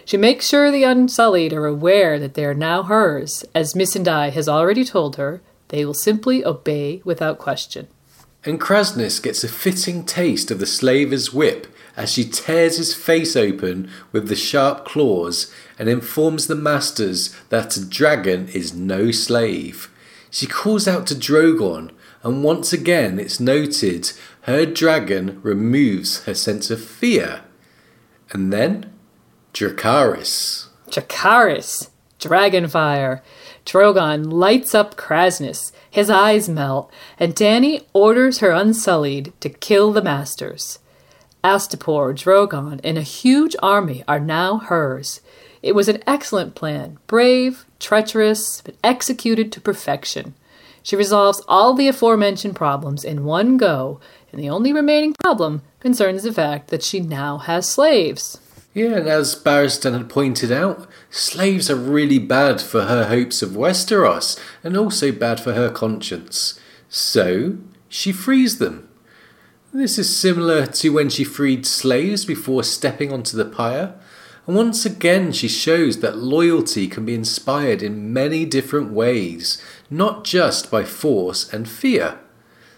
She 0.03 0.17
makes 0.17 0.47
sure 0.49 0.71
the 0.71 0.83
Unsullied 0.83 1.53
are 1.53 1.67
aware 1.67 2.17
that 2.17 2.33
they 2.33 2.43
are 2.45 2.55
now 2.55 2.81
hers, 2.81 3.45
as 3.53 3.75
Missandei 3.75 4.31
has 4.31 4.49
already 4.49 4.83
told 4.83 5.17
her, 5.17 5.43
they 5.67 5.85
will 5.85 5.93
simply 5.93 6.43
obey 6.43 7.03
without 7.05 7.37
question. 7.37 7.87
And 8.43 8.59
Kraznys 8.59 9.21
gets 9.21 9.43
a 9.43 9.47
fitting 9.47 10.03
taste 10.03 10.49
of 10.49 10.57
the 10.57 10.65
slaver's 10.65 11.31
whip 11.31 11.67
as 11.95 12.11
she 12.11 12.27
tears 12.27 12.77
his 12.77 12.95
face 12.95 13.35
open 13.35 13.91
with 14.11 14.27
the 14.27 14.35
sharp 14.35 14.85
claws 14.85 15.53
and 15.77 15.87
informs 15.87 16.47
the 16.47 16.55
masters 16.55 17.31
that 17.49 17.77
a 17.77 17.85
dragon 17.85 18.47
is 18.47 18.73
no 18.73 19.11
slave. 19.11 19.91
She 20.31 20.47
calls 20.47 20.87
out 20.87 21.05
to 21.07 21.15
Drogon, 21.15 21.91
and 22.23 22.43
once 22.43 22.73
again 22.73 23.19
it's 23.19 23.39
noted 23.39 24.11
her 24.41 24.65
dragon 24.65 25.39
removes 25.43 26.23
her 26.23 26.33
sense 26.33 26.71
of 26.71 26.83
fear. 26.83 27.41
And 28.31 28.51
then, 28.53 28.91
Dracarys. 29.53 30.67
Dracarys, 30.89 31.89
Dragonfire. 32.19 33.21
Drogon 33.65 34.31
lights 34.31 34.73
up 34.73 34.95
Kraznys, 34.95 35.71
his 35.89 36.09
eyes 36.09 36.49
melt, 36.49 36.91
and 37.19 37.35
Dany 37.35 37.85
orders 37.93 38.39
her 38.39 38.51
Unsullied 38.51 39.33
to 39.41 39.49
kill 39.49 39.91
the 39.91 40.01
Masters. 40.01 40.79
Astapor, 41.43 42.13
Drogon, 42.13 42.81
and 42.83 42.97
a 42.97 43.03
huge 43.03 43.55
army 43.61 44.03
are 44.07 44.19
now 44.19 44.57
hers. 44.57 45.21
It 45.61 45.75
was 45.75 45.87
an 45.87 46.01
excellent 46.07 46.55
plan, 46.55 46.97
brave, 47.07 47.65
treacherous, 47.79 48.61
but 48.61 48.75
executed 48.83 49.51
to 49.51 49.61
perfection. 49.61 50.33
She 50.89 50.95
resolves 50.95 51.43
all 51.47 51.75
the 51.75 51.87
aforementioned 51.87 52.55
problems 52.55 53.03
in 53.03 53.23
one 53.23 53.57
go, 53.57 53.99
and 54.31 54.41
the 54.41 54.49
only 54.49 54.73
remaining 54.73 55.13
problem 55.13 55.61
concerns 55.79 56.23
the 56.23 56.33
fact 56.33 56.69
that 56.69 56.81
she 56.81 56.99
now 56.99 57.37
has 57.37 57.69
slaves. 57.69 58.39
Yeah, 58.73 58.95
and 58.95 59.07
as 59.07 59.35
Barristan 59.35 59.93
had 59.93 60.09
pointed 60.09 60.51
out, 60.51 60.89
slaves 61.11 61.69
are 61.69 61.75
really 61.75 62.17
bad 62.17 62.59
for 62.59 62.85
her 62.85 63.05
hopes 63.05 63.43
of 63.43 63.51
Westeros, 63.51 64.39
and 64.63 64.75
also 64.75 65.11
bad 65.11 65.39
for 65.39 65.53
her 65.53 65.69
conscience. 65.69 66.59
So, 66.89 67.57
she 67.87 68.11
frees 68.11 68.57
them. 68.57 68.89
This 69.71 69.99
is 69.99 70.17
similar 70.17 70.65
to 70.65 70.89
when 70.89 71.09
she 71.09 71.23
freed 71.23 71.67
slaves 71.67 72.25
before 72.25 72.63
stepping 72.63 73.13
onto 73.13 73.37
the 73.37 73.45
pyre. 73.45 73.93
And 74.47 74.55
once 74.55 74.83
again, 74.87 75.33
she 75.33 75.47
shows 75.47 75.99
that 75.99 76.17
loyalty 76.17 76.87
can 76.87 77.05
be 77.05 77.13
inspired 77.13 77.83
in 77.83 78.11
many 78.11 78.45
different 78.45 78.91
ways, 78.91 79.63
not 79.89 80.23
just 80.23 80.69
by 80.69 80.83
force 80.83 81.51
and 81.51 81.67
fear. 81.67 82.19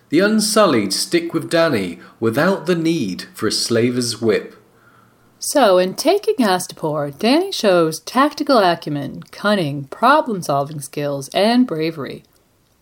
The 0.09 0.19
Unsullied 0.19 0.93
stick 0.93 1.33
with 1.33 1.51
Dany 1.51 2.01
without 2.19 2.65
the 2.65 2.75
need 2.75 3.23
for 3.33 3.47
a 3.47 3.51
slaver's 3.51 4.21
whip. 4.21 4.55
So, 5.39 5.77
in 5.77 5.95
taking 5.95 6.35
Astapor, 6.35 7.11
Dany 7.13 7.53
shows 7.53 7.99
tactical 8.01 8.59
acumen, 8.59 9.23
cunning, 9.31 9.85
problem 9.85 10.41
solving 10.41 10.81
skills, 10.81 11.29
and 11.29 11.65
bravery. 11.65 12.23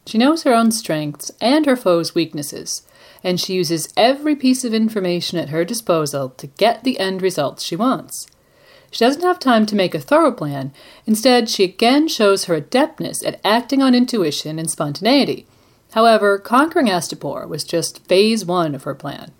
She 0.06 0.18
knows 0.18 0.43
her 0.43 0.53
own 0.53 0.72
strengths 0.72 1.31
and 1.39 1.65
her 1.65 1.76
foe's 1.76 2.15
weaknesses 2.15 2.84
and 3.23 3.39
she 3.39 3.53
uses 3.53 3.93
every 3.97 4.35
piece 4.35 4.64
of 4.64 4.73
information 4.73 5.38
at 5.38 5.49
her 5.49 5.65
disposal 5.65 6.30
to 6.30 6.47
get 6.47 6.84
the 6.84 6.99
end 6.99 7.22
results 7.22 7.64
she 7.64 7.76
wants. 7.76 8.27
She 8.91 9.06
doesn't 9.06 9.22
have 9.22 9.40
time 9.40 9.66
to 9.68 9.76
make 9.76 9.94
a 9.94 9.99
thorough 9.99 10.32
plan. 10.32 10.72
Instead, 11.06 11.49
she 11.49 11.64
again 11.64 12.07
shows 12.07 12.45
her 12.45 12.60
adeptness 12.60 13.26
at 13.26 13.40
acting 13.44 13.82
on 13.82 13.94
intuition 13.94 14.57
and 14.57 14.70
spontaneity. 14.70 15.45
However, 15.91 16.38
conquering 16.38 16.88
Astapor 16.88 17.48
was 17.48 17.64
just 17.64 18.06
phase 18.07 18.45
one 18.45 18.76
of 18.76 18.84
her 18.84 18.95
plan. 18.95 19.32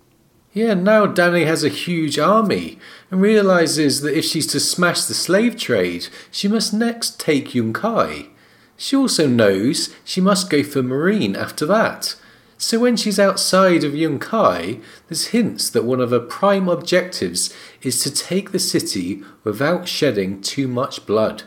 Yeah, 0.52 0.74
now 0.74 1.06
Dany 1.06 1.46
has 1.46 1.62
a 1.62 1.68
huge 1.68 2.18
army 2.18 2.78
and 3.10 3.22
realizes 3.22 4.00
that 4.00 4.18
if 4.18 4.24
she's 4.24 4.48
to 4.48 4.58
smash 4.58 5.04
the 5.04 5.14
slave 5.14 5.56
trade, 5.56 6.08
she 6.30 6.48
must 6.48 6.74
next 6.74 7.20
take 7.20 7.50
Yunkai. 7.50 8.28
She 8.76 8.96
also 8.96 9.28
knows 9.28 9.94
she 10.04 10.20
must 10.20 10.50
go 10.50 10.64
for 10.64 10.82
Meereen 10.82 11.36
after 11.36 11.66
that, 11.66 12.16
so 12.62 12.78
when 12.78 12.94
she's 12.94 13.18
outside 13.18 13.84
of 13.84 13.94
Yunkai, 13.94 14.82
there's 15.08 15.28
hints 15.28 15.70
that 15.70 15.86
one 15.86 15.98
of 15.98 16.10
her 16.10 16.20
prime 16.20 16.68
objectives 16.68 17.54
is 17.80 18.02
to 18.02 18.10
take 18.10 18.52
the 18.52 18.58
city 18.58 19.22
without 19.44 19.88
shedding 19.88 20.42
too 20.42 20.68
much 20.68 21.06
blood. 21.06 21.44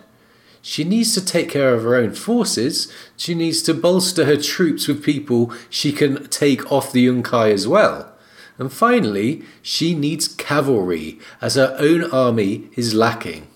She 0.63 0.83
needs 0.83 1.13
to 1.13 1.23
take 1.23 1.49
care 1.49 1.75
of 1.75 1.83
her 1.83 1.95
own 1.95 2.13
forces. 2.13 2.91
She 3.15 3.35
needs 3.35 3.61
to 3.61 3.75
bolster 3.75 4.25
her 4.25 4.37
troops 4.37 4.87
with 4.87 5.03
people 5.03 5.53
she 5.69 5.91
can 5.91 6.27
take 6.29 6.71
off 6.71 6.91
the 6.91 7.05
Yunkai 7.05 7.51
as 7.51 7.67
well. 7.67 8.11
And 8.57 8.73
finally, 8.73 9.43
she 9.61 9.93
needs 9.93 10.27
cavalry, 10.27 11.19
as 11.41 11.53
her 11.53 11.75
own 11.77 12.09
army 12.09 12.69
is 12.75 12.95
lacking. 12.95 13.47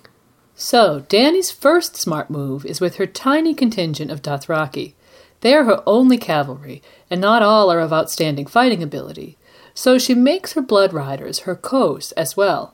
So, 0.54 1.06
Dany's 1.10 1.50
first 1.50 1.96
smart 1.96 2.30
move 2.30 2.68
is 2.68 2.80
with 2.80 2.98
her 2.98 3.08
tiny 3.08 3.56
contingent 3.56 4.12
of 4.12 4.22
Dothraki. 4.22 4.94
They 5.42 5.54
are 5.54 5.66
her 5.66 5.84
only 5.86 6.18
cavalry, 6.18 6.82
and 7.10 7.22
not 7.22 7.42
all 7.42 7.72
are 7.72 7.80
of 7.80 7.94
outstanding 7.94 8.48
fighting 8.48 8.82
ability, 8.82 9.38
so 9.74 9.98
she 9.98 10.16
makes 10.16 10.54
her 10.54 10.62
blood 10.62 10.94
riders 10.94 11.40
her 11.40 11.56
kos 11.56 12.12
as 12.14 12.36
well. 12.36 12.74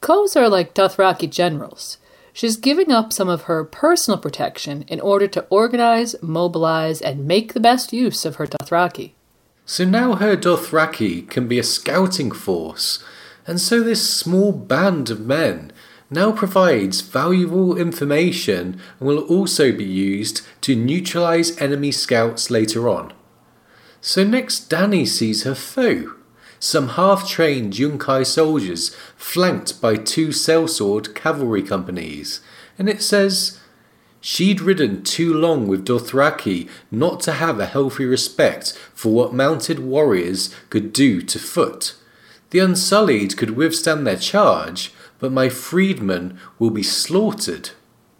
Kos 0.00 0.36
are 0.36 0.48
like 0.48 0.74
Dothraki 0.74 1.28
generals. 1.28 1.98
She's 2.32 2.56
giving 2.56 2.90
up 2.90 3.12
some 3.12 3.28
of 3.28 3.42
her 3.42 3.64
personal 3.64 4.18
protection 4.18 4.82
in 4.88 5.00
order 5.00 5.26
to 5.28 5.46
organize, 5.50 6.14
mobilize, 6.22 7.02
and 7.02 7.26
make 7.26 7.52
the 7.52 7.60
best 7.60 7.92
use 7.92 8.24
of 8.24 8.36
her 8.36 8.46
Dothraki. 8.46 9.12
So 9.66 9.84
now 9.84 10.14
her 10.14 10.36
Dothraki 10.36 11.28
can 11.28 11.48
be 11.48 11.58
a 11.58 11.62
scouting 11.62 12.30
force, 12.30 13.04
and 13.46 13.60
so 13.60 13.82
this 13.82 14.08
small 14.08 14.52
band 14.52 15.10
of 15.10 15.20
men 15.20 15.72
now 16.10 16.32
provides 16.32 17.00
valuable 17.00 17.76
information 17.76 18.80
and 18.98 19.08
will 19.08 19.20
also 19.20 19.70
be 19.70 19.84
used 19.84 20.42
to 20.60 20.74
neutralize 20.74 21.56
enemy 21.60 21.92
scouts 21.92 22.50
later 22.50 22.88
on. 22.88 23.12
So 24.00 24.24
next 24.24 24.68
Dany 24.68 25.06
sees 25.06 25.44
her 25.44 25.54
foe, 25.54 26.14
some 26.58 26.88
half-trained 26.90 27.74
Yunkai 27.74 28.26
soldiers 28.26 28.94
flanked 29.16 29.80
by 29.80 29.96
two 29.96 30.28
sellsword 30.28 31.14
cavalry 31.14 31.62
companies, 31.62 32.40
and 32.78 32.88
it 32.88 33.02
says, 33.02 33.60
She'd 34.22 34.60
ridden 34.60 35.02
too 35.02 35.32
long 35.32 35.66
with 35.66 35.86
Dothraki 35.86 36.68
not 36.90 37.20
to 37.20 37.32
have 37.32 37.58
a 37.58 37.66
healthy 37.66 38.04
respect 38.04 38.72
for 38.92 39.14
what 39.14 39.32
mounted 39.32 39.78
warriors 39.78 40.54
could 40.68 40.92
do 40.92 41.22
to 41.22 41.38
foot. 41.38 41.94
The 42.50 42.58
Unsullied 42.58 43.36
could 43.38 43.50
withstand 43.50 44.06
their 44.06 44.16
charge, 44.16 44.92
but 45.20 45.30
my 45.30 45.48
freedmen 45.48 46.38
will 46.58 46.70
be 46.70 46.82
slaughtered. 46.82 47.70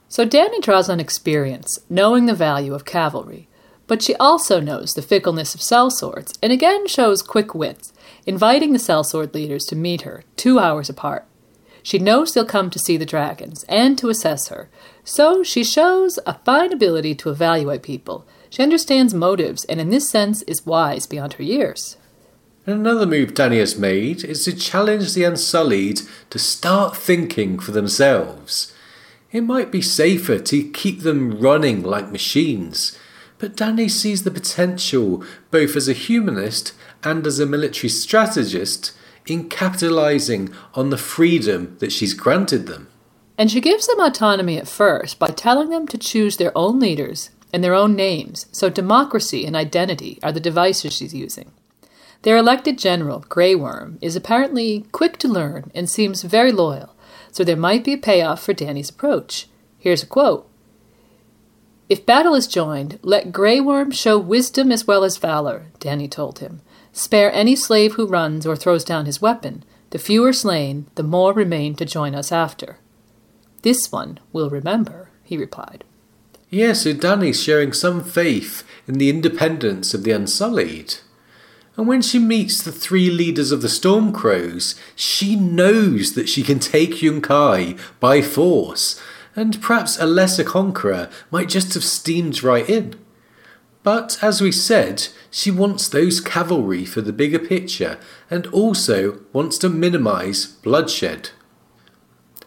So 0.08 0.26
Dany 0.26 0.60
draws 0.60 0.88
on 0.88 1.00
experience, 1.00 1.78
knowing 1.88 2.26
the 2.26 2.34
value 2.34 2.74
of 2.74 2.84
cavalry. 2.84 3.48
But 3.86 4.02
she 4.02 4.14
also 4.16 4.60
knows 4.60 4.92
the 4.92 5.02
fickleness 5.02 5.54
of 5.54 5.60
sellswords, 5.60 6.38
and 6.42 6.52
again 6.52 6.86
shows 6.86 7.22
quick 7.22 7.54
wits, 7.54 7.92
inviting 8.24 8.72
the 8.72 8.78
sellsword 8.78 9.34
leaders 9.34 9.64
to 9.66 9.76
meet 9.76 10.02
her, 10.02 10.22
two 10.36 10.60
hours 10.60 10.88
apart. 10.88 11.26
She 11.82 11.98
knows 11.98 12.32
they'll 12.32 12.44
come 12.44 12.70
to 12.70 12.78
see 12.78 12.96
the 12.96 13.06
dragons 13.06 13.64
and 13.68 13.96
to 13.98 14.08
assess 14.08 14.48
her, 14.48 14.68
so 15.02 15.42
she 15.42 15.64
shows 15.64 16.18
a 16.26 16.34
fine 16.44 16.72
ability 16.72 17.14
to 17.16 17.30
evaluate 17.30 17.82
people. 17.82 18.26
She 18.50 18.62
understands 18.62 19.14
motives, 19.14 19.64
and 19.64 19.80
in 19.80 19.90
this 19.90 20.10
sense 20.10 20.42
is 20.42 20.66
wise 20.66 21.06
beyond 21.06 21.34
her 21.34 21.42
years. 21.42 21.96
Another 22.70 23.04
move 23.04 23.34
Dany 23.34 23.58
has 23.58 23.76
made 23.76 24.22
is 24.22 24.44
to 24.44 24.54
challenge 24.54 25.14
the 25.14 25.24
Unsullied 25.24 26.02
to 26.30 26.38
start 26.38 26.96
thinking 26.96 27.58
for 27.58 27.72
themselves. 27.72 28.72
It 29.32 29.40
might 29.40 29.72
be 29.72 29.82
safer 29.82 30.38
to 30.38 30.70
keep 30.70 31.00
them 31.00 31.40
running 31.40 31.82
like 31.82 32.12
machines, 32.12 32.96
but 33.38 33.56
Dany 33.56 33.90
sees 33.90 34.22
the 34.22 34.30
potential, 34.30 35.24
both 35.50 35.74
as 35.74 35.88
a 35.88 35.92
humanist 35.92 36.72
and 37.02 37.26
as 37.26 37.40
a 37.40 37.46
military 37.46 37.88
strategist, 37.88 38.92
in 39.26 39.48
capitalizing 39.48 40.54
on 40.74 40.90
the 40.90 40.96
freedom 40.96 41.76
that 41.80 41.90
she's 41.90 42.14
granted 42.14 42.66
them. 42.68 42.86
And 43.36 43.50
she 43.50 43.60
gives 43.60 43.88
them 43.88 44.00
autonomy 44.00 44.58
at 44.58 44.68
first 44.68 45.18
by 45.18 45.28
telling 45.28 45.70
them 45.70 45.88
to 45.88 45.98
choose 45.98 46.36
their 46.36 46.56
own 46.56 46.78
leaders 46.78 47.30
and 47.52 47.64
their 47.64 47.74
own 47.74 47.96
names, 47.96 48.46
so 48.52 48.68
democracy 48.68 49.44
and 49.44 49.56
identity 49.56 50.20
are 50.22 50.30
the 50.30 50.38
devices 50.38 50.92
she's 50.92 51.12
using. 51.12 51.50
Their 52.22 52.36
elected 52.36 52.78
general, 52.78 53.24
Grey 53.28 53.54
Worm, 53.54 53.98
is 54.02 54.14
apparently 54.14 54.84
quick 54.92 55.16
to 55.18 55.28
learn 55.28 55.70
and 55.74 55.88
seems 55.88 56.22
very 56.22 56.52
loyal, 56.52 56.94
so 57.32 57.44
there 57.44 57.56
might 57.56 57.82
be 57.82 57.94
a 57.94 57.98
payoff 57.98 58.42
for 58.42 58.52
Dany's 58.52 58.90
approach. 58.90 59.48
Here's 59.78 60.02
a 60.02 60.06
quote 60.06 60.46
If 61.88 62.04
battle 62.04 62.34
is 62.34 62.46
joined, 62.46 62.98
let 63.02 63.32
Grey 63.32 63.60
Worm 63.60 63.90
show 63.90 64.18
wisdom 64.18 64.70
as 64.70 64.86
well 64.86 65.02
as 65.02 65.16
valor, 65.16 65.66
Dany 65.80 66.10
told 66.10 66.40
him. 66.40 66.60
Spare 66.92 67.32
any 67.32 67.56
slave 67.56 67.94
who 67.94 68.06
runs 68.06 68.46
or 68.46 68.56
throws 68.56 68.84
down 68.84 69.06
his 69.06 69.22
weapon. 69.22 69.64
The 69.90 69.98
fewer 69.98 70.32
slain, 70.32 70.86
the 70.96 71.02
more 71.02 71.32
remain 71.32 71.74
to 71.76 71.84
join 71.84 72.14
us 72.14 72.30
after. 72.30 72.78
This 73.62 73.90
one 73.90 74.18
will 74.32 74.50
remember, 74.50 75.10
he 75.24 75.36
replied. 75.36 75.84
Yes, 76.50 76.82
so 76.82 76.92
Dany's 76.92 77.42
showing 77.42 77.72
some 77.72 78.02
faith 78.02 78.64
in 78.86 78.98
the 78.98 79.08
independence 79.08 79.94
of 79.94 80.02
the 80.02 80.10
Unsullied. 80.10 80.96
And 81.80 81.88
when 81.88 82.02
she 82.02 82.18
meets 82.18 82.60
the 82.60 82.72
three 82.72 83.08
leaders 83.08 83.52
of 83.52 83.62
the 83.62 83.68
Stormcrows, 83.68 84.78
she 84.94 85.34
knows 85.34 86.12
that 86.12 86.28
she 86.28 86.42
can 86.42 86.58
take 86.58 86.96
Yunkai 86.96 87.78
by 87.98 88.20
force, 88.20 89.00
and 89.34 89.62
perhaps 89.62 89.98
a 89.98 90.04
lesser 90.04 90.44
conqueror 90.44 91.08
might 91.30 91.48
just 91.48 91.72
have 91.72 91.82
steamed 91.82 92.42
right 92.42 92.68
in. 92.68 92.96
But 93.82 94.18
as 94.22 94.42
we 94.42 94.52
said, 94.52 95.08
she 95.30 95.50
wants 95.50 95.88
those 95.88 96.20
cavalry 96.20 96.84
for 96.84 97.00
the 97.00 97.14
bigger 97.14 97.38
picture 97.38 97.98
and 98.30 98.46
also 98.48 99.20
wants 99.32 99.56
to 99.56 99.70
minimize 99.70 100.44
bloodshed. 100.44 101.30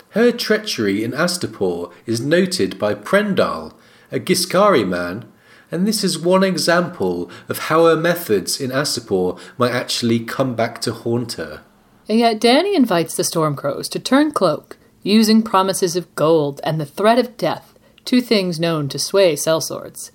Her 0.10 0.32
treachery 0.32 1.04
in 1.04 1.12
Astapor 1.12 1.92
is 2.06 2.22
noted 2.22 2.78
by 2.78 2.94
Prendahl, 2.94 3.74
a 4.12 4.20
Ghiscari 4.20 4.88
man, 4.88 5.26
and 5.74 5.88
this 5.88 6.04
is 6.04 6.20
one 6.20 6.44
example 6.44 7.32
of 7.50 7.58
how 7.58 7.86
her 7.86 7.96
methods 7.96 8.62
in 8.62 8.70
Astapor 8.70 9.40
might 9.58 9.72
actually 9.72 10.20
come 10.20 10.56
back 10.56 10.80
to 10.82 10.94
haunt 10.94 11.34
her. 11.34 11.64
And 12.08 12.20
yet 12.20 12.40
Dany 12.40 12.76
invites 12.76 13.16
the 13.16 13.24
Stormcrows 13.24 13.90
to 13.90 14.00
turn 14.00 14.32
cloak, 14.32 14.78
using 15.02 15.42
promises 15.42 15.96
of 15.96 16.14
gold 16.14 16.62
and 16.64 16.80
the 16.80 16.86
threat 16.86 17.18
of 17.18 17.38
death, 17.38 17.74
two 18.06 18.22
things 18.22 18.60
known 18.60 18.88
to 18.90 19.00
sway 19.00 19.34
sellswords. 19.34 20.12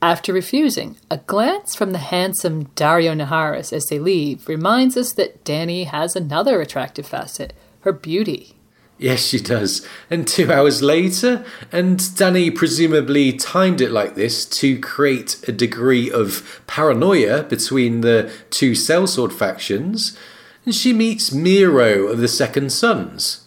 After 0.00 0.32
refusing, 0.32 0.96
a 1.10 1.18
glance 1.18 1.74
from 1.74 1.92
the 1.92 1.98
handsome 1.98 2.66
Daario 2.68 3.14
Naharis 3.14 3.74
as 3.74 3.86
they 3.86 3.98
leave 3.98 4.48
reminds 4.48 4.96
us 4.96 5.12
that 5.12 5.44
Dany 5.44 5.86
has 5.86 6.16
another 6.16 6.60
attractive 6.62 7.06
facet 7.06 7.52
her 7.80 7.92
beauty. 7.92 8.55
Yes, 8.98 9.20
she 9.26 9.38
does. 9.40 9.86
And 10.08 10.26
two 10.26 10.50
hours 10.50 10.82
later, 10.82 11.44
and 11.70 11.98
Dany 11.98 12.54
presumably 12.54 13.34
timed 13.34 13.82
it 13.82 13.90
like 13.90 14.14
this 14.14 14.46
to 14.46 14.80
create 14.80 15.46
a 15.46 15.52
degree 15.52 16.10
of 16.10 16.62
paranoia 16.66 17.42
between 17.42 18.00
the 18.00 18.32
two 18.48 18.72
sellsword 18.72 19.32
factions, 19.32 20.16
and 20.64 20.74
she 20.74 20.94
meets 20.94 21.32
Mero 21.32 22.06
of 22.06 22.18
the 22.18 22.28
Second 22.28 22.72
Sons. 22.72 23.46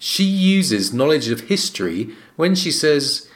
She 0.00 0.24
uses 0.24 0.92
knowledge 0.92 1.28
of 1.28 1.42
history 1.42 2.10
when 2.34 2.56
she 2.56 2.72
says, 2.72 3.28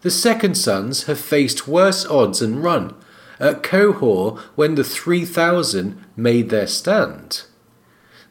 The 0.00 0.10
Second 0.10 0.56
Sons 0.56 1.04
have 1.04 1.18
faced 1.18 1.68
worse 1.68 2.04
odds 2.06 2.42
and 2.42 2.62
run 2.62 2.94
at 3.38 3.62
Qohor 3.62 4.38
when 4.56 4.74
the 4.74 4.84
3,000 4.84 6.04
made 6.16 6.50
their 6.50 6.66
stand. 6.66 7.44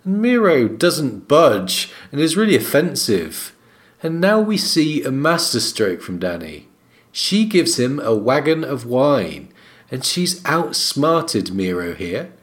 And 0.04 0.22
Mero 0.22 0.68
doesn't 0.68 1.28
budge 1.28 1.92
and 2.12 2.20
is 2.20 2.38
really 2.38 2.56
offensive. 2.56 3.56
And 4.02 4.20
now 4.20 4.40
we 4.40 4.58
see 4.58 5.04
a 5.04 5.12
masterstroke 5.12 6.02
from 6.02 6.20
Dany. 6.20 6.66
She 7.12 7.46
gives 7.46 7.80
him 7.80 8.00
a 8.00 8.16
wagon 8.16 8.64
of 8.64 8.86
wine, 8.86 9.54
and 9.90 10.04
she's 10.04 10.44
outsmarted 10.46 11.54
Mero 11.54 11.94
here. 11.94 12.34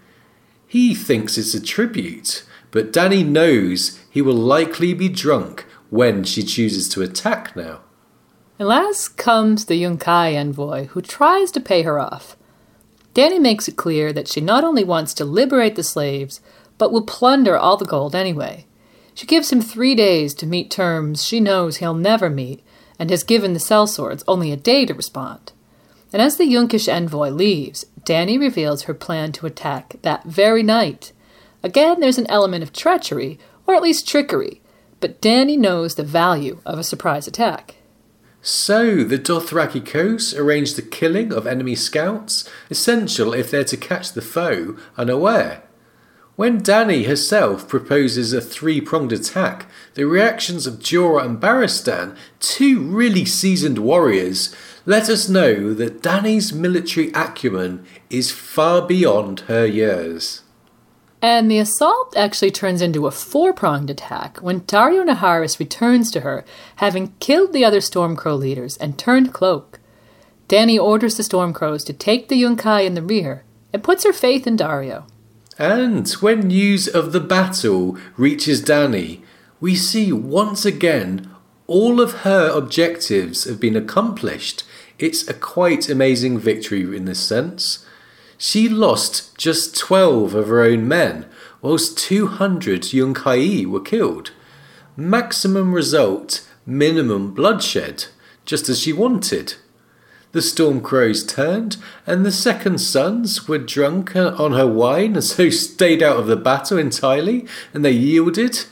He 0.67 0.95
thinks 0.95 1.37
it's 1.37 1.55
a 1.55 1.61
tribute, 1.61 2.45
but 2.71 2.93
Dany 2.93 3.27
knows 3.27 3.99
he 4.11 4.23
will 4.23 4.35
likely 4.35 4.95
be 4.95 5.09
drunk 5.09 5.67
when 5.91 6.23
she 6.25 6.45
chooses 6.45 6.89
to 6.91 7.03
attack 7.03 7.57
now. 7.57 7.81
And 8.59 8.69
last 8.69 9.17
comes 9.17 9.65
the 9.65 9.83
Yunkai 9.83 10.35
envoy, 10.35 10.87
who 10.87 11.01
tries 11.03 11.51
to 11.53 11.61
pay 11.61 11.83
her 11.83 11.99
off. 11.99 12.37
Dany 13.15 13.41
makes 13.41 13.67
it 13.67 13.77
clear 13.77 14.13
that 14.13 14.29
she 14.29 14.41
not 14.41 14.63
only 14.63 14.85
wants 14.85 15.13
to 15.15 15.25
liberate 15.25 15.75
the 15.75 15.83
slaves, 15.83 16.41
but 16.81 16.91
will 16.91 17.03
plunder 17.03 17.59
all 17.59 17.77
the 17.77 17.85
gold 17.85 18.15
anyway. 18.15 18.65
She 19.13 19.27
gives 19.27 19.53
him 19.53 19.61
three 19.61 19.95
days 19.95 20.33
to 20.33 20.47
meet 20.47 20.71
terms 20.71 21.23
she 21.23 21.39
knows 21.39 21.77
he'll 21.77 21.93
never 21.93 22.31
meet, 22.31 22.65
and 22.99 23.11
has 23.11 23.23
given 23.23 23.53
the 23.53 23.59
sellswords 23.59 24.25
only 24.27 24.51
a 24.51 24.57
day 24.57 24.87
to 24.87 24.95
respond. 24.95 25.53
And 26.11 26.23
as 26.23 26.39
the 26.39 26.45
Yunkish 26.45 26.91
envoy 26.91 27.29
leaves, 27.29 27.85
Dany 28.05 28.41
reveals 28.41 28.85
her 28.85 28.95
plan 28.95 29.31
to 29.33 29.47
attack 29.47 29.97
that 30.01 30.25
very 30.25 30.63
night. 30.63 31.13
Again, 31.63 32.01
there's 32.01 32.17
an 32.17 32.31
element 32.31 32.63
of 32.63 32.73
treachery, 32.73 33.39
or 33.67 33.75
at 33.75 33.83
least 33.83 34.09
trickery, 34.09 34.63
but 35.01 35.21
Dany 35.21 35.59
knows 35.59 35.97
the 35.97 36.03
value 36.03 36.61
of 36.65 36.79
a 36.79 36.85
surprise 36.85 37.27
attack. 37.27 37.77
So, 38.41 39.05
the 39.05 39.19
Dothraki 39.19 39.85
coast 39.85 40.35
arrange 40.35 40.73
the 40.73 40.83
killing 40.83 41.31
of 41.31 41.47
enemy 41.47 41.75
scouts, 41.75 42.49
essential 42.71 43.35
if 43.35 43.51
they're 43.51 43.65
to 43.65 43.77
catch 43.77 44.15
the 44.15 44.23
foe 44.23 44.79
unaware. 44.97 45.63
When 46.41 46.63
Dany 46.63 47.05
herself 47.05 47.69
proposes 47.69 48.33
a 48.33 48.41
three 48.41 48.81
pronged 48.81 49.13
attack, 49.13 49.67
the 49.93 50.07
reactions 50.07 50.67
of 50.67 50.79
Jorah 50.79 51.27
and 51.27 51.39
Barristan, 51.39 52.17
two 52.39 52.81
really 52.81 53.27
seasoned 53.27 53.77
warriors, 53.77 54.57
let 54.87 55.11
us 55.11 55.29
know 55.29 55.75
that 55.75 56.01
Dany's 56.01 56.51
military 56.51 57.13
acumen 57.13 57.85
is 58.09 58.33
far 58.33 58.81
beyond 58.81 59.41
her 59.49 59.67
years. 59.67 60.41
And 61.21 61.51
the 61.51 61.59
assault 61.59 62.17
actually 62.17 62.53
turns 62.53 62.81
into 62.81 63.07
a 63.07 63.11
four 63.11 63.53
pronged 63.53 63.91
attack 63.91 64.39
when 64.39 64.63
Daario 64.63 65.05
Naharis 65.05 65.59
returns 65.59 66.11
to 66.13 66.21
her, 66.21 66.47
having 66.77 67.13
killed 67.21 67.53
the 67.53 67.67
other 67.67 67.81
Stormcrow 67.81 68.39
leaders 68.39 68.79
and 68.79 68.99
turned 68.99 69.35
cloak. 69.35 69.79
Dany 70.49 70.83
orders 70.83 71.19
the 71.19 71.23
Stormcrows 71.23 71.85
to 71.85 71.93
take 71.93 72.31
the 72.31 72.43
Yunkai 72.43 72.87
in 72.87 72.95
the 72.95 73.03
rear 73.03 73.45
and 73.75 73.85
puts 73.85 74.05
her 74.05 74.13
faith 74.15 74.47
in 74.47 74.57
Daario. 74.57 75.05
And 75.61 76.09
when 76.23 76.49
news 76.49 76.89
of 76.89 77.13
the 77.13 77.21
battle 77.21 77.99
reaches 78.17 78.63
Dany, 78.63 79.21
we 79.61 79.75
see 79.75 80.11
once 80.11 80.65
again 80.65 81.31
all 81.67 82.01
of 82.01 82.21
her 82.23 82.49
objectives 82.49 83.45
have 83.45 83.61
been 83.61 83.77
accomplished. 83.77 84.65
It's 84.99 85.29
a 85.29 85.35
quite 85.35 85.91
amazing 85.91 86.39
victory 86.39 86.97
in 86.97 87.05
this 87.05 87.21
sense. 87.21 87.85
She 88.39 88.71
lost 88.71 89.37
just 89.37 89.77
12 89.77 90.35
of 90.35 90.49
her 90.49 90.63
own 90.63 90.89
men, 90.89 91.27
whilst 91.61 91.99
200 91.99 92.85
Yunkai 92.85 93.67
were 93.67 93.83
killed. 93.83 94.31
Maximum 94.97 95.75
result, 95.75 96.49
minimum 96.65 97.35
bloodshed, 97.35 98.07
just 98.47 98.71
as 98.71 98.81
she 98.81 98.95
wanted. 98.95 99.57
The 100.33 100.43
storm 100.43 100.81
crows 100.81 101.25
turned, 101.25 101.77
and 102.07 102.25
the 102.25 102.31
Second 102.31 102.81
Sons 102.81 103.49
were 103.49 103.59
drunk 103.59 104.15
on 104.15 104.53
her 104.53 104.67
wine 104.67 105.15
and 105.15 105.25
so 105.25 105.51
stayed 105.51 106.05
out 106.05 106.19
of 106.19 106.29
the 106.29 106.37
battle 106.37 106.79
entirely, 106.79 107.47
and 107.75 107.85
they 107.85 107.91
yielded. 107.91 108.65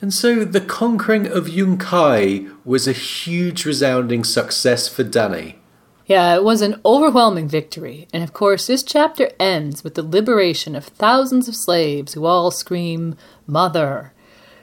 And 0.00 0.14
so 0.14 0.46
the 0.46 0.62
conquering 0.62 1.26
of 1.26 1.46
Yunkai 1.46 2.50
was 2.64 2.88
a 2.88 2.92
huge 2.92 3.66
resounding 3.66 4.24
success 4.24 4.88
for 4.88 5.04
Dany. 5.04 5.56
Yeah, 6.06 6.34
it 6.34 6.44
was 6.44 6.62
an 6.62 6.80
overwhelming 6.86 7.48
victory, 7.48 8.08
and 8.12 8.22
of 8.22 8.32
course, 8.32 8.66
this 8.66 8.82
chapter 8.82 9.30
ends 9.38 9.84
with 9.84 9.96
the 9.96 10.02
liberation 10.02 10.74
of 10.74 10.84
thousands 10.84 11.48
of 11.48 11.56
slaves 11.56 12.14
who 12.14 12.24
all 12.24 12.50
scream, 12.50 13.14
Mother. 13.46 14.13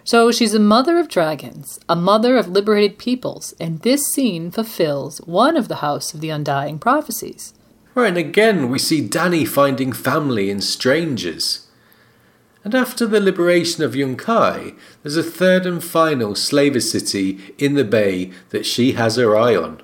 So 0.04 0.32
she's 0.32 0.54
a 0.54 0.60
mother 0.60 0.98
of 0.98 1.10
dragons, 1.10 1.80
a 1.88 1.96
mother 1.96 2.36
of 2.36 2.48
liberated 2.48 2.98
peoples, 2.98 3.54
and 3.60 3.82
this 3.82 4.02
scene 4.12 4.50
fulfills 4.50 5.20
one 5.20 5.56
of 5.56 5.68
the 5.68 5.78
House 5.78 6.14
of 6.14 6.22
the 6.22 6.30
Undying 6.30 6.80
prophecies. 6.80 7.54
Right, 7.94 8.08
and 8.08 8.18
again 8.18 8.70
we 8.70 8.80
see 8.80 9.08
Dany 9.08 9.48
finding 9.48 9.92
family 9.92 10.50
in 10.50 10.62
strangers. 10.62 11.68
And 12.64 12.74
after 12.76 13.06
the 13.06 13.20
liberation 13.20 13.84
of 13.84 13.94
Yunkai, 13.94 14.78
there's 15.02 15.18
a 15.18 15.24
third 15.24 15.66
and 15.66 15.84
final 15.84 16.36
slaver 16.36 16.80
city 16.80 17.54
in 17.58 17.74
the 17.74 17.84
bay 17.84 18.32
that 18.50 18.66
she 18.66 18.94
has 18.94 19.16
her 19.16 19.36
eye 19.36 19.56
on. 19.56 19.82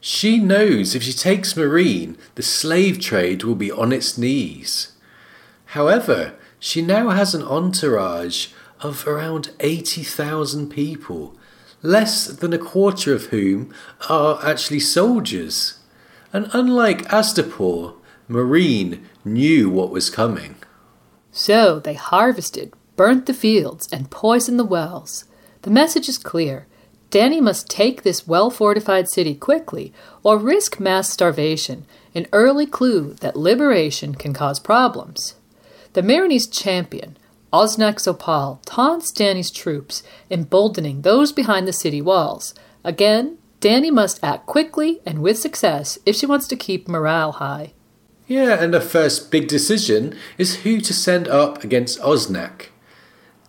She 0.00 0.38
knows 0.38 0.94
if 0.94 1.02
she 1.02 1.12
takes 1.12 1.54
Meereen, 1.54 2.16
the 2.34 2.42
slave 2.42 2.98
trade 2.98 3.44
will 3.44 3.54
be 3.54 3.70
on 3.70 3.92
its 3.92 4.18
knees. 4.18 4.92
However, 5.66 6.34
she 6.58 6.82
now 6.82 7.10
has 7.10 7.34
an 7.34 7.42
entourage 7.42 8.48
of 8.82 9.06
around 9.06 9.50
80,000 9.60 10.68
people, 10.68 11.36
less 11.82 12.26
than 12.26 12.52
a 12.52 12.58
quarter 12.58 13.14
of 13.14 13.26
whom 13.26 13.72
are 14.08 14.44
actually 14.44 14.80
soldiers. 14.80 15.78
And 16.32 16.48
unlike 16.52 17.08
Astapor, 17.08 17.94
Meereen 18.28 19.02
knew 19.24 19.68
what 19.68 19.90
was 19.90 20.10
coming. 20.10 20.56
So 21.30 21.78
they 21.80 21.94
harvested, 21.94 22.72
burnt 22.96 23.26
the 23.26 23.34
fields, 23.34 23.88
and 23.92 24.10
poisoned 24.10 24.58
the 24.58 24.64
wells. 24.64 25.24
The 25.62 25.70
message 25.70 26.08
is 26.08 26.18
clear. 26.18 26.66
Dany 27.10 27.42
must 27.42 27.68
take 27.68 28.02
this 28.02 28.26
well 28.26 28.50
fortified 28.50 29.08
city 29.08 29.34
quickly 29.34 29.92
or 30.22 30.38
risk 30.38 30.80
mass 30.80 31.10
starvation, 31.10 31.84
an 32.14 32.26
early 32.32 32.66
clue 32.66 33.14
that 33.20 33.36
liberation 33.36 34.14
can 34.14 34.32
cause 34.32 34.58
problems. 34.58 35.34
The 35.92 36.02
Meereenese 36.02 36.50
champion, 36.50 37.18
Oznak 37.52 38.00
zo 38.00 38.14
Pahl 38.14 38.60
taunts 38.64 39.12
Dany's 39.12 39.50
troops, 39.50 40.02
emboldening 40.30 41.02
those 41.02 41.32
behind 41.32 41.68
the 41.68 41.72
city 41.72 42.00
walls. 42.00 42.54
Again, 42.82 43.36
Dany 43.60 43.92
must 43.92 44.18
act 44.24 44.46
quickly 44.46 45.00
and 45.04 45.20
with 45.20 45.38
success 45.38 45.98
if 46.06 46.16
she 46.16 46.26
wants 46.26 46.48
to 46.48 46.56
keep 46.56 46.88
morale 46.88 47.32
high. 47.32 47.74
Yeah, 48.26 48.62
and 48.62 48.72
the 48.72 48.80
first 48.80 49.30
big 49.30 49.48
decision 49.48 50.16
is 50.38 50.62
who 50.62 50.80
to 50.80 50.94
send 50.94 51.28
up 51.28 51.62
against 51.62 52.00
Oznak. 52.00 52.68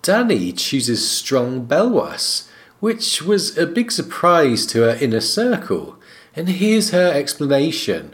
Dany 0.02 0.56
chooses 0.56 1.10
Strong 1.10 1.68
Belwas, 1.68 2.50
which 2.82 3.22
was 3.22 3.58
a 3.58 3.66
big 3.66 3.90
surprise 3.92 4.66
to 4.68 4.82
her 4.82 4.98
inner 5.00 5.22
circle, 5.22 5.96
and 6.36 6.50
here's 6.50 6.90
her 6.90 7.10
explanation. 7.14 8.14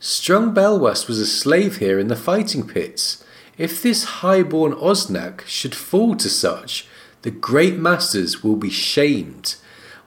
Strong 0.00 0.54
Belwas 0.54 1.06
was 1.06 1.20
a 1.20 1.26
slave 1.26 1.76
here 1.76 2.00
in 2.00 2.08
the 2.08 2.16
fighting 2.16 2.66
pits. 2.66 3.22
If 3.58 3.82
this 3.82 4.04
high-born 4.04 4.74
Oznak 4.74 5.46
should 5.46 5.74
fall 5.74 6.14
to 6.16 6.28
such, 6.28 6.86
the 7.22 7.30
great 7.30 7.76
masters 7.76 8.44
will 8.44 8.56
be 8.56 8.70
shamed, 8.70 9.56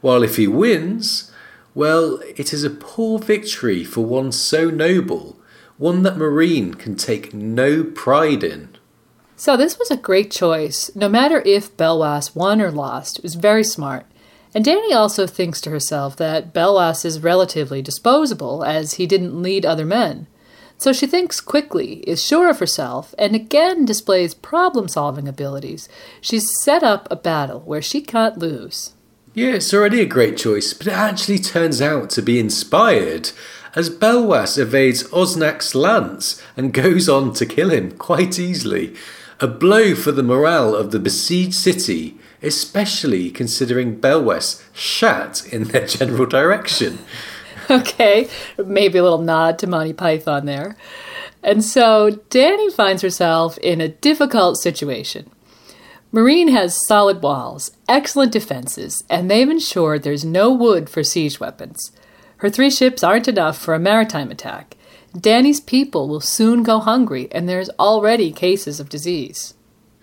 while 0.02 0.24
if 0.24 0.38
he 0.38 0.48
wins, 0.48 1.32
Well, 1.74 2.22
it 2.36 2.54
is 2.54 2.64
a 2.64 2.70
poor 2.70 3.20
victory 3.20 3.84
for 3.84 4.06
one 4.06 4.32
so 4.32 4.70
noble, 4.70 5.40
one 5.78 6.04
that 6.04 6.18
Meereen 6.18 6.78
can 6.78 6.96
take 6.96 7.34
no 7.34 7.84
pride 7.84 8.44
in. 8.44 8.78
So 9.36 9.56
this 9.56 9.80
was 9.80 9.90
a 9.90 9.98
great 9.98 10.30
choice. 10.32 10.92
No 10.96 11.08
matter 11.08 11.42
if 11.46 11.76
Belwas 11.78 12.36
won 12.36 12.62
or 12.62 12.72
lost, 12.72 13.20
it 13.20 13.24
was 13.24 13.36
very 13.36 13.64
smart. 13.64 14.06
And 14.54 14.66
Dany 14.66 14.94
also 14.94 15.26
thinks 15.26 15.62
to 15.62 15.70
herself 15.70 16.18
that 16.18 16.54
Belwas 16.54 17.06
is 17.06 17.22
relatively 17.22 17.82
disposable, 17.82 18.64
as 18.64 18.96
he 18.96 19.08
didn't 19.08 19.42
lead 19.42 19.66
other 19.66 19.86
men. 19.86 20.28
So 20.80 20.94
she 20.94 21.08
thinks 21.08 21.42
quickly, 21.42 21.96
is 22.08 22.24
sure 22.24 22.50
of 22.50 22.60
herself, 22.60 23.14
and 23.18 23.36
again 23.36 23.84
displays 23.84 24.34
problem 24.34 24.88
solving 24.88 25.28
abilities. 25.28 25.90
She's 26.22 26.58
set 26.64 26.84
up 26.84 27.06
a 27.12 27.18
battle 27.18 27.60
where 27.60 27.82
she 27.82 28.00
can't 28.00 28.38
lose. 28.38 28.94
Yeah, 29.34 29.56
it's 29.56 29.74
already 29.74 30.00
a 30.00 30.06
great 30.06 30.38
choice, 30.38 30.74
but 30.74 30.88
it 30.88 30.94
actually 30.94 31.40
turns 31.40 31.82
out 31.82 32.10
to 32.12 32.22
be 32.22 32.40
inspired, 32.40 33.32
as 33.76 33.90
Belwas 33.90 34.58
evades 34.58 35.04
Oznak's 35.12 35.76
lance 35.76 36.42
and 36.56 36.74
goes 36.74 37.10
on 37.10 37.34
to 37.34 37.46
kill 37.46 37.72
him 37.72 37.92
quite 37.98 38.40
easily. 38.40 38.96
A 39.42 39.48
blow 39.48 39.96
for 39.96 40.14
the 40.14 40.24
morale 40.24 40.76
of 40.76 40.92
the 40.92 41.00
besieged 41.00 41.56
city, 41.56 42.18
especially 42.42 43.32
considering 43.32 44.00
Belwas 44.00 44.64
shat 44.74 45.46
in 45.52 45.66
their 45.66 45.86
general 45.86 46.26
direction. 46.26 47.00
Okay, 47.72 48.28
maybe 48.58 48.98
a 48.98 49.04
little 49.04 49.22
nod 49.22 49.60
to 49.60 49.68
Monty 49.68 49.94
Python 49.94 50.48
there. 50.48 50.76
And 51.44 51.64
so 51.64 52.12
Dany 52.30 52.74
finds 52.74 53.04
herself 53.04 53.60
in 53.60 53.80
a 53.80 53.90
difficult 53.90 54.58
situation. 54.58 55.30
Meereen 56.12 56.50
has 56.50 56.84
solid 56.88 57.22
walls, 57.22 57.72
excellent 57.88 58.32
defenses, 58.32 59.04
and 59.08 59.30
they've 59.30 59.48
ensured 59.50 60.02
there's 60.02 60.26
no 60.26 60.52
wood 60.52 60.90
for 60.90 61.04
siege 61.04 61.40
weapons. 61.40 61.92
Her 62.38 62.50
three 62.50 62.72
ships 62.72 63.04
aren't 63.04 63.28
enough 63.28 63.58
for 63.60 63.76
a 63.76 63.80
maritime 63.80 64.32
attack. 64.32 64.76
Dany's 65.16 65.60
people 65.60 66.08
will 66.08 66.22
soon 66.22 66.64
go 66.64 66.80
hungry, 66.80 67.28
and 67.32 67.48
there's 67.48 67.70
already 67.78 68.32
cases 68.32 68.80
of 68.80 68.90
disease. 68.90 69.54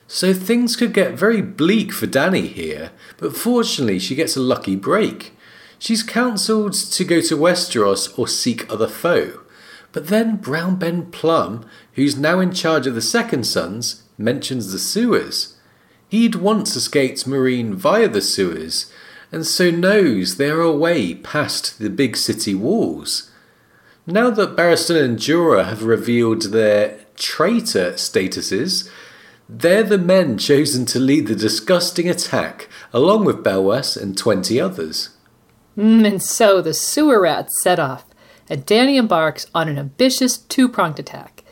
So 0.06 0.32
things 0.32 0.76
could 0.76 0.93
get 0.94 1.14
very 1.14 1.43
bleak 1.43 1.93
for 1.93 2.06
Dany 2.06 2.47
here, 2.47 2.93
but 3.18 3.36
fortunately 3.36 3.98
she 3.98 4.14
gets 4.14 4.36
a 4.36 4.40
lucky 4.40 4.76
break. 4.76 5.35
She's 5.78 6.02
counselled 6.02 6.72
to 6.72 7.04
go 7.04 7.20
to 7.20 7.36
Westeros 7.36 8.18
or 8.18 8.26
seek 8.28 8.70
other 8.70 8.88
foe. 8.88 9.40
But 9.92 10.08
then 10.08 10.36
Brown 10.36 10.76
Ben 10.76 11.06
Plumm, 11.06 11.64
who's 11.94 12.18
now 12.18 12.40
in 12.40 12.52
charge 12.52 12.86
of 12.86 12.94
the 12.94 13.02
Second 13.02 13.44
Sons, 13.44 14.02
mentions 14.18 14.72
the 14.72 14.78
sewers. 14.78 15.56
He'd 16.08 16.36
once 16.36 16.76
escaped 16.76 17.26
Meereen 17.26 17.74
via 17.74 18.08
the 18.08 18.20
sewers, 18.20 18.92
and 19.32 19.46
so 19.46 19.70
knows 19.70 20.36
they're 20.36 20.60
a 20.60 20.70
way 20.70 21.14
past 21.14 21.78
the 21.78 21.90
big 21.90 22.16
city 22.16 22.54
walls. 22.54 23.30
Now 24.06 24.30
that 24.30 24.54
Barristan 24.54 25.02
and 25.02 25.18
Jorah 25.18 25.64
have 25.64 25.82
revealed 25.82 26.42
their 26.52 27.00
traitor 27.16 27.92
statuses, 27.94 28.88
they're 29.48 29.82
the 29.82 29.98
men 29.98 30.38
chosen 30.50 30.86
to 30.86 31.00
lead 31.00 31.26
the 31.26 31.34
disgusting 31.34 32.08
attack, 32.08 32.68
along 32.92 33.24
with 33.24 33.42
Belwas 33.42 34.00
and 34.00 34.16
20 34.16 34.60
others. 34.60 35.15
Mm, 35.76 36.06
and 36.06 36.22
so 36.22 36.60
the 36.60 36.74
sewer 36.74 37.20
rats 37.20 37.62
set 37.62 37.78
off, 37.78 38.04
and 38.48 38.66
Dany 38.66 38.98
embarks 38.98 39.46
on 39.54 39.68
an 39.68 39.78
ambitious 39.78 40.38
two 40.38 40.68
pronged 40.68 40.98
attack. 40.98 41.42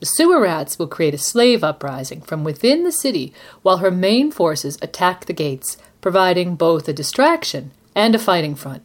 The 0.00 0.06
sewer 0.06 0.40
rats 0.40 0.78
will 0.78 0.88
create 0.88 1.14
a 1.14 1.18
slave 1.18 1.62
uprising 1.62 2.22
from 2.22 2.44
within 2.44 2.84
the 2.84 2.92
city 2.92 3.32
while 3.62 3.78
her 3.78 3.90
main 3.90 4.30
forces 4.30 4.78
attack 4.82 5.26
the 5.26 5.32
gates, 5.32 5.76
providing 6.00 6.56
both 6.56 6.88
a 6.88 6.92
distraction 6.92 7.70
and 7.94 8.14
a 8.14 8.18
fighting 8.18 8.54
front. 8.54 8.82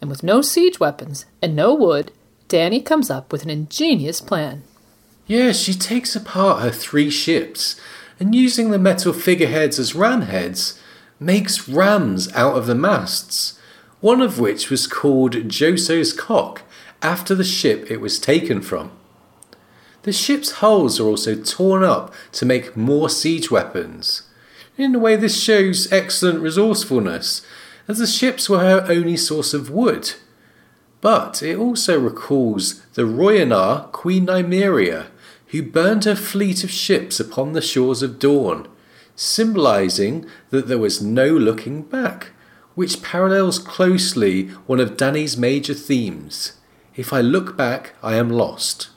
And 0.00 0.08
with 0.10 0.22
no 0.22 0.40
siege 0.40 0.80
weapons 0.80 1.26
and 1.42 1.54
no 1.54 1.74
wood, 1.74 2.12
Dany 2.48 2.84
comes 2.84 3.10
up 3.10 3.32
with 3.32 3.42
an 3.42 3.50
ingenious 3.50 4.20
plan. 4.20 4.62
Yeah, 5.26 5.52
she 5.52 5.74
takes 5.74 6.14
apart 6.14 6.62
her 6.62 6.70
three 6.70 7.10
ships 7.10 7.80
and 8.20 8.34
using 8.34 8.70
the 8.70 8.78
metal 8.78 9.12
figureheads 9.12 9.78
as 9.78 9.94
ram 9.94 10.22
heads, 10.22 10.80
makes 11.18 11.68
rams 11.68 12.32
out 12.34 12.56
of 12.56 12.66
the 12.66 12.74
masts, 12.74 13.58
one 14.04 14.20
of 14.20 14.38
which 14.38 14.68
was 14.68 14.86
called 14.86 15.48
Joso's 15.48 16.12
Cock 16.12 16.60
after 17.00 17.34
the 17.34 17.42
ship 17.42 17.90
it 17.90 18.02
was 18.02 18.18
taken 18.18 18.60
from. 18.60 18.90
The 20.02 20.12
ship's 20.12 20.60
hulls 20.60 21.00
are 21.00 21.06
also 21.06 21.34
torn 21.34 21.82
up 21.82 22.12
to 22.32 22.44
make 22.44 22.76
more 22.76 23.08
siege 23.08 23.50
weapons. 23.50 24.28
In 24.76 24.94
a 24.94 24.98
way, 24.98 25.16
this 25.16 25.42
shows 25.42 25.90
excellent 25.90 26.40
resourcefulness, 26.40 27.46
as 27.88 27.96
the 27.96 28.06
ships 28.06 28.46
were 28.46 28.58
her 28.58 28.84
only 28.90 29.16
source 29.16 29.54
of 29.54 29.70
wood. 29.70 30.12
But 31.00 31.42
it 31.42 31.56
also 31.56 31.98
recalls 31.98 32.82
the 32.88 33.06
Rhoynar 33.06 33.90
Queen 33.92 34.26
Nymeria, 34.26 35.06
who 35.46 35.62
burned 35.62 36.04
her 36.04 36.14
fleet 36.14 36.62
of 36.62 36.70
ships 36.70 37.20
upon 37.20 37.54
the 37.54 37.62
shores 37.62 38.02
of 38.02 38.18
Dorne, 38.18 38.68
symbolizing 39.16 40.26
that 40.50 40.68
there 40.68 40.76
was 40.76 41.00
no 41.00 41.28
looking 41.28 41.80
back, 41.80 42.32
which 42.74 43.02
parallels 43.02 43.58
closely 43.58 44.48
one 44.66 44.80
of 44.80 44.96
Dany's 44.96 45.36
major 45.36 45.74
themes 45.74 46.52
If 46.96 47.12
I 47.12 47.20
look 47.20 47.56
back, 47.56 47.94
I 48.02 48.14
am 48.16 48.30
lost. 48.30 48.88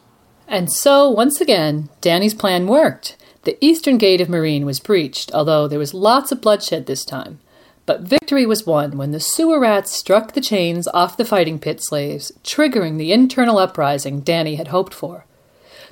And 0.47 0.71
so, 0.71 1.09
once 1.09 1.41
again, 1.41 1.89
Dany's 2.01 2.33
plan 2.33 2.67
worked. 2.67 3.17
The 3.43 3.57
eastern 3.59 3.97
gate 3.97 4.21
of 4.21 4.27
Meereen 4.27 4.65
was 4.65 4.79
breached, 4.79 5.31
although 5.33 5.67
there 5.67 5.79
was 5.79 5.93
lots 5.93 6.31
of 6.31 6.41
bloodshed 6.41 6.85
this 6.85 7.03
time. 7.03 7.39
But 7.85 8.01
victory 8.01 8.45
was 8.45 8.65
won 8.65 8.97
when 8.97 9.11
the 9.11 9.19
sewer 9.19 9.59
rats 9.59 9.91
struck 9.91 10.33
the 10.33 10.41
chains 10.41 10.87
off 10.89 11.17
the 11.17 11.25
fighting 11.25 11.57
pit 11.57 11.81
slaves, 11.81 12.31
triggering 12.43 12.97
the 12.97 13.13
internal 13.13 13.57
uprising 13.57 14.21
Dany 14.21 14.57
had 14.57 14.67
hoped 14.67 14.93
for. 14.93 15.25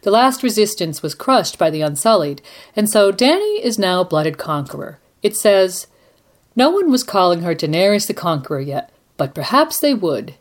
The 0.02 0.12
last 0.12 0.44
resistance 0.44 1.02
was 1.02 1.16
crushed 1.16 1.57
by 1.57 1.70
the 1.70 1.82
Unsullied, 1.82 2.41
and 2.76 2.90
so 2.90 3.12
Dany 3.12 3.62
is 3.62 3.80
now 3.80 4.02
a 4.02 4.06
blooded 4.06 4.38
conqueror. 4.38 4.99
It 5.24 5.36
says, 5.38 5.88
No 6.56 6.69
one 6.69 6.90
was 6.90 7.03
calling 7.03 7.41
her 7.41 7.53
Daenerys 7.53 8.07
the 8.07 8.14
Conqueror 8.14 8.61
yet, 8.61 8.91
but 9.18 9.36
perhaps 9.36 9.80
they 9.80 9.94
would. 9.94 10.36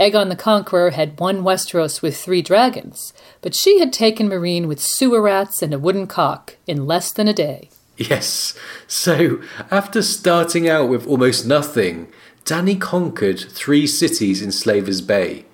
Aegon 0.00 0.28
the 0.28 0.36
Conqueror 0.36 0.90
had 0.90 1.18
won 1.18 1.42
Westeros 1.42 2.00
with 2.00 2.16
three 2.16 2.40
dragons, 2.40 3.12
but 3.42 3.54
she 3.54 3.80
had 3.80 3.92
taken 3.92 4.28
Meereen 4.28 4.66
with 4.66 4.80
sewer 4.80 5.20
rats 5.20 5.60
and 5.60 5.74
a 5.74 5.78
wooden 5.78 6.06
cock 6.06 6.56
in 6.66 6.86
less 6.86 7.12
than 7.12 7.28
a 7.28 7.32
day. 7.32 7.68
Yes, 7.96 8.54
so 8.86 9.42
after 9.72 10.02
starting 10.02 10.68
out 10.68 10.88
with 10.88 11.06
almost 11.06 11.44
nothing, 11.44 12.06
Dany 12.44 12.80
conquered 12.80 13.40
three 13.40 13.88
cities 13.88 14.40
in 14.40 14.52
Slaver's 14.52 15.00
Bay. 15.00 15.46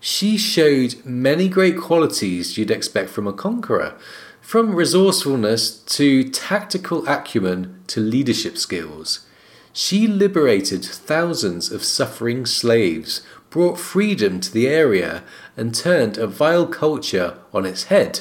She 0.00 0.36
showed 0.36 0.96
many 1.04 1.48
great 1.48 1.78
qualities 1.78 2.58
you'd 2.58 2.72
expect 2.72 3.08
from 3.08 3.28
a 3.28 3.32
conqueror, 3.32 3.94
from 4.40 4.74
resourcefulness 4.74 5.78
to 5.78 6.28
tactical 6.28 7.06
acumen 7.06 7.80
to 7.86 8.00
leadership 8.00 8.58
skills. 8.58 9.24
She 9.72 10.06
liberated 10.06 10.84
thousands 10.84 11.72
of 11.72 11.82
suffering 11.82 12.44
slaves, 12.44 13.22
brought 13.48 13.78
freedom 13.78 14.40
to 14.40 14.52
the 14.52 14.68
area, 14.68 15.24
and 15.56 15.74
turned 15.74 16.18
a 16.18 16.26
vile 16.26 16.66
culture 16.66 17.38
on 17.54 17.64
its 17.64 17.84
head. 17.84 18.20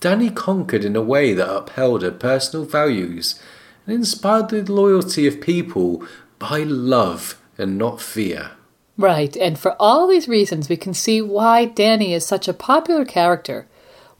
Dany 0.00 0.34
conquered 0.34 0.84
in 0.84 0.96
a 0.96 1.02
way 1.02 1.34
that 1.34 1.54
upheld 1.54 2.02
her 2.02 2.10
personal 2.10 2.64
values 2.64 3.40
and 3.86 3.94
inspired 3.94 4.48
the 4.48 4.62
loyalty 4.62 5.26
of 5.26 5.40
people 5.40 6.04
by 6.38 6.62
love 6.62 7.40
and 7.58 7.76
not 7.76 8.00
fear. 8.00 8.52
Right, 8.96 9.36
and 9.36 9.58
for 9.58 9.76
all 9.80 10.06
these 10.06 10.28
reasons, 10.28 10.68
we 10.68 10.76
can 10.76 10.92
see 10.92 11.22
why 11.22 11.66
Dany 11.66 12.10
is 12.10 12.26
such 12.26 12.48
a 12.48 12.54
popular 12.54 13.04
character. 13.04 13.66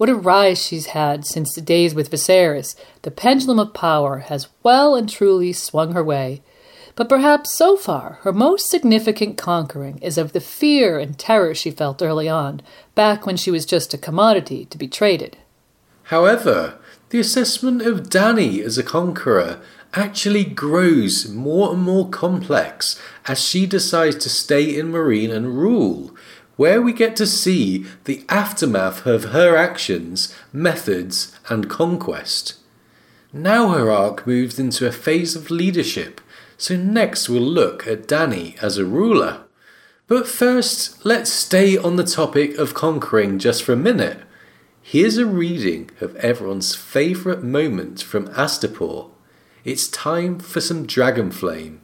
What 0.01 0.09
a 0.09 0.15
rise 0.15 0.65
she's 0.65 0.87
had 0.97 1.27
since 1.27 1.55
the 1.55 1.61
days 1.61 1.95
with 1.95 2.11
Viserys. 2.11 2.75
The 3.03 3.11
pendulum 3.11 3.59
of 3.59 3.75
power 3.75 4.21
has 4.21 4.49
well 4.63 4.95
and 4.95 5.07
truly 5.07 5.53
swung 5.53 5.93
her 5.93 6.03
way. 6.03 6.41
But 6.97 7.11
perhaps 7.11 7.55
so 7.55 7.77
far, 7.77 8.19
her 8.23 8.33
most 8.33 8.71
significant 8.71 9.37
conquering 9.37 9.99
is 9.99 10.17
of 10.17 10.33
the 10.33 10.41
fear 10.41 10.99
and 10.99 11.19
terror 11.19 11.55
she 11.55 11.71
felt 11.71 12.01
early 12.01 12.31
on, 12.31 12.63
back 12.95 13.27
when 13.27 13.37
she 13.37 13.51
was 13.51 13.67
just 13.67 13.93
a 13.93 13.99
commodity 13.99 14.65
to 14.65 14.79
be 14.79 14.89
traded. 14.89 15.37
However, 16.05 16.79
the 17.11 17.21
assessment 17.21 17.83
of 17.83 18.09
Dany 18.09 18.63
as 18.63 18.79
a 18.79 18.83
conqueror 18.83 19.61
actually 19.93 20.45
grows 20.45 21.29
more 21.29 21.75
and 21.75 21.83
more 21.83 22.09
complex 22.09 22.99
as 23.29 23.39
she 23.39 23.67
decides 23.67 24.17
to 24.17 24.31
stay 24.31 24.79
in 24.79 24.93
Meereen 24.93 25.31
and 25.31 25.59
rule, 25.59 26.17
where 26.61 26.83
we 26.83 26.93
get 26.93 27.17
to 27.17 27.27
see 27.27 27.87
the 28.05 28.23
aftermath 28.29 29.07
of 29.07 29.33
her 29.33 29.57
actions, 29.57 30.37
methods, 30.53 31.35
and 31.49 31.71
conquest. 31.71 32.53
Now 33.33 33.71
her 33.71 33.91
arc 33.91 34.27
moves 34.27 34.59
into 34.59 34.87
a 34.87 34.93
phase 34.93 35.35
of 35.35 35.51
leadership, 35.51 36.21
so 36.59 36.77
next 36.77 37.31
we'll 37.31 37.41
look 37.41 37.87
at 37.87 38.07
Dany 38.07 38.63
as 38.63 38.77
a 38.77 38.85
ruler. 38.85 39.45
But 40.07 40.29
first, 40.29 41.03
let's 41.03 41.33
stay 41.33 41.79
on 41.79 41.97
the 41.97 42.05
topic 42.05 42.59
of 42.59 42.75
conquering 42.75 43.39
just 43.39 43.63
for 43.63 43.73
a 43.73 43.87
minute. 43.91 44.19
Here's 44.83 45.17
a 45.17 45.25
reading 45.25 45.89
of 45.99 46.15
everyone's 46.17 46.75
favourite 46.75 47.43
moment 47.43 48.03
from 48.03 48.29
Astapor. 48.35 49.09
It's 49.65 49.89
time 49.89 50.39
for 50.39 50.61
some 50.61 50.85
Dragon 50.85 51.31
Flame. 51.31 51.81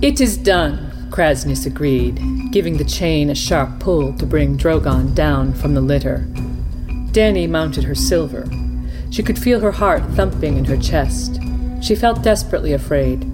It 0.00 0.22
is 0.22 0.38
done, 0.38 0.87
Kraznys 1.10 1.66
agreed, 1.66 2.20
giving 2.50 2.76
the 2.76 2.84
chain 2.84 3.30
a 3.30 3.34
sharp 3.34 3.80
pull 3.80 4.12
to 4.14 4.26
bring 4.26 4.56
Drogon 4.56 5.14
down 5.14 5.52
from 5.52 5.74
the 5.74 5.80
litter. 5.80 6.26
Dany 7.12 7.48
mounted 7.48 7.84
her 7.84 7.94
silver. 7.94 8.48
She 9.10 9.22
could 9.22 9.38
feel 9.38 9.60
her 9.60 9.72
heart 9.72 10.04
thumping 10.10 10.56
in 10.56 10.64
her 10.66 10.76
chest. 10.76 11.40
She 11.80 11.94
felt 11.94 12.22
desperately 12.22 12.72
afraid. 12.72 13.24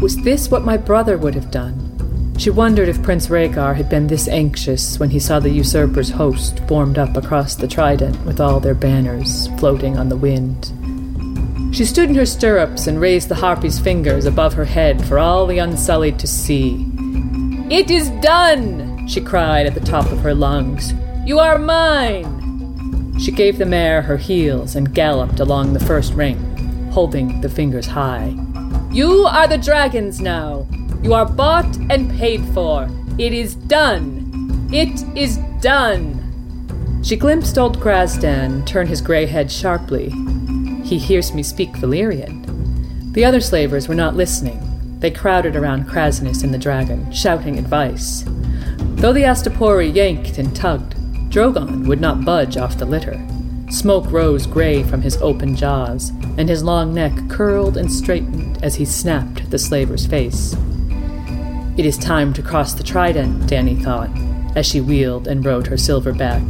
Was 0.00 0.16
this 0.22 0.50
what 0.50 0.64
my 0.64 0.76
brother 0.76 1.16
would 1.16 1.34
have 1.34 1.50
done? 1.50 2.34
She 2.38 2.50
wondered 2.50 2.88
if 2.88 3.02
Prince 3.02 3.28
Rhaegar 3.28 3.76
had 3.76 3.88
been 3.88 4.06
this 4.06 4.26
anxious 4.26 4.98
when 4.98 5.10
he 5.10 5.20
saw 5.20 5.38
the 5.38 5.50
usurper's 5.50 6.10
host 6.10 6.58
formed 6.66 6.98
up 6.98 7.16
across 7.16 7.54
the 7.54 7.68
Trident 7.68 8.24
with 8.24 8.40
all 8.40 8.58
their 8.58 8.74
banners 8.74 9.48
floating 9.58 9.96
on 9.96 10.08
the 10.08 10.16
wind. 10.16 10.72
She 11.74 11.84
stood 11.86 12.10
in 12.10 12.16
her 12.16 12.26
stirrups 12.26 12.86
and 12.86 13.00
raised 13.00 13.28
the 13.28 13.36
harpy's 13.36 13.78
fingers 13.78 14.26
above 14.26 14.54
her 14.54 14.64
head 14.64 15.02
for 15.06 15.18
all 15.18 15.46
the 15.46 15.58
Unsullied 15.58 16.18
to 16.18 16.26
see. 16.26 16.91
It 17.70 17.90
is 17.90 18.10
done! 18.20 19.06
she 19.08 19.20
cried 19.20 19.66
at 19.66 19.74
the 19.74 19.80
top 19.80 20.10
of 20.12 20.20
her 20.20 20.34
lungs. 20.34 20.94
You 21.24 21.38
are 21.38 21.58
mine! 21.58 23.18
She 23.18 23.30
gave 23.30 23.58
the 23.58 23.66
mare 23.66 24.02
her 24.02 24.16
heels 24.16 24.74
and 24.74 24.94
galloped 24.94 25.40
along 25.40 25.72
the 25.72 25.80
first 25.80 26.14
ring, 26.14 26.38
holding 26.92 27.40
the 27.40 27.48
fingers 27.48 27.86
high. 27.86 28.34
You 28.90 29.24
are 29.26 29.48
the 29.48 29.58
dragons 29.58 30.20
now! 30.20 30.66
You 31.02 31.14
are 31.14 31.26
bought 31.26 31.76
and 31.90 32.10
paid 32.18 32.44
for. 32.54 32.88
It 33.18 33.32
is 33.32 33.54
done. 33.54 34.68
It 34.72 35.04
is 35.16 35.38
done. 35.60 37.00
She 37.02 37.16
glimpsed 37.16 37.58
old 37.58 37.80
Grazdan 37.80 38.64
turn 38.66 38.86
his 38.86 39.00
gray 39.00 39.26
head 39.26 39.50
sharply. 39.50 40.10
He 40.84 40.98
hears 40.98 41.34
me 41.34 41.42
speak 41.42 41.72
Valyrian. 41.72 43.12
The 43.12 43.24
other 43.24 43.40
slavers 43.40 43.88
were 43.88 43.94
not 43.94 44.14
listening. 44.14 44.60
They 45.02 45.10
crowded 45.10 45.56
around 45.56 45.88
Kraznys 45.88 46.44
and 46.44 46.54
the 46.54 46.58
dragon, 46.58 47.10
shouting 47.10 47.58
advice. 47.58 48.22
Though 48.78 49.12
the 49.12 49.24
Astapori 49.24 49.92
yanked 49.92 50.38
and 50.38 50.54
tugged, 50.54 50.94
Drogon 51.28 51.88
would 51.88 52.00
not 52.00 52.24
budge 52.24 52.56
off 52.56 52.78
the 52.78 52.84
litter. 52.84 53.20
Smoke 53.68 54.08
rose 54.12 54.46
gray 54.46 54.84
from 54.84 55.02
his 55.02 55.16
open 55.16 55.56
jaws, 55.56 56.10
and 56.38 56.48
his 56.48 56.62
long 56.62 56.94
neck 56.94 57.12
curled 57.28 57.76
and 57.76 57.90
straightened 57.90 58.62
as 58.62 58.76
he 58.76 58.84
snapped 58.84 59.50
the 59.50 59.58
slaver's 59.58 60.06
face. 60.06 60.54
It 61.76 61.84
is 61.84 61.98
time 61.98 62.32
to 62.34 62.42
cross 62.42 62.72
the 62.72 62.84
trident, 62.84 63.48
Dany 63.48 63.82
thought, 63.82 64.10
as 64.56 64.66
she 64.66 64.80
wheeled 64.80 65.26
and 65.26 65.44
rode 65.44 65.66
her 65.66 65.76
silver 65.76 66.12
back. 66.12 66.44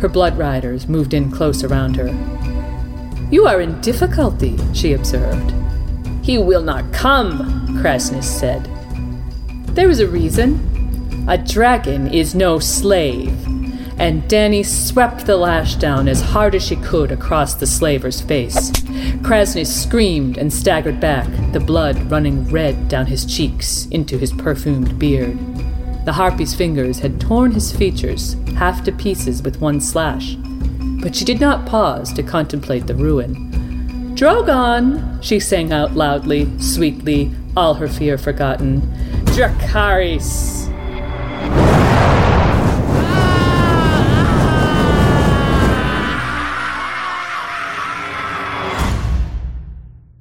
Her 0.00 0.08
blood 0.08 0.38
riders 0.38 0.88
moved 0.88 1.12
in 1.12 1.30
close 1.30 1.62
around 1.62 1.96
her. 1.96 2.08
You 3.30 3.44
are 3.46 3.60
in 3.60 3.78
difficulty, 3.82 4.58
she 4.72 4.94
observed. 4.94 5.52
He 6.22 6.38
will 6.38 6.62
not 6.62 6.92
come, 6.92 7.66
Kraznys 7.80 8.24
said. 8.24 8.68
There 9.74 9.90
is 9.90 10.00
a 10.00 10.08
reason. 10.08 11.26
A 11.28 11.36
dragon 11.36 12.08
is 12.08 12.34
no 12.34 12.58
slave 12.58 13.36
and 14.02 14.24
Dany 14.24 14.66
swept 14.66 15.26
the 15.26 15.36
lash 15.36 15.76
down 15.76 16.08
as 16.08 16.20
hard 16.20 16.56
as 16.56 16.64
she 16.64 16.74
could 16.74 17.12
across 17.12 17.54
the 17.54 17.68
slaver's 17.68 18.20
face. 18.20 18.70
Kraznys 19.22 19.68
screamed 19.68 20.38
and 20.38 20.52
staggered 20.52 20.98
back, 20.98 21.28
the 21.52 21.60
blood 21.60 22.10
running 22.10 22.48
red 22.50 22.88
down 22.88 23.06
his 23.06 23.24
cheeks 23.24 23.86
into 23.92 24.18
his 24.18 24.32
perfumed 24.32 24.98
beard. 24.98 25.38
The 26.04 26.12
harpy's 26.12 26.52
fingers 26.52 26.98
had 26.98 27.20
torn 27.20 27.52
his 27.52 27.70
features 27.70 28.34
half 28.56 28.82
to 28.84 28.92
pieces 28.92 29.40
with 29.40 29.60
one 29.60 29.80
slash, 29.80 30.34
but 31.00 31.14
she 31.14 31.24
did 31.24 31.40
not 31.40 31.66
pause 31.66 32.12
to 32.14 32.24
contemplate 32.24 32.88
the 32.88 32.96
ruin. 32.96 33.51
Drogon, 34.14 35.22
she 35.22 35.40
sang 35.40 35.72
out 35.72 35.94
loudly, 35.94 36.48
sweetly, 36.60 37.32
all 37.56 37.74
her 37.74 37.88
fear 37.88 38.16
forgotten. 38.18 38.80
Dracarys! 39.34 40.62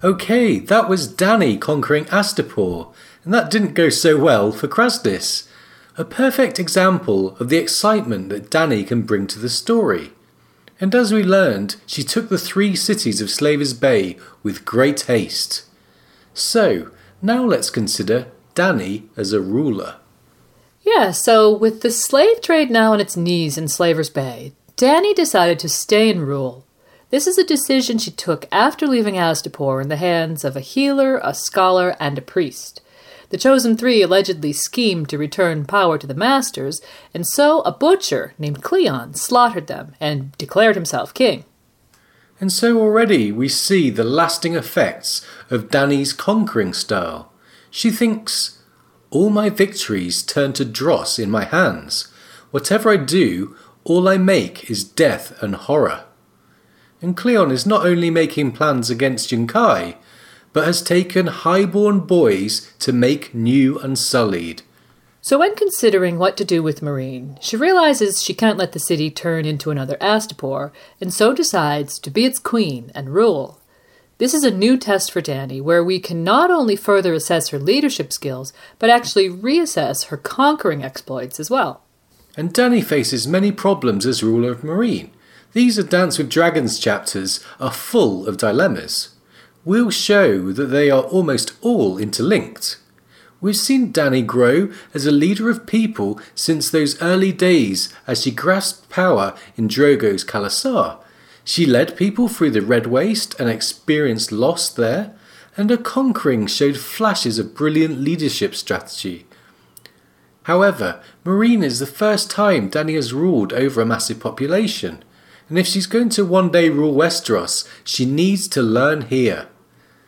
Okay, 0.04 0.58
that 0.58 0.90
was 0.90 1.14
Dany 1.14 1.60
conquering 1.60 2.06
Astapor, 2.06 2.92
and 3.24 3.32
that 3.34 3.52
didn't 3.52 3.76
go 3.76 3.90
so 3.90 4.18
well 4.18 4.52
for 4.52 4.68
Kraznys. 4.68 5.48
A 5.96 6.04
perfect 6.04 6.58
example 6.58 7.38
of 7.38 7.50
the 7.50 7.58
excitement 7.58 8.30
that 8.30 8.50
Dany 8.50 8.88
can 8.88 9.04
bring 9.04 9.28
to 9.28 9.38
the 9.38 9.50
story. 9.50 10.12
And 10.82 10.96
as 10.96 11.14
we 11.14 11.24
learned, 11.24 11.76
she 11.86 12.04
took 12.04 12.30
the 12.30 12.40
three 12.40 12.76
cities 12.76 13.22
of 13.22 13.30
Slaver's 13.30 13.76
Bay 13.76 14.18
with 14.42 14.66
great 14.66 15.02
haste. 15.02 15.66
So, 16.34 16.90
now 17.22 17.46
let's 17.46 17.70
consider 17.70 18.32
Dany 18.56 19.04
as 19.16 19.32
a 19.32 19.42
ruler. 19.42 19.98
Yeah, 20.82 21.12
so 21.12 21.56
with 21.56 21.82
the 21.82 21.92
slave 21.92 22.42
trade 22.42 22.72
now 22.72 22.94
on 22.94 23.00
its 23.00 23.16
knees 23.16 23.60
in 23.60 23.68
Slaver's 23.68 24.10
Bay, 24.10 24.54
Dany 24.76 25.14
decided 25.14 25.60
to 25.60 25.70
stay 25.70 26.10
and 26.10 26.28
rule. 26.28 26.66
This 27.12 27.28
is 27.28 27.38
a 27.38 27.44
decision 27.44 28.00
she 28.00 28.10
took 28.10 28.48
after 28.52 28.88
leaving 28.88 29.16
Astapor 29.16 29.84
in 29.84 29.90
the 29.90 29.98
hands 29.98 30.44
of 30.44 30.56
a 30.56 30.62
healer, 30.62 31.20
a 31.24 31.36
scholar, 31.36 31.96
and 32.00 32.18
a 32.18 32.22
priest. 32.22 32.81
The 33.32 33.38
chosen 33.38 33.78
three 33.78 34.02
allegedly 34.02 34.52
schemed 34.52 35.08
to 35.10 35.18
return 35.18 35.66
power 35.66 35.98
to 35.98 36.06
the 36.06 36.14
masters, 36.14 36.82
and 37.14 37.26
so 37.26 37.62
a 37.62 37.72
butcher 37.72 38.34
named 38.38 38.62
Cleon 38.62 39.14
slaughtered 39.14 39.68
them 39.68 39.96
and 40.02 40.38
declared 40.38 40.76
himself 40.76 41.14
king. 41.14 41.46
And 42.42 42.52
so 42.52 42.78
already 42.78 43.32
we 43.32 43.48
see 43.48 43.90
the 43.90 44.04
lasting 44.04 44.56
effects 44.56 45.26
of 45.50 45.70
Dany's 45.70 46.12
conquering 46.12 46.74
style. 46.74 47.32
She 47.70 47.90
thinks, 47.90 48.60
All 49.12 49.30
my 49.30 49.50
victories 49.50 50.24
turn 50.24 50.52
to 50.54 50.66
dross 50.66 51.18
in 51.18 51.32
my 51.32 51.46
hands. 51.46 52.12
Whatever 52.52 52.92
I 52.92 52.98
do, 52.98 53.56
all 53.86 54.10
I 54.10 54.18
make 54.18 54.70
is 54.70 54.84
death 54.84 55.42
and 55.42 55.56
horror 55.56 56.04
and 57.02 57.18
Cleon 57.18 57.52
is 57.52 57.66
not 57.66 57.86
only 57.86 58.10
making 58.10 58.52
plans 58.52 58.90
against 58.90 59.32
Yunkai, 59.32 59.96
but 60.54 60.66
has 60.66 60.82
taken 60.82 61.28
highborn 61.28 62.02
boys 62.02 62.72
to 62.80 62.92
make 62.92 63.34
new 63.34 63.80
Unsullied. 63.80 64.64
So, 65.24 65.38
when 65.38 65.56
considering 65.56 66.18
what 66.18 66.36
to 66.38 66.46
do 66.46 66.64
with 66.64 66.82
Meereen, 66.82 67.38
she 67.42 67.56
realizes 67.56 68.24
she 68.24 68.34
can't 68.34 68.58
let 68.58 68.72
the 68.72 68.80
city 68.80 69.12
turn 69.12 69.46
into 69.46 69.70
another 69.70 69.98
Astapor, 69.98 70.72
and 71.00 71.14
so 71.14 71.34
decides 71.34 72.00
to 72.00 72.10
be 72.10 72.26
its 72.26 72.40
queen 72.40 72.92
and 72.96 73.14
rule. 73.14 73.62
This 74.18 74.34
is 74.34 74.44
a 74.44 74.52
new 74.52 74.78
test 74.78 75.12
for 75.12 75.22
Dany, 75.22 75.62
where 75.62 75.84
we 75.84 76.00
can 76.00 76.24
not 76.24 76.50
only 76.50 76.76
further 76.76 77.14
assess 77.14 77.50
her 77.50 77.60
leadership 77.60 78.12
skills, 78.12 78.52
but 78.80 78.90
actually 78.90 79.30
reassess 79.30 80.06
her 80.06 80.18
conquering 80.18 80.84
exploits 80.84 81.40
as 81.40 81.50
well. 81.50 81.84
And 82.36 82.54
Dany 82.54 82.84
faces 82.84 83.28
many 83.28 83.52
problems 83.52 84.06
as 84.06 84.24
ruler 84.24 84.52
of 84.52 84.62
Meereen. 84.62 85.10
These 85.54 85.78
are 85.78 85.84
Dance 85.84 86.18
with 86.18 86.30
Dragons 86.30 86.80
chapters 86.80 87.44
are 87.60 87.72
full 87.72 88.28
of 88.28 88.38
dilemmas. 88.38 89.10
We'll 89.64 89.92
show 89.92 90.52
that 90.54 90.68
they 90.68 90.90
are 90.90 91.04
almost 91.04 91.54
all 91.62 92.00
interlinked. 92.00 92.78
We've 93.40 93.56
seen 93.56 93.94
Dany 93.94 94.26
grow 94.26 94.72
as 94.94 95.06
a 95.06 95.12
leader 95.12 95.52
of 95.52 95.68
people 95.68 96.20
since 96.34 96.70
those 96.70 97.00
early 97.00 97.32
days 97.32 97.94
as 98.08 98.24
she 98.24 98.32
grasped 98.32 98.90
power 98.90 99.36
in 99.56 99.68
Drogo's 99.68 100.26
khalasar. 100.26 100.98
She 101.44 101.68
led 101.68 101.96
people 101.96 102.28
through 102.28 102.52
the 102.52 102.62
Red 102.62 102.88
Waste 102.88 103.40
and 103.40 103.50
experienced 103.50 104.32
loss 104.32 104.70
there, 104.70 105.14
and 105.56 105.70
her 105.70 105.78
conquering 105.78 106.48
showed 106.48 106.78
flashes 106.78 107.38
of 107.38 107.54
brilliant 107.54 108.00
leadership 108.00 108.56
strategy. 108.56 109.28
However, 110.44 111.04
Meereen 111.24 111.64
is 111.64 111.78
the 111.78 111.86
first 111.86 112.32
time 112.32 112.72
Dany 112.72 112.96
has 112.96 113.14
ruled 113.14 113.54
over 113.54 113.82
a 113.82 113.86
massive 113.86 114.20
population 114.20 115.04
and 115.52 115.60
if 115.60 115.68
she's 115.68 115.86
going 115.86 116.08
to 116.08 116.24
one 116.24 116.50
day 116.50 116.70
rule 116.70 116.96
Westeros, 116.96 117.68
she 117.84 118.06
needs 118.06 118.48
to 118.48 118.62
learn 118.62 119.02
here. 119.02 119.50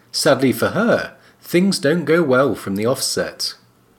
Sadly 0.09 0.53
for 0.53 0.69
her, 0.69 1.17
things 1.41 1.79
don't 1.79 2.05
go 2.05 2.23
well 2.23 2.55
from 2.55 2.77
the 2.77 2.85
offset. 2.85 3.55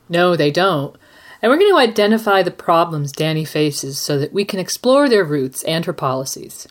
No, 0.09 0.37
they 0.37 0.51
don't. 0.51 0.97
And 1.43 1.51
we're 1.51 1.59
going 1.59 1.71
to 1.71 1.77
identify 1.77 2.43
the 2.43 2.51
problems 2.51 3.13
Dany 3.13 3.47
faces 3.47 4.01
so 4.01 4.19
that 4.19 4.33
we 4.33 4.47
can 4.47 4.59
explore 4.59 5.07
their 5.07 5.23
roots 5.23 5.63
and 5.65 5.85
her 5.85 5.93
policies. 5.93 6.67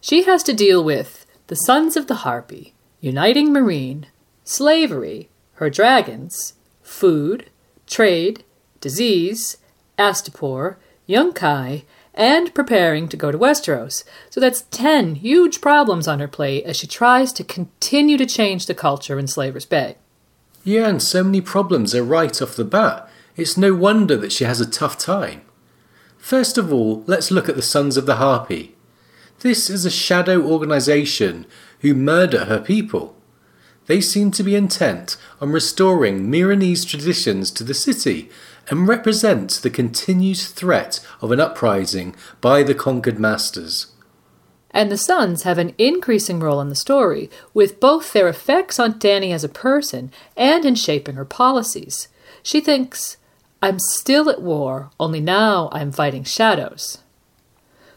She 0.00 0.22
has 0.22 0.42
to 0.44 0.54
deal 0.54 0.82
with 0.82 1.26
the 1.48 1.56
Sons 1.56 1.94
of 1.94 2.06
the 2.06 2.24
Harpy, 2.24 2.72
uniting 2.98 3.50
Meereen, 3.50 4.06
slavery, 4.42 5.28
her 5.56 5.68
dragons, 5.68 6.54
food, 6.80 7.50
trade, 7.86 8.42
disease, 8.80 9.58
Astapor, 9.98 10.76
Yunkai, 11.06 11.84
and 12.14 12.54
preparing 12.54 13.08
to 13.08 13.16
go 13.16 13.32
to 13.32 13.38
Westeros. 13.38 14.04
So 14.30 14.40
that's 14.40 14.62
10 14.70 15.16
huge 15.16 15.60
problems 15.60 16.06
on 16.06 16.20
her 16.20 16.28
plate 16.28 16.64
as 16.64 16.76
she 16.76 16.86
tries 16.86 17.32
to 17.34 17.44
continue 17.44 18.16
to 18.18 18.26
change 18.26 18.66
the 18.66 18.74
culture 18.74 19.18
in 19.18 19.26
Slaver's 19.26 19.66
Bay. 19.66 19.96
Yeah, 20.64 20.88
and 20.88 21.02
so 21.02 21.24
many 21.24 21.40
problems 21.40 21.94
are 21.94 22.04
right 22.04 22.40
off 22.40 22.56
the 22.56 22.64
bat. 22.64 23.08
It's 23.36 23.56
no 23.56 23.74
wonder 23.74 24.16
that 24.16 24.32
she 24.32 24.44
has 24.44 24.60
a 24.60 24.70
tough 24.70 24.98
time. 24.98 25.42
First 26.18 26.56
of 26.56 26.72
all, 26.72 27.02
let's 27.06 27.30
look 27.30 27.48
at 27.48 27.56
the 27.56 27.62
Sons 27.62 27.96
of 27.96 28.06
the 28.06 28.16
Harpy. 28.16 28.76
This 29.40 29.68
is 29.68 29.84
a 29.84 29.90
shadow 29.90 30.40
organisation 30.40 31.46
who 31.80 31.94
murder 31.94 32.44
her 32.44 32.60
people. 32.60 33.16
They 33.86 34.00
seem 34.00 34.30
to 34.32 34.44
be 34.44 34.54
intent 34.54 35.16
on 35.40 35.50
restoring 35.50 36.30
Meereenese 36.30 36.86
traditions 36.86 37.50
to 37.50 37.64
the 37.64 37.74
city 37.74 38.30
and 38.72 38.88
represent 38.88 39.50
the 39.62 39.68
continued 39.68 40.38
threat 40.38 40.98
of 41.20 41.30
an 41.30 41.38
uprising 41.38 42.16
by 42.40 42.62
the 42.62 42.74
conquered 42.74 43.18
masters. 43.18 43.88
And 44.70 44.90
the 44.90 44.96
sons 44.96 45.42
have 45.42 45.58
an 45.58 45.74
increasing 45.76 46.40
role 46.40 46.58
in 46.58 46.70
the 46.70 46.74
story, 46.74 47.28
with 47.52 47.80
both 47.80 48.14
their 48.14 48.28
effects 48.28 48.80
on 48.80 48.94
Dany 48.94 49.30
as 49.30 49.44
a 49.44 49.48
person 49.50 50.10
and 50.38 50.64
in 50.64 50.74
shaping 50.74 51.16
her 51.16 51.26
policies. 51.26 52.08
She 52.42 52.62
thinks, 52.62 53.18
I'm 53.60 53.78
still 53.78 54.30
at 54.30 54.40
war, 54.40 54.90
only 54.98 55.20
now 55.20 55.68
I'm 55.70 55.92
fighting 55.92 56.24
shadows. 56.24 56.96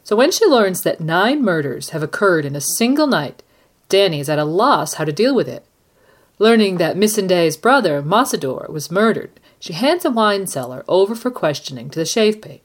So 0.03 0.17
when 0.17 0.29
she 0.29 0.45
learns 0.45 0.81
that 0.81 0.99
nine 0.99 1.41
murders 1.41 1.91
have 1.91 2.03
occurred 2.03 2.43
in 2.43 2.53
a 2.53 2.61
single 2.61 3.07
night, 3.07 3.43
Dany 3.87 4.19
is 4.19 4.27
at 4.27 4.39
a 4.39 4.43
loss 4.43 4.95
how 4.95 5.05
to 5.05 5.13
deal 5.13 5.33
with 5.33 5.47
it. 5.47 5.65
Learning 6.37 6.75
that 6.79 6.97
Missandei's 6.97 7.55
brother, 7.55 8.01
Mossador, 8.01 8.69
was 8.69 8.91
murdered, 8.91 9.39
she 9.59 9.73
hands 9.73 10.05
a 10.05 10.11
wine 10.11 10.47
seller 10.47 10.83
over 10.87 11.15
for 11.15 11.31
questioning 11.31 11.89
to 11.89 11.99
the 11.99 12.05
shave 12.05 12.41
pate. 12.41 12.61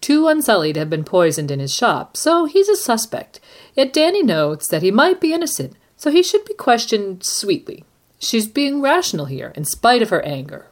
Two 0.00 0.28
Unsullied 0.28 0.76
have 0.76 0.90
been 0.90 1.04
poisoned 1.04 1.50
in 1.50 1.60
his 1.60 1.74
shop, 1.74 2.16
so 2.16 2.44
he's 2.44 2.68
a 2.68 2.76
suspect. 2.76 3.40
Yet 3.74 3.94
Dany 3.94 4.22
notes 4.22 4.68
that 4.68 4.82
he 4.82 4.90
might 4.90 5.20
be 5.20 5.32
innocent, 5.32 5.74
so 5.96 6.10
he 6.10 6.22
should 6.22 6.44
be 6.44 6.54
questioned 6.54 7.24
sweetly. 7.24 7.84
She's 8.18 8.46
being 8.46 8.80
rational 8.80 9.26
here, 9.26 9.52
in 9.56 9.64
spite 9.64 10.02
of 10.02 10.10
her 10.10 10.22
anger. 10.22 10.66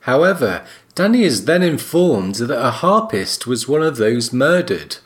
However, 0.00 0.64
Dany 0.94 1.22
is 1.22 1.44
then 1.44 1.62
informed 1.62 2.36
that 2.36 2.50
a 2.50 2.70
harpist 2.70 3.46
was 3.46 3.68
one 3.68 3.82
of 3.82 3.96
those 3.96 4.32
murdered. 4.32 4.96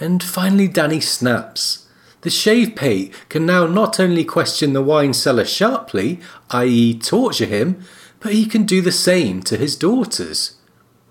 And 0.00 0.22
finally, 0.22 0.68
Dany 0.68 1.02
snaps. 1.02 1.86
The 2.22 2.30
shave 2.30 2.76
pate 2.76 3.12
can 3.28 3.46
now 3.46 3.66
not 3.66 3.98
only 3.98 4.24
question 4.24 4.72
the 4.72 4.82
wine 4.82 5.12
seller 5.12 5.44
sharply, 5.44 6.20
i.e., 6.50 6.98
torture 6.98 7.46
him, 7.46 7.84
but 8.22 8.32
he 8.32 8.46
can 8.46 8.64
do 8.64 8.80
the 8.80 8.92
same 8.92 9.42
to 9.42 9.56
his 9.56 9.76
daughters. 9.76 10.56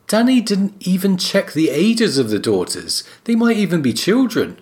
Dany 0.07 0.43
didn't 0.43 0.75
even 0.79 1.17
check 1.17 1.51
the 1.51 1.69
ages 1.69 2.17
of 2.17 2.29
the 2.29 2.39
daughters, 2.39 3.03
they 3.25 3.35
might 3.35 3.57
even 3.57 3.81
be 3.81 3.93
children. 3.93 4.59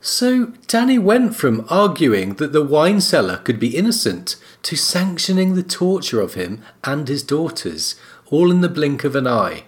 So 0.00 0.46
Dany 0.68 1.02
went 1.02 1.34
from 1.34 1.66
arguing 1.70 2.34
that 2.34 2.52
the 2.52 2.64
wine 2.64 3.00
seller 3.00 3.38
could 3.38 3.58
be 3.58 3.76
innocent 3.76 4.36
to 4.64 4.76
sanctioning 4.76 5.54
the 5.54 5.62
torture 5.62 6.20
of 6.20 6.34
him 6.34 6.62
and 6.84 7.08
his 7.08 7.22
daughters, 7.22 7.94
all 8.26 8.50
in 8.50 8.60
the 8.60 8.68
blink 8.68 9.04
of 9.04 9.16
an 9.16 9.26
eye. 9.26 9.64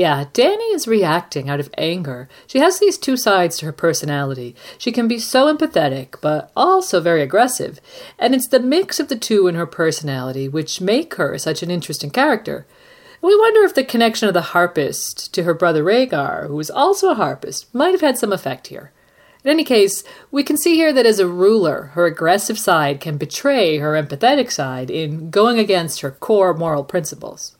Yeah, 0.00 0.24
Dany 0.32 0.74
is 0.74 0.88
reacting 0.88 1.50
out 1.50 1.60
of 1.60 1.68
anger. 1.76 2.26
She 2.46 2.58
has 2.60 2.78
these 2.78 2.96
two 2.96 3.18
sides 3.18 3.58
to 3.58 3.66
her 3.66 3.72
personality. 3.72 4.56
She 4.78 4.92
can 4.92 5.08
be 5.08 5.18
so 5.18 5.54
empathetic, 5.54 6.14
but 6.22 6.50
also 6.56 7.02
very 7.02 7.20
aggressive. 7.20 7.80
And 8.18 8.34
it's 8.34 8.48
the 8.48 8.60
mix 8.60 8.98
of 8.98 9.08
the 9.08 9.18
two 9.18 9.46
in 9.46 9.56
her 9.56 9.66
personality 9.66 10.48
which 10.48 10.80
make 10.80 11.16
her 11.16 11.36
such 11.36 11.62
an 11.62 11.70
interesting 11.70 12.08
character. 12.08 12.66
We 13.20 13.36
wonder 13.36 13.60
if 13.62 13.74
the 13.74 13.84
connection 13.84 14.26
of 14.26 14.32
the 14.32 14.56
harpist 14.56 15.34
to 15.34 15.42
her 15.42 15.52
brother 15.52 15.84
Rhaegar, 15.84 16.46
who 16.46 16.56
was 16.56 16.70
also 16.70 17.10
a 17.10 17.14
harpist, 17.16 17.66
might 17.74 17.92
have 17.92 18.00
had 18.00 18.16
some 18.16 18.32
effect 18.32 18.68
here. 18.68 18.92
In 19.44 19.50
any 19.50 19.64
case, 19.64 20.02
we 20.30 20.42
can 20.42 20.56
see 20.56 20.76
here 20.76 20.94
that 20.94 21.04
as 21.04 21.18
a 21.18 21.26
ruler, 21.26 21.90
her 21.92 22.06
aggressive 22.06 22.58
side 22.58 23.02
can 23.02 23.18
betray 23.18 23.76
her 23.76 24.02
empathetic 24.02 24.50
side 24.50 24.90
in 24.90 25.28
going 25.28 25.58
against 25.58 26.00
her 26.00 26.10
core 26.10 26.54
moral 26.54 26.84
principles. 26.84 27.54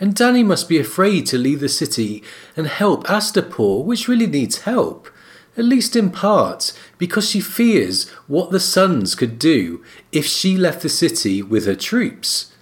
And 0.00 0.14
Dany 0.14 0.44
must 0.44 0.68
be 0.68 0.78
afraid 0.78 1.26
to 1.26 1.38
leave 1.38 1.60
the 1.60 1.68
city 1.68 2.22
and 2.56 2.66
help 2.66 3.04
Astapor, 3.06 3.84
which 3.84 4.06
really 4.06 4.28
needs 4.28 4.58
help, 4.58 5.08
at 5.56 5.64
least 5.64 5.96
in 5.96 6.10
part, 6.10 6.72
because 6.98 7.28
she 7.28 7.40
fears 7.40 8.08
what 8.28 8.50
the 8.50 8.60
sons 8.60 9.14
could 9.14 9.38
do 9.38 9.82
if 10.12 10.24
she 10.24 10.56
left 10.56 10.82
the 10.82 10.88
city 10.88 11.42
with 11.42 11.66
her 11.66 11.74
troops. 11.74 12.52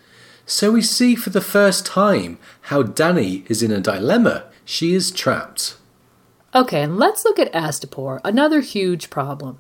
So 0.47 0.71
we 0.71 0.81
see 0.81 1.15
for 1.15 1.31
the 1.31 1.41
first 1.41 1.85
time 1.85 2.39
how 2.63 2.83
Dany 2.85 3.49
is 3.51 3.63
in 3.63 3.73
a 3.73 3.81
dilemma. 3.81 4.45
She 4.65 4.95
is 4.95 5.11
trapped. 5.11 5.77
Okay, 6.55 6.87
let's 6.87 7.25
look 7.25 7.39
at 7.39 7.53
Astapor, 7.53 8.21
another 8.25 8.61
huge 8.61 9.11
problem. 9.11 9.59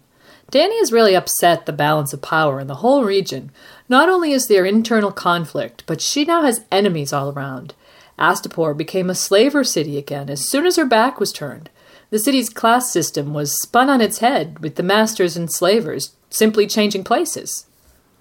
Dany 0.52 0.78
has 0.78 0.92
really 0.92 1.16
upset 1.16 1.66
the 1.66 1.72
balance 1.72 2.12
of 2.12 2.22
power 2.22 2.60
in 2.60 2.68
the 2.68 2.76
whole 2.76 3.04
region. 3.04 3.50
Not 3.88 4.08
only 4.08 4.32
is 4.32 4.46
there 4.46 4.64
internal 4.64 5.10
conflict, 5.10 5.82
but 5.86 6.00
she 6.00 6.24
now 6.24 6.42
has 6.42 6.64
enemies 6.70 7.12
all 7.12 7.32
around. 7.32 7.74
Astapor 8.18 8.76
became 8.76 9.10
a 9.10 9.14
slaver 9.14 9.64
city 9.64 9.98
again 9.98 10.30
as 10.30 10.48
soon 10.48 10.64
as 10.64 10.76
her 10.76 10.86
back 10.86 11.18
was 11.18 11.32
turned. 11.32 11.68
The 12.10 12.18
city's 12.20 12.48
class 12.48 12.92
system 12.92 13.34
was 13.34 13.60
spun 13.60 13.90
on 13.90 14.00
its 14.00 14.18
head, 14.18 14.60
with 14.60 14.76
the 14.76 14.84
masters 14.84 15.36
and 15.36 15.52
slavers 15.52 16.14
simply 16.30 16.66
changing 16.66 17.02
places. 17.02 17.66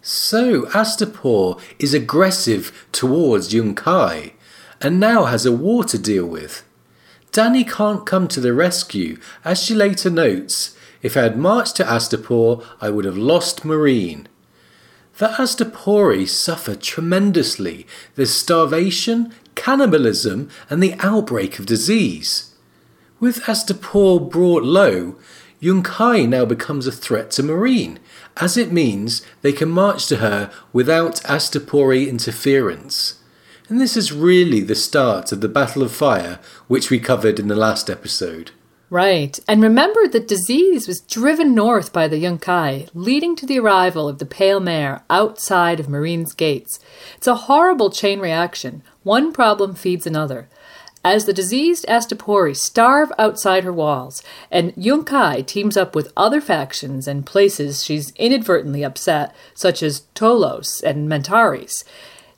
So 0.02 0.64
Astapor 0.68 1.60
is 1.78 1.94
aggressive 1.94 2.88
towards 2.92 3.54
Yunkai 3.54 4.34
and 4.82 5.00
now 5.00 5.26
has 5.26 5.46
a 5.46 5.52
war 5.52 5.84
to 5.86 5.98
deal 5.98 6.26
with. 6.26 6.64
Dany 7.32 7.70
can't 7.70 8.06
come 8.06 8.28
to 8.30 8.40
the 8.40 8.54
rescue, 8.54 9.20
as 9.44 9.62
she 9.62 9.74
later 9.74 10.10
notes, 10.10 10.75
if 11.06 11.16
I 11.16 11.22
had 11.22 11.38
marched 11.38 11.76
to 11.76 11.84
Astapor, 11.84 12.66
I 12.82 12.90
would 12.90 13.06
have 13.06 13.16
lost 13.16 13.62
Meereen. 13.62 14.26
The 15.20 15.28
Astapori 15.28 16.28
suffer 16.28 16.74
tremendously. 16.76 17.86
There's 18.16 18.34
starvation, 18.34 19.32
cannibalism, 19.54 20.50
and 20.68 20.82
the 20.82 20.96
outbreak 20.98 21.60
of 21.60 21.68
disease. 21.68 22.56
With 23.20 23.44
Astapor 23.44 24.32
brought 24.32 24.64
low, 24.64 25.18
Yunkai 25.62 26.28
now 26.28 26.44
becomes 26.44 26.88
a 26.88 26.92
threat 26.92 27.30
to 27.32 27.44
Meereen, 27.44 28.00
as 28.38 28.58
it 28.58 28.72
means 28.72 29.22
they 29.44 29.54
can 29.54 29.70
march 29.70 30.08
to 30.08 30.18
her 30.18 30.52
without 30.74 31.22
Astapori 31.26 32.10
interference. 32.10 33.22
And 33.70 33.80
this 33.80 33.96
is 33.96 34.12
really 34.12 34.62
the 34.62 34.74
start 34.74 35.32
of 35.32 35.42
the 35.42 35.50
Battle 35.50 35.84
of 35.84 35.92
Fire, 35.92 36.40
which 36.68 36.90
we 36.90 36.98
covered 36.98 37.40
in 37.40 37.48
the 37.48 37.56
last 37.56 37.92
episode. 37.92 38.50
Right, 38.90 39.40
and 39.48 39.64
remember 39.64 40.08
that 40.08 40.28
disease 40.28 40.88
was 40.88 41.02
driven 41.02 41.56
north 41.56 41.92
by 41.92 42.08
the 42.08 42.24
Yunkai, 42.24 42.90
leading 42.94 43.36
to 43.38 43.46
the 43.46 43.60
arrival 43.60 44.08
of 44.08 44.20
the 44.20 44.28
Pale 44.28 44.60
Mare 44.60 45.04
outside 45.10 45.80
of 45.80 45.88
Meereen's 45.88 46.34
gates. 46.34 46.80
It's 47.18 47.26
a 47.26 47.36
horrible 47.36 47.90
chain 47.90 48.20
reaction. 48.20 48.84
One 49.02 49.34
problem 49.34 49.74
feeds 49.74 50.06
another 50.06 50.48
as 51.06 51.26
the 51.26 51.34
diseased 51.34 51.86
Astapori 51.88 52.58
starve 52.58 53.12
outside 53.20 53.64
her 53.64 53.72
walls, 53.72 54.24
and 54.50 54.74
Yunkai 54.74 55.46
teams 55.46 55.78
up 55.78 55.94
with 55.94 56.12
other 56.18 56.42
factions 56.42 57.08
and 57.08 57.28
places 57.28 57.86
she's 57.86 58.12
inadvertently 58.16 58.84
upset, 58.84 59.34
such 59.54 59.84
as 59.84 60.08
Tolos 60.16 60.82
and 60.82 61.08
Mantarys. 61.08 61.84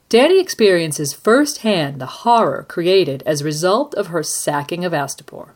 Dany 0.09 0.41
experiences 0.41 1.13
firsthand 1.13 2.01
the 2.01 2.05
horror 2.07 2.65
created 2.67 3.23
as 3.25 3.39
a 3.39 3.45
result 3.45 3.95
of 3.95 4.07
her 4.07 4.21
sacking 4.21 4.83
of 4.83 4.91
Astapor. 4.91 5.51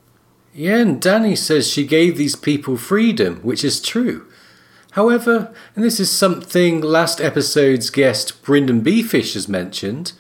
Yeah, 0.54 0.80
and 0.80 1.02
Dany 1.02 1.38
says 1.38 1.70
she 1.70 1.86
gave 1.86 2.18
these 2.18 2.36
people 2.36 2.76
freedom, 2.76 3.38
which 3.38 3.64
is 3.64 3.82
true. 3.82 4.28
However, 4.92 5.54
and 5.76 5.86
this 5.86 6.00
is 6.00 6.12
something 6.12 6.82
last 6.82 7.22
episode's 7.22 7.90
guest 7.90 8.44
Brynden 8.44 8.82
BFish 8.82 9.34
has 9.36 9.48
mentioned, 9.48 10.12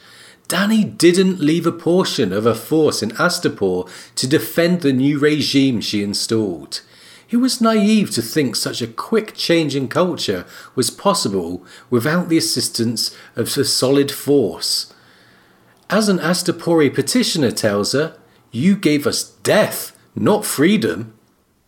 Dany 0.47 0.97
didn't 0.97 1.41
leave 1.41 1.65
a 1.65 1.71
portion 1.71 2.31
of 2.31 2.45
her 2.45 2.53
force 2.53 3.03
in 3.03 3.11
Astapor 3.11 3.89
to 4.15 4.27
defend 4.27 4.81
the 4.81 4.93
new 4.93 5.19
regime 5.19 5.81
she 5.81 6.03
installed. 6.03 6.81
It 7.29 7.37
was 7.37 7.61
naive 7.61 8.11
to 8.11 8.21
think 8.21 8.55
such 8.55 8.81
a 8.81 8.87
quick 8.87 9.33
change 9.35 9.75
in 9.75 9.87
culture 9.87 10.45
was 10.75 10.89
possible 10.89 11.65
without 11.89 12.27
the 12.27 12.37
assistance 12.37 13.15
of 13.37 13.57
a 13.57 13.63
solid 13.63 14.11
force. 14.11 14.93
As 15.89 16.09
an 16.09 16.19
Astapori 16.19 16.93
petitioner 16.93 17.51
tells 17.51 17.93
her, 17.93 18.17
you 18.51 18.75
gave 18.75 19.07
us 19.07 19.23
death, 19.43 19.90
not 20.15 20.45
freedom. 20.45 21.13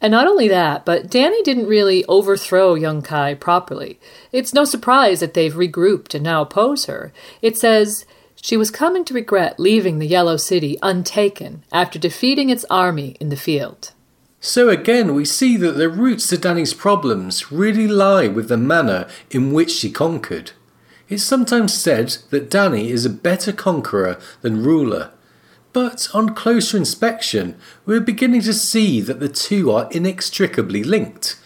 And 0.02 0.12
not 0.12 0.28
only 0.28 0.48
that, 0.50 0.86
but 0.86 1.08
Dany 1.08 1.44
didn't 1.44 1.68
really 1.68 2.04
overthrow 2.06 2.76
Yunkai 2.76 3.40
properly. 3.40 4.00
It's 4.32 4.54
no 4.54 4.66
surprise 4.66 5.22
that 5.22 5.34
they've 5.34 5.54
regrouped 5.54 6.14
and 6.14 6.24
now 6.24 6.42
oppose 6.42 6.86
her. 6.86 7.14
It 7.42 7.58
says, 7.58 8.06
she 8.36 8.58
was 8.58 8.70
coming 8.70 9.06
to 9.06 9.14
regret 9.14 9.60
leaving 9.60 10.00
the 10.00 10.08
Yellow 10.08 10.36
City 10.36 10.78
untaken 10.84 11.64
after 11.72 11.98
defeating 11.98 12.50
its 12.50 12.66
army 12.70 13.16
in 13.22 13.30
the 13.30 13.38
field. 13.38 13.94
So 14.42 14.68
again, 14.68 15.16
we 15.16 15.24
see 15.24 15.56
that 15.56 15.78
the 15.78 15.88
roots 15.88 16.28
to 16.28 16.36
Dany's 16.36 16.74
problems 16.74 17.50
really 17.50 17.88
lie 17.88 18.28
with 18.28 18.50
the 18.50 18.58
manner 18.58 19.08
in 19.32 19.54
which 19.54 19.72
she 19.72 19.90
conquered. 19.90 20.52
It's 21.08 21.24
sometimes 21.24 21.74
said 21.74 22.18
that 22.32 22.50
Dany 22.50 22.90
is 22.90 23.06
a 23.06 23.10
better 23.10 23.54
conqueror 23.54 24.20
than 24.42 24.62
ruler, 24.62 25.12
but 25.74 26.08
on 26.14 26.36
closer 26.36 26.78
inspection, 26.78 27.58
we're 27.86 28.00
beginning 28.00 28.42
to 28.42 28.54
see 28.54 29.02
that 29.02 29.20
the 29.20 29.28
two 29.28 29.72
are 29.72 29.90
inextricably 29.92 30.84
linked, 30.84 31.38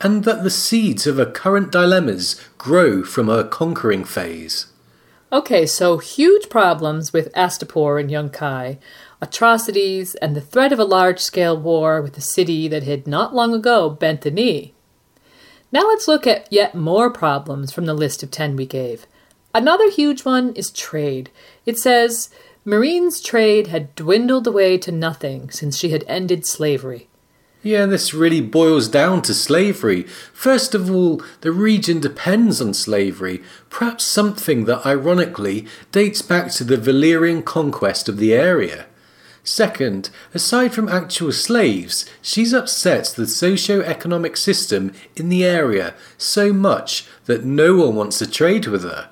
and 0.00 0.24
that 0.24 0.42
the 0.42 0.50
seeds 0.50 1.06
of 1.06 1.18
her 1.18 1.30
current 1.30 1.70
dilemmas 1.70 2.40
grow 2.58 3.04
from 3.04 3.28
her 3.28 3.44
conquering 3.44 4.04
phase. 4.04 4.66
Okay, 5.32 5.66
so 5.66 5.98
huge 5.98 6.48
problems 6.48 7.12
with 7.12 7.32
Astapor 7.34 8.00
and 8.00 8.10
Yunkai, 8.10 8.78
atrocities, 9.20 10.14
and 10.16 10.34
the 10.34 10.40
threat 10.40 10.72
of 10.72 10.78
a 10.78 10.84
large 10.84 11.18
scale 11.18 11.56
war 11.56 12.00
with 12.00 12.16
a 12.16 12.22
city 12.22 12.68
that 12.68 12.84
had 12.84 13.06
not 13.06 13.34
long 13.34 13.54
ago 13.54 13.90
bent 13.90 14.22
the 14.22 14.30
knee. 14.30 14.74
Now 15.72 15.80
let's 15.88 16.06
look 16.06 16.26
at 16.26 16.52
yet 16.52 16.74
more 16.74 17.10
problems 17.10 17.72
from 17.72 17.86
the 17.86 17.94
list 17.94 18.22
of 18.22 18.30
10 18.30 18.54
we 18.54 18.64
gave. 18.64 19.06
Another 19.52 19.90
huge 19.90 20.24
one 20.24 20.52
is 20.54 20.70
trade. 20.70 21.30
It 21.64 21.78
says 21.78 22.30
Meereen's 22.66 23.20
trade 23.20 23.66
had 23.66 23.94
dwindled 23.94 24.46
away 24.46 24.78
to 24.78 24.90
nothing 24.90 25.50
since 25.50 25.76
she 25.76 25.90
had 25.90 26.02
ended 26.08 26.46
slavery. 26.46 27.08
Yeah, 27.62 27.84
this 27.84 28.14
really 28.14 28.40
boils 28.40 28.88
down 28.88 29.20
to 29.22 29.34
slavery. 29.34 30.02
First 30.32 30.74
of 30.74 30.90
all, 30.90 31.22
the 31.42 31.52
region 31.52 32.00
depends 32.00 32.62
on 32.62 32.72
slavery, 32.72 33.42
perhaps 33.68 34.04
something 34.04 34.64
that 34.64 34.86
ironically 34.86 35.66
dates 35.92 36.22
back 36.22 36.50
to 36.52 36.64
the 36.64 36.76
Valyrian 36.76 37.44
conquest 37.44 38.08
of 38.08 38.16
the 38.16 38.32
area. 38.32 38.86
Second, 39.42 40.08
aside 40.32 40.72
from 40.72 40.88
actual 40.88 41.32
slaves, 41.32 42.06
she's 42.22 42.54
upset 42.54 43.12
the 43.14 43.26
socio-economic 43.26 44.38
system 44.38 44.92
in 45.16 45.28
the 45.28 45.44
area 45.44 45.94
so 46.16 46.50
much 46.50 47.06
that 47.26 47.44
no 47.44 47.76
one 47.76 47.94
wants 47.94 48.18
to 48.20 48.30
trade 48.30 48.66
with 48.66 48.84
her. 48.84 49.10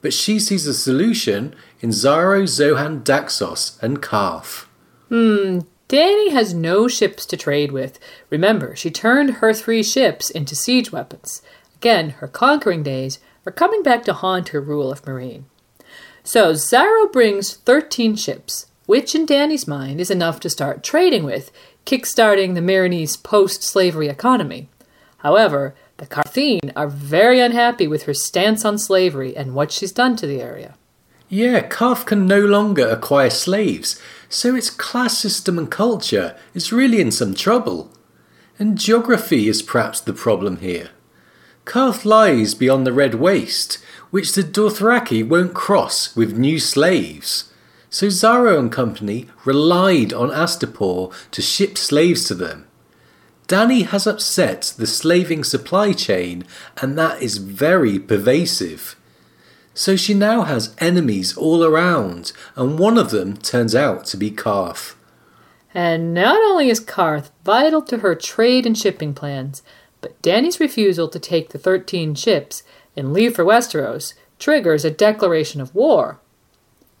But 0.00 0.12
she 0.12 0.38
sees 0.38 0.66
a 0.66 0.74
solution 0.74 1.54
in 1.80 1.90
Xaro, 1.90 2.42
Xhoan, 2.44 3.02
Daxos, 3.02 3.82
and 3.82 4.00
Qarth. 4.02 4.66
Hmm, 5.08 5.60
Dany 5.88 6.32
has 6.32 6.52
no 6.52 6.88
ships 6.88 7.24
to 7.26 7.36
trade 7.36 7.70
with. 7.70 7.98
Remember, 8.28 8.74
she 8.74 8.90
turned 8.90 9.34
her 9.34 9.52
three 9.52 9.82
ships 9.82 10.30
into 10.30 10.56
siege 10.56 10.90
weapons. 10.90 11.42
Again, 11.76 12.10
her 12.10 12.26
conquering 12.26 12.82
days 12.82 13.20
are 13.46 13.52
coming 13.52 13.82
back 13.82 14.04
to 14.04 14.12
haunt 14.12 14.48
her 14.48 14.60
rule 14.60 14.90
of 14.90 15.02
Meereen. 15.02 15.44
So, 16.24 16.54
Xaro 16.54 17.12
brings 17.12 17.54
13 17.54 18.16
ships, 18.16 18.66
which 18.86 19.14
in 19.14 19.26
Dany's 19.26 19.68
mind 19.68 20.00
is 20.00 20.10
enough 20.10 20.40
to 20.40 20.50
start 20.50 20.82
trading 20.82 21.22
with, 21.22 21.52
kickstarting 21.84 22.54
the 22.54 22.60
Meereenese 22.60 23.22
post 23.22 23.62
slavery 23.62 24.08
economy. 24.08 24.68
However, 25.18 25.76
the 25.98 26.06
Qartheen 26.06 26.72
are 26.76 26.88
very 26.88 27.40
unhappy 27.40 27.86
with 27.86 28.04
her 28.04 28.14
stance 28.14 28.64
on 28.64 28.78
slavery 28.78 29.36
and 29.36 29.54
what 29.54 29.72
she's 29.72 29.92
done 29.92 30.16
to 30.16 30.26
the 30.26 30.42
area. 30.42 30.74
Yeah, 31.28 31.66
Qarth 31.66 32.06
can 32.06 32.26
no 32.26 32.40
longer 32.40 32.88
acquire 32.88 33.30
slaves, 33.30 34.00
so 34.28 34.54
its 34.54 34.70
class 34.70 35.18
system 35.18 35.58
and 35.58 35.70
culture 35.70 36.36
is 36.54 36.72
really 36.72 37.00
in 37.00 37.10
some 37.10 37.34
trouble. 37.34 37.90
And 38.58 38.78
geography 38.78 39.48
is 39.48 39.62
perhaps 39.62 40.00
the 40.00 40.12
problem 40.12 40.58
here. 40.58 40.90
Qarth 41.64 42.04
lies 42.04 42.54
beyond 42.54 42.86
the 42.86 42.92
Red 42.92 43.16
Waste, 43.16 43.78
which 44.10 44.34
the 44.34 44.42
Dothraki 44.42 45.26
won't 45.26 45.52
cross 45.52 46.14
with 46.14 46.38
new 46.38 46.60
slaves. 46.60 47.52
So 47.90 48.06
Xaro 48.06 48.58
and 48.58 48.70
company 48.70 49.26
relied 49.44 50.12
on 50.12 50.28
Astapor 50.28 51.12
to 51.32 51.42
ship 51.42 51.76
slaves 51.76 52.24
to 52.26 52.34
them. 52.34 52.66
Dany 53.48 53.86
has 53.86 54.06
upset 54.06 54.74
the 54.76 54.86
slaving 54.86 55.44
supply 55.44 55.92
chain, 55.92 56.44
and 56.80 56.98
that 56.98 57.22
is 57.22 57.38
very 57.38 57.98
pervasive. 57.98 58.96
So 59.72 59.94
she 59.94 60.14
now 60.14 60.42
has 60.42 60.74
enemies 60.78 61.36
all 61.36 61.62
around, 61.62 62.32
and 62.56 62.78
one 62.78 62.98
of 62.98 63.10
them 63.10 63.36
turns 63.36 63.74
out 63.74 64.06
to 64.06 64.16
be 64.16 64.30
Qarth. 64.30 64.94
And 65.74 66.14
not 66.14 66.40
only 66.40 66.70
is 66.70 66.80
Qarth 66.80 67.30
vital 67.44 67.82
to 67.82 67.98
her 67.98 68.14
trade 68.14 68.66
and 68.66 68.76
shipping 68.76 69.12
plans, 69.12 69.62
but 70.00 70.20
Dany's 70.22 70.58
refusal 70.58 71.08
to 71.08 71.18
take 71.18 71.50
the 71.50 71.58
13 71.58 72.14
ships 72.14 72.62
and 72.96 73.12
leave 73.12 73.36
for 73.36 73.44
Westeros 73.44 74.14
triggers 74.38 74.84
a 74.84 74.90
declaration 74.90 75.60
of 75.60 75.74
war. 75.74 76.18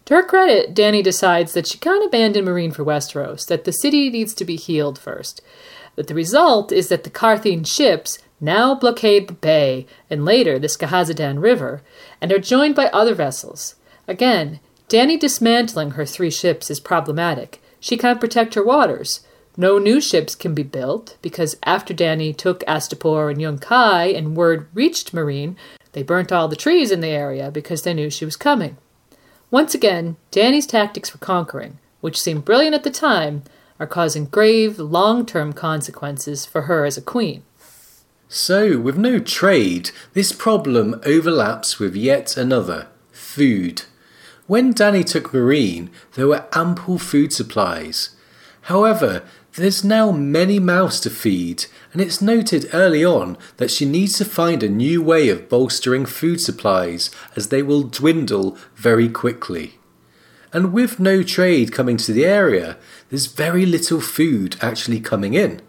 To 0.04 0.14
her 0.14 0.22
credit, 0.22 0.74
Dany 0.74 1.02
decides 1.02 1.52
that 1.54 1.66
she 1.66 1.78
can't 1.78 2.04
abandon 2.04 2.44
Meereen 2.44 2.72
for 2.72 2.84
Westeros, 2.84 3.46
that 3.46 3.64
the 3.64 3.72
city 3.72 4.08
needs 4.10 4.34
to 4.34 4.44
be 4.44 4.56
healed 4.56 4.98
first. 4.98 5.40
But 5.96 6.06
the 6.06 6.14
result 6.14 6.70
is 6.70 6.88
that 6.88 7.04
the 7.04 7.10
Qartheen 7.10 7.66
ships 7.66 8.18
now 8.40 8.74
blockade 8.74 9.28
the 9.28 9.34
bay 9.34 9.86
and 10.10 10.24
later 10.24 10.58
the 10.58 10.68
Skahazadhan 10.68 11.42
River, 11.42 11.82
and 12.20 12.30
are 12.30 12.38
joined 12.38 12.74
by 12.74 12.86
other 12.86 13.14
vessels. 13.14 13.76
Again, 14.06 14.60
Dany 14.88 15.18
dismantling 15.18 15.92
her 15.92 16.04
three 16.04 16.30
ships 16.30 16.70
is 16.70 16.78
problematic. 16.78 17.60
She 17.80 17.96
can't 17.96 18.20
protect 18.20 18.54
her 18.54 18.64
waters. 18.64 19.20
No 19.56 19.78
new 19.78 20.00
ships 20.00 20.34
can 20.34 20.54
be 20.54 20.62
built 20.62 21.16
because 21.22 21.56
after 21.62 21.94
Dany 21.94 22.36
took 22.36 22.60
Astapor 22.60 23.30
and 23.30 23.40
Yunkai 23.40 24.16
and 24.16 24.36
word 24.36 24.68
reached 24.74 25.14
Meereen, 25.14 25.56
they 25.92 26.02
burnt 26.02 26.30
all 26.30 26.46
the 26.46 26.56
trees 26.56 26.90
in 26.90 27.00
the 27.00 27.08
area 27.08 27.50
because 27.50 27.82
they 27.82 27.94
knew 27.94 28.10
she 28.10 28.26
was 28.26 28.36
coming. 28.36 28.76
Once 29.50 29.74
again, 29.74 30.16
Dany's 30.30 30.66
tactics 30.66 31.08
for 31.08 31.18
conquering, 31.18 31.78
which 32.02 32.20
seemed 32.20 32.44
brilliant 32.44 32.74
at 32.74 32.84
the 32.84 32.90
time, 32.90 33.42
are 33.78 33.86
causing 33.86 34.26
grave, 34.26 34.78
long 34.78 35.26
term 35.26 35.52
consequences 35.52 36.46
for 36.46 36.62
her 36.62 36.84
as 36.84 36.96
a 36.96 37.02
queen. 37.02 37.42
So, 38.28 38.78
with 38.78 38.98
no 38.98 39.20
trade, 39.20 39.90
this 40.12 40.32
problem 40.32 41.00
overlaps 41.04 41.78
with 41.78 41.94
yet 41.94 42.36
another 42.36 42.88
food. 43.12 43.82
When 44.46 44.74
Dany 44.74 45.04
took 45.04 45.32
Meereen, 45.32 45.90
there 46.14 46.26
were 46.26 46.46
ample 46.52 46.98
food 46.98 47.32
supplies. 47.32 48.10
However, 48.62 49.22
there's 49.54 49.84
now 49.84 50.10
many 50.10 50.58
mouths 50.58 51.00
to 51.00 51.10
feed, 51.10 51.66
and 51.92 52.02
it's 52.02 52.20
noted 52.20 52.68
early 52.74 53.04
on 53.04 53.38
that 53.56 53.70
she 53.70 53.86
needs 53.86 54.18
to 54.18 54.24
find 54.24 54.62
a 54.62 54.68
new 54.68 55.00
way 55.02 55.28
of 55.28 55.48
bolstering 55.48 56.04
food 56.04 56.40
supplies 56.40 57.10
as 57.36 57.48
they 57.48 57.62
will 57.62 57.84
dwindle 57.84 58.58
very 58.74 59.08
quickly. 59.08 59.78
And 60.52 60.72
with 60.72 61.00
no 61.00 61.22
trade 61.22 61.72
coming 61.72 61.96
to 61.98 62.12
the 62.12 62.26
area, 62.26 62.76
there's 63.10 63.26
very 63.26 63.66
little 63.66 64.00
food 64.00 64.56
actually 64.60 65.00
coming 65.00 65.34
in. 65.34 65.60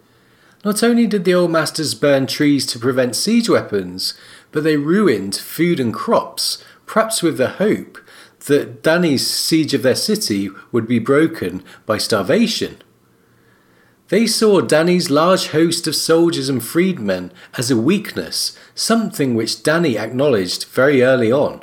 Not 0.66 0.84
only 0.84 1.08
did 1.08 1.24
the 1.24 1.34
Old 1.34 1.52
Masters 1.52 1.94
burn 1.94 2.28
trees 2.28 2.66
to 2.68 2.80
prevent 2.80 3.16
siege 3.16 3.50
weapons, 3.50 4.16
but 4.52 4.64
they 4.64 4.78
ruined 4.78 5.36
food 5.36 5.80
and 5.80 5.94
crops, 5.94 6.64
perhaps 6.86 7.22
with 7.22 7.38
the 7.38 7.52
hope 7.52 8.00
that 8.46 8.82
Dany's 8.84 9.28
siege 9.28 9.74
of 9.74 9.84
their 9.84 9.96
city 9.96 10.50
would 10.72 10.88
be 10.88 11.00
broken 11.00 11.64
by 11.86 11.98
starvation. 11.98 12.78
They 14.10 14.26
saw 14.26 14.62
Dany's 14.62 15.10
large 15.10 15.50
host 15.50 15.86
of 15.86 15.96
soldiers 15.96 16.48
and 16.48 16.64
freedmen 16.64 17.32
as 17.58 17.70
a 17.70 17.78
weakness, 17.78 18.58
something 18.74 19.36
which 19.36 19.64
Dany 19.64 20.00
acknowledged 20.00 20.66
very 20.66 21.02
early 21.02 21.32
on. 21.32 21.62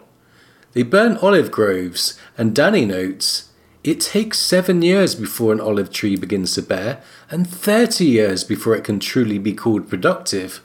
They 0.73 0.83
burnt 0.83 1.23
olive 1.23 1.51
groves, 1.51 2.19
and 2.37 2.55
Dany 2.55 2.87
notes 2.87 3.51
it 3.85 4.01
takes 4.01 4.39
seven 4.39 4.81
years 4.81 5.15
before 5.15 5.53
an 5.53 5.61
olive 5.61 5.93
tree 5.93 6.17
begins 6.17 6.55
to 6.55 6.63
bear, 6.63 7.03
and 7.31 7.47
30 7.47 8.07
years 8.07 8.43
before 8.43 8.75
it 8.75 8.83
can 8.83 8.99
truly 8.99 9.39
be 9.39 9.53
called 9.53 9.91
productive. 9.91 10.63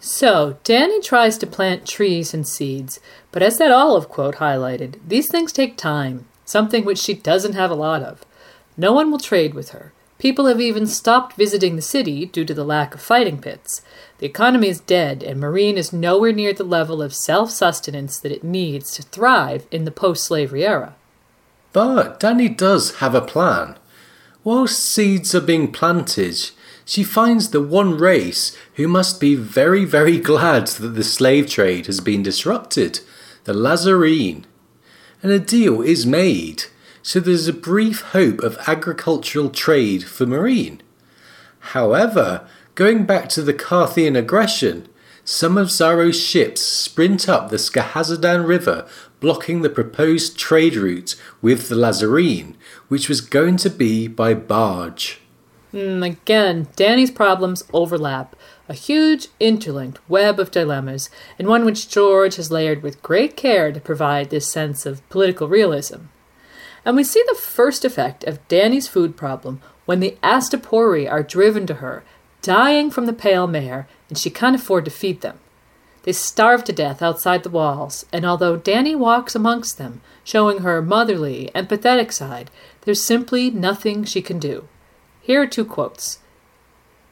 So, 0.00 0.58
Dany 0.64 1.02
tries 1.02 1.36
to 1.38 1.46
plant 1.46 1.86
trees 1.86 2.32
and 2.32 2.48
seeds, 2.48 3.00
but 3.32 3.42
as 3.42 3.58
that 3.58 3.70
olive 3.70 4.08
quote 4.08 4.36
highlighted, 4.36 4.98
these 5.06 5.28
things 5.28 5.52
take 5.52 5.76
time, 5.76 6.26
something 6.46 6.86
which 6.86 6.98
she 6.98 7.12
doesn't 7.12 7.54
have 7.54 7.70
a 7.70 7.74
lot 7.74 8.02
of. 8.02 8.24
No 8.78 8.92
one 8.92 9.10
will 9.10 9.18
trade 9.18 9.52
with 9.52 9.70
her. 9.70 9.92
People 10.18 10.46
have 10.46 10.60
even 10.60 10.86
stopped 10.86 11.36
visiting 11.36 11.76
the 11.76 11.82
city 11.82 12.24
due 12.24 12.46
to 12.46 12.54
the 12.54 12.64
lack 12.64 12.94
of 12.94 13.02
fighting 13.02 13.42
pits. 13.42 13.82
The 14.18 14.26
economy 14.26 14.68
is 14.68 14.80
dead, 14.80 15.22
and 15.22 15.42
Meereen 15.42 15.76
is 15.76 15.92
nowhere 15.92 16.32
near 16.32 16.54
the 16.54 16.64
level 16.64 17.02
of 17.02 17.14
self 17.14 17.50
sustenance 17.50 18.18
that 18.20 18.32
it 18.32 18.42
needs 18.42 18.94
to 18.94 19.02
thrive 19.02 19.66
in 19.70 19.84
the 19.84 19.90
post 19.90 20.24
slavery 20.24 20.64
era. 20.64 20.94
But 21.74 22.20
Dany 22.20 22.56
does 22.56 22.96
have 22.96 23.16
a 23.16 23.20
plan. 23.20 23.76
Whilst 24.44 24.78
seeds 24.78 25.34
are 25.34 25.40
being 25.40 25.72
planted, 25.72 26.50
she 26.84 27.02
finds 27.02 27.50
the 27.50 27.60
one 27.60 27.98
race 27.98 28.56
who 28.74 28.86
must 28.86 29.20
be 29.20 29.34
very, 29.34 29.84
very 29.84 30.18
glad 30.18 30.68
that 30.68 30.90
the 30.90 31.02
slave 31.02 31.50
trade 31.50 31.86
has 31.86 32.00
been 32.00 32.22
disrupted 32.22 33.00
the 33.42 33.52
Lhazareen. 33.52 34.44
And 35.20 35.32
a 35.32 35.40
deal 35.40 35.82
is 35.82 36.06
made, 36.06 36.64
so 37.02 37.18
there's 37.18 37.48
a 37.48 37.52
brief 37.52 38.02
hope 38.12 38.40
of 38.40 38.56
agricultural 38.68 39.50
trade 39.50 40.04
for 40.04 40.26
Meereen. 40.26 40.78
However, 41.58 42.46
going 42.76 43.04
back 43.04 43.28
to 43.30 43.42
the 43.42 43.52
Qartheen 43.52 44.16
aggression, 44.16 44.88
some 45.24 45.56
of 45.56 45.68
Xaro's 45.68 46.20
ships 46.20 46.60
sprint 46.60 47.28
up 47.28 47.48
the 47.48 47.56
Skahazadhan 47.56 48.46
River 48.46 48.86
blocking 49.20 49.62
the 49.62 49.70
proposed 49.70 50.38
trade 50.38 50.76
route 50.76 51.16
with 51.40 51.68
the 51.68 51.74
Lhazareen, 51.74 52.54
which 52.88 53.08
was 53.08 53.20
going 53.20 53.56
to 53.58 53.70
be 53.70 54.06
by 54.08 54.34
barge. 54.34 55.20
Mm, 55.72 56.06
again, 56.06 56.68
Dany's 56.76 57.10
problems 57.10 57.64
overlap, 57.72 58.36
a 58.68 58.74
huge 58.74 59.28
interlinked 59.40 59.98
web 60.08 60.38
of 60.38 60.50
dilemmas, 60.50 61.10
and 61.38 61.48
one 61.48 61.64
which 61.64 61.88
George 61.88 62.36
has 62.36 62.52
layered 62.52 62.82
with 62.82 63.02
great 63.02 63.36
care 63.36 63.72
to 63.72 63.80
provide 63.80 64.30
this 64.30 64.50
sense 64.50 64.86
of 64.86 65.06
political 65.08 65.48
realism. 65.48 66.02
And 66.84 66.96
we 66.96 67.02
see 67.02 67.24
the 67.26 67.34
first 67.34 67.84
effect 67.84 68.24
of 68.24 68.46
Dany's 68.46 68.86
food 68.86 69.16
problem 69.16 69.60
when 69.84 70.00
the 70.00 70.16
Astapori 70.22 71.10
are 71.10 71.22
driven 71.22 71.66
to 71.66 71.74
her, 71.74 72.04
dying 72.40 72.90
from 72.90 73.06
the 73.06 73.12
pale 73.12 73.46
mare, 73.46 73.88
and 74.08 74.16
she 74.16 74.30
can't 74.30 74.56
afford 74.56 74.84
to 74.84 74.90
feed 74.90 75.22
them. 75.22 75.40
They 76.04 76.12
starve 76.12 76.64
to 76.64 76.72
death 76.72 77.00
outside 77.00 77.42
the 77.42 77.50
walls, 77.50 78.04
and 78.12 78.26
although 78.26 78.58
Dany 78.58 78.94
walks 78.94 79.34
amongst 79.34 79.78
them, 79.78 80.02
showing 80.22 80.58
her 80.58 80.82
motherly, 80.82 81.50
empathetic 81.54 82.12
side, 82.12 82.50
there's 82.82 83.02
simply 83.02 83.50
nothing 83.50 84.04
she 84.04 84.20
can 84.20 84.38
do. 84.38 84.68
Here 85.22 85.42
are 85.42 85.46
two 85.46 85.64
quotes. 85.64 86.18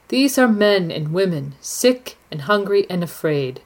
These 0.09 0.37
are 0.37 0.47
men 0.47 0.91
and 0.91 1.15
women, 1.15 1.55
sick 1.63 2.19
and 2.31 2.43
hungry 2.43 2.87
and 2.91 3.03
afraid. 3.03 3.63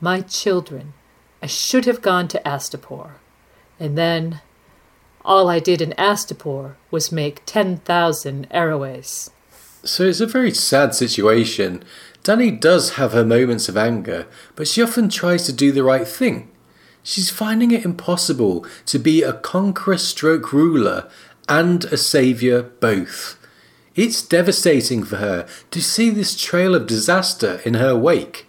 My 0.00 0.20
children. 0.20 0.94
I 1.40 1.46
should 1.46 1.84
have 1.84 2.02
gone 2.02 2.26
to 2.28 2.42
Astapor. 2.44 3.12
And 3.78 3.96
then 3.96 4.40
all 5.24 5.48
I 5.48 5.60
did 5.60 5.80
in 5.80 5.92
Astapor 5.92 6.74
was 6.90 7.12
make 7.12 7.42
10,000 7.46 8.48
arroways. 8.50 9.30
So 9.84 10.02
it's 10.02 10.20
a 10.20 10.26
very 10.26 10.50
sad 10.50 10.96
situation. 10.96 11.84
Dany 12.26 12.58
does 12.58 12.94
have 12.94 13.12
her 13.12 13.24
moments 13.24 13.68
of 13.68 13.76
anger, 13.76 14.26
but 14.56 14.66
she 14.66 14.82
often 14.82 15.08
tries 15.08 15.46
to 15.46 15.52
do 15.52 15.70
the 15.70 15.84
right 15.84 16.08
thing. 16.08 16.50
She's 17.04 17.30
finding 17.30 17.70
it 17.70 17.84
impossible 17.84 18.66
to 18.86 18.98
be 18.98 19.22
a 19.22 19.32
conqueror 19.32 19.96
stroke 19.96 20.52
ruler 20.52 21.08
and 21.48 21.84
a 21.84 21.96
saviour 21.96 22.64
both. 22.64 23.38
It's 23.94 24.22
devastating 24.22 25.04
for 25.04 25.18
her 25.18 25.46
to 25.70 25.80
see 25.80 26.10
this 26.10 26.36
trail 26.36 26.74
of 26.74 26.88
disaster 26.88 27.60
in 27.64 27.74
her 27.74 27.96
wake. 27.96 28.48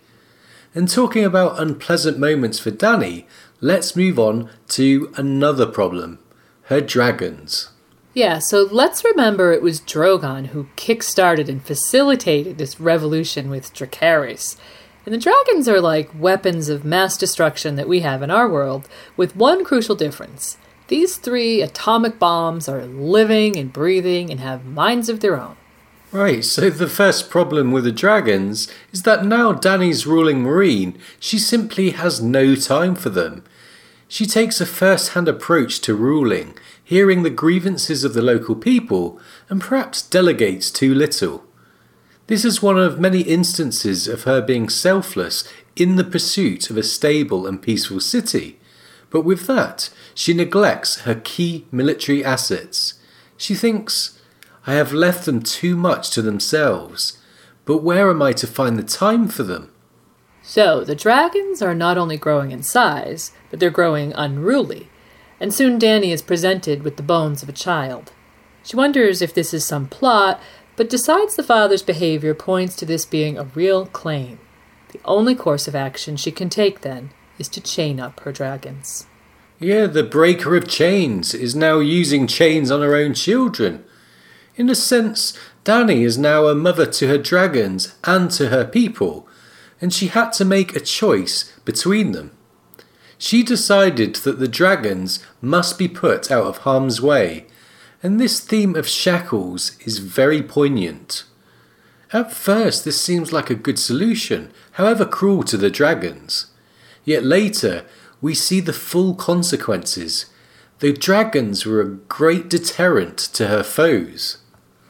And 0.73 0.89
talking 0.89 1.23
about 1.23 1.61
unpleasant 1.61 2.17
moments 2.17 2.57
for 2.57 2.71
Dany, 2.71 3.25
let's 3.61 3.95
move 3.95 4.17
on 4.17 4.49
to 4.69 5.13
another 5.17 5.67
problem 5.67 6.17
her 6.63 6.81
dragons. 6.81 7.69
Yeah, 8.17 8.39
so 8.39 8.67
let's 8.71 9.05
remember 9.05 9.53
it 9.53 9.61
was 9.61 9.79
Drogon 9.79 10.47
who 10.47 10.69
kick-started 10.75 11.47
and 11.49 11.63
facilitated 11.63 12.57
this 12.57 12.79
revolution 12.79 13.47
with 13.47 13.71
Dracarys. 13.75 14.57
And 15.05 15.13
the 15.13 15.19
dragons 15.19 15.69
are 15.69 15.79
like 15.79 16.19
weapons 16.19 16.67
of 16.67 16.83
mass 16.83 17.15
destruction 17.15 17.75
that 17.75 17.87
we 17.87 17.99
have 17.99 18.23
in 18.23 18.31
our 18.31 18.49
world, 18.49 18.89
with 19.15 19.35
one 19.35 19.63
crucial 19.63 19.93
difference. 19.93 20.57
These 20.87 21.17
three 21.17 21.61
atomic 21.61 22.17
bombs 22.17 22.67
are 22.67 22.87
living 22.87 23.55
and 23.55 23.71
breathing 23.71 24.31
and 24.31 24.39
have 24.39 24.65
minds 24.65 25.09
of 25.09 25.19
their 25.19 25.39
own. 25.39 25.55
Right, 26.11 26.43
so 26.43 26.71
the 26.71 26.87
first 26.87 27.29
problem 27.29 27.71
with 27.71 27.83
the 27.83 27.91
dragons 27.91 28.67
is 28.91 29.03
that 29.03 29.25
now 29.25 29.53
Dany's 29.53 30.07
ruling 30.07 30.43
Meereen, 30.43 30.97
she 31.19 31.37
simply 31.37 31.91
has 31.91 32.19
no 32.19 32.55
time 32.55 32.95
for 32.95 33.11
them. 33.11 33.43
She 34.07 34.25
takes 34.25 34.59
a 34.59 34.65
first 34.65 35.09
hand 35.09 35.27
approach 35.27 35.81
to 35.81 35.93
ruling, 35.93 36.57
hearing 36.87 37.21
the 37.21 37.29
grievances 37.29 38.05
of 38.05 38.13
the 38.13 38.21
local 38.21 38.55
people, 38.55 39.19
and 39.49 39.59
perhaps 39.59 40.01
delegates 40.01 40.71
too 40.71 40.95
little. 40.95 41.43
This 42.27 42.45
is 42.45 42.61
one 42.61 42.79
of 42.79 42.97
many 42.97 43.23
instances 43.23 44.07
of 44.07 44.23
her 44.23 44.41
being 44.41 44.69
selfless 44.69 45.43
in 45.75 45.97
the 45.97 46.05
pursuit 46.05 46.69
of 46.69 46.77
a 46.77 46.83
stable 46.83 47.45
and 47.45 47.61
peaceful 47.61 47.99
city, 47.99 48.57
but 49.09 49.25
with 49.25 49.47
that, 49.47 49.89
she 50.15 50.33
neglects 50.33 51.01
her 51.01 51.15
key 51.15 51.65
military 51.73 52.23
assets. 52.23 52.93
She 53.35 53.53
thinks, 53.53 54.21
I 54.65 54.75
have 54.75 54.93
left 54.93 55.25
them 55.25 55.43
too 55.43 55.75
much 55.75 56.09
to 56.11 56.21
themselves, 56.21 57.17
but 57.65 57.83
where 57.83 58.09
am 58.09 58.21
I 58.21 58.31
to 58.31 58.47
find 58.47 58.79
the 58.79 58.83
time 58.83 59.27
for 59.27 59.43
them? 59.43 59.73
So, 60.41 60.85
the 60.85 60.95
dragons 60.95 61.61
are 61.61 61.75
not 61.75 61.97
only 61.97 62.15
growing 62.15 62.51
in 62.51 62.63
size, 62.63 63.33
but 63.49 63.59
they're 63.59 63.69
growing 63.69 64.13
unruly, 64.13 64.89
and 65.39 65.53
soon 65.53 65.79
Dany 65.79 66.11
is 66.11 66.21
presented 66.21 66.83
with 66.83 66.97
the 66.97 67.03
bones 67.03 67.43
of 67.43 67.49
a 67.49 67.53
child. 67.53 68.11
She 68.63 68.75
wonders 68.75 69.21
if 69.21 69.33
this 69.33 69.53
is 69.53 69.65
some 69.65 69.87
plot, 69.87 70.41
but 70.75 70.89
decides 70.89 71.35
the 71.35 71.43
father's 71.43 71.81
behavior 71.81 72.33
points 72.33 72.75
to 72.77 72.85
this 72.85 73.05
being 73.05 73.37
a 73.37 73.45
real 73.45 73.85
claim. 73.87 74.39
The 74.89 74.99
only 75.05 75.35
course 75.35 75.67
of 75.67 75.75
action 75.75 76.17
she 76.17 76.31
can 76.31 76.49
take, 76.49 76.81
then, 76.81 77.11
is 77.37 77.47
to 77.49 77.61
chain 77.61 77.99
up 77.99 78.19
her 78.21 78.31
dragons. 78.31 79.05
Yeah, 79.59 79.87
the 79.87 80.03
breaker 80.03 80.55
of 80.55 80.67
chains 80.67 81.33
is 81.33 81.55
now 81.55 81.79
using 81.79 82.27
chains 82.27 82.69
on 82.69 82.81
her 82.81 82.95
own 82.95 83.15
children. 83.15 83.83
In 84.55 84.69
a 84.69 84.75
sense, 84.75 85.37
Dany 85.65 86.05
is 86.05 86.17
now 86.17 86.47
a 86.47 86.55
mother 86.55 86.85
to 86.85 87.07
her 87.07 87.17
dragons 87.17 87.95
and 88.03 88.29
to 88.31 88.49
her 88.49 88.65
people, 88.65 89.27
and 89.81 89.93
she 89.93 90.07
had 90.07 90.31
to 90.33 90.45
make 90.45 90.75
a 90.75 90.79
choice 90.79 91.51
between 91.65 92.11
them. 92.11 92.36
She 93.17 93.43
decided 93.43 94.15
that 94.17 94.39
the 94.39 94.47
dragons 94.47 95.25
must 95.41 95.77
be 95.77 95.87
put 95.87 96.29
out 96.31 96.45
of 96.45 96.59
harm's 96.59 97.01
way, 97.01 97.47
and 98.03 98.19
this 98.19 98.39
theme 98.39 98.75
of 98.75 98.87
shackles 98.87 99.77
is 99.85 99.97
very 99.97 100.43
poignant. 100.43 101.23
At 102.13 102.31
first, 102.31 102.85
this 102.85 103.01
seems 103.01 103.33
like 103.33 103.49
a 103.49 103.55
good 103.55 103.79
solution, 103.79 104.51
however 104.73 105.05
cruel 105.05 105.43
to 105.43 105.57
the 105.57 105.69
dragons. 105.69 106.47
Yet 107.03 107.23
later, 107.23 107.85
we 108.21 108.33
see 108.33 108.59
the 108.59 108.73
full 108.73 109.15
consequences. 109.15 110.27
The 110.79 110.93
dragons 110.93 111.65
were 111.65 111.81
a 111.81 111.89
great 111.89 112.49
deterrent 112.49 113.17
to 113.17 113.47
her 113.47 113.63
foes. 113.63 114.37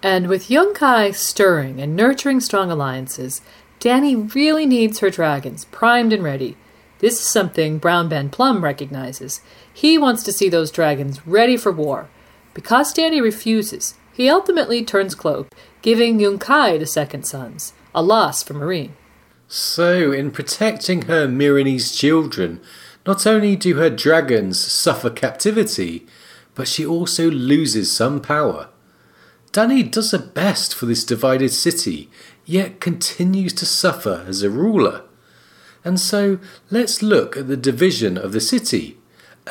And 0.03 0.27
with 0.27 0.49
Yunkai 0.49 1.15
stirring 1.15 1.81
and 1.81 1.95
nurturing 1.95 2.39
strong 2.39 2.69
alliances, 2.69 3.41
Dany 3.79 4.33
really 4.35 4.65
needs 4.65 4.99
her 4.99 5.09
dragons 5.09 5.65
primed 5.65 6.13
and 6.13 6.23
ready. 6.23 6.55
This 6.99 7.19
is 7.19 7.27
something 7.27 7.77
Brown 7.77 8.09
Ben 8.09 8.29
Plumm 8.29 8.63
recognizes. 8.63 9.41
He 9.71 9.97
wants 9.97 10.23
to 10.23 10.31
see 10.31 10.49
those 10.49 10.71
dragons 10.71 11.25
ready 11.27 11.57
for 11.57 11.71
war. 11.71 12.09
Because 12.53 12.93
Dany 12.93 13.21
refuses, 13.21 13.93
he 14.11 14.29
ultimately 14.29 14.83
turns 14.83 15.13
cloak, 15.13 15.47
giving 15.83 16.17
Yunkai 16.17 16.79
the 16.79 16.87
second 16.87 17.23
sons, 17.23 17.73
a 17.93 18.01
loss 18.01 18.41
for 18.41 18.55
Meereen. 18.55 18.91
So, 19.47 20.11
in 20.11 20.31
protecting 20.31 21.03
her 21.03 21.27
Meereenese 21.27 21.95
children, 21.95 22.59
not 23.05 23.27
only 23.27 23.55
do 23.55 23.75
her 23.75 23.91
dragons 23.91 24.59
suffer 24.59 25.09
captivity, 25.09 26.07
but 26.55 26.67
she 26.67 26.85
also 26.85 27.29
loses 27.29 27.91
some 27.91 28.19
power. 28.19 28.69
Dany 29.51 29.89
does 29.89 30.11
her 30.11 30.17
best 30.17 30.73
for 30.73 30.87
this 30.87 31.03
divided 31.03 31.51
city, 31.51 32.09
yet 32.43 32.81
continues 32.81 33.53
to 33.53 33.65
suffer 33.65 34.25
as 34.27 34.41
a 34.41 34.49
ruler. 34.49 35.03
And 35.87 36.01
so 36.01 36.39
let's 36.69 37.01
look 37.01 37.37
at 37.37 37.47
the 37.47 37.55
division 37.55 38.17
of 38.17 38.33
the 38.33 38.41
city. 38.41 38.97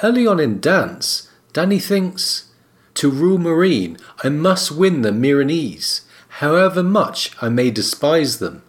Early 0.03 0.27
on 0.27 0.39
in 0.39 0.61
Dance, 0.61 1.31
Dany 1.55 1.83
thinks, 1.83 2.53
To 2.97 3.11
rule 3.11 3.39
Meereen, 3.39 3.99
I 4.23 4.29
must 4.29 4.71
win 4.71 5.01
the 5.01 5.13
Meereenese, 5.13 6.03
however 6.41 6.83
much 6.83 7.31
I 7.41 7.49
may 7.49 7.71
despise 7.71 8.39
them. 8.39 8.63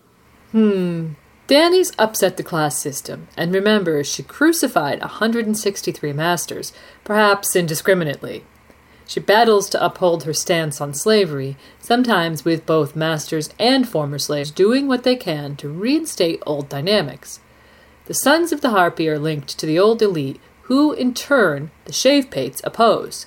Hmm, 0.54 1.16
Dany's 1.50 1.92
upset 2.00 2.38
the 2.38 2.44
class 2.44 2.80
system, 2.80 3.28
and 3.36 3.54
remember, 3.54 4.02
she 4.02 4.24
crucified 4.24 5.02
163 5.02 6.14
masters, 6.14 6.72
perhaps 7.04 7.54
indiscriminately. 7.54 8.46
She 9.06 9.20
battles 9.20 9.70
to 9.72 9.86
uphold 9.86 10.24
her 10.24 10.34
stance 10.34 10.80
on 10.80 10.94
slavery, 10.94 11.58
sometimes 11.82 12.46
with 12.46 12.66
both 12.66 12.96
masters 12.96 13.50
and 13.60 13.86
former 13.86 14.20
slaves 14.20 14.52
doing 14.52 14.88
what 14.88 15.04
they 15.04 15.18
can 15.18 15.58
to 15.58 15.68
reinstate 15.68 16.42
old 16.46 16.70
dynamics. 16.70 17.42
The 18.08 18.14
Sons 18.14 18.54
of 18.54 18.62
the 18.62 18.70
Harpy 18.70 19.10
are 19.10 19.20
linked 19.20 19.58
to 19.60 19.66
the 19.66 19.78
old 19.78 20.02
elite, 20.02 20.40
who, 20.64 20.94
in 20.94 21.14
turn, 21.14 21.72
the 21.84 21.92
Shavepates 21.92 22.62
oppose. 22.64 23.26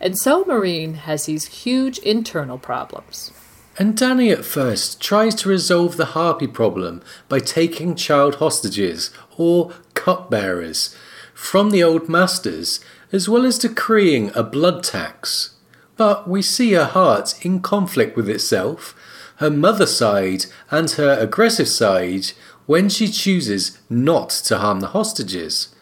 And 0.00 0.16
so 0.16 0.44
Meereen 0.44 0.94
has 0.98 1.26
these 1.26 1.46
huge 1.46 1.98
internal 1.98 2.56
problems. 2.56 3.32
And 3.76 3.96
Dany 3.96 4.32
at 4.32 4.44
first 4.44 5.00
tries 5.00 5.34
to 5.36 5.48
resolve 5.48 5.96
the 5.96 6.14
harpy 6.16 6.46
problem 6.46 7.02
by 7.28 7.40
taking 7.40 7.96
child 7.96 8.36
hostages, 8.36 9.10
or 9.36 9.72
cupbearers, 9.94 10.96
from 11.34 11.70
the 11.70 11.82
old 11.82 12.08
masters, 12.08 12.78
as 13.10 13.28
well 13.28 13.44
as 13.44 13.58
decreeing 13.58 14.30
a 14.36 14.44
blood 14.44 14.84
tax. 14.84 15.56
But 15.96 16.28
we 16.28 16.40
see 16.40 16.74
her 16.74 16.84
heart 16.84 17.44
in 17.44 17.62
conflict 17.62 18.16
with 18.16 18.28
itself, 18.28 18.94
her 19.40 19.50
mother 19.50 19.86
side 19.86 20.44
and 20.70 20.88
her 20.92 21.18
aggressive 21.18 21.66
side, 21.66 22.32
when 22.70 22.88
she 22.88 23.08
chooses 23.08 23.80
not 23.90 24.30
to 24.30 24.56
harm 24.58 24.78
the 24.78 24.94
hostages. 24.94 25.74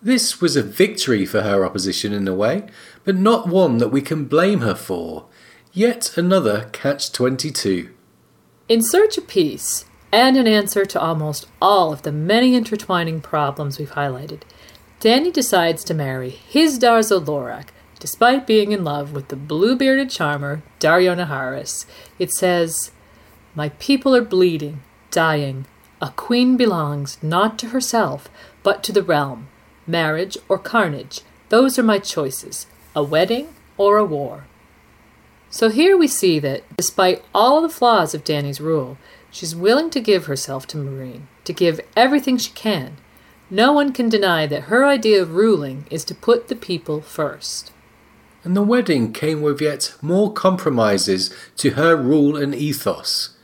This 0.00 0.40
was 0.40 0.54
a 0.54 0.62
victory 0.62 1.26
for 1.26 1.42
her 1.42 1.64
opposition 1.64 2.12
in 2.12 2.28
a 2.28 2.32
way, 2.32 2.68
but 3.02 3.16
not 3.16 3.48
one 3.48 3.78
that 3.78 3.88
we 3.88 4.00
can 4.00 4.26
blame 4.26 4.60
her 4.60 4.76
for. 4.76 5.26
Yet 5.72 6.16
another 6.16 6.68
catch 6.70 7.10
22. 7.10 7.90
In 8.68 8.80
search 8.80 9.18
of 9.18 9.26
peace, 9.26 9.86
and 10.12 10.36
an 10.36 10.46
answer 10.46 10.84
to 10.84 11.00
almost 11.00 11.48
all 11.60 11.92
of 11.92 12.02
the 12.02 12.12
many 12.12 12.54
intertwining 12.54 13.20
problems 13.20 13.80
we've 13.80 13.98
highlighted, 13.98 14.42
Dany 15.00 15.32
decides 15.32 15.82
to 15.82 15.94
marry 15.94 16.38
Hizdahr 16.52 17.02
zo 17.02 17.20
Loraq, 17.20 17.70
despite 17.98 18.46
being 18.46 18.70
in 18.70 18.84
love 18.84 19.12
with 19.12 19.30
the 19.30 19.42
blue 19.50 19.74
bearded 19.74 20.10
charmer 20.10 20.62
Daario 20.78 21.16
Naharis. 21.16 21.86
It 22.20 22.30
says, 22.30 22.92
My 23.56 23.70
people 23.80 24.14
are 24.14 24.22
bleeding, 24.22 24.84
dying. 25.10 25.66
A 26.02 26.10
queen 26.16 26.56
belongs 26.56 27.18
not 27.22 27.58
to 27.58 27.68
herself, 27.68 28.28
but 28.62 28.82
to 28.84 28.92
the 28.92 29.02
realm. 29.02 29.48
Marriage 29.86 30.38
or 30.48 30.58
carnage, 30.58 31.20
those 31.50 31.78
are 31.78 31.82
my 31.82 31.98
choices 31.98 32.66
a 32.94 33.02
wedding 33.02 33.48
or 33.76 33.98
a 33.98 34.04
war. 34.04 34.44
So 35.50 35.68
here 35.68 35.96
we 35.96 36.06
see 36.06 36.38
that, 36.38 36.62
despite 36.76 37.24
all 37.34 37.60
the 37.60 37.68
flaws 37.68 38.14
of 38.14 38.24
Dany's 38.24 38.60
rule, 38.60 38.98
she's 39.30 39.54
willing 39.54 39.90
to 39.90 40.00
give 40.00 40.26
herself 40.26 40.66
to 40.68 40.76
Meereen, 40.76 41.22
to 41.44 41.52
give 41.52 41.80
everything 41.96 42.38
she 42.38 42.52
can. 42.52 42.96
No 43.50 43.72
one 43.72 43.92
can 43.92 44.08
deny 44.08 44.46
that 44.46 44.64
her 44.64 44.86
idea 44.86 45.20
of 45.20 45.34
ruling 45.34 45.86
is 45.90 46.04
to 46.04 46.14
put 46.14 46.48
the 46.48 46.56
people 46.56 47.00
first. 47.00 47.72
And 48.42 48.56
the 48.56 48.62
wedding 48.62 49.12
came 49.12 49.42
with 49.42 49.60
yet 49.60 49.94
more 50.00 50.32
compromises 50.32 51.34
to 51.56 51.70
her 51.70 51.96
rule 51.96 52.36
and 52.36 52.54
ethos. 52.54 53.36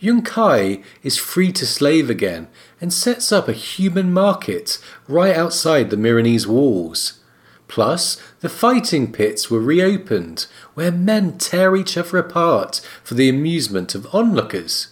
Yunkai 0.00 0.82
is 1.02 1.16
free 1.16 1.50
to 1.52 1.66
slave 1.66 2.10
again 2.10 2.48
and 2.80 2.92
sets 2.92 3.32
up 3.32 3.48
a 3.48 3.52
human 3.52 4.12
market 4.12 4.78
right 5.08 5.34
outside 5.34 5.88
the 5.90 5.96
Meereenese 5.96 6.46
walls. 6.46 7.20
Plus, 7.68 8.20
the 8.40 8.48
fighting 8.48 9.10
pits 9.10 9.50
were 9.50 9.60
reopened, 9.60 10.46
where 10.74 10.92
men 10.92 11.38
tear 11.38 11.74
each 11.74 11.96
other 11.96 12.18
apart 12.18 12.80
for 13.02 13.14
the 13.14 13.28
amusement 13.28 13.94
of 13.94 14.06
onlookers. 14.14 14.88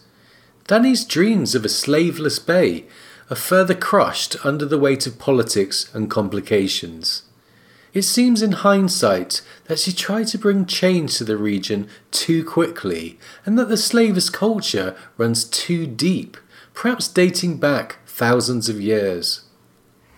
Dany's 0.67 1.05
dreams 1.05 1.55
of 1.55 1.65
a 1.65 1.69
slaveless 1.69 2.39
bay 2.39 2.87
are 3.31 3.37
further 3.37 3.75
crushed 3.75 4.37
under 4.45 4.65
the 4.65 4.79
weight 4.79 5.07
of 5.07 5.19
politics 5.19 5.95
and 5.95 6.11
complications. 6.11 7.23
It 7.95 8.03
seems 8.03 8.43
in 8.43 8.53
hindsight 8.53 9.41
that 9.67 9.79
she 9.79 9.93
tried 9.93 10.27
to 10.29 10.39
bring 10.39 10.67
change 10.67 11.17
to 11.19 11.25
the 11.25 11.37
region 11.37 11.89
too 12.11 12.45
quickly, 12.45 13.21
and 13.47 13.57
that 13.57 13.69
the 13.69 13.77
slavers' 13.77 14.31
culture 14.31 14.97
runs 15.17 15.45
too 15.45 15.87
deep, 15.87 16.37
perhaps 16.75 17.07
dating 17.07 17.59
back 17.59 17.99
thousands 18.05 18.69
of 18.69 18.81
years. 18.81 19.43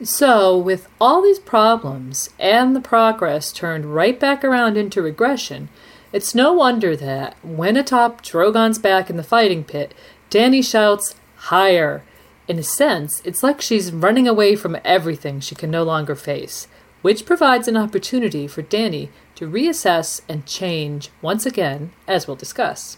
So, 0.03 0.57
with 0.57 0.89
all 0.99 1.21
these 1.23 1.39
problems 1.39 2.31
and 2.39 2.75
the 2.75 2.81
progress 2.81 3.53
turned 3.53 3.95
right 3.95 4.19
back 4.19 4.43
around 4.43 4.79
into 4.79 5.03
regression, 5.03 5.69
it's 6.15 6.35
no 6.35 6.55
wonder 6.55 6.97
that, 6.97 7.37
when 7.45 7.77
atop 7.77 8.23
Drogon's 8.23 8.79
back 8.79 9.11
in 9.11 9.19
the 9.19 9.23
fighting 9.23 9.65
pit, 9.65 9.93
Dany 10.31 10.65
shouts, 10.65 11.15
Higher! 11.37 12.03
In 12.49 12.59
a 12.59 12.63
sense, 12.63 13.21
it's 13.25 13.43
like 13.43 13.61
she's 13.61 13.93
running 13.93 14.27
away 14.27 14.57
from 14.57 14.79
everything 14.83 15.41
she 15.41 15.55
can 15.55 15.71
no 15.71 15.83
longer 15.83 16.15
face 16.15 16.69
which 17.07 17.25
provides 17.25 17.69
an 17.69 17.77
opportunity 17.77 18.49
for 18.49 18.65
Dany 18.65 19.11
to 19.37 19.49
reassess 19.49 20.21
and 20.29 20.45
change 20.45 21.09
once 21.23 21.47
again, 21.47 21.93
as 22.09 22.27
we'll 22.27 22.35
discuss. 22.35 22.97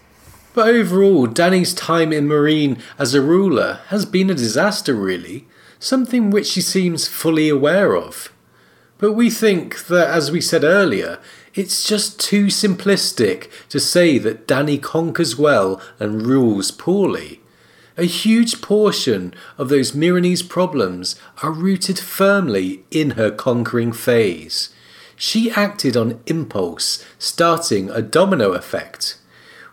But 0.55 0.69
overall, 0.69 1.29
Dany's 1.29 1.75
time 1.75 2.11
in 2.11 2.27
Meereen 2.27 2.81
as 2.99 3.13
a 3.13 3.21
ruler 3.21 3.81
has 3.89 4.07
been 4.07 4.31
a 4.31 4.35
disaster, 4.35 4.95
really, 4.95 5.47
something 5.79 6.31
which 6.31 6.47
she 6.47 6.63
seems 6.63 7.07
fully 7.07 7.51
aware 7.51 7.95
of. 7.95 8.33
But 8.97 9.13
we 9.13 9.29
think 9.29 9.89
that, 9.89 10.09
as 10.09 10.31
we 10.31 10.41
said 10.41 10.65
earlier, 10.65 11.19
it's 11.53 11.87
just 11.87 12.19
too 12.19 12.47
simplistic 12.47 13.51
to 13.69 13.79
say 13.79 14.17
that 14.17 14.49
Dany 14.49 14.83
conquers 14.83 15.37
well 15.37 15.83
and 16.01 16.23
rules 16.23 16.71
poorly. 16.71 17.43
A 17.99 18.05
huge 18.05 18.63
portion 18.63 19.35
of 19.59 19.71
those 19.71 19.91
Meereenese 19.91 20.49
problems 20.49 21.17
are 21.43 21.51
rooted 21.51 21.99
firmly 21.99 22.85
in 22.93 23.11
her 23.11 23.33
conquering 23.33 23.93
phase. 23.93 24.69
She 25.17 25.51
acted 25.51 25.97
on 25.97 26.21
impulse, 26.27 27.05
starting 27.19 27.91
a 27.91 28.01
domino 28.01 28.53
effect. 28.53 29.19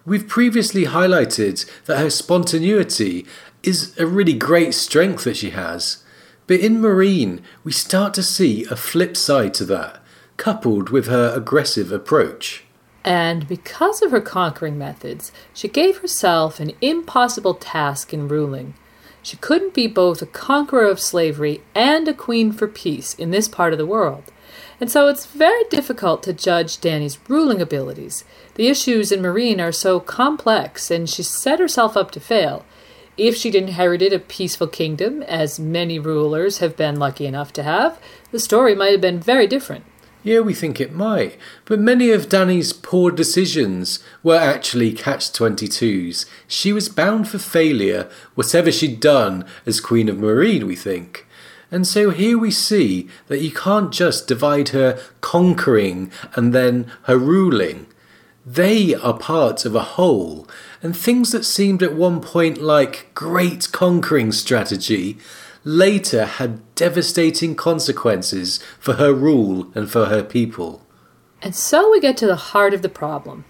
We've 0.08 0.28
previously 0.28 0.86
highlighted 0.86 1.70
that 1.86 2.00
her 2.00 2.10
spontaneity 2.10 3.28
is 3.62 3.96
a 4.00 4.08
really 4.08 4.34
great 4.34 4.74
strength 4.74 5.26
that 5.26 5.38
she 5.38 5.52
has. 5.52 6.04
But 6.48 6.62
in 6.62 6.82
Meereen, 6.82 7.42
we 7.64 7.72
start 7.72 8.16
to 8.16 8.24
see 8.24 8.66
a 8.72 8.76
flip 8.76 9.16
side 9.16 9.54
to 9.56 9.66
that, 9.66 10.02
coupled 10.38 10.90
with 10.90 11.06
her 11.06 11.32
aggressive 11.36 11.92
approach 11.92 12.65
and 13.06 13.48
because 13.48 14.02
of 14.02 14.10
her 14.10 14.20
conquering 14.20 14.80
methods, 14.80 15.32
she 15.54 15.68
gave 15.68 16.00
herself 16.00 16.60
an 16.60 16.72
impossible 16.82 17.54
task 17.54 18.12
in 18.12 18.28
ruling. 18.28 18.74
She 19.22 19.38
couldn't 19.38 19.76
be 19.76 19.86
both 19.86 20.24
a 20.24 20.28
conqueror 20.28 20.86
of 20.86 21.00
slavery 21.00 21.62
and 21.76 22.08
a 22.08 22.14
queen 22.14 22.52
for 22.52 22.68
peace 22.68 23.14
in 23.14 23.30
this 23.30 23.48
part 23.48 23.74
of 23.74 23.80
the 23.80 23.86
world. 23.86 24.24
And 24.82 24.90
so 24.90 25.08
it's 25.08 25.28
very 25.28 25.64
difficult 25.66 26.24
to 26.24 26.34
judge 26.34 26.82
Dany's 26.82 27.20
ruling 27.30 27.62
abilities. 27.62 28.26
The 28.56 28.70
issues 28.70 29.12
in 29.12 29.22
Meereen 29.22 29.60
are 29.60 29.72
so 29.72 30.00
complex, 30.00 30.90
and 30.90 31.08
she 31.08 31.22
set 31.22 31.60
herself 31.60 31.96
up 31.96 32.10
to 32.12 32.20
fail. 32.20 32.66
If 33.18 33.36
she'd 33.36 33.56
inherited 33.56 34.14
a 34.14 34.20
peaceful 34.20 34.68
kingdom, 34.68 35.22
as 35.24 35.60
many 35.60 36.00
rulers 36.00 36.58
have 36.58 36.76
been 36.76 36.98
lucky 36.98 37.26
enough 37.26 37.54
to 37.54 37.64
have, 37.64 38.00
the 38.32 38.40
story 38.40 38.74
might 38.76 38.92
have 38.92 39.02
been 39.02 39.20
very 39.20 39.48
different. 39.48 39.86
Yeah, 40.26 40.40
we 40.40 40.56
think 40.56 40.82
it 40.82 40.92
might, 40.92 41.38
but 41.66 41.80
many 41.80 42.10
of 42.10 42.30
Dany's 42.30 42.74
poor 42.74 43.12
decisions 43.12 44.00
were 44.24 44.40
actually 44.40 44.92
catch 44.92 45.32
22s. 45.32 46.26
She 46.48 46.74
was 46.74 46.90
bound 46.90 47.28
for 47.28 47.38
failure, 47.38 48.10
whatever 48.34 48.72
she'd 48.72 49.00
done 49.00 49.46
as 49.68 49.80
Queen 49.80 50.10
of 50.10 50.16
Meereen, 50.16 50.64
we 50.64 50.76
think. 50.76 51.28
And 51.70 51.86
so 51.86 52.10
here 52.10 52.40
we 52.40 52.50
see 52.50 53.08
that 53.28 53.42
you 53.42 53.52
can't 53.52 53.92
just 53.92 54.28
divide 54.28 54.70
her 54.70 55.00
conquering 55.22 56.12
and 56.34 56.54
then 56.54 56.92
her 57.04 57.20
ruling. 57.20 57.86
They 58.44 58.96
are 58.96 59.20
part 59.20 59.64
of 59.64 59.76
a 59.76 59.94
whole, 59.94 60.48
and 60.82 60.98
things 60.98 61.34
that 61.34 61.46
seemed 61.46 61.84
at 61.84 61.94
one 61.94 62.20
point 62.20 62.60
like 62.60 63.12
great 63.14 63.72
conquering 63.72 64.32
strategy 64.32 65.20
later 65.66 66.26
had 66.26 66.62
devastating 66.76 67.56
consequences 67.56 68.60
for 68.80 68.94
her 68.94 69.12
rule 69.12 69.68
and 69.74 69.90
for 69.90 70.06
her 70.06 70.24
people. 70.24 70.84
And 71.42 71.56
so 71.56 71.92
we 71.92 72.00
get 72.00 72.16
to 72.18 72.28
the 72.28 72.36
heart 72.36 72.74
of 72.74 72.82
the 72.84 72.90
problem. 72.90 73.44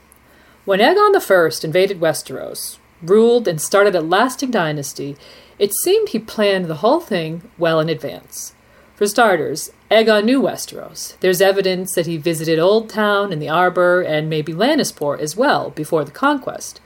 When 0.64 0.80
Aegon 0.80 1.14
I 1.14 1.66
invaded 1.66 2.00
Westeros, 2.00 2.80
ruled 3.04 3.48
and 3.48 3.62
started 3.62 3.96
a 3.96 4.02
lasting 4.02 4.50
dynasty, 4.50 5.18
it 5.60 5.74
seemed 5.84 6.10
he 6.10 6.20
planned 6.20 6.66
the 6.66 6.76
whole 6.76 7.02
thing 7.02 7.52
well 7.58 7.80
in 7.80 7.90
advance. 7.90 8.56
For 8.96 9.06
starters, 9.06 9.72
Aegon 9.92 10.24
knew 10.24 10.42
Westeros. 10.42 11.20
There's 11.20 11.42
evidence 11.42 11.94
that 11.96 12.06
he 12.06 12.16
visited 12.16 12.60
Old 12.60 12.90
Town 12.90 13.34
and 13.34 13.42
the 13.42 13.50
Arbor 13.50 14.02
and 14.02 14.30
maybe 14.30 14.54
Lannisport 14.54 15.20
as 15.20 15.36
well 15.36 15.70
before 15.70 16.06
the 16.06 16.12
conquest. 16.12 16.80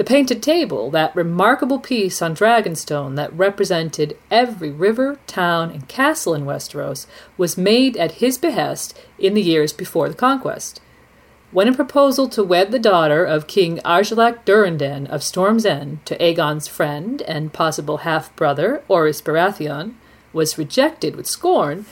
The 0.00 0.04
painted 0.04 0.42
table, 0.42 0.90
that 0.92 1.14
remarkable 1.14 1.78
piece 1.78 2.22
on 2.22 2.34
Dragonstone 2.34 3.16
that 3.16 3.36
represented 3.36 4.16
every 4.30 4.70
river, 4.70 5.18
town, 5.26 5.70
and 5.70 5.86
castle 5.88 6.32
in 6.32 6.46
Westeros, 6.46 7.06
was 7.36 7.58
made 7.58 7.98
at 7.98 8.12
his 8.12 8.38
behest 8.38 8.98
in 9.18 9.34
the 9.34 9.42
years 9.42 9.74
before 9.74 10.08
the 10.08 10.14
conquest. 10.14 10.80
When 11.50 11.68
a 11.68 11.74
proposal 11.74 12.30
to 12.30 12.42
wed 12.42 12.70
the 12.70 12.78
daughter 12.78 13.26
of 13.26 13.46
King 13.46 13.78
Argilac 13.84 14.46
Durrandon 14.46 15.06
of 15.06 15.22
Storm's 15.22 15.66
End 15.66 15.98
to 16.06 16.16
Aegon's 16.16 16.66
friend 16.66 17.20
and 17.28 17.52
possible 17.52 17.98
half 17.98 18.34
brother, 18.36 18.82
Orys 18.88 19.20
Baratheon, 19.20 19.96
was 20.32 20.56
rejected 20.56 21.14
with 21.14 21.26
scorn, 21.26 21.84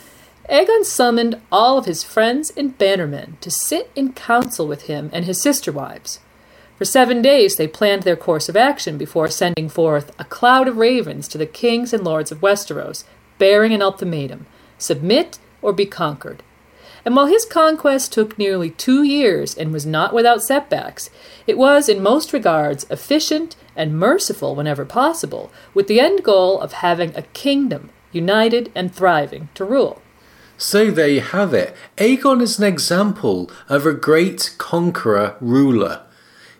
Aegon 0.48 0.82
summoned 0.82 1.43
all 1.52 1.76
of 1.76 1.85
his 1.85 2.05
friends 2.05 2.51
and 2.56 2.78
bannermen 2.78 3.39
to 3.40 3.51
sit 3.51 3.90
in 3.94 4.14
council 4.14 4.66
with 4.66 4.85
him 4.85 5.10
and 5.12 5.26
his 5.26 5.43
sister 5.43 5.70
wives. 5.70 6.20
For 6.78 6.84
seven 6.84 7.22
days 7.22 7.56
they 7.56 7.66
planned 7.66 8.05
their 8.05 8.16
course 8.16 8.48
of 8.48 8.56
action 8.56 8.98
before 8.98 9.28
sending 9.28 9.68
forth 9.68 10.12
a 10.16 10.24
cloud 10.24 10.68
of 10.68 10.76
ravens 10.76 11.26
to 11.28 11.36
the 11.36 11.44
kings 11.44 11.92
and 11.92 12.05
lords 12.05 12.30
of 12.30 12.40
Westeros, 12.40 13.02
bearing 13.36 13.72
an 13.72 13.82
ultimatum 13.82 14.46
submit 14.78 15.40
or 15.60 15.72
be 15.72 15.86
conquered. 15.86 16.44
And 17.05 17.16
while 17.16 17.26
his 17.26 17.44
conquest 17.44 18.12
took 18.12 18.38
nearly 18.38 18.70
two 18.70 19.02
years 19.02 19.56
and 19.56 19.72
was 19.72 19.86
not 19.86 20.14
without 20.14 20.42
setbacks, 20.42 21.10
it 21.48 21.59
was 21.59 21.88
in 21.88 22.00
most 22.00 22.32
regards 22.32 22.86
efficient 22.90 23.56
and 23.74 23.98
merciful 23.98 24.55
whenever 24.55 24.84
possible, 24.84 25.50
with 25.74 25.88
the 25.88 25.98
end 25.98 26.22
goal 26.22 26.60
of 26.60 26.74
having 26.74 27.14
a 27.16 27.22
kingdom 27.22 27.90
united 28.12 28.70
and 28.76 28.94
thriving 28.94 29.48
to 29.55 29.64
rule. 29.64 30.00
So 30.56 30.90
there 30.92 31.09
you 31.09 31.20
have 31.22 31.55
it. 31.55 31.74
Aegon 31.96 32.40
is 32.40 32.59
an 32.59 32.64
example 32.64 33.50
of 33.68 33.84
a 33.84 33.92
great 33.92 34.55
conqueror 34.59 35.36
ruler. 35.40 36.02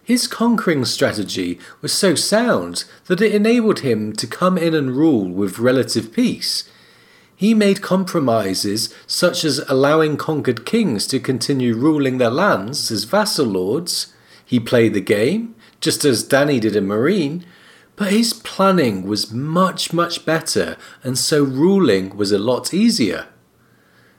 His 0.09 0.26
conquering 0.26 0.86
strategy 0.86 1.59
was 1.82 1.93
so 1.93 2.14
sound 2.14 2.85
that 3.09 3.20
it 3.20 3.35
enabled 3.35 3.80
him 3.80 4.14
to 4.14 4.26
come 4.26 4.56
in 4.56 4.72
and 4.72 4.97
rule 4.97 5.28
with 5.28 5.59
relative 5.59 6.14
peace. 6.14 6.66
He 7.36 7.52
made 7.52 7.82
compromises 7.82 8.94
such 9.06 9.44
as 9.44 9.59
allowing 9.68 10.16
conquered 10.16 10.64
kings 10.64 11.06
to 11.09 11.20
continue 11.20 11.74
ruling 11.76 12.16
their 12.16 12.30
lands 12.30 12.90
as 12.90 13.05
vassal 13.05 13.44
lords. 13.44 14.14
He 14.47 14.59
played 14.59 14.94
the 14.94 15.02
game, 15.02 15.55
just 15.78 16.06
as 16.06 16.26
Dany 16.26 16.59
did 16.59 16.74
in 16.74 16.86
Meereen, 16.86 17.44
but 17.94 18.10
his 18.10 18.32
planning 18.32 19.06
was 19.06 19.30
much, 19.30 19.93
much 19.93 20.24
better, 20.24 20.78
and 21.05 21.18
so 21.18 21.44
ruling 21.44 22.16
was 22.16 22.32
a 22.32 22.39
lot 22.39 22.72
easier. 22.72 23.26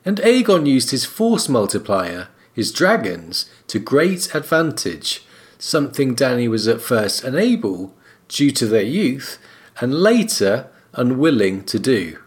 And 0.05 0.17
Aegon 0.19 0.67
used 0.67 0.91
his 0.91 1.05
force 1.05 1.49
multiplier, 1.49 2.27
his 2.53 2.71
dragons, 2.71 3.49
to 3.65 3.79
great 3.79 4.35
advantage 4.35 5.25
something 5.59 6.15
Dany 6.15 6.49
was 6.49 6.67
at 6.67 6.81
first 6.81 7.23
unable, 7.23 7.93
due 8.27 8.49
to 8.51 8.65
their 8.65 8.81
youth, 8.81 9.37
and 9.79 9.93
later 9.93 10.67
unwilling 10.93 11.63
to 11.65 11.77
do. 11.77 12.17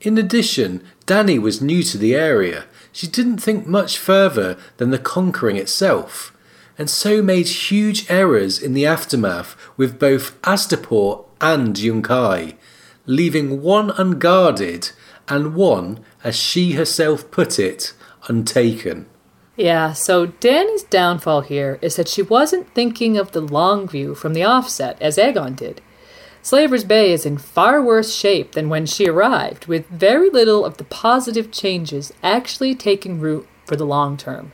In 0.00 0.16
addition, 0.16 0.84
Dany 1.06 1.40
was 1.40 1.60
new 1.60 1.82
to 1.82 1.98
the 1.98 2.14
area. 2.14 2.64
She 2.92 3.08
didn't 3.08 3.38
think 3.38 3.66
much 3.66 3.98
further 3.98 4.56
than 4.76 4.90
the 4.90 4.98
conquering 4.98 5.56
itself, 5.56 6.32
and 6.78 6.88
so 6.88 7.20
made 7.20 7.48
huge 7.48 8.08
errors 8.08 8.62
in 8.62 8.72
the 8.72 8.86
aftermath 8.86 9.56
with 9.76 9.98
both 9.98 10.40
Astapor 10.42 11.24
and 11.40 11.74
Yunkai, 11.74 12.56
leaving 13.06 13.60
one 13.62 13.90
unguarded 13.90 14.92
and 15.26 15.54
one, 15.54 16.00
as 16.22 16.36
she 16.36 16.72
herself 16.72 17.30
put 17.30 17.58
it, 17.58 17.92
untaken. 18.28 19.06
Yeah, 19.58 19.92
so 19.92 20.26
Dany's 20.26 20.84
downfall 20.84 21.40
here 21.40 21.80
is 21.82 21.96
that 21.96 22.06
she 22.06 22.22
wasn't 22.22 22.72
thinking 22.74 23.16
of 23.16 23.32
the 23.32 23.40
long 23.40 23.88
view 23.88 24.14
from 24.14 24.32
the 24.32 24.44
offset 24.44 24.96
as 25.02 25.18
Aegon 25.18 25.56
did. 25.56 25.80
Slaver's 26.42 26.84
Bay 26.84 27.10
is 27.12 27.26
in 27.26 27.38
far 27.38 27.82
worse 27.82 28.14
shape 28.14 28.52
than 28.52 28.68
when 28.68 28.86
she 28.86 29.08
arrived, 29.08 29.66
with 29.66 29.88
very 29.88 30.30
little 30.30 30.64
of 30.64 30.76
the 30.76 30.84
positive 30.84 31.50
changes 31.50 32.12
actually 32.22 32.76
taking 32.76 33.18
root 33.18 33.48
for 33.64 33.74
the 33.74 33.84
long 33.84 34.16
term. 34.16 34.52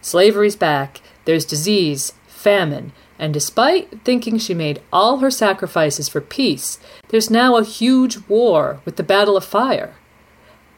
Slavery's 0.00 0.54
back, 0.54 1.00
there's 1.24 1.44
disease, 1.44 2.12
famine, 2.28 2.92
and 3.18 3.34
despite 3.34 4.04
thinking 4.04 4.38
she 4.38 4.54
made 4.54 4.80
all 4.92 5.16
her 5.16 5.32
sacrifices 5.32 6.08
for 6.08 6.20
peace, 6.20 6.78
there's 7.08 7.28
now 7.28 7.56
a 7.56 7.64
huge 7.64 8.18
war 8.28 8.80
with 8.84 8.94
the 8.94 9.02
Battle 9.02 9.36
of 9.36 9.44
Fire. 9.44 9.96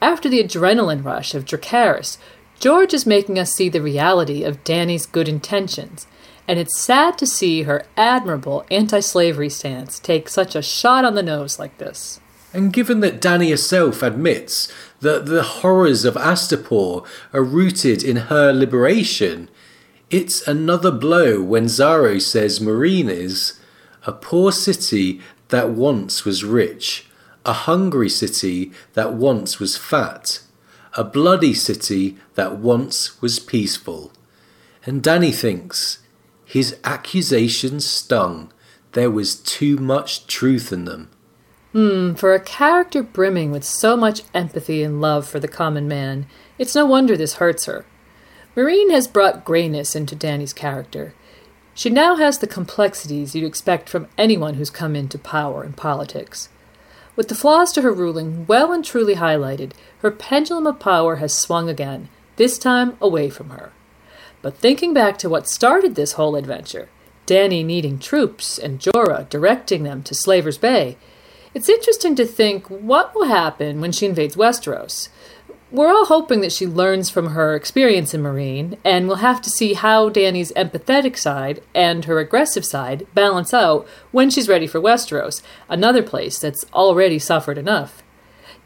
After 0.00 0.28
the 0.28 0.42
adrenaline 0.42 1.04
rush 1.04 1.34
of 1.34 1.44
Dracarys, 1.44 2.18
George 2.58 2.94
is 2.94 3.06
making 3.06 3.38
us 3.38 3.52
see 3.52 3.68
the 3.68 3.82
reality 3.82 4.42
of 4.42 4.64
Dany's 4.64 5.06
good 5.06 5.28
intentions, 5.28 6.06
and 6.48 6.58
it's 6.58 6.78
sad 6.78 7.18
to 7.18 7.26
see 7.26 7.62
her 7.62 7.84
admirable 7.96 8.64
anti 8.70 9.00
slavery 9.00 9.50
stance 9.50 9.98
take 9.98 10.28
such 10.28 10.54
a 10.54 10.62
shot 10.62 11.04
on 11.04 11.14
the 11.14 11.22
nose 11.22 11.58
like 11.58 11.76
this. 11.78 12.20
And 12.54 12.72
given 12.72 13.00
that 13.00 13.20
Dany 13.20 13.50
herself 13.50 14.02
admits 14.02 14.72
that 15.00 15.26
the 15.26 15.42
horrors 15.42 16.06
of 16.06 16.14
Astapor 16.14 17.06
are 17.34 17.42
rooted 17.42 18.02
in 18.02 18.16
her 18.16 18.52
liberation, 18.52 19.50
it's 20.08 20.46
another 20.48 20.90
blow 20.90 21.42
when 21.42 21.66
Xaro 21.66 22.22
says 22.22 22.60
Meereen 22.60 23.10
is 23.10 23.60
a 24.06 24.12
poor 24.12 24.52
city 24.52 25.20
that 25.48 25.70
once 25.70 26.24
was 26.24 26.44
rich, 26.44 27.10
a 27.44 27.52
hungry 27.52 28.08
city 28.08 28.72
that 28.94 29.12
once 29.12 29.58
was 29.58 29.76
fat, 29.76 30.40
a 30.96 31.04
bloody 31.04 31.54
city 31.54 32.16
that 32.34 32.58
once 32.58 33.20
was 33.20 33.38
peaceful. 33.38 34.10
And 34.84 35.02
Dany 35.02 35.34
thinks 35.34 35.98
his 36.44 36.76
accusations 36.84 37.84
stung. 37.84 38.52
There 38.92 39.10
was 39.10 39.36
too 39.36 39.76
much 39.76 40.26
truth 40.26 40.72
in 40.72 40.86
them. 40.86 41.10
Hmm, 41.72 42.14
for 42.14 42.32
a 42.34 42.40
character 42.40 43.02
brimming 43.02 43.50
with 43.50 43.64
so 43.64 43.96
much 43.96 44.22
empathy 44.32 44.82
and 44.82 45.00
love 45.00 45.28
for 45.28 45.38
the 45.38 45.48
common 45.48 45.86
man, 45.86 46.26
it's 46.56 46.74
no 46.74 46.86
wonder 46.86 47.16
this 47.16 47.34
hurts 47.34 47.66
her. 47.66 47.84
Meereen 48.56 48.90
has 48.90 49.06
brought 49.06 49.44
grayness 49.44 49.94
into 49.94 50.16
Dany's 50.16 50.54
character. 50.54 51.12
She 51.74 51.90
now 51.90 52.16
has 52.16 52.38
the 52.38 52.46
complexities 52.46 53.34
you'd 53.34 53.44
expect 53.44 53.90
from 53.90 54.08
anyone 54.16 54.54
who's 54.54 54.70
come 54.70 54.96
into 54.96 55.18
power 55.18 55.62
in 55.62 55.74
politics. 55.74 56.48
With 57.16 57.28
the 57.28 57.34
flaws 57.34 57.72
to 57.72 57.82
her 57.82 57.92
ruling 57.92 58.46
well 58.46 58.72
and 58.72 58.84
truly 58.84 59.14
highlighted, 59.14 59.72
her 60.00 60.10
pendulum 60.10 60.66
of 60.66 60.78
power 60.78 61.16
has 61.16 61.32
swung 61.32 61.70
again, 61.70 62.10
this 62.36 62.58
time 62.58 62.98
away 63.00 63.30
from 63.30 63.48
her. 63.50 63.72
But 64.42 64.58
thinking 64.58 64.92
back 64.92 65.16
to 65.18 65.28
what 65.30 65.48
started 65.48 65.94
this 65.94 66.12
whole 66.12 66.36
adventure, 66.36 66.90
Dany 67.26 67.64
needing 67.64 67.98
troops 67.98 68.58
and 68.58 68.78
Jorah 68.78 69.28
directing 69.30 69.82
them 69.82 70.02
to 70.02 70.14
Slaver's 70.14 70.58
Bay, 70.58 70.98
it's 71.54 71.70
interesting 71.70 72.14
to 72.16 72.26
think 72.26 72.68
what 72.68 73.14
will 73.14 73.24
happen 73.24 73.80
when 73.80 73.92
she 73.92 74.04
invades 74.04 74.36
Westeros. 74.36 75.08
We're 75.72 75.88
all 75.88 76.04
hoping 76.04 76.42
that 76.42 76.52
she 76.52 76.64
learns 76.64 77.10
from 77.10 77.30
her 77.30 77.56
experience 77.56 78.14
in 78.14 78.22
Meereen, 78.22 78.78
and 78.84 79.08
we'll 79.08 79.16
have 79.16 79.42
to 79.42 79.50
see 79.50 79.74
how 79.74 80.08
Dany's 80.08 80.52
empathetic 80.52 81.18
side 81.18 81.60
and 81.74 82.04
her 82.04 82.20
aggressive 82.20 82.64
side 82.64 83.04
balance 83.14 83.52
out 83.52 83.84
when 84.12 84.30
she's 84.30 84.48
ready 84.48 84.68
for 84.68 84.80
Westeros, 84.80 85.42
another 85.68 86.04
place 86.04 86.38
that's 86.38 86.64
already 86.72 87.18
suffered 87.18 87.58
enough. 87.58 88.04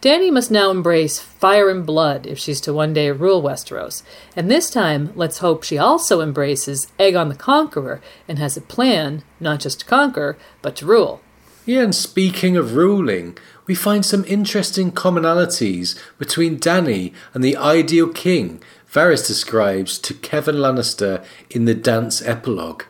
Dany 0.02 0.30
must 0.30 0.50
now 0.50 0.70
embrace 0.70 1.18
fire 1.18 1.70
and 1.70 1.86
blood 1.86 2.26
if 2.26 2.38
she's 2.38 2.60
to 2.62 2.72
one 2.74 2.92
day 2.92 3.10
rule 3.10 3.42
Westeros, 3.42 4.02
and 4.36 4.50
this 4.50 4.68
time 4.68 5.12
let's 5.16 5.38
hope 5.38 5.62
she 5.62 5.78
also 5.78 6.20
embraces 6.20 6.92
Aegon 6.98 7.30
the 7.30 7.34
Conqueror 7.34 8.02
and 8.28 8.38
has 8.38 8.58
a 8.58 8.62
plan, 8.62 9.22
not 9.40 9.60
just 9.60 9.80
to 9.80 9.86
conquer, 9.86 10.36
but 10.60 10.76
to 10.76 10.86
rule. 10.86 11.22
Yeah, 11.64 11.82
and 11.82 11.94
speaking 11.94 12.56
of 12.56 12.74
ruling, 12.74 13.38
we 13.70 13.74
find 13.76 14.04
some 14.04 14.24
interesting 14.26 14.90
commonalities 14.90 15.96
between 16.18 16.58
Dany 16.58 17.14
and 17.32 17.44
the 17.44 17.56
ideal 17.56 18.08
king 18.08 18.60
Varys 18.92 19.24
describes 19.24 19.96
to 20.00 20.12
Kevan 20.12 20.56
Lannister 20.56 21.24
in 21.50 21.66
the 21.66 21.74
dance 21.76 22.20
epilogue. 22.20 22.82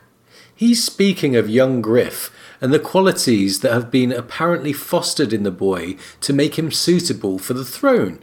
He's 0.55 0.83
speaking 0.83 1.35
of 1.35 1.47
young 1.47 1.83
Griff 1.83 2.35
and 2.59 2.73
the 2.73 2.79
qualities 2.79 3.59
that 3.59 3.71
have 3.71 3.91
been 3.91 4.11
apparently 4.11 4.73
fostered 4.73 5.33
in 5.33 5.43
the 5.43 5.51
boy 5.51 5.97
to 6.21 6.33
make 6.33 6.57
him 6.57 6.71
suitable 6.71 7.37
for 7.37 7.53
the 7.53 7.63
throne. 7.63 8.17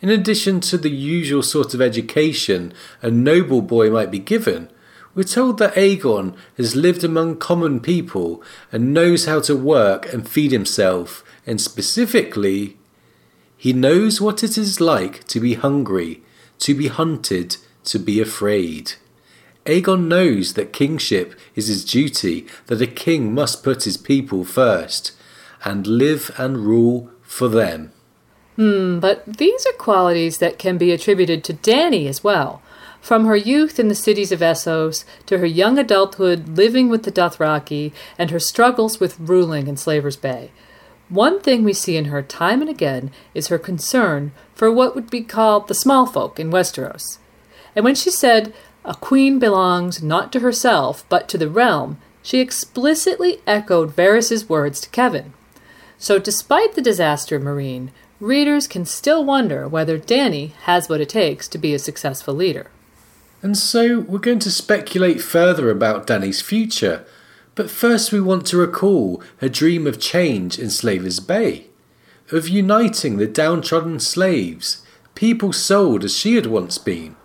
In 0.00 0.08
addition 0.08 0.58
to 0.62 0.76
the 0.76 0.90
usual 0.90 1.44
sort 1.44 1.72
of 1.72 1.80
education 1.80 2.74
a 3.00 3.12
noble 3.12 3.62
boy 3.62 3.90
might 3.90 4.10
be 4.10 4.18
given, 4.18 4.72
we're 5.14 5.22
told 5.22 5.58
that 5.58 5.76
Aegon 5.76 6.36
has 6.56 6.74
lived 6.74 7.04
among 7.04 7.38
common 7.38 7.78
people 7.78 8.42
and 8.72 8.92
knows 8.92 9.26
how 9.26 9.40
to 9.42 9.54
work 9.54 10.12
and 10.12 10.28
feed 10.28 10.50
himself, 10.50 11.22
and 11.46 11.60
specifically, 11.60 12.76
he 13.56 13.72
knows 13.72 14.20
what 14.20 14.42
it 14.42 14.58
is 14.58 14.80
like 14.80 15.24
to 15.28 15.40
be 15.40 15.54
hungry, 15.54 16.22
to 16.58 16.74
be 16.74 16.88
hunted, 16.88 17.56
to 17.84 17.98
be 17.98 18.20
afraid. 18.20 18.94
Aegon 19.64 20.06
knows 20.06 20.54
that 20.54 20.72
kingship 20.72 21.34
is 21.54 21.68
his 21.68 21.84
duty, 21.84 22.46
that 22.66 22.82
a 22.82 22.86
king 22.86 23.34
must 23.34 23.64
put 23.64 23.84
his 23.84 23.96
people 23.96 24.44
first, 24.44 25.12
and 25.64 25.86
live 25.86 26.30
and 26.38 26.58
rule 26.58 27.10
for 27.22 27.48
them. 27.48 27.92
Hmm, 28.56 29.00
but 29.00 29.24
these 29.26 29.66
are 29.66 29.72
qualities 29.72 30.38
that 30.38 30.58
can 30.58 30.78
be 30.78 30.92
attributed 30.92 31.44
to 31.44 31.54
Dany 31.54 32.08
as 32.08 32.24
well. 32.24 32.62
From 33.00 33.26
her 33.26 33.36
youth 33.36 33.78
in 33.78 33.88
the 33.88 33.94
cities 33.94 34.32
of 34.32 34.40
Essos 34.40 35.04
to 35.26 35.38
her 35.38 35.46
young 35.46 35.78
adulthood 35.78 36.56
living 36.56 36.88
with 36.88 37.04
the 37.04 37.12
Dothraki 37.12 37.92
and 38.18 38.30
her 38.30 38.40
struggles 38.40 38.98
with 38.98 39.20
ruling 39.20 39.68
in 39.68 39.76
Slaver's 39.76 40.16
Bay. 40.16 40.50
One 41.08 41.40
thing 41.40 41.62
we 41.62 41.72
see 41.72 41.96
in 41.96 42.06
her 42.06 42.22
time 42.22 42.60
and 42.60 42.70
again 42.70 43.10
is 43.32 43.48
her 43.48 43.58
concern 43.58 44.32
for 44.54 44.72
what 44.72 44.94
would 44.94 45.10
be 45.10 45.22
called 45.22 45.68
the 45.68 45.74
small 45.74 46.06
folk 46.06 46.40
in 46.40 46.50
Westeros. 46.50 47.18
And 47.76 47.84
when 47.84 47.94
she 47.94 48.10
said, 48.10 48.52
a 48.84 48.94
queen 48.94 49.38
belongs 49.38 50.02
not 50.02 50.32
to 50.32 50.40
herself, 50.40 51.04
but 51.08 51.28
to 51.28 51.38
the 51.38 51.50
realm, 51.50 51.98
she 52.22 52.40
explicitly 52.40 53.40
echoed 53.46 53.94
Varys's 53.94 54.48
words 54.48 54.80
to 54.80 54.88
Kevan. 54.90 55.32
So, 55.98 56.18
despite 56.18 56.74
the 56.74 56.82
disaster 56.82 57.38
Meereen, 57.38 57.90
readers 58.20 58.66
can 58.66 58.84
still 58.84 59.24
wonder 59.24 59.68
whether 59.68 59.98
Dany 59.98 60.52
has 60.62 60.88
what 60.88 61.00
it 61.00 61.08
takes 61.08 61.48
to 61.48 61.58
be 61.58 61.74
a 61.74 61.78
successful 61.78 62.34
leader. 62.34 62.70
And 63.42 63.56
so 63.56 64.00
we're 64.00 64.18
going 64.18 64.38
to 64.40 64.50
speculate 64.50 65.20
further 65.20 65.70
about 65.70 66.06
Dany's 66.06 66.40
future. 66.40 67.04
But 67.56 67.70
first, 67.70 68.12
we 68.12 68.20
want 68.20 68.46
to 68.48 68.58
recall 68.58 69.22
her 69.38 69.48
dream 69.48 69.86
of 69.86 69.98
change 69.98 70.58
in 70.58 70.68
Slaver's 70.68 71.20
Bay, 71.20 71.68
of 72.30 72.48
uniting 72.48 73.16
the 73.16 73.26
downtrodden 73.26 73.98
slaves, 73.98 74.84
people 75.14 75.54
sold 75.54 76.04
as 76.04 76.14
she 76.14 76.34
had 76.34 76.44
once 76.44 76.76
been. 76.76 77.16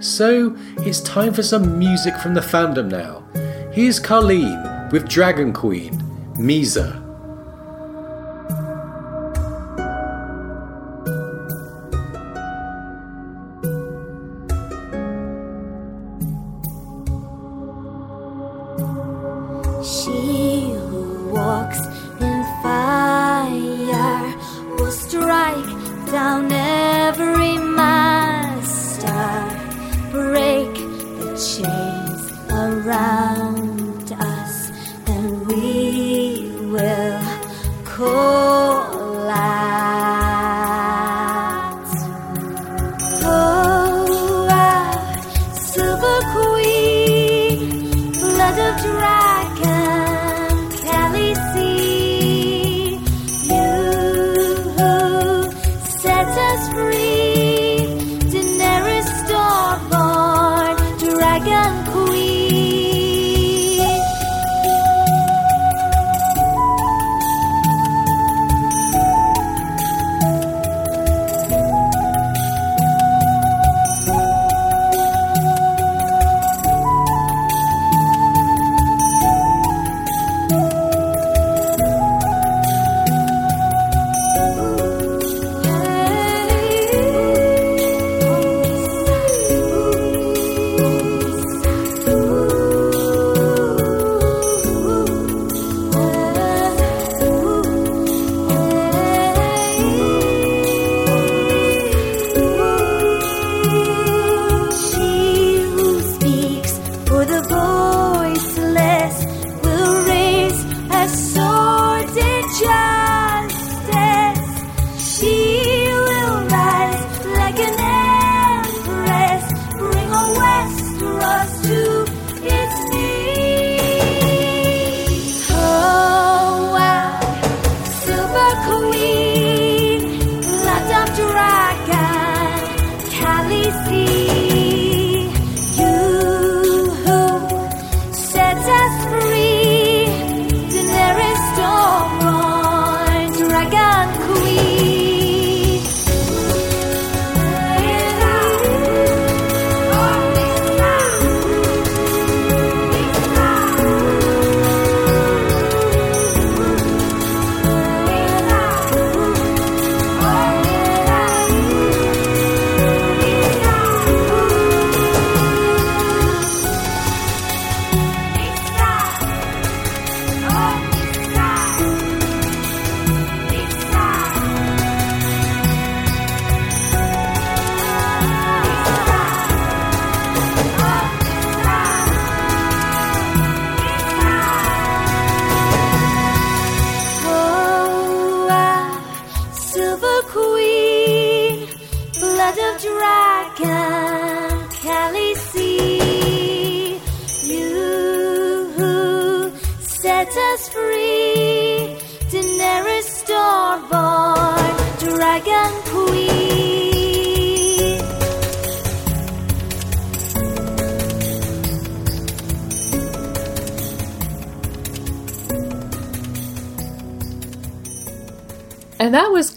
So 0.00 0.56
it's 0.78 1.00
time 1.00 1.32
for 1.32 1.44
some 1.44 1.78
music 1.78 2.16
from 2.16 2.34
the 2.34 2.40
fandom 2.40 2.90
now. 2.90 3.24
Here's 3.72 4.00
Carlene 4.00 4.90
with 4.90 5.08
Dragon 5.08 5.52
Queen, 5.52 5.92
Misa. 6.34 7.03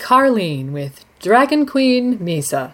Carlene 0.08 0.72
with 0.72 1.04
Dragon 1.20 1.66
Queen 1.66 2.18
Misa. 2.20 2.72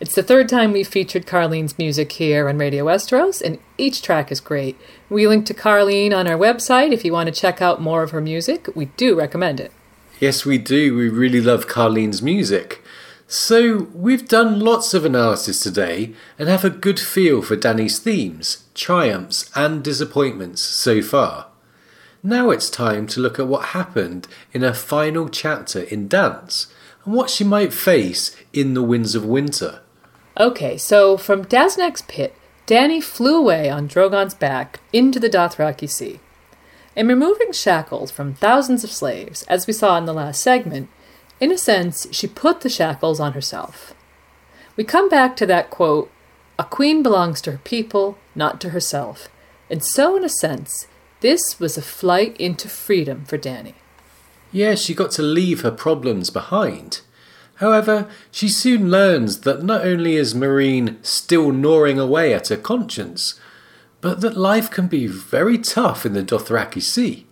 It's 0.00 0.14
the 0.14 0.22
third 0.22 0.48
time 0.48 0.72
we've 0.72 0.88
featured 0.88 1.26
Carlene's 1.26 1.76
music 1.76 2.12
here 2.12 2.48
on 2.48 2.56
Radio 2.56 2.86
Westeros, 2.86 3.42
and 3.42 3.58
each 3.76 4.00
track 4.00 4.32
is 4.32 4.40
great. 4.40 4.78
We 5.10 5.28
link 5.28 5.44
to 5.44 5.52
Carlene 5.52 6.16
on 6.16 6.26
our 6.26 6.38
website 6.38 6.92
if 6.92 7.04
you 7.04 7.12
want 7.12 7.26
to 7.26 7.38
check 7.38 7.60
out 7.60 7.82
more 7.82 8.02
of 8.02 8.12
her 8.12 8.22
music. 8.22 8.74
We 8.74 8.86
do 8.96 9.14
recommend 9.14 9.60
it. 9.60 9.72
Yes, 10.20 10.46
we 10.46 10.56
do. 10.56 10.96
We 10.96 11.10
really 11.10 11.42
love 11.42 11.66
Carlene's 11.66 12.22
music. 12.22 12.82
So, 13.26 13.90
we've 13.92 14.26
done 14.26 14.58
lots 14.58 14.94
of 14.94 15.04
analysis 15.04 15.60
today 15.60 16.14
and 16.38 16.48
have 16.48 16.64
a 16.64 16.70
good 16.70 16.98
feel 16.98 17.42
for 17.42 17.56
Dany's 17.56 17.98
themes, 17.98 18.64
triumphs, 18.74 19.50
and 19.54 19.84
disappointments 19.84 20.62
so 20.62 21.02
far. 21.02 21.49
Now 22.22 22.50
it's 22.50 22.68
time 22.68 23.06
to 23.08 23.20
look 23.20 23.38
at 23.38 23.46
what 23.46 23.66
happened 23.66 24.28
in 24.52 24.60
her 24.60 24.74
final 24.74 25.30
chapter 25.30 25.80
in 25.80 26.06
Dance 26.06 26.66
and 27.04 27.14
what 27.14 27.30
she 27.30 27.44
might 27.44 27.72
face 27.72 28.36
in 28.52 28.74
the 28.74 28.82
Winds 28.82 29.14
of 29.14 29.24
Winter. 29.24 29.80
Okay, 30.38 30.76
so 30.76 31.16
from 31.16 31.46
Daznak's 31.46 32.02
pit, 32.02 32.34
Dany 32.66 33.02
flew 33.02 33.38
away 33.38 33.70
on 33.70 33.88
Drogon's 33.88 34.34
back 34.34 34.80
into 34.92 35.18
the 35.18 35.30
Dothraki 35.30 35.88
Sea. 35.88 36.20
In 36.94 37.08
removing 37.08 37.52
shackles 37.52 38.10
from 38.10 38.34
thousands 38.34 38.84
of 38.84 38.90
slaves, 38.90 39.42
as 39.44 39.66
we 39.66 39.72
saw 39.72 39.96
in 39.96 40.04
the 40.04 40.12
last 40.12 40.42
segment, 40.42 40.90
in 41.40 41.50
a 41.50 41.56
sense, 41.56 42.06
she 42.12 42.26
put 42.26 42.60
the 42.60 42.68
shackles 42.68 43.18
on 43.18 43.32
herself. 43.32 43.94
We 44.76 44.84
come 44.84 45.08
back 45.08 45.36
to 45.36 45.46
that 45.46 45.70
quote 45.70 46.10
A 46.58 46.64
queen 46.64 47.02
belongs 47.02 47.40
to 47.42 47.52
her 47.52 47.60
people, 47.64 48.18
not 48.34 48.60
to 48.60 48.70
herself. 48.70 49.28
And 49.70 49.82
so, 49.82 50.16
in 50.16 50.24
a 50.24 50.28
sense, 50.28 50.86
this 51.20 51.60
was 51.60 51.76
a 51.76 51.82
flight 51.82 52.36
into 52.38 52.68
freedom 52.68 53.24
for 53.24 53.38
Dany. 53.38 53.74
Yeah, 54.52 54.74
she 54.74 54.94
got 54.94 55.10
to 55.12 55.22
leave 55.22 55.60
her 55.60 55.70
problems 55.70 56.30
behind. 56.30 57.02
However, 57.56 58.08
she 58.30 58.48
soon 58.48 58.90
learns 58.90 59.40
that 59.40 59.62
not 59.62 59.84
only 59.84 60.16
is 60.16 60.34
Meereen 60.34 61.04
still 61.04 61.52
gnawing 61.52 61.98
away 61.98 62.32
at 62.32 62.48
her 62.48 62.56
conscience, 62.56 63.38
but 64.00 64.22
that 64.22 64.36
life 64.36 64.70
can 64.70 64.86
be 64.86 65.06
very 65.06 65.58
tough 65.58 66.06
in 66.06 66.14
the 66.14 66.22
Dothraki 66.22 66.80
Sea. 66.80 67.26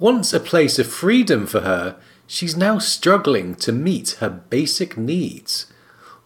Once 0.00 0.32
a 0.32 0.40
place 0.40 0.78
of 0.78 0.86
freedom 0.88 1.46
for 1.46 1.60
her, 1.60 1.96
she's 2.26 2.56
now 2.56 2.78
struggling 2.78 3.54
to 3.54 3.70
meet 3.70 4.16
her 4.20 4.28
basic 4.28 4.96
needs. 4.96 5.66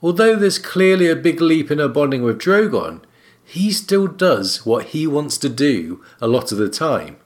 Although 0.01 0.37
there's 0.37 0.59
clearly 0.59 1.09
a 1.11 1.17
big 1.17 1.41
leap 1.41 1.71
in 1.71 1.79
her 1.79 1.89
bonding 1.89 2.23
with 2.23 2.39
Drogon, 2.39 3.03
he 3.45 3.71
still 3.73 4.07
does 4.07 4.65
what 4.65 4.87
he 4.87 5.07
wants 5.07 5.39
to 5.39 5.49
do 5.49 6.03
a 6.21 6.27
lot 6.27 6.51
of 6.51 6.59
the 6.59 6.69
time. 6.69 7.17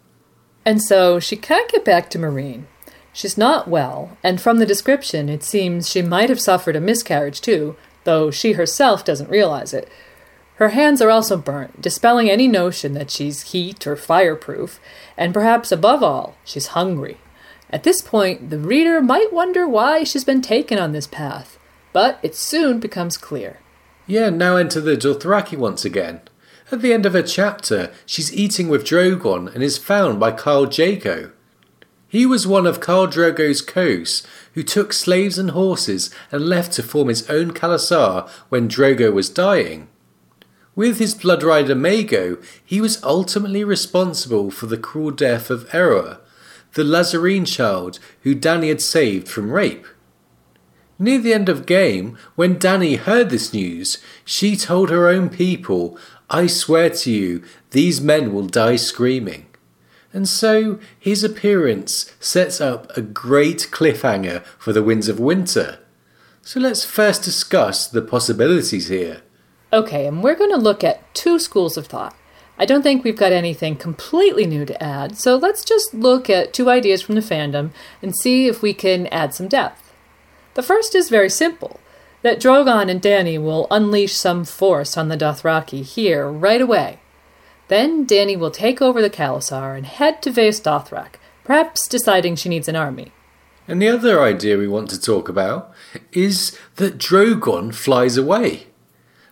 And 0.65 0.83
so 0.83 1.19
she 1.19 1.37
can't 1.37 1.71
get 1.71 1.85
back 1.85 2.11
to 2.11 2.19
Meereen. 2.19 2.65
She's 3.13 3.39
not 3.39 3.69
well, 3.69 4.17
and 4.23 4.41
from 4.41 4.59
the 4.59 4.67
description, 4.67 5.29
it 5.29 5.43
seems 5.43 5.89
she 5.89 6.03
might 6.03 6.29
have 6.29 6.41
suffered 6.41 6.77
a 6.77 6.81
miscarriage 6.81 7.41
too, 7.41 7.77
though 8.05 8.31
she 8.31 8.53
herself 8.53 9.05
doesn't 9.05 9.31
realize 9.31 9.73
it. 9.73 9.89
Her 10.57 10.71
hands 10.71 11.01
are 11.01 11.11
also 11.11 11.37
burnt, 11.37 11.81
dispelling 11.81 12.29
any 12.29 12.49
notion 12.49 12.93
that 12.95 13.11
she's 13.11 13.53
heat 13.53 13.87
or 13.87 13.97
fireproof, 13.97 14.81
and 15.17 15.33
perhaps 15.33 15.71
above 15.71 16.03
all, 16.03 16.37
she's 16.45 16.69
hungry. 16.69 17.19
At 17.71 17.85
this 17.85 18.01
point, 18.01 18.51
the 18.51 18.59
reader 18.59 19.01
might 19.01 19.33
wonder 19.33 19.69
why 19.69 20.05
she's 20.05 20.25
been 20.25 20.43
taken 20.43 20.79
on 20.79 20.93
this 20.93 21.07
path, 21.07 21.59
but 21.93 22.19
it 22.23 22.35
soon 22.35 22.81
becomes 22.81 23.17
clear. 23.17 23.61
Yeah, 24.09 24.31
now 24.31 24.57
enter 24.57 24.81
the 24.81 24.97
Dothraki 24.97 25.59
once 25.59 25.85
again. 25.85 26.23
At 26.73 26.81
the 26.81 26.95
end 26.95 27.05
of 27.05 27.13
her 27.13 27.23
chapter, 27.23 27.93
she's 28.07 28.35
eating 28.35 28.69
with 28.69 28.85
Drogon 28.85 29.55
and 29.55 29.63
is 29.63 29.77
found 29.77 30.19
by 30.19 30.33
Khal 30.33 30.67
Drago. 30.67 31.33
He 32.09 32.25
was 32.25 32.47
one 32.47 32.67
of 32.67 32.81
Khal 32.81 33.07
Drogo's 33.07 33.61
kos, 33.61 34.27
who 34.55 34.63
took 34.63 34.95
slaves 34.95 35.37
and 35.37 35.51
horses 35.51 36.09
and 36.33 36.49
left 36.49 36.73
to 36.73 36.83
form 36.83 37.09
his 37.09 37.29
own 37.29 37.51
Khalasar 37.51 38.27
when 38.49 38.67
Drogo 38.67 39.13
was 39.13 39.29
dying. 39.29 39.89
With 40.75 40.99
his 40.99 41.15
blood 41.15 41.43
rider 41.43 41.75
Mago, 41.75 42.39
he 42.65 42.81
was 42.81 43.03
ultimately 43.03 43.63
responsible 43.63 44.51
for 44.51 44.65
the 44.65 44.79
cruel 44.79 45.11
death 45.11 45.51
of 45.51 45.69
Eroeh, 45.69 46.19
the 46.73 46.83
Lhazareen 46.83 47.47
child 47.47 47.99
who 48.23 48.35
Dany 48.35 48.69
had 48.69 48.81
saved 48.81 49.29
from 49.29 49.51
rape. 49.51 49.87
Near 50.99 51.19
the 51.19 51.33
end 51.33 51.49
of 51.49 51.65
game, 51.65 52.19
when 52.35 52.59
Dany 52.59 52.97
heard 52.99 53.31
this 53.31 53.53
news, 53.53 53.99
she 54.25 54.57
told 54.57 54.91
her 54.91 55.09
own 55.09 55.29
people, 55.29 55.97
I 56.29 56.49
swear 56.49 56.91
to 56.91 57.11
you, 57.11 57.45
these 57.71 58.01
men 58.01 58.33
will 58.35 58.47
die 58.47 58.77
screaming. 58.77 59.47
And 60.13 60.29
so 60.29 60.81
his 60.99 61.23
appearance 61.23 62.13
sets 62.19 62.61
up 62.61 62.97
a 62.97 63.03
great 63.03 63.69
cliffhanger 63.71 64.45
for 64.59 64.73
the 64.73 64.83
Winds 64.83 65.09
of 65.09 65.21
Winter. 65.21 65.79
So 66.43 66.59
let's 66.59 66.85
first 66.85 67.23
discuss 67.23 67.87
the 67.87 68.03
possibilities 68.03 68.89
here. 68.89 69.23
Okay, 69.73 70.07
and 70.07 70.23
we're 70.23 70.35
going 70.35 70.51
to 70.51 70.57
look 70.57 70.83
at 70.83 71.15
two 71.15 71.39
schools 71.39 71.77
of 71.77 71.87
thought. 71.87 72.17
I 72.59 72.65
don't 72.65 72.83
think 72.83 73.05
we've 73.05 73.15
got 73.15 73.33
anything 73.33 73.77
completely 73.77 74.47
new 74.47 74.65
to 74.65 74.83
add, 74.83 75.17
so 75.17 75.37
let's 75.37 75.63
just 75.63 75.95
look 75.95 76.29
at 76.29 76.53
two 76.53 76.69
ideas 76.69 77.03
from 77.03 77.15
the 77.15 77.21
fandom 77.21 77.71
and 78.03 78.17
see 78.17 78.49
if 78.49 78.63
we 78.63 78.75
can 78.75 79.07
add 79.09 79.33
some 79.33 79.47
depth. 79.47 79.88
The 80.55 80.63
first 80.63 80.95
is 80.95 81.09
very 81.09 81.31
simple 81.31 81.81
that 82.23 82.41
Drogon 82.41 82.91
and 82.91 83.01
Dany 83.01 83.41
will 83.41 83.67
unleash 83.71 84.15
some 84.15 84.45
force 84.45 84.97
on 84.97 85.09
the 85.09 85.17
Dothraki 85.17 85.83
here 85.83 86.29
right 86.29 86.61
away. 86.61 87.01
Then 87.69 88.07
Dany 88.07 88.37
will 88.39 88.51
take 88.51 88.83
over 88.83 89.01
the 89.01 89.11
Khalasar 89.11 89.77
and 89.77 89.87
head 89.87 90.23
to 90.23 90.31
Vaes 90.31 90.61
Dothrak, 90.61 91.17
perhaps 91.45 91.87
deciding 91.87 92.37
she 92.37 92.49
needs 92.49 92.69
an 92.69 92.77
army. 92.77 93.13
And 93.69 93.81
the 93.81 93.89
other 93.89 94.23
idea 94.23 94.57
we 94.57 94.67
want 94.67 94.89
to 94.91 95.01
talk 95.01 95.29
about 95.29 95.73
is 96.13 96.59
that 96.77 96.99
Drogon 96.99 97.75
flies 97.75 98.17
away. 98.17 98.69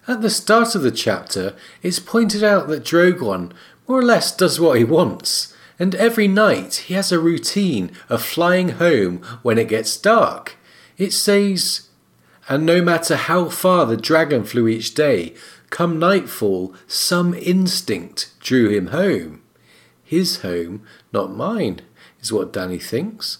At 0.06 0.20
the 0.20 0.30
start 0.30 0.74
of 0.74 0.82
the 0.82 0.92
chapter, 0.92 1.56
it's 1.82 1.98
pointed 1.98 2.44
out 2.44 2.68
that 2.68 2.84
Drogon 2.84 3.52
more 3.88 3.98
or 4.00 4.04
less 4.04 4.36
does 4.36 4.60
what 4.60 4.78
he 4.78 4.84
wants, 4.84 5.54
and 5.78 5.94
every 5.94 6.28
night 6.28 6.84
he 6.86 6.94
has 6.94 7.10
a 7.10 7.18
routine 7.18 7.90
of 8.08 8.22
flying 8.22 8.70
home 8.70 9.22
when 9.42 9.58
it 9.58 9.68
gets 9.68 9.96
dark. 9.96 10.56
It 10.98 11.12
says, 11.12 11.88
And 12.48 12.64
no 12.64 12.82
matter 12.82 13.16
how 13.16 13.48
far 13.48 13.86
the 13.86 13.96
dragon 13.96 14.44
flew 14.44 14.68
each 14.68 14.94
day, 14.94 15.34
come 15.70 15.98
nightfall, 15.98 16.74
some 16.86 17.34
instinct 17.34 18.32
drew 18.40 18.68
him 18.68 18.88
home. 18.88 19.42
His 20.04 20.42
home, 20.42 20.82
not 21.12 21.34
mine, 21.34 21.80
is 22.20 22.32
what 22.32 22.52
Dany 22.52 22.82
thinks. 22.82 23.38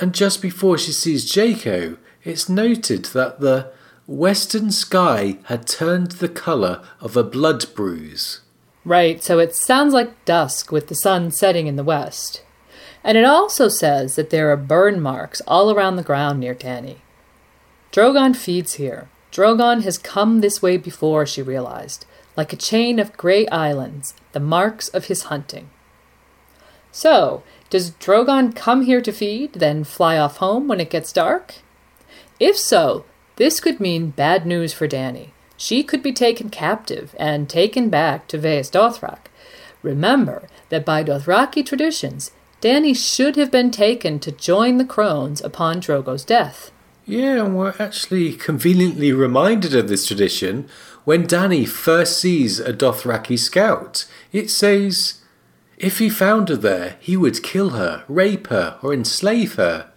And 0.00 0.14
just 0.14 0.42
before 0.42 0.78
she 0.78 0.92
sees 0.92 1.30
Jhaqo, 1.30 1.98
it's 2.24 2.48
noted 2.48 3.06
that 3.06 3.40
the 3.40 3.72
western 4.06 4.70
sky 4.70 5.38
had 5.44 5.66
turned 5.66 6.12
the 6.12 6.28
colour 6.28 6.82
of 7.00 7.16
a 7.16 7.24
blood 7.24 7.66
bruise. 7.74 8.40
Right, 8.84 9.22
so 9.22 9.38
it 9.38 9.54
sounds 9.54 9.92
like 9.92 10.24
dusk 10.24 10.70
with 10.70 10.88
the 10.88 10.94
sun 10.94 11.30
setting 11.30 11.66
in 11.66 11.76
the 11.76 11.84
west. 11.84 12.42
And 13.06 13.16
it 13.16 13.24
also 13.24 13.68
says 13.68 14.16
that 14.16 14.30
there 14.30 14.50
are 14.50 14.56
burn 14.56 15.00
marks 15.00 15.40
all 15.46 15.70
around 15.70 15.94
the 15.94 16.02
ground 16.02 16.40
near 16.40 16.56
Dany. 16.56 16.96
Drogon 17.92 18.34
feeds 18.34 18.74
here. 18.74 19.08
Drogon 19.30 19.84
has 19.84 19.96
come 19.96 20.40
this 20.40 20.60
way 20.60 20.76
before, 20.76 21.24
she 21.24 21.40
realized, 21.40 22.04
like 22.36 22.52
a 22.52 22.56
chain 22.56 22.98
of 22.98 23.16
grey 23.16 23.46
islands, 23.46 24.14
the 24.32 24.40
marks 24.40 24.88
of 24.88 25.04
his 25.04 25.24
hunting. 25.24 25.70
So, 26.90 27.44
does 27.70 27.92
Drogon 27.92 28.56
come 28.56 28.82
here 28.82 29.00
to 29.00 29.12
feed, 29.12 29.52
then 29.52 29.84
fly 29.84 30.18
off 30.18 30.38
home 30.38 30.66
when 30.66 30.80
it 30.80 30.90
gets 30.90 31.12
dark? 31.12 31.54
If 32.40 32.56
so, 32.56 33.04
this 33.36 33.60
could 33.60 33.78
mean 33.78 34.10
bad 34.10 34.46
news 34.46 34.72
for 34.72 34.88
Dany. 34.88 35.28
She 35.56 35.84
could 35.84 36.02
be 36.02 36.12
taken 36.12 36.50
captive 36.50 37.14
and 37.20 37.48
taken 37.48 37.88
back 37.88 38.26
to 38.28 38.38
Vaes 38.38 38.68
Dothrak. 38.68 39.30
Remember 39.82 40.48
that 40.70 40.84
by 40.84 41.04
Dothraki 41.04 41.64
traditions, 41.64 42.32
Dany 42.62 42.96
should 42.96 43.36
have 43.36 43.50
been 43.50 43.70
taken 43.70 44.18
to 44.20 44.32
join 44.32 44.78
the 44.78 44.84
crones 44.84 45.40
upon 45.42 45.80
Drogo's 45.80 46.24
death. 46.24 46.70
Yeah, 47.04 47.44
and 47.44 47.56
we're 47.56 47.74
actually 47.78 48.32
conveniently 48.32 49.12
reminded 49.12 49.74
of 49.74 49.88
this 49.88 50.06
tradition 50.06 50.68
when 51.04 51.26
Dany 51.26 51.68
first 51.68 52.18
sees 52.18 52.58
a 52.58 52.72
Dothraki 52.72 53.38
scout. 53.38 54.06
It 54.32 54.50
says, 54.50 55.22
if 55.76 55.98
he 55.98 56.08
found 56.08 56.48
her 56.48 56.56
there, 56.56 56.96
he 56.98 57.16
would 57.16 57.42
kill 57.42 57.70
her, 57.70 58.04
rape 58.08 58.48
her, 58.48 58.78
or 58.82 58.92
enslave 58.94 59.54
her. 59.54 59.92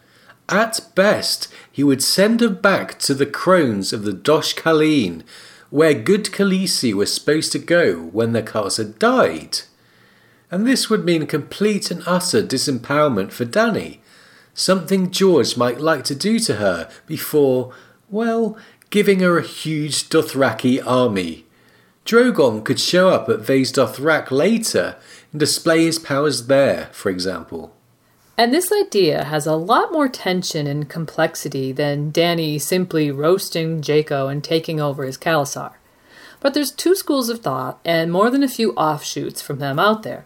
At 0.49 0.81
best, 0.95 1.47
he 1.71 1.83
would 1.83 2.03
send 2.03 2.41
her 2.41 2.49
back 2.49 2.99
to 2.99 3.13
the 3.13 3.25
crones 3.25 3.93
of 3.93 4.03
the 4.03 4.13
Dosh 4.13 4.53
Khaleen, 4.55 5.23
where 5.69 5.93
good 5.93 6.25
Khaleesi 6.25 6.93
were 6.93 7.05
supposed 7.05 7.51
to 7.53 7.59
go 7.59 8.01
when 8.11 8.33
their 8.33 8.43
khals 8.43 8.99
died. 8.99 9.61
And 10.51 10.65
this 10.65 10.89
would 10.89 11.05
mean 11.05 11.27
complete 11.27 11.91
and 11.91 12.03
utter 12.05 12.41
disempowerment 12.41 13.31
for 13.31 13.45
Dany. 13.45 13.99
something 14.53 15.09
George 15.09 15.55
might 15.55 15.79
like 15.79 16.03
to 16.03 16.15
do 16.15 16.37
to 16.39 16.55
her 16.55 16.89
before, 17.05 17.73
well, 18.09 18.57
giving 18.89 19.19
her 19.19 19.37
a 19.37 19.43
huge 19.43 20.09
Dothraki 20.09 20.81
army. 20.85 21.45
Drogon 22.05 22.63
could 22.65 22.79
show 22.79 23.09
up 23.09 23.29
at 23.29 23.39
Vaes 23.39 23.71
Dothrak 23.71 24.31
later 24.31 24.97
and 25.31 25.39
display 25.39 25.85
his 25.85 25.99
powers 25.99 26.47
there, 26.47 26.89
for 26.91 27.09
example. 27.09 27.73
And 28.37 28.53
this 28.53 28.71
idea 28.71 29.25
has 29.25 29.45
a 29.45 29.55
lot 29.55 29.91
more 29.91 30.07
tension 30.07 30.65
and 30.65 30.89
complexity 30.89 31.71
than 31.71 32.11
Dany 32.11 32.59
simply 32.59 33.11
roasting 33.11 33.81
Jhaqo 33.81 34.31
and 34.31 34.43
taking 34.43 34.79
over 34.79 35.03
his 35.03 35.17
khalasar. 35.17 35.73
But 36.39 36.53
there's 36.53 36.71
two 36.71 36.95
schools 36.95 37.29
of 37.29 37.41
thought 37.41 37.79
and 37.83 38.11
more 38.11 38.29
than 38.29 38.43
a 38.43 38.47
few 38.47 38.71
offshoots 38.73 39.41
from 39.41 39.59
them 39.59 39.77
out 39.77 40.03
there. 40.03 40.25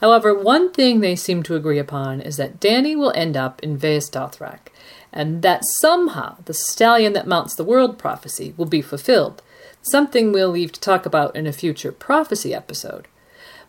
However, 0.00 0.34
one 0.34 0.72
thing 0.72 1.00
they 1.00 1.14
seem 1.14 1.42
to 1.42 1.54
agree 1.54 1.78
upon 1.78 2.20
is 2.20 2.36
that 2.38 2.58
Dany 2.58 2.96
will 2.96 3.12
end 3.14 3.36
up 3.36 3.62
in 3.62 3.76
Vaes 3.76 4.08
Dothrak, 4.08 4.68
and 5.12 5.42
that 5.42 5.62
somehow 5.64 6.36
the 6.46 6.54
stallion 6.54 7.12
that 7.12 7.26
mounts 7.26 7.54
the 7.54 7.64
world 7.64 7.98
prophecy 7.98 8.54
will 8.56 8.66
be 8.66 8.80
fulfilled, 8.80 9.42
something 9.82 10.32
we'll 10.32 10.50
leave 10.50 10.72
to 10.72 10.80
talk 10.80 11.04
about 11.04 11.36
in 11.36 11.46
a 11.46 11.52
future 11.52 11.92
prophecy 11.92 12.54
episode. 12.54 13.08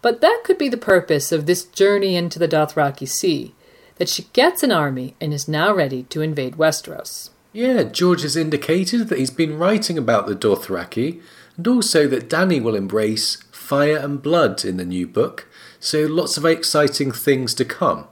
But 0.02 0.22
that 0.22 0.42
could 0.46 0.58
be 0.58 0.70
the 0.70 0.78
purpose 0.78 1.32
of 1.32 1.46
this 1.46 1.64
journey 1.64 2.16
into 2.16 2.40
the 2.40 2.48
Dothraki 2.48 3.08
Sea, 3.08 3.54
that 3.98 4.10
she 4.10 4.24
gets 4.34 4.64
an 4.64 4.72
army 4.72 5.16
and 5.20 5.34
is 5.34 5.48
now 5.48 5.74
ready 5.74 6.04
to 6.04 6.22
invade 6.22 6.56
Westeros. 6.56 7.30
Yeah, 7.54 7.84
George 7.84 8.22
has 8.22 8.38
indicated 8.38 9.10
that 9.10 9.20
he's 9.20 9.30
been 9.30 9.60
writing 9.60 9.98
about 9.98 10.26
the 10.28 10.36
Dothraki, 10.36 11.22
and 11.58 11.68
also 11.68 12.08
that 12.08 12.30
Dany 12.30 12.62
will 12.62 12.76
embrace 12.76 13.44
fire 13.52 13.98
and 13.98 14.22
blood 14.22 14.64
in 14.64 14.78
the 14.78 14.86
new 14.86 15.06
book, 15.06 15.48
so 15.82 16.06
lots 16.06 16.38
of 16.38 16.46
exciting 16.46 17.12
things 17.12 17.54
to 17.56 17.66
come. 17.66 18.08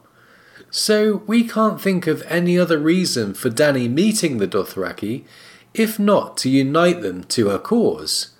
So 0.71 1.23
we 1.27 1.47
can't 1.47 1.79
think 1.79 2.07
of 2.07 2.23
any 2.23 2.59
other 2.59 2.79
reason 2.79 3.33
for 3.33 3.49
Dany 3.49 3.89
meeting 3.89 4.37
the 4.37 4.47
Dothraki, 4.47 5.23
if 5.73 5.97
not 5.97 6.35
to 6.37 6.49
unite 6.49 7.01
them 7.01 7.23
to 7.25 7.49
her 7.49 7.59
cause. 7.59 8.31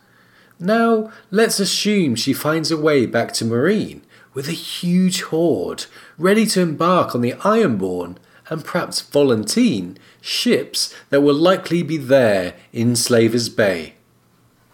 Now, 0.60 1.11
let's 1.31 1.60
assume 1.60 2.15
she 2.15 2.34
finds 2.34 2.72
a 2.72 2.77
way 2.77 3.06
back 3.06 3.31
to 3.34 3.45
Meereen 3.45 4.01
with 4.34 4.47
a 4.47 4.53
huge 4.53 5.22
horde, 5.22 5.85
ready 6.18 6.45
to 6.47 6.61
embark 6.61 7.15
on 7.15 7.22
the 7.22 7.34
Ironborn 7.34 8.18
and 8.49 8.65
perhaps 8.65 9.01
Volantine 9.01 9.95
ships 10.22 10.93
that 11.11 11.22
will 11.22 11.35
likely 11.35 11.84
be 11.84 11.97
there 11.97 12.56
in 12.73 12.95
Slaver's 12.95 13.47
Bay. 13.47 13.93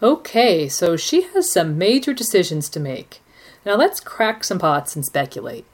Okay, 0.02 0.68
so 0.68 0.96
she 0.96 1.22
has 1.22 1.50
some 1.50 1.78
major 1.78 2.14
decisions 2.14 2.68
to 2.70 2.80
make. 2.80 3.20
Now 3.66 3.74
let's 3.74 3.98
crack 3.98 4.44
some 4.44 4.60
pots 4.60 4.94
and 4.94 5.04
speculate. 5.04 5.64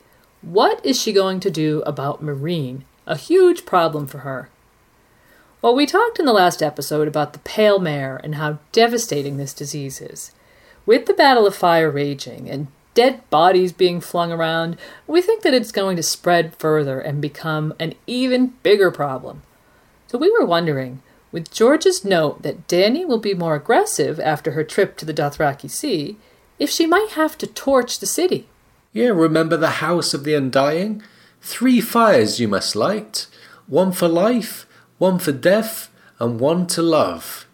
What 0.41 0.85
is 0.85 1.01
she 1.01 1.13
going 1.13 1.41
to 1.41 1.51
do 1.51 1.83
about 1.83 2.25
Meereen, 2.25 2.85
A 3.07 3.17
huge 3.17 3.67
problem 3.67 4.07
for 4.07 4.19
her. 4.19 4.49
Well, 5.61 5.75
we 5.75 5.85
talked 5.85 6.19
in 6.19 6.25
the 6.25 6.33
last 6.33 6.63
episode 6.63 7.07
about 7.07 7.35
the 7.35 7.39
pale 7.41 7.79
mare 7.79 8.19
and 8.25 8.37
how 8.37 8.61
devastating 8.73 9.37
this 9.37 9.53
disease 9.53 10.01
is. 10.01 10.33
With 10.87 11.07
the 11.07 11.15
Battle 11.15 11.47
of 11.47 11.55
Fire 11.55 11.91
raging 11.91 12.49
and 12.49 12.69
dead 12.95 13.29
bodies 13.29 13.73
being 13.73 14.01
flung 14.01 14.33
around, 14.33 14.79
we 15.07 15.21
think 15.21 15.43
that 15.43 15.55
it's 15.55 15.71
going 15.71 15.97
to 15.97 16.03
spread 16.03 16.57
further 16.57 16.99
and 16.99 17.21
become 17.21 17.75
an 17.79 17.95
even 18.07 18.55
bigger 18.63 18.91
problem. 18.91 19.43
So 20.07 20.17
we 20.17 20.31
were 20.31 20.47
wondering, 20.47 21.03
with 21.31 21.53
George's 21.53 22.05
note 22.05 22.43
that 22.43 22.67
Dany 22.69 23.07
will 23.07 23.19
be 23.19 23.35
more 23.35 23.55
aggressive 23.55 24.19
after 24.19 24.53
her 24.53 24.65
trip 24.65 24.97
to 24.97 25.05
the 25.05 25.15
Dothraki 25.15 25.71
Sea, 25.71 26.17
if 26.63 26.71
she 26.71 26.87
might 26.87 27.11
have 27.11 27.37
to 27.37 27.47
torch 27.49 27.99
the 27.99 28.07
city. 28.07 28.47
Yeah, 28.93 29.09
remember 29.09 29.57
the 29.57 29.83
House 29.83 30.15
of 30.15 30.23
the 30.23 30.35
Undying? 30.35 31.03
Three 31.41 31.81
fires 31.81 32.39
you 32.39 32.47
must 32.47 32.77
light 32.77 33.27
one 33.67 33.91
for 33.91 34.07
life, 34.07 34.65
one 34.99 35.19
for 35.19 35.33
death, 35.33 35.91
and 36.21 36.39
one 36.39 36.69
to 36.69 36.81
love. 36.81 37.49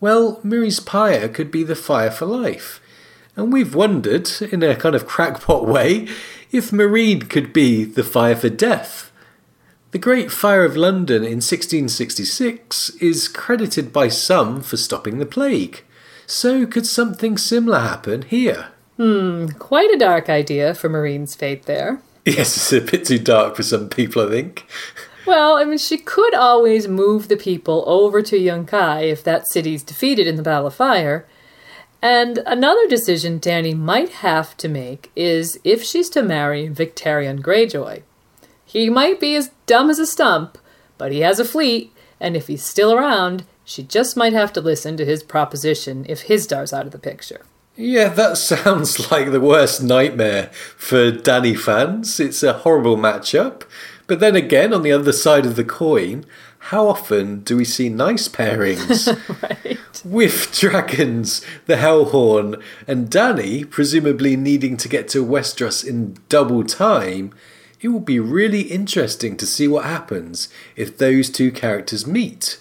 Well, 0.00 0.40
Mirri's 0.42 0.80
pyre 0.80 1.28
could 1.28 1.52
be 1.52 1.62
the 1.62 1.76
fire 1.76 2.10
for 2.10 2.26
life. 2.26 2.80
And 3.36 3.52
we've 3.52 3.76
wondered, 3.76 4.28
in 4.40 4.64
a 4.64 4.74
kind 4.74 4.96
of 4.96 5.06
crackpot 5.06 5.68
way, 5.68 6.08
if 6.50 6.72
Meereen 6.72 7.30
could 7.30 7.52
be 7.52 7.84
the 7.84 8.02
fire 8.02 8.34
for 8.34 8.48
death. 8.48 9.12
The 9.92 9.98
Great 9.98 10.32
Fire 10.32 10.64
of 10.64 10.76
London 10.76 11.22
in 11.22 11.38
1666 11.42 12.90
is 12.96 13.28
credited 13.28 13.92
by 13.92 14.08
some 14.08 14.62
for 14.62 14.76
stopping 14.76 15.18
the 15.18 15.26
plague. 15.26 15.84
So 16.32 16.64
could 16.64 16.86
something 16.86 17.36
similar 17.36 17.80
happen 17.80 18.22
here? 18.22 18.68
Hmm, 18.96 19.48
quite 19.58 19.90
a 19.90 19.98
dark 19.98 20.30
idea 20.30 20.74
for 20.74 20.88
Meereen's 20.88 21.34
fate 21.34 21.64
there. 21.64 22.00
Yes, 22.24 22.56
it's 22.56 22.72
a 22.72 22.80
bit 22.80 23.04
too 23.04 23.18
dark 23.18 23.54
for 23.54 23.62
some 23.62 23.90
people, 23.90 24.26
I 24.26 24.30
think. 24.30 24.66
Well, 25.26 25.56
I 25.56 25.64
mean, 25.64 25.76
she 25.76 25.98
could 25.98 26.34
always 26.34 26.88
move 26.88 27.28
the 27.28 27.36
people 27.36 27.84
over 27.86 28.22
to 28.22 28.40
Yunkai 28.40 29.12
if 29.12 29.22
that 29.24 29.46
city's 29.46 29.82
defeated 29.82 30.26
in 30.26 30.36
the 30.36 30.42
Battle 30.42 30.68
of 30.68 30.74
Fire. 30.74 31.28
And 32.00 32.38
another 32.46 32.88
decision 32.88 33.38
Dany 33.38 33.76
might 33.76 34.08
have 34.08 34.56
to 34.56 34.68
make 34.68 35.10
is 35.14 35.60
if 35.64 35.82
she's 35.82 36.08
to 36.10 36.22
marry 36.22 36.66
Victarion 36.66 37.40
Greyjoy. 37.40 38.04
He 38.64 38.88
might 38.88 39.20
be 39.20 39.36
as 39.36 39.50
dumb 39.66 39.90
as 39.90 39.98
a 39.98 40.06
stump, 40.06 40.56
but 40.96 41.12
he 41.12 41.20
has 41.20 41.38
a 41.38 41.44
fleet, 41.44 41.92
and 42.18 42.36
if 42.36 42.46
he's 42.46 42.64
still 42.64 42.94
around, 42.94 43.44
she 43.72 43.82
just 43.82 44.16
might 44.16 44.34
have 44.34 44.52
to 44.52 44.60
listen 44.60 44.98
to 44.98 45.04
his 45.04 45.22
proposition 45.22 46.04
if 46.08 46.26
Hizdahr's 46.26 46.72
out 46.74 46.84
of 46.84 46.92
the 46.92 46.98
picture. 46.98 47.40
Yeah, 47.74 48.08
that 48.10 48.36
sounds 48.36 49.10
like 49.10 49.30
the 49.30 49.40
worst 49.40 49.82
nightmare 49.82 50.50
for 50.76 51.10
Dany 51.10 51.58
fans. 51.58 52.20
It's 52.20 52.42
a 52.42 52.52
horrible 52.52 52.98
matchup. 52.98 53.62
But 54.06 54.20
then 54.20 54.36
again, 54.36 54.74
on 54.74 54.82
the 54.82 54.92
other 54.92 55.12
side 55.12 55.46
of 55.46 55.56
the 55.56 55.64
coin, 55.64 56.26
how 56.66 56.86
often 56.86 57.40
do 57.40 57.56
we 57.56 57.64
see 57.64 57.88
nice 57.88 58.28
pairings? 58.28 59.08
right. 59.42 60.02
With 60.04 60.52
dragons, 60.58 61.40
the 61.66 61.76
Hellhorn, 61.76 62.62
and 62.86 63.08
Dany 63.08 63.68
presumably 63.68 64.36
needing 64.36 64.76
to 64.76 64.88
get 64.88 65.08
to 65.08 65.24
Westeros 65.24 65.82
in 65.86 66.18
double 66.28 66.62
time, 66.62 67.32
it 67.80 67.88
will 67.88 68.00
be 68.00 68.20
really 68.20 68.62
interesting 68.62 69.36
to 69.38 69.46
see 69.46 69.66
what 69.66 69.84
happens 69.84 70.48
if 70.76 70.98
those 70.98 71.30
two 71.30 71.50
characters 71.50 72.06
meet. 72.06 72.58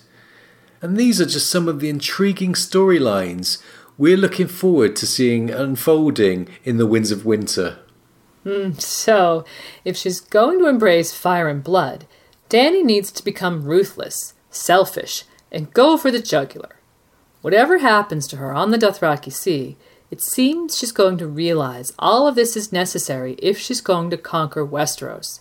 And 0.82 0.98
these 0.98 1.22
are 1.22 1.26
just 1.26 1.50
some 1.50 1.68
of 1.68 1.80
the 1.80 1.90
intriguing 1.90 2.54
storylines 2.54 3.62
we're 3.98 4.18
looking 4.18 4.48
forward 4.48 4.96
to 4.96 5.06
seeing 5.06 5.52
unfolding 5.52 6.48
in 6.64 6.78
the 6.78 6.88
Winds 6.88 7.12
of 7.12 7.26
Winter. 7.26 7.78
Mm, 8.44 8.82
so, 8.82 9.46
if 9.86 9.96
she's 9.96 10.20
going 10.20 10.58
to 10.58 10.68
embrace 10.68 11.14
fire 11.14 11.48
and 11.48 11.64
blood, 11.64 12.08
Dany 12.50 12.84
needs 12.84 13.12
to 13.12 13.24
become 13.24 13.64
ruthless, 13.64 14.34
selfish, 14.50 15.26
and 15.52 15.74
go 15.74 15.98
for 15.98 16.10
the 16.10 16.22
jugular. 16.22 16.78
Whatever 17.42 17.78
happens 17.80 18.28
to 18.28 18.38
her 18.38 18.52
on 18.54 18.72
the 18.72 18.78
Dothraki 18.78 19.32
Sea, 19.32 19.78
it 20.10 20.22
seems 20.22 20.78
she's 20.78 20.92
going 20.92 21.18
to 21.20 21.28
realize 21.28 21.94
all 22.00 22.28
of 22.28 22.36
this 22.36 22.58
is 22.58 22.74
necessary 22.74 23.34
if 23.40 23.58
she's 23.58 23.82
going 23.82 24.10
to 24.10 24.18
conquer 24.18 24.66
Westeros. 24.66 25.40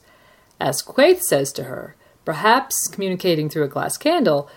As 0.61 0.83
Quaithe 0.83 1.23
says 1.23 1.53
to 1.55 1.65
her, 1.65 1.97
perhaps 2.25 2.87
communicating 2.89 3.49
through 3.49 3.65
a 3.65 3.69
glass 3.69 3.97
candle, 3.97 4.51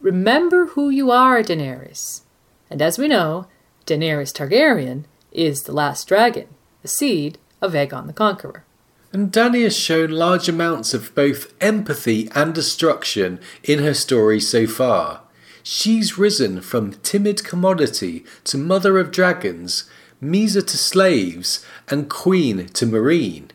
remember 0.00 0.66
who 0.66 0.90
you 0.90 1.10
are, 1.10 1.42
Daenerys. 1.42 2.22
And 2.70 2.82
as 2.82 2.98
we 2.98 3.08
know, 3.08 3.46
Daenerys 3.86 4.32
Targaryen 4.32 5.04
is 5.32 5.62
the 5.62 5.72
last 5.72 6.08
dragon, 6.08 6.48
the 6.82 6.88
seed 6.88 7.38
of 7.60 7.72
Aegon 7.72 8.06
the 8.06 8.12
Conqueror. 8.12 8.64
And 9.12 9.32
Dany 9.32 9.62
has 9.62 9.76
shown 9.76 10.10
large 10.10 10.48
amounts 10.48 10.92
of 10.92 11.14
both 11.14 11.54
empathy 11.60 12.28
and 12.34 12.54
destruction 12.54 13.40
in 13.62 13.78
her 13.78 13.94
story 13.94 14.40
so 14.40 14.66
far. 14.66 15.22
She's 15.62 16.18
risen 16.18 16.60
from 16.60 16.92
timid 17.02 17.44
commodity 17.44 18.24
to 18.44 18.58
mother 18.58 18.98
of 18.98 19.10
dragons, 19.10 19.88
Mhysa 20.22 20.66
to 20.66 20.78
slaves, 20.78 21.64
and 21.88 22.10
queen 22.10 22.68
to 22.68 22.86
Meereen. 22.86 23.50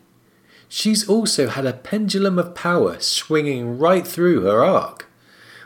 She's 0.68 1.08
also 1.08 1.48
had 1.48 1.66
a 1.66 1.74
pendulum 1.74 2.40
of 2.40 2.56
power 2.56 3.00
swinging 3.00 3.78
right 3.78 4.08
through 4.08 4.42
her 4.42 4.64
arc. 4.64 5.11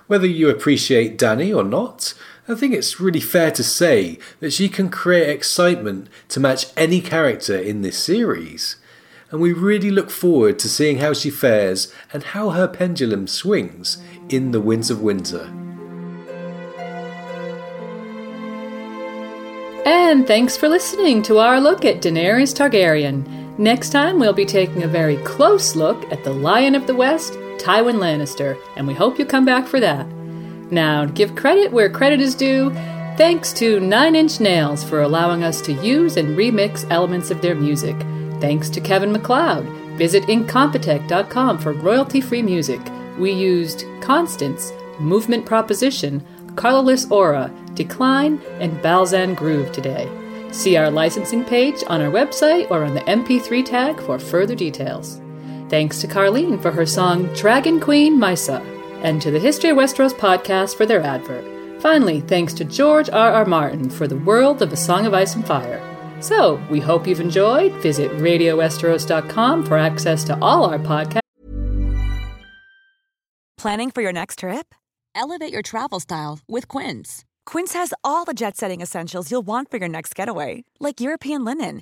Whether 0.07 0.27
you 0.27 0.49
appreciate 0.49 1.17
Dany 1.17 1.55
or 1.55 1.63
not, 1.63 2.13
I 2.47 2.53
think 2.53 2.75
it's 2.75 2.99
really 2.99 3.19
fair 3.19 3.49
to 3.49 3.63
say 3.63 4.19
that 4.39 4.53
she 4.53 4.69
can 4.69 4.89
create 4.89 5.29
excitement 5.29 6.09
to 6.29 6.39
match 6.39 6.67
any 6.77 7.01
character 7.01 7.57
in 7.57 7.81
this 7.81 7.97
series. 7.97 8.75
And 9.31 9.41
we 9.41 9.51
really 9.51 9.89
look 9.89 10.11
forward 10.11 10.59
to 10.59 10.69
seeing 10.69 10.99
how 10.99 11.13
she 11.13 11.31
fares 11.31 11.91
and 12.13 12.21
how 12.21 12.51
her 12.51 12.67
pendulum 12.67 13.25
swings 13.25 13.97
in 14.29 14.51
the 14.51 14.61
Winds 14.61 14.91
of 14.91 15.01
Winter. 15.01 15.51
And 19.87 20.27
thanks 20.27 20.55
for 20.55 20.69
listening 20.69 21.23
to 21.23 21.39
our 21.39 21.59
look 21.59 21.83
at 21.83 22.03
Daenerys 22.03 22.53
Targaryen. 22.53 23.57
Next 23.57 23.89
time, 23.89 24.19
we'll 24.19 24.33
be 24.33 24.45
taking 24.45 24.83
a 24.83 24.87
very 24.87 25.17
close 25.17 25.75
look 25.75 26.11
at 26.11 26.23
the 26.23 26.33
Lion 26.33 26.75
of 26.75 26.85
the 26.85 26.95
West, 26.95 27.33
Tywin 27.65 27.95
Lannister, 27.95 28.59
and 28.75 28.85
we 28.85 28.93
hope 28.93 29.17
you 29.17 29.25
come 29.25 29.43
back 29.43 29.65
for 29.65 29.79
that. 29.79 30.05
Now, 30.69 31.05
give 31.05 31.35
credit 31.35 31.71
where 31.71 31.89
credit 31.89 32.21
is 32.21 32.35
due, 32.35 32.69
thanks 33.17 33.51
to 33.53 33.79
Nine 33.79 34.15
Inch 34.15 34.39
Nails 34.39 34.83
for 34.83 35.01
allowing 35.01 35.43
us 35.43 35.61
to 35.61 35.73
use 35.73 36.15
and 36.15 36.37
remix 36.37 36.85
elements 36.91 37.31
of 37.31 37.41
their 37.41 37.55
music. 37.55 37.95
Thanks 38.39 38.69
to 38.69 38.79
Kevin 38.79 39.11
MacLeod. 39.11 39.65
Visit 39.97 40.25
Incompetech.com 40.25 41.57
for 41.57 41.73
royalty 41.73 42.21
free 42.21 42.43
music. 42.43 42.81
We 43.17 43.31
used 43.31 43.83
Constance, 43.99 44.71
Movement 44.99 45.47
Proposition, 45.47 46.23
Colorless 46.55 47.09
Aura, 47.09 47.51
Decline, 47.73 48.39
and 48.59 48.77
Balzan 48.83 49.35
Groove 49.35 49.71
today. 49.71 50.07
See 50.51 50.77
our 50.77 50.91
licensing 50.91 51.43
page 51.43 51.83
on 51.87 51.99
our 51.99 52.11
website 52.11 52.69
or 52.69 52.83
on 52.83 52.93
the 52.93 53.01
MP3 53.01 53.65
tag 53.65 53.99
for 54.01 54.19
further 54.19 54.53
details. 54.53 55.19
Thanks 55.69 55.99
to 56.01 56.07
Carlene 56.07 56.61
for 56.61 56.71
her 56.71 56.85
song 56.85 57.25
Dragon 57.33 57.79
Queen 57.79 58.19
Mysa, 58.19 58.61
and 59.01 59.21
to 59.21 59.31
the 59.31 59.39
History 59.39 59.71
of 59.71 59.77
Westeros 59.77 60.13
podcast 60.13 60.75
for 60.75 60.85
their 60.85 61.01
advert. 61.01 61.43
Finally, 61.81 62.21
thanks 62.21 62.53
to 62.53 62.63
George 62.63 63.09
R. 63.09 63.31
R. 63.31 63.45
Martin 63.45 63.89
for 63.89 64.07
the 64.07 64.17
world 64.17 64.61
of 64.61 64.71
A 64.71 64.77
Song 64.77 65.05
of 65.05 65.13
Ice 65.13 65.35
and 65.35 65.45
Fire. 65.45 65.81
So, 66.21 66.55
we 66.69 66.79
hope 66.79 67.07
you've 67.07 67.19
enjoyed. 67.19 67.73
Visit 67.81 68.11
RadioWesteros.com 68.13 69.65
for 69.65 69.77
access 69.77 70.23
to 70.25 70.39
all 70.39 70.65
our 70.65 70.79
podcasts. 70.79 71.19
Planning 73.57 73.91
for 73.91 74.01
your 74.01 74.13
next 74.13 74.39
trip? 74.39 74.73
Elevate 75.15 75.51
your 75.51 75.61
travel 75.61 75.99
style 75.99 76.39
with 76.47 76.67
Quince. 76.67 77.25
Quince 77.45 77.73
has 77.73 77.93
all 78.03 78.25
the 78.25 78.33
jet 78.33 78.57
setting 78.57 78.81
essentials 78.81 79.31
you'll 79.31 79.45
want 79.45 79.71
for 79.71 79.77
your 79.77 79.87
next 79.87 80.13
getaway, 80.15 80.63
like 80.79 81.01
European 81.01 81.43
linen, 81.45 81.81